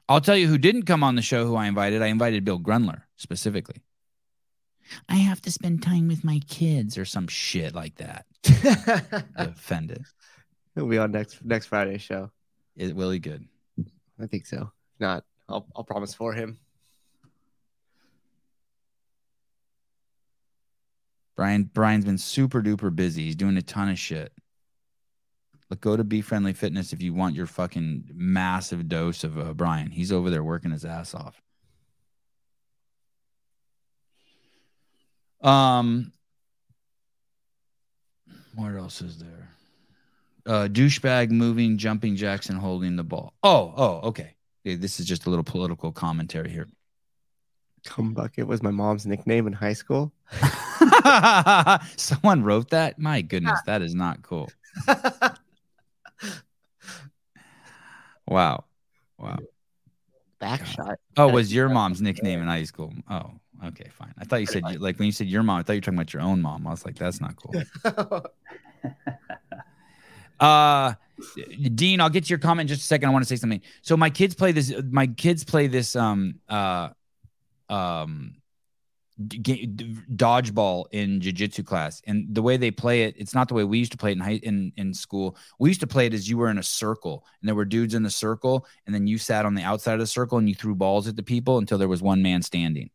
I'll 0.10 0.22
tell 0.22 0.38
you 0.38 0.48
who 0.48 0.58
didn't 0.58 0.84
come 0.84 1.04
on 1.04 1.16
the 1.16 1.22
show 1.22 1.46
who 1.46 1.56
I 1.56 1.68
invited. 1.68 2.02
I 2.02 2.08
invited 2.08 2.44
Bill 2.44 2.60
Grundler 2.60 3.04
specifically. 3.16 3.82
I 5.10 5.16
have 5.16 5.42
to 5.42 5.52
spend 5.52 5.84
time 5.84 6.08
with 6.08 6.24
my 6.24 6.40
kids 6.48 6.98
or 6.98 7.06
some 7.06 7.28
shit 7.28 7.74
like 7.74 7.96
that. 7.96 8.26
offended. 9.36 10.04
He'll 10.76 10.88
be 10.88 10.98
on 10.98 11.12
next 11.12 11.44
next 11.44 11.68
Friday's 11.68 12.02
show. 12.02 12.32
Is 12.76 12.94
Willie 12.94 13.20
good? 13.20 13.46
I 14.20 14.28
think 14.28 14.46
so. 14.46 14.72
If 14.96 15.00
not, 15.00 15.24
I'll 15.50 15.68
I'll 15.76 15.84
promise 15.84 16.14
for 16.14 16.34
him. 16.34 16.58
Brian 21.36 21.64
Brian's 21.74 22.06
been 22.06 22.18
super 22.18 22.62
duper 22.62 22.96
busy. 22.96 23.24
He's 23.26 23.36
doing 23.36 23.58
a 23.58 23.62
ton 23.62 23.90
of 23.90 24.00
shit. 24.00 24.32
Look, 25.70 25.82
go 25.82 25.96
to 25.96 26.04
Be 26.04 26.22
Friendly 26.22 26.54
Fitness 26.54 26.92
if 26.92 27.02
you 27.02 27.14
want 27.14 27.36
your 27.36 27.46
fucking 27.48 28.10
massive 28.14 28.90
dose 28.90 29.24
of 29.24 29.38
uh, 29.38 29.54
Brian. 29.54 29.90
He's 29.90 30.12
over 30.12 30.30
there 30.30 30.44
working 30.44 30.72
his 30.72 30.84
ass 30.84 31.16
off. 31.16 31.42
Um, 35.42 36.12
what 38.56 38.76
else 38.76 39.02
is 39.02 39.18
there? 39.18 39.50
Uh, 40.46 40.68
douchebag 40.68 41.30
moving, 41.30 41.78
jumping 41.78 42.16
Jackson 42.16 42.56
holding 42.56 42.96
the 42.96 43.04
ball. 43.04 43.34
Oh, 43.44 43.74
oh, 43.76 44.00
okay. 44.10 44.36
This 44.64 45.00
is 45.00 45.06
just 45.06 45.26
a 45.26 45.30
little 45.30 45.44
political 45.44 45.92
commentary 45.92 46.50
here. 46.50 46.68
Cum 47.86 48.14
bucket 48.14 48.46
was 48.46 48.62
my 48.62 48.70
mom's 48.70 49.08
nickname 49.08 49.48
in 49.48 49.54
high 49.54 49.74
school. 49.74 50.12
Someone 51.98 52.44
wrote 52.44 52.70
that. 52.70 53.00
My 53.00 53.22
goodness, 53.22 53.60
that 53.66 53.82
is 53.82 53.96
not 53.96 54.22
cool. 54.22 54.52
wow, 58.28 58.66
wow. 59.18 59.40
Backshot. 60.40 60.98
Oh, 61.18 61.30
was 61.30 61.52
your 61.54 61.70
mom's 61.70 62.02
nickname 62.02 62.40
in 62.42 62.48
high 62.48 62.66
school? 62.66 62.94
Oh, 63.10 63.32
okay, 63.66 63.90
fine. 63.92 64.14
I 64.18 64.26
thought 64.26 64.42
you 64.42 64.46
said 64.46 64.64
like 64.82 64.98
when 65.00 65.06
you 65.06 65.12
said 65.12 65.28
your 65.28 65.44
mom, 65.44 65.60
I 65.60 65.64
thought 65.64 65.74
you 65.74 65.78
were 65.78 65.82
talking 65.82 65.98
about 65.98 66.14
your 66.14 66.22
own 66.22 66.42
mom. 66.42 66.68
I 66.68 66.72
was 66.72 66.86
like, 66.86 66.96
that's 66.96 67.22
not 67.22 67.36
cool. 67.36 68.24
Uh 70.40 70.96
Dean, 71.76 72.02
I'll 72.02 72.10
get 72.10 72.26
to 72.26 72.30
your 72.30 72.40
comment 72.40 72.70
in 72.70 72.76
just 72.76 72.84
a 72.84 72.88
second. 72.88 73.10
I 73.10 73.12
want 73.12 73.24
to 73.24 73.30
say 73.30 73.36
something. 73.36 73.62
So 73.82 73.96
my 73.96 74.10
kids 74.10 74.36
play 74.36 74.52
this. 74.52 74.74
My 74.90 75.08
kids 75.08 75.44
play 75.44 75.68
this. 75.68 75.96
Um. 75.96 76.40
Uh. 76.50 76.90
Um. 77.70 78.36
Dodgeball 79.20 80.86
in 80.92 81.20
jujitsu 81.20 81.64
class, 81.64 82.02
and 82.08 82.34
the 82.34 82.42
way 82.42 82.58
they 82.58 82.72
play 82.72 83.04
it, 83.04 83.14
it's 83.20 83.36
not 83.36 83.48
the 83.48 83.54
way 83.54 83.64
we 83.64 83.78
used 83.78 83.92
to 83.92 83.98
play 83.98 84.12
it 84.12 84.14
in 84.14 84.20
high 84.20 84.40
in 84.42 84.74
in 84.78 84.96
school. 84.96 85.38
We 85.60 85.70
used 85.70 85.82
to 85.82 85.88
play 85.88 86.08
it 86.08 86.14
as 86.16 86.28
you 86.28 86.38
were 86.38 86.50
in 86.50 86.58
a 86.58 86.64
circle, 86.64 87.24
and 87.40 87.48
there 87.48 87.54
were 87.54 87.66
dudes 87.66 87.94
in 87.94 88.02
the 88.02 88.10
circle, 88.10 88.66
and 88.88 88.96
then 88.96 89.06
you 89.06 89.20
sat 89.20 89.46
on 89.46 89.54
the 89.54 89.62
outside 89.62 89.94
of 89.94 90.00
the 90.00 90.08
circle 90.08 90.40
and 90.40 90.50
you 90.50 90.56
threw 90.56 90.74
balls 90.74 91.08
at 91.08 91.16
the 91.16 91.24
people 91.24 91.60
until 91.60 91.78
there 91.78 91.88
was 91.88 92.02
one 92.02 92.24
man 92.24 92.42
standing. 92.42 92.90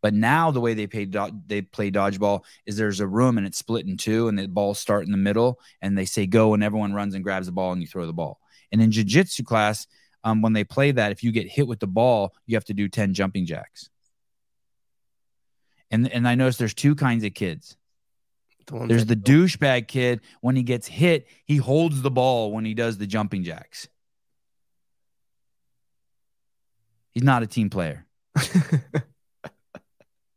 But 0.00 0.14
now 0.14 0.50
the 0.50 0.60
way 0.60 0.74
they 0.74 0.86
play 0.86 1.06
they 1.46 1.62
play 1.62 1.90
dodgeball 1.90 2.44
is 2.66 2.76
there's 2.76 3.00
a 3.00 3.06
room 3.06 3.36
and 3.36 3.46
it's 3.46 3.58
split 3.58 3.86
in 3.86 3.96
two, 3.96 4.28
and 4.28 4.38
the 4.38 4.46
balls 4.46 4.78
start 4.78 5.04
in 5.04 5.10
the 5.10 5.18
middle, 5.18 5.58
and 5.82 5.98
they 5.98 6.04
say 6.04 6.26
go, 6.26 6.54
and 6.54 6.62
everyone 6.62 6.94
runs 6.94 7.14
and 7.14 7.24
grabs 7.24 7.46
the 7.46 7.52
ball, 7.52 7.72
and 7.72 7.80
you 7.80 7.88
throw 7.88 8.06
the 8.06 8.12
ball. 8.12 8.38
And 8.70 8.80
in 8.80 8.90
jujitsu 8.90 9.44
class, 9.44 9.86
um, 10.24 10.42
when 10.42 10.52
they 10.52 10.64
play 10.64 10.92
that, 10.92 11.12
if 11.12 11.22
you 11.22 11.32
get 11.32 11.48
hit 11.48 11.66
with 11.66 11.80
the 11.80 11.86
ball, 11.86 12.34
you 12.46 12.56
have 12.56 12.64
to 12.66 12.74
do 12.74 12.88
ten 12.88 13.14
jumping 13.14 13.46
jacks. 13.46 13.90
And 15.90 16.10
and 16.12 16.28
I 16.28 16.34
noticed 16.34 16.58
there's 16.58 16.74
two 16.74 16.94
kinds 16.94 17.24
of 17.24 17.34
kids. 17.34 17.76
ones 18.70 18.88
There's 18.88 19.06
the 19.06 19.16
douchebag 19.16 19.88
kid. 19.88 20.20
When 20.40 20.54
he 20.54 20.62
gets 20.62 20.86
hit, 20.86 21.26
he 21.44 21.56
holds 21.56 22.02
the 22.02 22.10
ball 22.10 22.52
when 22.52 22.64
he 22.64 22.74
does 22.74 22.98
the 22.98 23.06
jumping 23.06 23.42
jacks. 23.42 23.88
He's 27.12 27.24
not 27.24 27.42
a 27.42 27.46
team 27.46 27.70
player. 27.70 28.06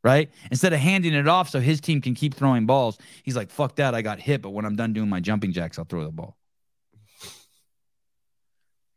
right? 0.03 0.29
Instead 0.49 0.73
of 0.73 0.79
handing 0.79 1.13
it 1.13 1.27
off 1.27 1.49
so 1.49 1.59
his 1.59 1.79
team 1.81 2.01
can 2.01 2.13
keep 2.15 2.33
throwing 2.33 2.65
balls, 2.65 2.97
he's 3.23 3.35
like, 3.35 3.49
fuck 3.49 3.75
that. 3.75 3.93
I 3.95 4.01
got 4.01 4.19
hit, 4.19 4.41
but 4.41 4.49
when 4.51 4.65
I'm 4.65 4.75
done 4.75 4.93
doing 4.93 5.09
my 5.09 5.19
jumping 5.19 5.51
jacks, 5.51 5.77
I'll 5.79 5.85
throw 5.85 6.03
the 6.03 6.11
ball. 6.11 6.37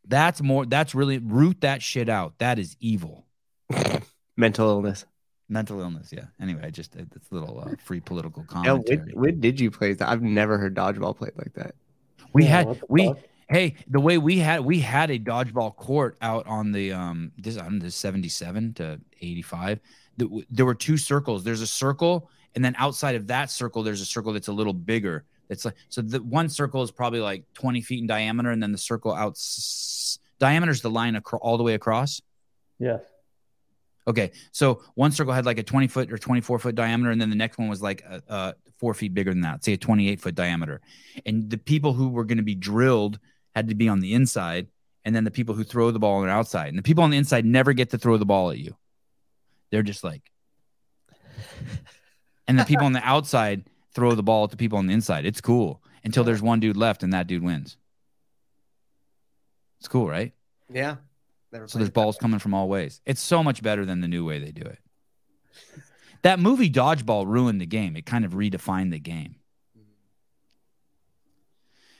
That's 0.06 0.42
more, 0.42 0.66
that's 0.66 0.94
really 0.94 1.18
root 1.18 1.62
that 1.62 1.82
shit 1.82 2.08
out. 2.08 2.38
That 2.38 2.58
is 2.58 2.76
evil. 2.80 3.26
Mental 4.36 4.68
illness. 4.68 5.06
Mental 5.48 5.80
illness. 5.80 6.10
Yeah. 6.12 6.24
Anyway, 6.40 6.60
I 6.62 6.70
just, 6.70 6.94
it's 6.96 7.30
a 7.30 7.34
little 7.34 7.60
uh, 7.60 7.74
free 7.82 8.00
political 8.00 8.42
Yeah, 8.50 8.54
commentary. 8.54 8.98
when, 8.98 9.20
when 9.22 9.40
did 9.40 9.58
you 9.60 9.70
play 9.70 9.94
that? 9.94 10.08
I've 10.08 10.22
never 10.22 10.58
heard 10.58 10.74
dodgeball 10.74 11.16
played 11.16 11.32
like 11.36 11.54
that. 11.54 11.74
We 12.32 12.44
Yeah, 12.44 12.50
had 12.64 12.82
we 12.88 13.06
fuck? 13.06 13.18
hey 13.48 13.74
the 13.86 14.00
way 14.00 14.16
we 14.18 14.38
had 14.38 14.62
we 14.62 14.80
had 14.80 15.10
a 15.10 15.18
dodgeball 15.18 15.76
court 15.76 16.16
out 16.22 16.46
on 16.46 16.72
the 16.72 16.92
um 16.92 17.30
this 17.36 17.56
I 17.58 17.62
don't 17.64 17.78
know 17.78 17.84
this 17.84 17.94
77 17.94 18.72
to 18.74 18.98
85 19.20 19.68
Th- 19.68 19.80
w- 20.18 20.44
there 20.50 20.66
were 20.66 20.74
two 20.74 20.96
circles 20.96 21.44
there's 21.44 21.60
a 21.60 21.66
circle 21.66 22.30
and 22.54 22.64
then 22.64 22.74
outside 22.78 23.14
of 23.14 23.26
that 23.26 23.50
circle 23.50 23.82
there's 23.82 24.00
a 24.00 24.06
circle 24.06 24.32
that's 24.32 24.48
a 24.48 24.52
little 24.52 24.72
bigger 24.72 25.24
it's 25.48 25.64
like 25.64 25.74
so 25.88 26.00
the 26.00 26.22
one 26.22 26.48
circle 26.48 26.82
is 26.82 26.90
probably 26.90 27.20
like 27.20 27.44
20 27.54 27.80
feet 27.82 28.00
in 28.00 28.06
diameter 28.06 28.50
and 28.50 28.62
then 28.62 28.72
the 28.72 28.78
circle 28.78 29.12
out 29.12 29.38
diameter 30.38 30.72
is 30.72 30.82
the 30.82 30.90
line 30.90 31.16
acro- 31.16 31.38
all 31.40 31.56
the 31.56 31.62
way 31.62 31.74
across 31.74 32.20
Yes. 32.78 33.02
Okay, 34.06 34.32
so 34.52 34.82
one 34.94 35.12
circle 35.12 35.32
had 35.32 35.46
like 35.46 35.58
a 35.58 35.62
20 35.62 35.86
foot 35.86 36.12
or 36.12 36.18
24 36.18 36.58
foot 36.58 36.74
diameter, 36.74 37.10
and 37.10 37.20
then 37.20 37.30
the 37.30 37.36
next 37.36 37.56
one 37.56 37.68
was 37.68 37.80
like 37.80 38.04
uh, 38.08 38.20
uh, 38.28 38.52
four 38.78 38.92
feet 38.92 39.14
bigger 39.14 39.30
than 39.30 39.40
that, 39.42 39.64
say 39.64 39.72
a 39.72 39.76
28 39.78 40.20
foot 40.20 40.34
diameter. 40.34 40.82
And 41.24 41.48
the 41.48 41.56
people 41.56 41.94
who 41.94 42.10
were 42.10 42.24
going 42.24 42.38
to 42.38 42.44
be 42.44 42.54
drilled 42.54 43.18
had 43.54 43.68
to 43.68 43.74
be 43.74 43.88
on 43.88 44.00
the 44.00 44.12
inside, 44.12 44.66
and 45.06 45.16
then 45.16 45.24
the 45.24 45.30
people 45.30 45.54
who 45.54 45.64
throw 45.64 45.90
the 45.90 45.98
ball 45.98 46.18
on 46.18 46.26
the 46.26 46.32
outside. 46.32 46.68
And 46.68 46.76
the 46.76 46.82
people 46.82 47.02
on 47.02 47.10
the 47.10 47.16
inside 47.16 47.46
never 47.46 47.72
get 47.72 47.90
to 47.90 47.98
throw 47.98 48.18
the 48.18 48.26
ball 48.26 48.50
at 48.50 48.58
you. 48.58 48.76
They're 49.74 49.82
just 49.82 50.04
like, 50.04 50.22
and 52.46 52.56
the 52.56 52.64
people 52.64 52.86
on 52.86 52.92
the 52.92 53.02
outside 53.02 53.64
throw 53.92 54.14
the 54.14 54.22
ball 54.22 54.44
at 54.44 54.52
the 54.52 54.56
people 54.56 54.78
on 54.78 54.86
the 54.86 54.92
inside. 54.92 55.26
It's 55.26 55.40
cool 55.40 55.82
until 56.04 56.22
there's 56.22 56.40
one 56.40 56.60
dude 56.60 56.76
left 56.76 57.02
and 57.02 57.12
that 57.12 57.26
dude 57.26 57.42
wins. 57.42 57.76
It's 59.80 59.88
cool, 59.88 60.08
right? 60.08 60.32
Yeah. 60.72 60.98
Never 61.50 61.66
So 61.66 61.78
there's 61.78 61.90
balls 61.90 62.16
coming 62.18 62.38
from 62.38 62.54
all 62.54 62.68
ways. 62.68 63.00
It's 63.04 63.20
so 63.20 63.42
much 63.42 63.64
better 63.64 63.84
than 63.84 64.00
the 64.00 64.06
new 64.06 64.24
way 64.24 64.38
they 64.38 64.52
do 64.52 64.62
it. 64.62 64.78
That 66.22 66.38
movie 66.38 66.70
Dodgeball 66.70 67.26
ruined 67.26 67.60
the 67.60 67.66
game. 67.66 67.96
It 67.96 68.06
kind 68.06 68.24
of 68.24 68.34
redefined 68.34 68.92
the 68.92 69.00
game. 69.00 69.34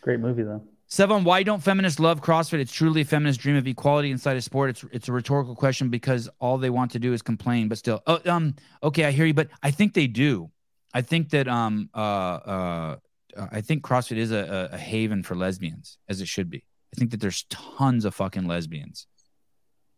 Great 0.00 0.20
movie 0.20 0.44
though. 0.44 0.62
Sevan, 0.94 1.24
why 1.24 1.42
don't 1.42 1.60
feminists 1.60 1.98
love 1.98 2.22
CrossFit? 2.22 2.60
It's 2.60 2.72
truly 2.72 3.00
a 3.00 3.04
feminist 3.04 3.40
dream 3.40 3.56
of 3.56 3.66
equality 3.66 4.12
inside 4.12 4.36
a 4.36 4.40
sport. 4.40 4.70
It's 4.70 4.84
it's 4.92 5.08
a 5.08 5.12
rhetorical 5.12 5.56
question 5.56 5.88
because 5.88 6.28
all 6.38 6.56
they 6.56 6.70
want 6.70 6.92
to 6.92 7.00
do 7.00 7.12
is 7.12 7.20
complain. 7.20 7.66
But 7.66 7.78
still, 7.78 8.00
oh, 8.06 8.20
um, 8.26 8.54
okay, 8.80 9.04
I 9.04 9.10
hear 9.10 9.26
you, 9.26 9.34
but 9.34 9.48
I 9.60 9.72
think 9.72 9.94
they 9.94 10.06
do. 10.06 10.52
I 10.92 11.02
think 11.02 11.30
that 11.30 11.48
um 11.48 11.90
uh 11.94 11.98
uh 11.98 12.96
I 13.36 13.60
think 13.60 13.82
CrossFit 13.82 14.18
is 14.18 14.30
a, 14.30 14.68
a, 14.70 14.76
a 14.76 14.78
haven 14.78 15.24
for 15.24 15.34
lesbians, 15.34 15.98
as 16.08 16.20
it 16.20 16.28
should 16.28 16.48
be. 16.48 16.62
I 16.94 16.96
think 16.96 17.10
that 17.10 17.18
there's 17.18 17.42
tons 17.50 18.04
of 18.04 18.14
fucking 18.14 18.46
lesbians 18.46 19.08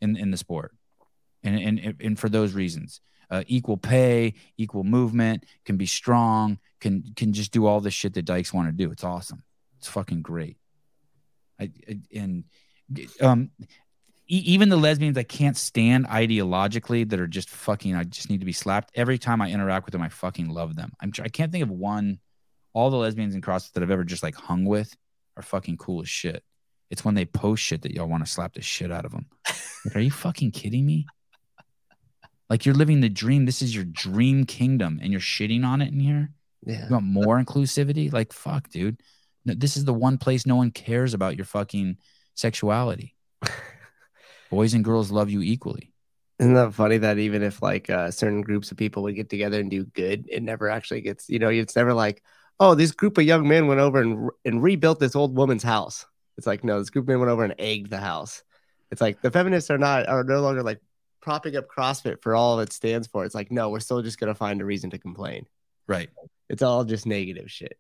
in 0.01 0.17
in 0.17 0.31
the 0.31 0.39
sport, 0.39 0.75
and 1.43 1.61
and 1.61 1.97
and 2.01 2.19
for 2.19 2.31
those 2.31 2.55
reasons, 2.55 3.03
uh, 3.31 3.45
equal 3.49 3.77
pay, 3.77 4.33
equal 4.57 4.83
movement, 4.83 5.45
can 5.67 5.77
be 5.77 5.85
strong, 5.85 6.59
can 6.81 7.13
can 7.17 7.35
just 7.35 7.53
do 7.53 7.67
all 7.67 7.83
the 7.83 7.91
shit 7.91 8.15
that 8.15 8.25
dykes 8.25 8.55
want 8.55 8.67
to 8.69 8.73
do. 8.73 8.91
It's 8.91 9.05
awesome. 9.05 9.43
It's 9.77 9.89
fucking 9.89 10.23
great. 10.23 10.57
I, 11.61 11.71
I 11.89 11.99
and 12.15 12.45
um 13.21 13.51
e- 14.29 14.43
even 14.47 14.69
the 14.69 14.77
lesbians 14.77 15.19
I 15.19 15.23
can't 15.23 15.57
stand 15.57 16.07
ideologically 16.07 17.09
that 17.09 17.21
are 17.21 17.27
just 17.27 17.51
fucking 17.51 17.95
I 17.95 18.05
just 18.05 18.31
need 18.31 18.41
to 18.41 18.47
be 18.47 18.53
slapped 18.53 18.91
every 18.95 19.19
time 19.19 19.41
I 19.41 19.51
interact 19.51 19.87
with 19.87 19.93
them 19.93 20.03
I 20.03 20.09
fucking 20.09 20.49
love 20.49 20.77
them. 20.77 20.93
I'm 21.01 21.13
I 21.23 21.29
can't 21.29 21.53
think 21.53 21.65
of 21.65 21.71
one 21.71 22.19
all 22.73 22.91
the 22.91 22.97
lesbians 22.97 23.35
and 23.35 23.43
CrossFit 23.43 23.73
that 23.73 23.83
I've 23.83 23.91
ever 23.91 24.05
just 24.05 24.23
like 24.23 24.35
hung 24.35 24.65
with 24.67 24.95
are 25.37 25.43
fucking 25.43 25.79
cool 25.79 26.03
as 26.03 26.09
shit. 26.09 26.43
It's 26.91 27.05
when 27.05 27.15
they 27.15 27.25
post 27.25 27.63
shit 27.63 27.83
that 27.83 27.93
y'all 27.93 28.09
want 28.09 28.25
to 28.25 28.31
slap 28.31 28.53
the 28.53 28.63
shit 28.63 28.93
out 28.93 29.05
of 29.05 29.13
them. 29.13 29.27
Like, 29.85 29.97
are 29.97 30.01
you 30.01 30.11
fucking 30.11 30.51
kidding 30.53 30.85
me? 30.85 31.07
Like 32.49 32.65
you're 32.65 32.75
living 32.75 33.01
the 33.01 33.09
dream. 33.09 33.45
This 33.45 33.63
is 33.63 33.75
your 33.75 33.85
dream 33.85 34.45
kingdom 34.45 35.01
and 35.03 35.11
you're 35.11 35.21
shitting 35.21 35.65
on 35.65 35.81
it 35.81 35.93
in 35.93 36.01
here. 36.01 36.31
Yeah. 36.65 36.87
You 36.87 36.93
want 36.93 37.07
more 37.07 37.43
inclusivity? 37.43 38.13
Like 38.13 38.33
fuck, 38.33 38.69
dude. 38.69 39.01
This 39.47 39.77
is 39.77 39.85
the 39.85 39.95
one 39.95 40.19
place 40.19 40.47
no 40.47 40.57
one 40.57 40.71
cares 40.71 41.15
about 41.15 41.37
your 41.37 41.45
fucking 41.45 41.99
sexuality. 42.35 43.15
Boys 44.51 44.75
and 44.75 44.85
girls 44.85 45.11
love 45.11 45.31
you 45.31 45.43
equally. 45.43 45.93
Isn't 46.39 46.55
that 46.55 46.75
funny 46.75 46.99
that 46.99 47.19
even 47.19 47.43
if 47.43 47.63
like 47.63 47.89
uh, 47.89 48.11
certain 48.11 48.43
groups 48.43 48.71
of 48.71 48.77
people 48.77 49.03
would 49.05 49.17
get 49.17 49.31
together 49.31 49.59
and 49.59 49.71
do 49.71 49.85
good, 49.85 50.27
it 50.29 50.43
never 50.43 50.69
actually 50.69 51.01
gets, 51.01 51.29
you 51.29 51.39
know, 51.39 51.49
it's 51.49 51.77
never 51.77 51.95
like, 51.95 52.23
oh, 52.61 52.75
this 52.75 52.93
group 52.93 53.17
of 53.17 53.25
young 53.25 53.49
men 53.49 53.67
went 53.67 53.81
over 53.81 54.01
and, 54.01 54.31
and 54.45 54.63
rebuilt 54.63 55.01
this 55.01 55.17
old 55.17 55.35
woman's 55.35 55.63
house. 55.63 56.05
It's 56.37 56.47
like, 56.47 56.63
no, 56.63 56.79
this 56.79 56.91
group 56.91 57.05
of 57.05 57.09
men 57.09 57.21
went 57.21 57.31
over 57.31 57.45
and 57.45 57.55
egged 57.59 57.91
the 57.91 57.99
house. 57.99 58.43
It's 58.91 59.01
like 59.01 59.23
the 59.23 59.31
feminists 59.31 59.71
are 59.71 59.79
not, 59.79 60.09
are 60.09 60.25
no 60.25 60.41
longer 60.41 60.63
like 60.63 60.81
propping 61.23 61.57
up 61.57 61.69
CrossFit 61.69 62.23
for 62.23 62.37
all 62.37 62.61
it 62.61 62.73
stands 62.73 63.07
for. 63.07 63.25
It's 63.25 63.35
like, 63.35 63.51
no, 63.51 63.71
we're 63.71 63.81
still 63.81 64.03
just 64.03 64.21
going 64.21 64.29
to 64.29 64.35
find 64.35 64.61
a 64.61 64.65
reason 64.65 64.91
to 64.91 64.99
complain. 64.99 65.47
Right. 65.87 66.11
It's 66.49 66.63
all 66.63 66.85
just 66.85 67.07
negative 67.07 67.51
shit. 67.51 67.79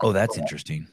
Oh, 0.00 0.12
that's 0.12 0.38
interesting. 0.38 0.88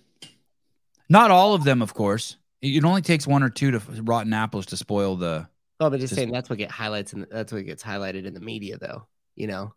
Not 1.10 1.32
all 1.32 1.54
of 1.54 1.64
them, 1.64 1.82
of 1.82 1.94
course. 1.94 2.38
It 2.62 2.84
only 2.86 3.02
takes 3.02 3.28
one 3.28 3.44
or 3.44 3.50
two 3.50 3.72
to 3.72 3.80
rotten 4.04 4.34
apples 4.34 4.68
to 4.68 4.78
spoil 4.78 5.16
the. 5.16 5.48
Oh, 5.80 5.90
but 5.90 6.00
just 6.00 6.12
Just- 6.12 6.16
saying 6.16 6.32
that's 6.32 6.50
what 6.50 6.58
get 6.58 6.72
highlights 6.72 7.14
and 7.14 7.28
that's 7.30 7.52
what 7.52 7.66
gets 7.66 7.84
highlighted 7.84 8.26
in 8.26 8.34
the 8.34 8.40
media, 8.40 8.78
though. 8.78 9.08
You 9.36 9.48
know, 9.48 9.74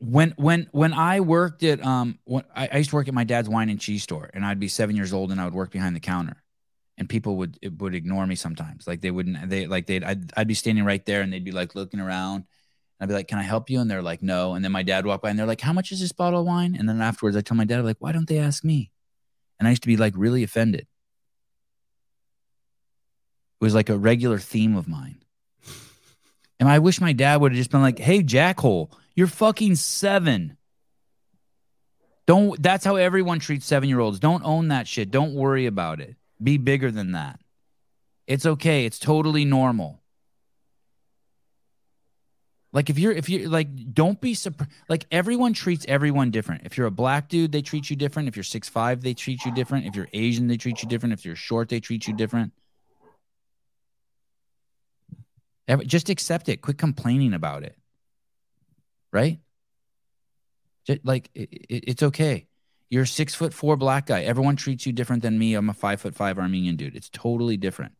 when 0.00 0.34
when 0.36 0.68
when 0.72 0.92
I 0.92 1.20
worked 1.20 1.62
at 1.62 1.84
um 1.84 2.18
when 2.24 2.44
I, 2.54 2.68
I 2.72 2.76
used 2.78 2.90
to 2.90 2.96
work 2.96 3.08
at 3.08 3.14
my 3.14 3.24
dad's 3.24 3.48
wine 3.48 3.68
and 3.68 3.80
cheese 3.80 4.02
store 4.02 4.30
and 4.34 4.44
I'd 4.44 4.58
be 4.58 4.68
seven 4.68 4.96
years 4.96 5.12
old 5.12 5.30
and 5.30 5.40
I 5.40 5.44
would 5.44 5.54
work 5.54 5.70
behind 5.70 5.94
the 5.94 6.00
counter 6.00 6.42
and 6.98 7.08
people 7.08 7.36
would 7.36 7.58
it 7.62 7.78
would 7.78 7.94
ignore 7.94 8.26
me 8.26 8.34
sometimes 8.34 8.86
like 8.86 9.00
they 9.00 9.10
wouldn't 9.10 9.48
they 9.48 9.66
like 9.66 9.86
they'd 9.86 10.02
I'd, 10.02 10.32
I'd 10.36 10.48
be 10.48 10.54
standing 10.54 10.84
right 10.84 11.04
there 11.04 11.20
and 11.20 11.32
they'd 11.32 11.44
be 11.44 11.52
like 11.52 11.74
looking 11.74 12.00
around 12.00 12.44
I'd 13.00 13.08
be 13.08 13.14
like 13.14 13.28
can 13.28 13.38
I 13.38 13.42
help 13.42 13.68
you 13.70 13.80
and 13.80 13.90
they're 13.90 14.02
like 14.02 14.22
no 14.22 14.54
and 14.54 14.64
then 14.64 14.72
my 14.72 14.82
dad 14.82 15.06
walked 15.06 15.22
by 15.22 15.30
and 15.30 15.38
they're 15.38 15.46
like 15.46 15.60
how 15.60 15.72
much 15.72 15.92
is 15.92 16.00
this 16.00 16.12
bottle 16.12 16.40
of 16.40 16.46
wine 16.46 16.76
and 16.78 16.88
then 16.88 17.00
afterwards 17.00 17.36
I 17.36 17.40
tell 17.40 17.56
my 17.56 17.64
dad 17.64 17.84
like 17.84 17.98
why 17.98 18.12
don't 18.12 18.28
they 18.28 18.38
ask 18.38 18.64
me 18.64 18.90
and 19.58 19.66
I 19.66 19.70
used 19.70 19.82
to 19.82 19.88
be 19.88 19.96
like 19.96 20.14
really 20.16 20.42
offended 20.42 20.86
it 23.60 23.64
was 23.64 23.74
like 23.74 23.88
a 23.88 23.98
regular 23.98 24.38
theme 24.38 24.76
of 24.76 24.88
mine 24.88 25.18
and 26.60 26.68
I 26.68 26.78
wish 26.78 27.00
my 27.00 27.12
dad 27.12 27.40
would 27.40 27.52
have 27.52 27.58
just 27.58 27.70
been 27.70 27.82
like, 27.82 27.98
"Hey, 27.98 28.22
jackhole, 28.22 28.90
you're 29.16 29.26
fucking 29.26 29.74
seven. 29.76 30.58
Don't. 32.26 32.62
That's 32.62 32.84
how 32.84 32.96
everyone 32.96 33.38
treats 33.38 33.66
seven 33.66 33.88
year 33.88 33.98
olds. 33.98 34.20
Don't 34.20 34.44
own 34.44 34.68
that 34.68 34.86
shit. 34.86 35.10
Don't 35.10 35.34
worry 35.34 35.66
about 35.66 36.00
it. 36.00 36.16
Be 36.40 36.58
bigger 36.58 36.90
than 36.90 37.12
that. 37.12 37.40
It's 38.26 38.44
okay. 38.44 38.84
It's 38.84 38.98
totally 38.98 39.44
normal. 39.44 40.02
Like 42.76 42.90
if 42.90 42.98
you're 42.98 43.12
if 43.12 43.30
you're 43.30 43.48
like, 43.48 43.94
don't 43.94 44.20
be 44.20 44.34
surprised. 44.34 44.70
Like 44.86 45.06
everyone 45.10 45.54
treats 45.54 45.86
everyone 45.88 46.30
different. 46.30 46.66
If 46.66 46.76
you're 46.76 46.86
a 46.86 46.90
black 46.90 47.30
dude, 47.30 47.50
they 47.50 47.62
treat 47.62 47.88
you 47.88 47.96
different. 47.96 48.28
If 48.28 48.36
you're 48.36 48.42
six 48.42 48.68
five, 48.68 49.00
they 49.00 49.14
treat 49.14 49.46
you 49.46 49.50
different. 49.50 49.86
If 49.86 49.96
you're 49.96 50.08
Asian, 50.12 50.46
they 50.46 50.58
treat 50.58 50.82
you 50.82 50.88
different. 50.90 51.14
If 51.14 51.24
you're 51.24 51.36
short, 51.36 51.70
they 51.70 51.80
treat 51.80 52.06
you 52.06 52.12
different. 52.12 52.52
Just 55.86 56.10
accept 56.10 56.50
it. 56.50 56.60
Quit 56.60 56.76
complaining 56.76 57.32
about 57.32 57.62
it. 57.62 57.78
Right? 59.10 59.40
Just, 60.86 61.00
like 61.02 61.30
it, 61.34 61.48
it- 61.50 61.84
it's 61.88 62.02
okay. 62.02 62.46
You're 62.90 63.04
a 63.04 63.06
six 63.06 63.34
foot 63.34 63.54
four 63.54 63.78
black 63.78 64.04
guy. 64.04 64.20
Everyone 64.24 64.54
treats 64.54 64.84
you 64.84 64.92
different 64.92 65.22
than 65.22 65.38
me. 65.38 65.54
I'm 65.54 65.70
a 65.70 65.74
five 65.74 66.02
foot 66.02 66.14
five 66.14 66.38
Armenian 66.38 66.76
dude. 66.76 66.94
It's 66.94 67.08
totally 67.08 67.56
different. 67.56 67.94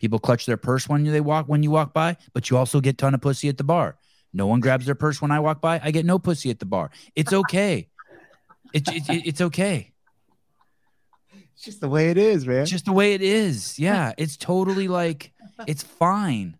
People 0.00 0.18
clutch 0.18 0.46
their 0.46 0.56
purse 0.56 0.88
when 0.88 1.04
they 1.04 1.20
walk 1.20 1.46
when 1.46 1.62
you 1.62 1.70
walk 1.70 1.92
by, 1.92 2.16
but 2.32 2.50
you 2.50 2.56
also 2.56 2.80
get 2.80 2.98
ton 2.98 3.14
of 3.14 3.20
pussy 3.20 3.48
at 3.48 3.56
the 3.56 3.64
bar. 3.64 3.96
No 4.32 4.46
one 4.46 4.60
grabs 4.60 4.86
their 4.86 4.94
purse 4.94 5.22
when 5.22 5.30
I 5.30 5.40
walk 5.40 5.60
by. 5.60 5.80
I 5.82 5.90
get 5.92 6.04
no 6.04 6.18
pussy 6.18 6.50
at 6.50 6.58
the 6.58 6.66
bar. 6.66 6.90
It's 7.14 7.32
okay. 7.42 7.88
It's 8.72 8.90
it's 8.90 9.06
it's 9.08 9.40
okay. 9.40 9.92
it's 11.54 11.64
just 11.64 11.80
the 11.80 11.88
way 11.88 12.10
it 12.10 12.18
is, 12.18 12.46
man. 12.46 12.62
It's 12.62 12.70
just 12.70 12.86
the 12.86 12.92
way 12.92 13.14
it 13.14 13.22
is. 13.22 13.78
Yeah, 13.78 14.12
it's 14.18 14.36
totally 14.36 14.88
like 14.88 15.32
it's 15.66 15.82
fine. 15.82 16.56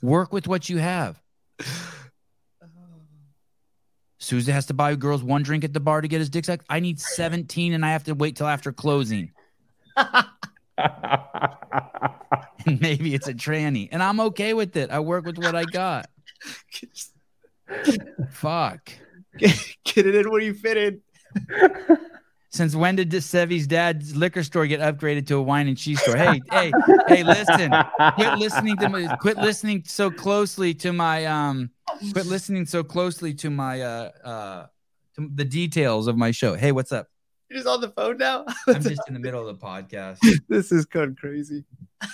Work 0.00 0.32
with 0.32 0.46
what 0.46 0.68
you 0.68 0.78
have. 0.78 1.20
Souza 4.20 4.52
has 4.52 4.66
to 4.66 4.74
buy 4.74 4.94
girls 4.94 5.22
one 5.22 5.42
drink 5.42 5.64
at 5.64 5.72
the 5.72 5.80
bar 5.80 6.00
to 6.00 6.08
get 6.08 6.18
his 6.18 6.28
dick 6.28 6.44
sucked. 6.44 6.64
I 6.68 6.80
need 6.80 7.00
17 7.00 7.72
and 7.72 7.84
I 7.84 7.90
have 7.92 8.04
to 8.04 8.14
wait 8.14 8.36
till 8.36 8.46
after 8.46 8.72
closing. 8.72 9.32
and 12.66 12.80
maybe 12.80 13.14
it's 13.14 13.28
a 13.28 13.34
tranny. 13.34 13.88
And 13.90 14.02
I'm 14.02 14.20
okay 14.20 14.54
with 14.54 14.76
it. 14.76 14.90
I 14.90 15.00
work 15.00 15.24
with 15.24 15.38
what 15.38 15.54
I 15.54 15.64
got. 15.64 16.08
Fuck. 18.30 18.92
Get 19.38 20.06
it 20.06 20.14
in 20.14 20.30
where 20.30 20.40
you 20.40 20.54
fit 20.54 20.76
in. 20.76 21.00
Since 22.50 22.74
when 22.74 22.96
did 22.96 23.10
Sevi's 23.10 23.66
dad's 23.66 24.16
liquor 24.16 24.42
store 24.42 24.66
get 24.66 24.80
upgraded 24.80 25.26
to 25.26 25.36
a 25.36 25.42
wine 25.42 25.68
and 25.68 25.76
cheese 25.76 26.00
store? 26.00 26.16
Hey, 26.16 26.40
hey, 26.50 26.72
hey, 27.06 27.22
listen. 27.22 27.72
Quit 28.14 28.38
listening 28.38 28.76
to 28.78 28.88
my 28.88 29.16
quit 29.16 29.36
listening 29.36 29.82
so 29.86 30.10
closely 30.10 30.72
to 30.74 30.92
my 30.92 31.26
um 31.26 31.70
quit 32.12 32.26
listening 32.26 32.64
so 32.64 32.82
closely 32.82 33.34
to 33.34 33.50
my 33.50 33.82
uh 33.82 34.10
uh 34.24 34.66
to 35.16 35.30
the 35.34 35.44
details 35.44 36.06
of 36.06 36.16
my 36.16 36.30
show. 36.30 36.54
Hey, 36.54 36.72
what's 36.72 36.90
up? 36.90 37.08
You're 37.48 37.58
just 37.58 37.68
on 37.68 37.80
the 37.80 37.88
phone 37.88 38.18
now. 38.18 38.44
I'm 38.66 38.82
just 38.82 39.00
in 39.08 39.14
the 39.14 39.20
middle 39.20 39.46
of 39.46 39.58
the 39.58 39.66
podcast. 39.66 40.18
this 40.48 40.70
is 40.70 40.84
going 40.84 41.16
crazy. 41.16 41.64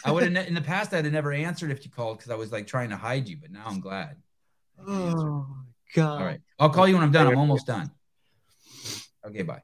I 0.05 0.13
would 0.13 0.23
have 0.23 0.33
ne- 0.33 0.47
in 0.47 0.55
the 0.55 0.61
past 0.61 0.95
I'd 0.95 1.05
have 1.05 1.13
never 1.13 1.33
answered 1.33 1.71
if 1.71 1.85
you 1.85 1.91
called 1.91 2.19
because 2.19 2.31
I 2.31 2.37
was 2.37 2.53
like 2.53 2.67
trying 2.67 2.91
to 2.91 2.97
hide 2.97 3.29
you, 3.29 3.37
but 3.41 3.51
now 3.51 3.65
I'm 3.67 3.81
glad. 3.81 4.17
Oh 4.87 5.47
God. 5.95 6.21
All 6.21 6.27
right. 6.27 6.41
I'll 6.59 6.71
call 6.71 6.87
you 6.87 6.95
when 6.95 7.03
I'm 7.03 7.13
done. 7.13 7.27
I'm 7.27 7.39
almost 7.39 7.67
done. 7.67 7.91
Okay, 9.27 9.43
bye. 9.43 9.63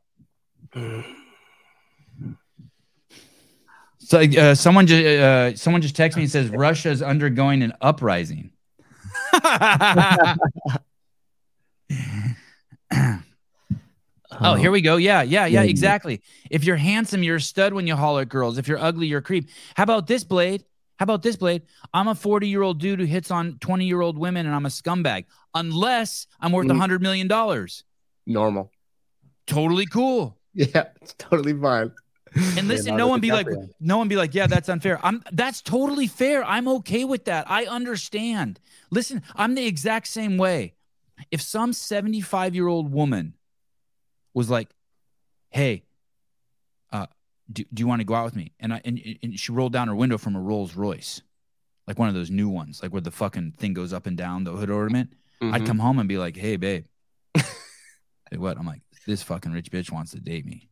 So 3.98 4.18
uh, 4.18 4.54
someone 4.56 4.86
just 4.88 5.04
uh, 5.04 5.54
someone 5.56 5.82
just 5.82 5.94
texted 5.94 6.16
me 6.16 6.22
and 6.22 6.30
says 6.30 6.48
Russia 6.50 6.90
is 6.90 7.00
undergoing 7.00 7.62
an 7.62 7.74
uprising. 7.80 8.50
oh, 14.40 14.54
here 14.54 14.70
we 14.70 14.80
go. 14.80 14.96
Yeah, 14.96 15.22
yeah, 15.22 15.46
yeah, 15.46 15.62
exactly. 15.62 16.22
If 16.50 16.64
you're 16.64 16.76
handsome, 16.76 17.22
you're 17.22 17.36
a 17.36 17.40
stud 17.40 17.72
when 17.72 17.86
you 17.86 17.96
holler 17.96 18.22
at 18.22 18.28
girls. 18.28 18.58
If 18.58 18.68
you're 18.68 18.78
ugly, 18.78 19.06
you're 19.06 19.18
a 19.20 19.22
creep. 19.22 19.48
How 19.74 19.82
about 19.84 20.06
this, 20.06 20.24
Blade? 20.24 20.64
How 20.98 21.04
about 21.04 21.22
this, 21.22 21.36
Blade? 21.36 21.62
I'm 21.94 22.08
a 22.08 22.14
40 22.14 22.46
year 22.48 22.62
old 22.62 22.78
dude 22.78 23.00
who 23.00 23.06
hits 23.06 23.30
on 23.30 23.58
20 23.60 23.86
year 23.86 24.00
old 24.02 24.18
women 24.18 24.46
and 24.46 24.54
I'm 24.54 24.66
a 24.66 24.70
scumbag, 24.70 25.24
unless 25.54 26.26
I'm 26.40 26.52
worth 26.52 26.68
a 26.68 26.74
Mm. 26.74 26.80
$100 26.80 27.00
million. 27.00 27.68
Normal. 28.26 28.70
Totally 29.46 29.86
cool. 29.86 30.36
Yeah, 30.52 30.88
it's 31.00 31.14
totally 31.16 31.54
fine. 31.54 31.92
And 32.58 32.66
listen, 32.66 32.96
no 32.96 33.06
one 33.06 33.20
be 33.20 33.30
like, 33.30 33.46
no 33.78 33.98
one 33.98 34.08
be 34.08 34.16
like, 34.16 34.34
yeah, 34.34 34.48
that's 34.48 34.68
unfair. 34.68 34.98
I'm 35.04 35.22
that's 35.30 35.62
totally 35.62 36.08
fair. 36.08 36.44
I'm 36.44 36.66
okay 36.68 37.04
with 37.04 37.26
that. 37.26 37.48
I 37.48 37.66
understand. 37.66 38.58
Listen, 38.90 39.22
I'm 39.36 39.54
the 39.54 39.64
exact 39.66 40.08
same 40.08 40.38
way. 40.38 40.74
If 41.30 41.40
some 41.40 41.72
75 41.72 42.56
year 42.56 42.66
old 42.66 42.92
woman 42.92 43.34
was 44.34 44.48
like, 44.50 44.68
hey, 45.50 45.82
uh, 46.92 47.06
do, 47.52 47.64
do 47.72 47.80
you 47.80 47.86
want 47.86 48.00
to 48.00 48.04
go 48.04 48.14
out 48.14 48.24
with 48.24 48.36
me? 48.36 48.52
And 48.60 48.72
I 48.72 48.80
and, 48.84 49.00
and 49.22 49.38
she 49.38 49.52
rolled 49.52 49.72
down 49.72 49.88
her 49.88 49.94
window 49.94 50.18
from 50.18 50.36
a 50.36 50.40
Rolls 50.40 50.76
Royce, 50.76 51.22
like 51.86 51.98
one 51.98 52.08
of 52.08 52.14
those 52.14 52.30
new 52.30 52.48
ones, 52.48 52.82
like 52.82 52.92
where 52.92 53.00
the 53.00 53.10
fucking 53.10 53.52
thing 53.58 53.74
goes 53.74 53.92
up 53.92 54.06
and 54.06 54.16
down 54.16 54.44
the 54.44 54.52
hood 54.52 54.70
ornament. 54.70 55.12
I'd 55.42 55.62
Mhm. 55.62 55.66
come 55.66 55.78
home 55.78 55.98
and 55.98 56.08
be 56.08 56.18
like, 56.18 56.36
hey, 56.36 56.56
babe. 56.56 56.84
Say 57.36 58.36
what? 58.36 58.58
I'm 58.58 58.66
like, 58.66 58.82
this 59.06 59.22
fucking 59.22 59.52
rich 59.52 59.70
bitch 59.70 59.90
wants 59.90 60.12
to 60.12 60.20
date 60.20 60.44
me. 60.46 60.68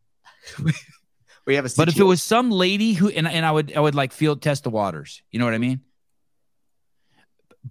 We 1.46 1.54
have 1.54 1.64
a 1.64 1.70
But 1.74 1.88
if 1.88 1.98
it 1.98 2.04
was 2.04 2.22
some 2.22 2.50
lady 2.50 2.92
who 2.92 3.08
and, 3.08 3.26
and 3.26 3.46
I 3.46 3.50
would 3.50 3.74
I 3.74 3.80
would 3.80 3.94
like 3.94 4.12
field 4.12 4.42
test 4.42 4.64
the 4.64 4.70
waters. 4.70 5.22
You 5.30 5.38
know 5.38 5.46
what 5.46 5.54
I 5.54 5.58
mean? 5.58 5.80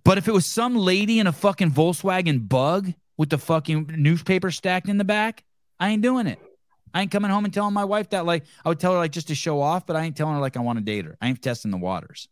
But 0.04 0.18
if 0.18 0.28
it 0.28 0.32
was 0.32 0.48
some 0.48 0.76
lady 0.76 1.20
in 1.20 1.28
a 1.28 1.32
fucking 1.32 1.72
Volkswagen 1.72 2.48
bug 2.50 2.94
with 3.18 3.30
the 3.30 3.38
fucking 3.38 3.94
newspaper 3.98 4.50
stacked 4.50 4.90
in 4.90 4.98
the 4.98 5.04
back, 5.04 5.44
I 5.80 5.90
ain't 5.90 6.02
doing 6.02 6.28
it. 6.28 6.40
I 6.94 7.02
ain't 7.02 7.12
coming 7.12 7.30
home 7.30 7.46
and 7.46 7.54
telling 7.54 7.74
my 7.74 7.86
wife 7.86 8.10
that 8.10 8.26
like 8.26 8.44
I 8.66 8.70
would 8.70 8.80
tell 8.80 8.94
her 8.94 8.98
like 8.98 9.12
just 9.12 9.28
to 9.28 9.36
show 9.36 9.62
off, 9.62 9.86
but 9.86 9.96
I 9.96 10.04
ain't 10.04 10.18
telling 10.18 10.36
her 10.36 10.42
like 10.42 10.58
I 10.58 10.62
want 10.62 10.80
to 10.80 10.84
date 10.84 11.06
her. 11.06 11.18
I 11.22 11.28
ain't 11.28 11.42
testing 11.42 11.72
the 11.72 11.78
waters. 11.78 12.28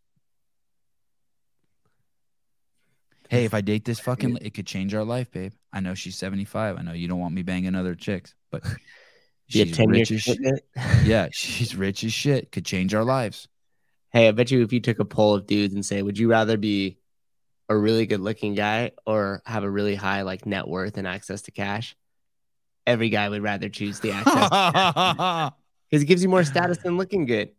Hey, 3.30 3.46
if 3.46 3.54
I 3.54 3.62
date 3.62 3.86
this 3.86 4.00
fucking, 4.00 4.38
it 4.42 4.54
could 4.54 4.68
change 4.68 4.94
our 4.94 5.04
life, 5.04 5.32
babe. 5.32 5.52
I 5.74 5.80
know 5.80 5.96
she's 5.96 6.16
75. 6.16 6.78
I 6.78 6.82
know 6.82 6.94
you 6.94 7.08
don't 7.08 7.20
want 7.20 7.34
me 7.34 7.42
banging 7.42 7.76
other 7.76 7.96
chicks, 7.96 8.36
but 8.52 8.64
she's 9.48 9.76
10 9.76 9.90
rich 9.90 10.12
years 10.12 10.28
as 10.28 10.36
shit. 10.36 10.66
Yeah, 11.04 11.30
she's 11.32 11.76
rich 11.76 12.04
as 12.04 12.14
shit. 12.14 12.52
Could 12.52 12.66
change 12.66 12.94
our 12.94 13.04
lives. 13.04 13.48
Hey, 14.12 14.28
I 14.28 14.32
bet 14.32 14.52
you 14.52 14.62
if 14.62 14.72
you 14.72 14.80
took 14.80 15.00
a 15.00 15.06
poll 15.06 15.36
of 15.36 15.48
dudes 15.48 15.74
and 15.74 15.86
say, 15.86 16.02
would 16.02 16.18
you 16.18 16.30
rather 16.30 16.58
be 16.58 17.00
a 17.68 17.76
really 17.76 18.06
good 18.06 18.22
looking 18.22 18.54
guy 18.54 18.92
or 19.06 19.42
have 19.46 19.64
a 19.64 19.70
really 19.70 19.96
high 19.96 20.22
like 20.22 20.46
net 20.46 20.68
worth 20.68 20.98
and 20.98 21.08
access 21.08 21.42
to 21.44 21.52
cash? 21.52 21.96
Every 22.88 23.10
guy 23.10 23.28
would 23.30 23.42
rather 23.42 23.70
choose 23.70 24.00
the 24.00 24.12
access 24.14 25.52
because 25.90 26.04
it 26.04 26.06
gives 26.06 26.22
you 26.24 26.30
more 26.30 26.44
status 26.44 26.78
than 26.80 26.98
looking 26.98 27.26
good. 27.26 27.52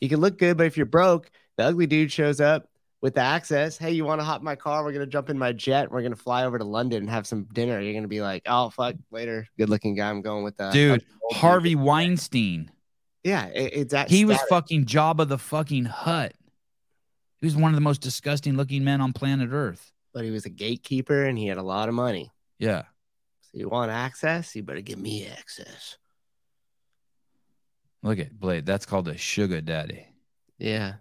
You 0.00 0.08
can 0.08 0.20
look 0.20 0.38
good, 0.38 0.56
but 0.56 0.66
if 0.66 0.76
you're 0.76 0.86
broke, 0.86 1.30
the 1.56 1.64
ugly 1.64 1.86
dude 1.86 2.12
shows 2.12 2.40
up 2.40 2.68
with 3.00 3.14
the 3.14 3.20
access. 3.20 3.76
Hey, 3.76 3.90
you 3.92 4.04
want 4.04 4.20
to 4.20 4.24
hop 4.24 4.40
in 4.40 4.44
my 4.44 4.54
car? 4.54 4.84
We're 4.84 4.92
gonna 4.92 5.06
jump 5.06 5.30
in 5.30 5.38
my 5.38 5.52
jet. 5.52 5.90
We're 5.90 6.02
gonna 6.02 6.14
fly 6.16 6.44
over 6.44 6.58
to 6.58 6.64
London 6.64 7.02
and 7.02 7.10
have 7.10 7.26
some 7.26 7.44
dinner. 7.52 7.80
You're 7.80 7.94
gonna 7.94 8.06
be 8.08 8.20
like, 8.20 8.42
oh 8.46 8.70
fuck, 8.70 8.94
later. 9.10 9.48
Good 9.58 9.68
looking 9.68 9.96
guy. 9.96 10.08
I'm 10.08 10.22
going 10.22 10.44
with 10.44 10.56
the 10.56 10.70
Dude, 10.70 10.90
old 10.90 11.00
dude." 11.00 11.38
Harvey 11.38 11.74
Weinstein. 11.74 12.70
Yeah, 13.24 13.46
it, 13.46 13.72
it's 13.74 13.92
that. 13.92 14.08
He 14.08 14.24
was 14.24 14.38
fucking 14.48 14.84
Jabba 14.84 15.26
the 15.26 15.38
fucking 15.38 15.86
Hutt. 15.86 16.34
He 17.40 17.46
was 17.46 17.56
one 17.56 17.70
of 17.70 17.74
the 17.74 17.80
most 17.80 18.00
disgusting 18.00 18.56
looking 18.56 18.84
men 18.84 19.00
on 19.00 19.12
planet 19.12 19.50
Earth. 19.52 19.92
but 20.14 20.24
he 20.24 20.30
was 20.30 20.44
a 20.46 20.50
gatekeeper 20.50 21.24
and 21.24 21.36
he 21.38 21.46
had 21.48 21.58
a 21.58 21.62
lot 21.62 21.88
of 21.88 21.94
money. 21.94 22.32
Yeah. 22.58 22.84
So 23.50 23.58
you 23.58 23.68
want 23.68 23.90
access? 23.90 24.54
You 24.54 24.62
better 24.62 24.80
give 24.80 24.98
me 24.98 25.26
access. 25.26 25.96
Look 28.02 28.18
at 28.18 28.38
Blade. 28.38 28.66
That's 28.66 28.86
called 28.86 29.08
a 29.08 29.16
sugar 29.16 29.60
daddy. 29.60 30.06
Yeah. 30.58 30.94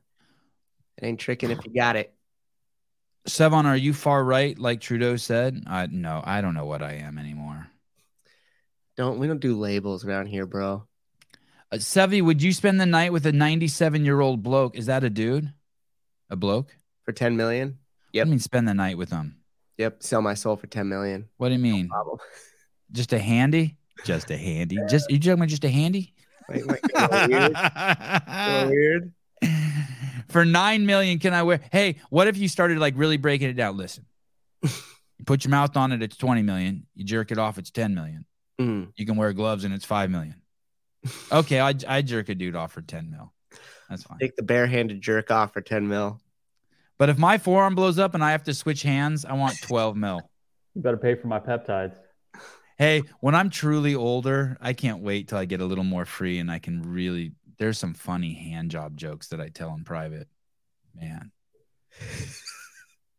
It 0.97 1.05
ain't 1.05 1.19
tricking 1.19 1.51
if 1.51 1.59
you 1.65 1.73
got 1.73 1.95
it. 1.95 2.13
Sevan, 3.27 3.65
are 3.65 3.75
you 3.75 3.93
far 3.93 4.23
right, 4.23 4.57
like 4.57 4.79
Trudeau 4.79 5.17
said? 5.17 5.63
I 5.67 5.87
no, 5.87 6.21
I 6.23 6.41
don't 6.41 6.53
know 6.53 6.65
what 6.65 6.81
I 6.81 6.93
am 6.93 7.17
anymore. 7.17 7.67
Don't 8.95 9.19
we 9.19 9.27
don't 9.27 9.41
do 9.41 9.59
labels 9.59 10.05
around 10.05 10.27
here, 10.27 10.45
bro. 10.45 10.87
Uh, 11.71 11.75
Sevi, 11.75 12.21
would 12.21 12.41
you 12.41 12.53
spend 12.53 12.79
the 12.79 12.85
night 12.85 13.11
with 13.11 13.25
a 13.25 13.33
97 13.33 14.05
year 14.05 14.21
old 14.21 14.41
bloke? 14.41 14.77
Is 14.77 14.85
that 14.85 15.03
a 15.03 15.09
dude? 15.09 15.51
A 16.29 16.35
bloke? 16.35 16.75
For 17.03 17.11
10 17.11 17.35
million? 17.35 17.79
Yep. 18.13 18.25
I 18.25 18.29
mean, 18.29 18.39
spend 18.39 18.67
the 18.67 18.73
night 18.73 18.97
with 18.97 19.11
him. 19.11 19.36
Yep. 19.77 20.03
Sell 20.03 20.21
my 20.21 20.33
soul 20.33 20.55
for 20.55 20.67
10 20.67 20.87
million. 20.89 21.27
What 21.37 21.49
do 21.49 21.53
you 21.53 21.59
mean? 21.59 21.89
problem. 21.89 22.19
Just 22.91 23.13
a 23.13 23.19
handy? 23.19 23.77
Just 24.05 24.31
a 24.31 24.37
handy. 24.37 24.77
Just 24.89 25.09
you 25.09 25.19
talking 25.19 25.33
about 25.33 25.49
just 25.49 25.63
a 25.63 25.69
handy? 25.69 26.13
Wait, 26.49 26.65
wait, 26.65 26.81
get 26.81 27.11
a 27.11 27.27
little 27.27 27.27
weird. 27.27 27.53
Get 27.53 28.27
a 28.27 28.53
little 28.53 28.69
weird. 28.69 29.13
For 30.29 30.45
nine 30.45 30.85
million, 30.85 31.19
can 31.19 31.33
I 31.33 31.43
wear? 31.43 31.59
Hey, 31.71 31.97
what 32.09 32.27
if 32.27 32.37
you 32.37 32.47
started 32.47 32.77
like 32.79 32.93
really 32.97 33.17
breaking 33.17 33.49
it 33.49 33.53
down? 33.53 33.77
Listen, 33.77 34.05
you 34.63 35.25
put 35.25 35.43
your 35.43 35.51
mouth 35.51 35.75
on 35.75 35.91
it, 35.91 36.01
it's 36.01 36.17
20 36.17 36.41
million. 36.41 36.85
You 36.95 37.03
jerk 37.03 37.31
it 37.31 37.37
off, 37.37 37.57
it's 37.57 37.71
10 37.71 37.93
million. 37.95 38.25
Mm. 38.59 38.91
You 38.95 39.05
can 39.05 39.15
wear 39.15 39.33
gloves 39.33 39.63
and 39.63 39.73
it's 39.73 39.85
5 39.85 40.09
million. 40.09 40.35
Okay, 41.31 41.59
I 41.59 41.73
I 41.87 42.01
jerk 42.01 42.29
a 42.29 42.35
dude 42.35 42.55
off 42.55 42.73
for 42.73 42.81
10 42.81 43.11
mil. 43.11 43.33
That's 43.89 44.03
fine. 44.03 44.17
Take 44.19 44.35
the 44.35 44.43
barehanded 44.43 45.01
jerk 45.01 45.31
off 45.31 45.53
for 45.53 45.61
10 45.61 45.87
mil. 45.87 46.19
But 46.97 47.09
if 47.09 47.17
my 47.17 47.37
forearm 47.37 47.75
blows 47.75 47.99
up 47.99 48.13
and 48.15 48.23
I 48.23 48.31
have 48.31 48.43
to 48.43 48.53
switch 48.53 48.81
hands, 48.83 49.23
I 49.25 49.33
want 49.33 49.61
12 49.61 49.95
mil. 49.95 50.29
You 50.73 50.81
better 50.81 50.97
pay 50.97 51.15
for 51.15 51.27
my 51.27 51.39
peptides. 51.39 51.95
Hey, 52.77 53.03
when 53.19 53.33
I'm 53.35 53.49
truly 53.49 53.95
older, 53.95 54.57
I 54.61 54.73
can't 54.73 55.01
wait 55.01 55.27
till 55.27 55.37
I 55.37 55.45
get 55.45 55.61
a 55.61 55.65
little 55.65 55.83
more 55.83 56.05
free 56.05 56.39
and 56.39 56.51
I 56.51 56.59
can 56.59 56.81
really. 56.83 57.33
There's 57.59 57.79
some 57.79 57.95
funny 57.95 58.33
hand 58.35 58.69
job 58.69 58.95
jokes 58.97 59.29
that 59.29 59.41
I 59.41 59.49
tell 59.49 59.73
in 59.73 59.83
private. 59.83 60.27
Man, 60.95 61.31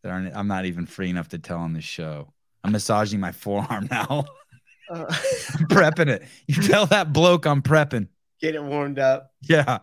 that 0.02 0.10
aren't, 0.10 0.34
I'm 0.36 0.46
not 0.46 0.64
even 0.64 0.86
free 0.86 1.10
enough 1.10 1.28
to 1.30 1.38
tell 1.38 1.59
on 1.59 1.72
this 1.72 1.84
show. 1.84 2.32
I'm 2.62 2.70
massaging 2.72 3.18
my 3.20 3.32
forearm 3.32 3.88
now. 3.90 4.26
Uh, 4.90 5.05
I'm 5.09 5.66
prepping 5.68 6.06
it. 6.09 6.22
You 6.46 6.62
tell 6.62 6.86
that 6.86 7.12
bloke 7.12 7.46
I'm 7.46 7.62
prepping. 7.62 8.09
get 8.40 8.55
it 8.55 8.62
warmed 8.62 8.98
up. 9.00 9.32
Yeah. 9.42 9.78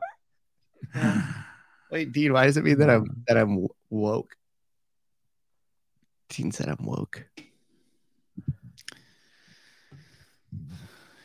Wait, 1.91 2.11
Dean, 2.11 2.33
why 2.33 2.45
does 2.45 2.57
it 2.57 2.63
mean 2.63 2.79
that 2.79 2.89
I'm 2.89 3.23
that 3.27 3.37
I'm 3.37 3.49
w- 3.49 3.67
woke? 3.95 4.35
Dean 6.29 6.51
said 6.51 6.67
I'm 6.69 6.83
woke. 6.85 7.25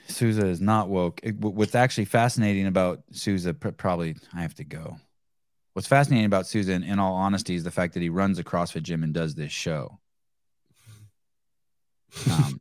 Souza 0.08 0.46
is 0.46 0.60
not 0.60 0.88
woke. 0.88 1.20
It- 1.22 1.38
what's 1.38 1.74
actually 1.74 2.04
fascinating 2.04 2.66
about 2.66 3.02
Souza, 3.12 3.54
pr- 3.54 3.70
probably 3.70 4.16
I 4.34 4.42
have 4.42 4.54
to 4.56 4.64
go. 4.64 4.98
What's 5.72 5.88
fascinating 5.88 6.26
about 6.26 6.46
Souza, 6.46 6.72
in, 6.72 6.82
in 6.82 6.98
all 6.98 7.14
honesty, 7.14 7.54
is 7.54 7.64
the 7.64 7.70
fact 7.70 7.94
that 7.94 8.02
he 8.02 8.08
runs 8.08 8.38
a 8.38 8.44
CrossFit 8.44 8.82
gym 8.82 9.02
and 9.04 9.14
does 9.14 9.34
this 9.34 9.52
show. 9.52 9.98
Um, 12.28 12.60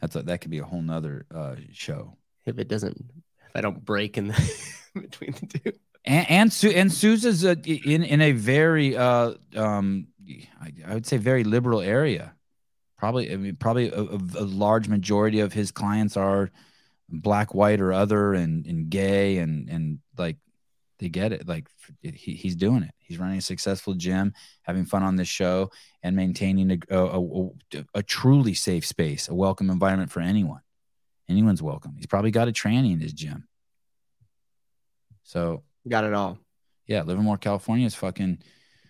that's 0.00 0.16
a, 0.16 0.22
that 0.22 0.40
could 0.40 0.50
be 0.50 0.58
a 0.58 0.64
whole 0.64 0.82
nother 0.82 1.26
uh, 1.32 1.54
show. 1.72 2.16
If 2.44 2.58
it 2.58 2.66
doesn't, 2.66 2.96
if 2.96 3.54
I 3.54 3.60
don't 3.60 3.84
break 3.84 4.18
in 4.18 4.28
the 4.28 4.54
between 4.94 5.32
the 5.32 5.46
two. 5.46 5.72
And 6.04 6.30
and, 6.30 6.52
Su- 6.52 6.70
and 6.70 6.92
Souza's 6.92 7.44
a, 7.44 7.52
in 7.52 8.02
in 8.02 8.20
a 8.20 8.32
very 8.32 8.96
uh 8.96 9.34
um 9.56 10.08
I, 10.60 10.72
I 10.86 10.94
would 10.94 11.06
say 11.06 11.16
very 11.16 11.44
liberal 11.44 11.80
area. 11.80 12.34
Probably 12.98 13.32
I 13.32 13.36
mean 13.36 13.56
probably 13.56 13.88
a, 13.88 14.00
a, 14.00 14.18
a 14.38 14.46
large 14.46 14.88
majority 14.88 15.40
of 15.40 15.52
his 15.52 15.70
clients 15.70 16.16
are 16.16 16.50
black, 17.08 17.54
white, 17.54 17.80
or 17.80 17.92
other, 17.92 18.34
and 18.34 18.66
and 18.66 18.88
gay, 18.90 19.38
and 19.38 19.68
and 19.68 19.98
like 20.16 20.38
they 20.98 21.08
get 21.08 21.32
it. 21.32 21.46
Like 21.46 21.68
he, 22.00 22.34
he's 22.34 22.56
doing 22.56 22.82
it. 22.82 22.94
He's 22.98 23.18
running 23.18 23.38
a 23.38 23.42
successful 23.42 23.94
gym, 23.94 24.32
having 24.62 24.84
fun 24.84 25.02
on 25.02 25.16
this 25.16 25.28
show, 25.28 25.70
and 26.02 26.16
maintaining 26.16 26.70
a 26.70 26.96
a, 26.96 27.20
a, 27.20 27.50
a 27.94 28.02
truly 28.02 28.54
safe 28.54 28.86
space, 28.86 29.28
a 29.28 29.34
welcome 29.34 29.70
environment 29.70 30.10
for 30.10 30.20
anyone. 30.20 30.62
Anyone's 31.28 31.62
welcome. 31.62 31.94
He's 31.96 32.06
probably 32.06 32.30
got 32.30 32.48
a 32.48 32.52
tranny 32.52 32.92
in 32.92 33.00
his 33.00 33.12
gym. 33.12 33.46
So 35.22 35.62
Got 35.88 36.04
it 36.04 36.14
all. 36.14 36.38
yeah, 36.86 37.02
Livermore, 37.02 37.38
California 37.38 37.86
is 37.86 37.94
fucking 37.94 38.38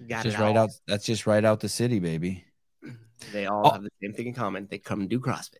Got 0.09 0.25
just 0.25 0.37
it 0.37 0.41
right 0.41 0.57
all. 0.57 0.65
out. 0.65 0.71
That's 0.87 1.05
just 1.07 1.27
right 1.27 1.45
out 1.45 1.61
the 1.61 1.69
city, 1.69 1.99
baby. 2.01 2.45
They 3.33 3.47
all 3.47 3.67
Oh. 3.67 3.71
have 3.71 3.83
the 3.83 3.91
same 4.03 4.13
thing 4.15 4.27
in 4.27 4.35
common. 4.35 4.67
They 4.71 4.79
come 4.79 5.01
and 5.01 5.09
do 5.09 5.21
CrossFit. 5.21 5.57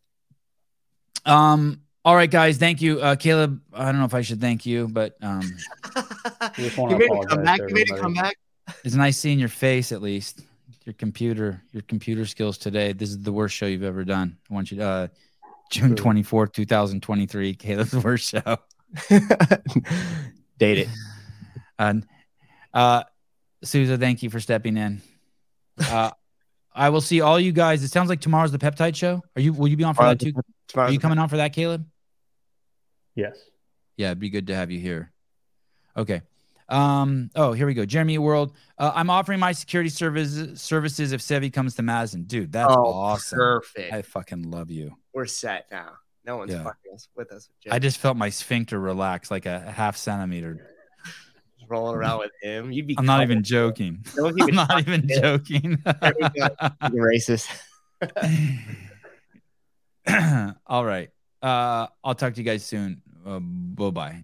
Um. 1.25 1.83
All 2.05 2.17
right, 2.17 2.29
guys. 2.31 2.59
Thank 2.59 2.83
you, 2.83 3.01
uh, 3.01 3.15
Caleb. 3.15 3.61
I 3.73 3.85
don't 3.87 3.99
know 4.01 4.05
if 4.07 4.15
I 4.15 4.23
should 4.23 4.41
thank 4.41 4.67
you, 4.67 4.89
but 4.89 5.15
um, 5.23 5.41
You 6.59 6.65
made 6.65 6.67
it 6.67 6.73
apologize 6.77 7.27
come 7.29 7.45
back. 7.45 7.61
You 7.61 7.67
made 7.67 7.83
it 7.83 7.93
everybody. 7.93 8.01
come 8.01 8.15
back. 8.15 8.37
it's 8.85 8.97
nice 8.97 9.17
seeing 9.19 9.39
your 9.39 9.49
face 9.49 9.93
at 9.93 10.03
least. 10.03 10.41
Your 10.85 10.95
computer, 10.95 11.63
your 11.71 11.83
computer 11.83 12.27
skills 12.27 12.59
today. 12.59 12.93
This 12.93 13.11
is 13.11 13.21
the 13.23 13.33
worst 13.33 13.55
show 13.55 13.67
you've 13.67 13.85
ever 13.85 14.03
done. 14.05 14.37
I 14.51 14.55
want 14.55 14.73
you 14.73 14.79
to 14.79 14.85
uh, 14.85 15.09
June 15.71 15.95
twenty 15.95 16.25
fourth, 16.25 16.51
two 16.51 16.65
thousand 16.67 17.03
twenty 17.05 17.27
three. 17.27 17.55
Caleb's 17.55 17.95
worst 17.95 18.29
show. 18.31 18.59
Date 20.59 20.79
it. 20.79 20.89
And 21.79 22.07
uh, 22.75 23.05
Souza, 23.65 23.99
thank 23.99 24.23
you 24.23 24.31
for 24.31 24.41
stepping 24.41 24.77
in. 24.77 25.03
Uh, 25.79 26.11
I 26.75 26.89
will 26.91 27.01
see 27.01 27.21
all 27.21 27.39
you 27.41 27.53
guys. 27.53 27.83
It 27.83 27.89
sounds 27.91 28.09
like 28.09 28.21
tomorrow's 28.21 28.53
the 28.53 28.59
peptide 28.59 28.97
show. 28.97 29.23
Are 29.37 29.43
you? 29.43 29.53
Will 29.53 29.69
you 29.69 29.77
be 29.77 29.85
on 29.85 29.95
for 29.95 30.05
that 30.05 30.21
too? 30.21 30.33
Are 30.75 30.91
you 30.91 30.99
coming 30.99 31.19
on 31.19 31.29
for 31.29 31.37
that, 31.39 31.53
Caleb? 31.53 31.87
Yes. 33.15 33.37
Yeah, 33.97 34.09
it'd 34.09 34.19
be 34.21 34.31
good 34.31 34.47
to 34.47 34.55
have 34.55 34.71
you 34.71 34.81
here. 34.81 35.13
Okay. 35.97 36.23
Um, 36.69 37.31
oh, 37.37 37.53
here 37.53 37.67
we 37.67 37.75
go. 37.75 37.85
Jeremy 37.85 38.17
World. 38.17 38.57
Uh, 38.79 38.93
I'm 38.95 39.11
offering 39.11 39.39
my 39.41 39.53
security 39.53 39.91
services 39.91 40.61
services 40.63 41.13
if 41.13 41.21
Sevi 41.21 41.53
comes 41.53 41.75
to 41.75 41.83
Mazin. 41.83 42.25
Dude, 42.25 42.53
that's 42.53 42.73
Oh, 42.73 42.87
awesome. 42.87 43.39
perfect. 43.39 43.93
I 43.93 44.01
fucking 44.03 44.51
love 44.51 44.71
you. 44.71 44.97
We're 45.13 45.27
set 45.27 45.67
now. 45.71 45.93
No 46.25 46.39
one's 46.39 46.53
Yeah. 46.53 46.63
fucking 46.63 46.95
us 46.95 47.09
with 47.15 47.31
us. 47.33 47.51
Jim. 47.63 47.73
I 47.75 47.79
just 47.79 47.99
felt 47.99 48.17
my 48.17 48.31
sphincter 48.31 48.81
relax 48.81 49.31
like 49.31 49.45
a 49.45 49.61
half 49.61 49.97
centimeter. 49.99 50.67
Rolling 51.73 51.97
around 51.97 52.19
with 52.19 52.33
him. 52.43 52.71
You'd 52.71 52.87
be. 52.87 52.95
I'm 52.99 53.07
not 53.07 53.23
even 53.23 53.43
joking. 53.43 54.05
Don't 54.15 54.33
I'm 54.33 54.39
even 54.41 54.55
not 54.55 54.79
even 54.79 55.09
it. 55.11 55.23
joking. 55.23 55.79
There 55.85 56.15
we 56.21 56.29
go. 56.39 56.49
You're 56.93 57.11
racist. 57.13 57.49
All 60.67 60.85
right. 60.85 61.09
Uh, 61.41 61.87
I'll 62.05 62.15
talk 62.15 62.35
to 62.35 62.41
you 62.41 62.45
guys 62.45 62.63
soon. 62.63 63.01
Uh, 63.27 63.39
bye 63.41 63.91
bye. 63.91 64.23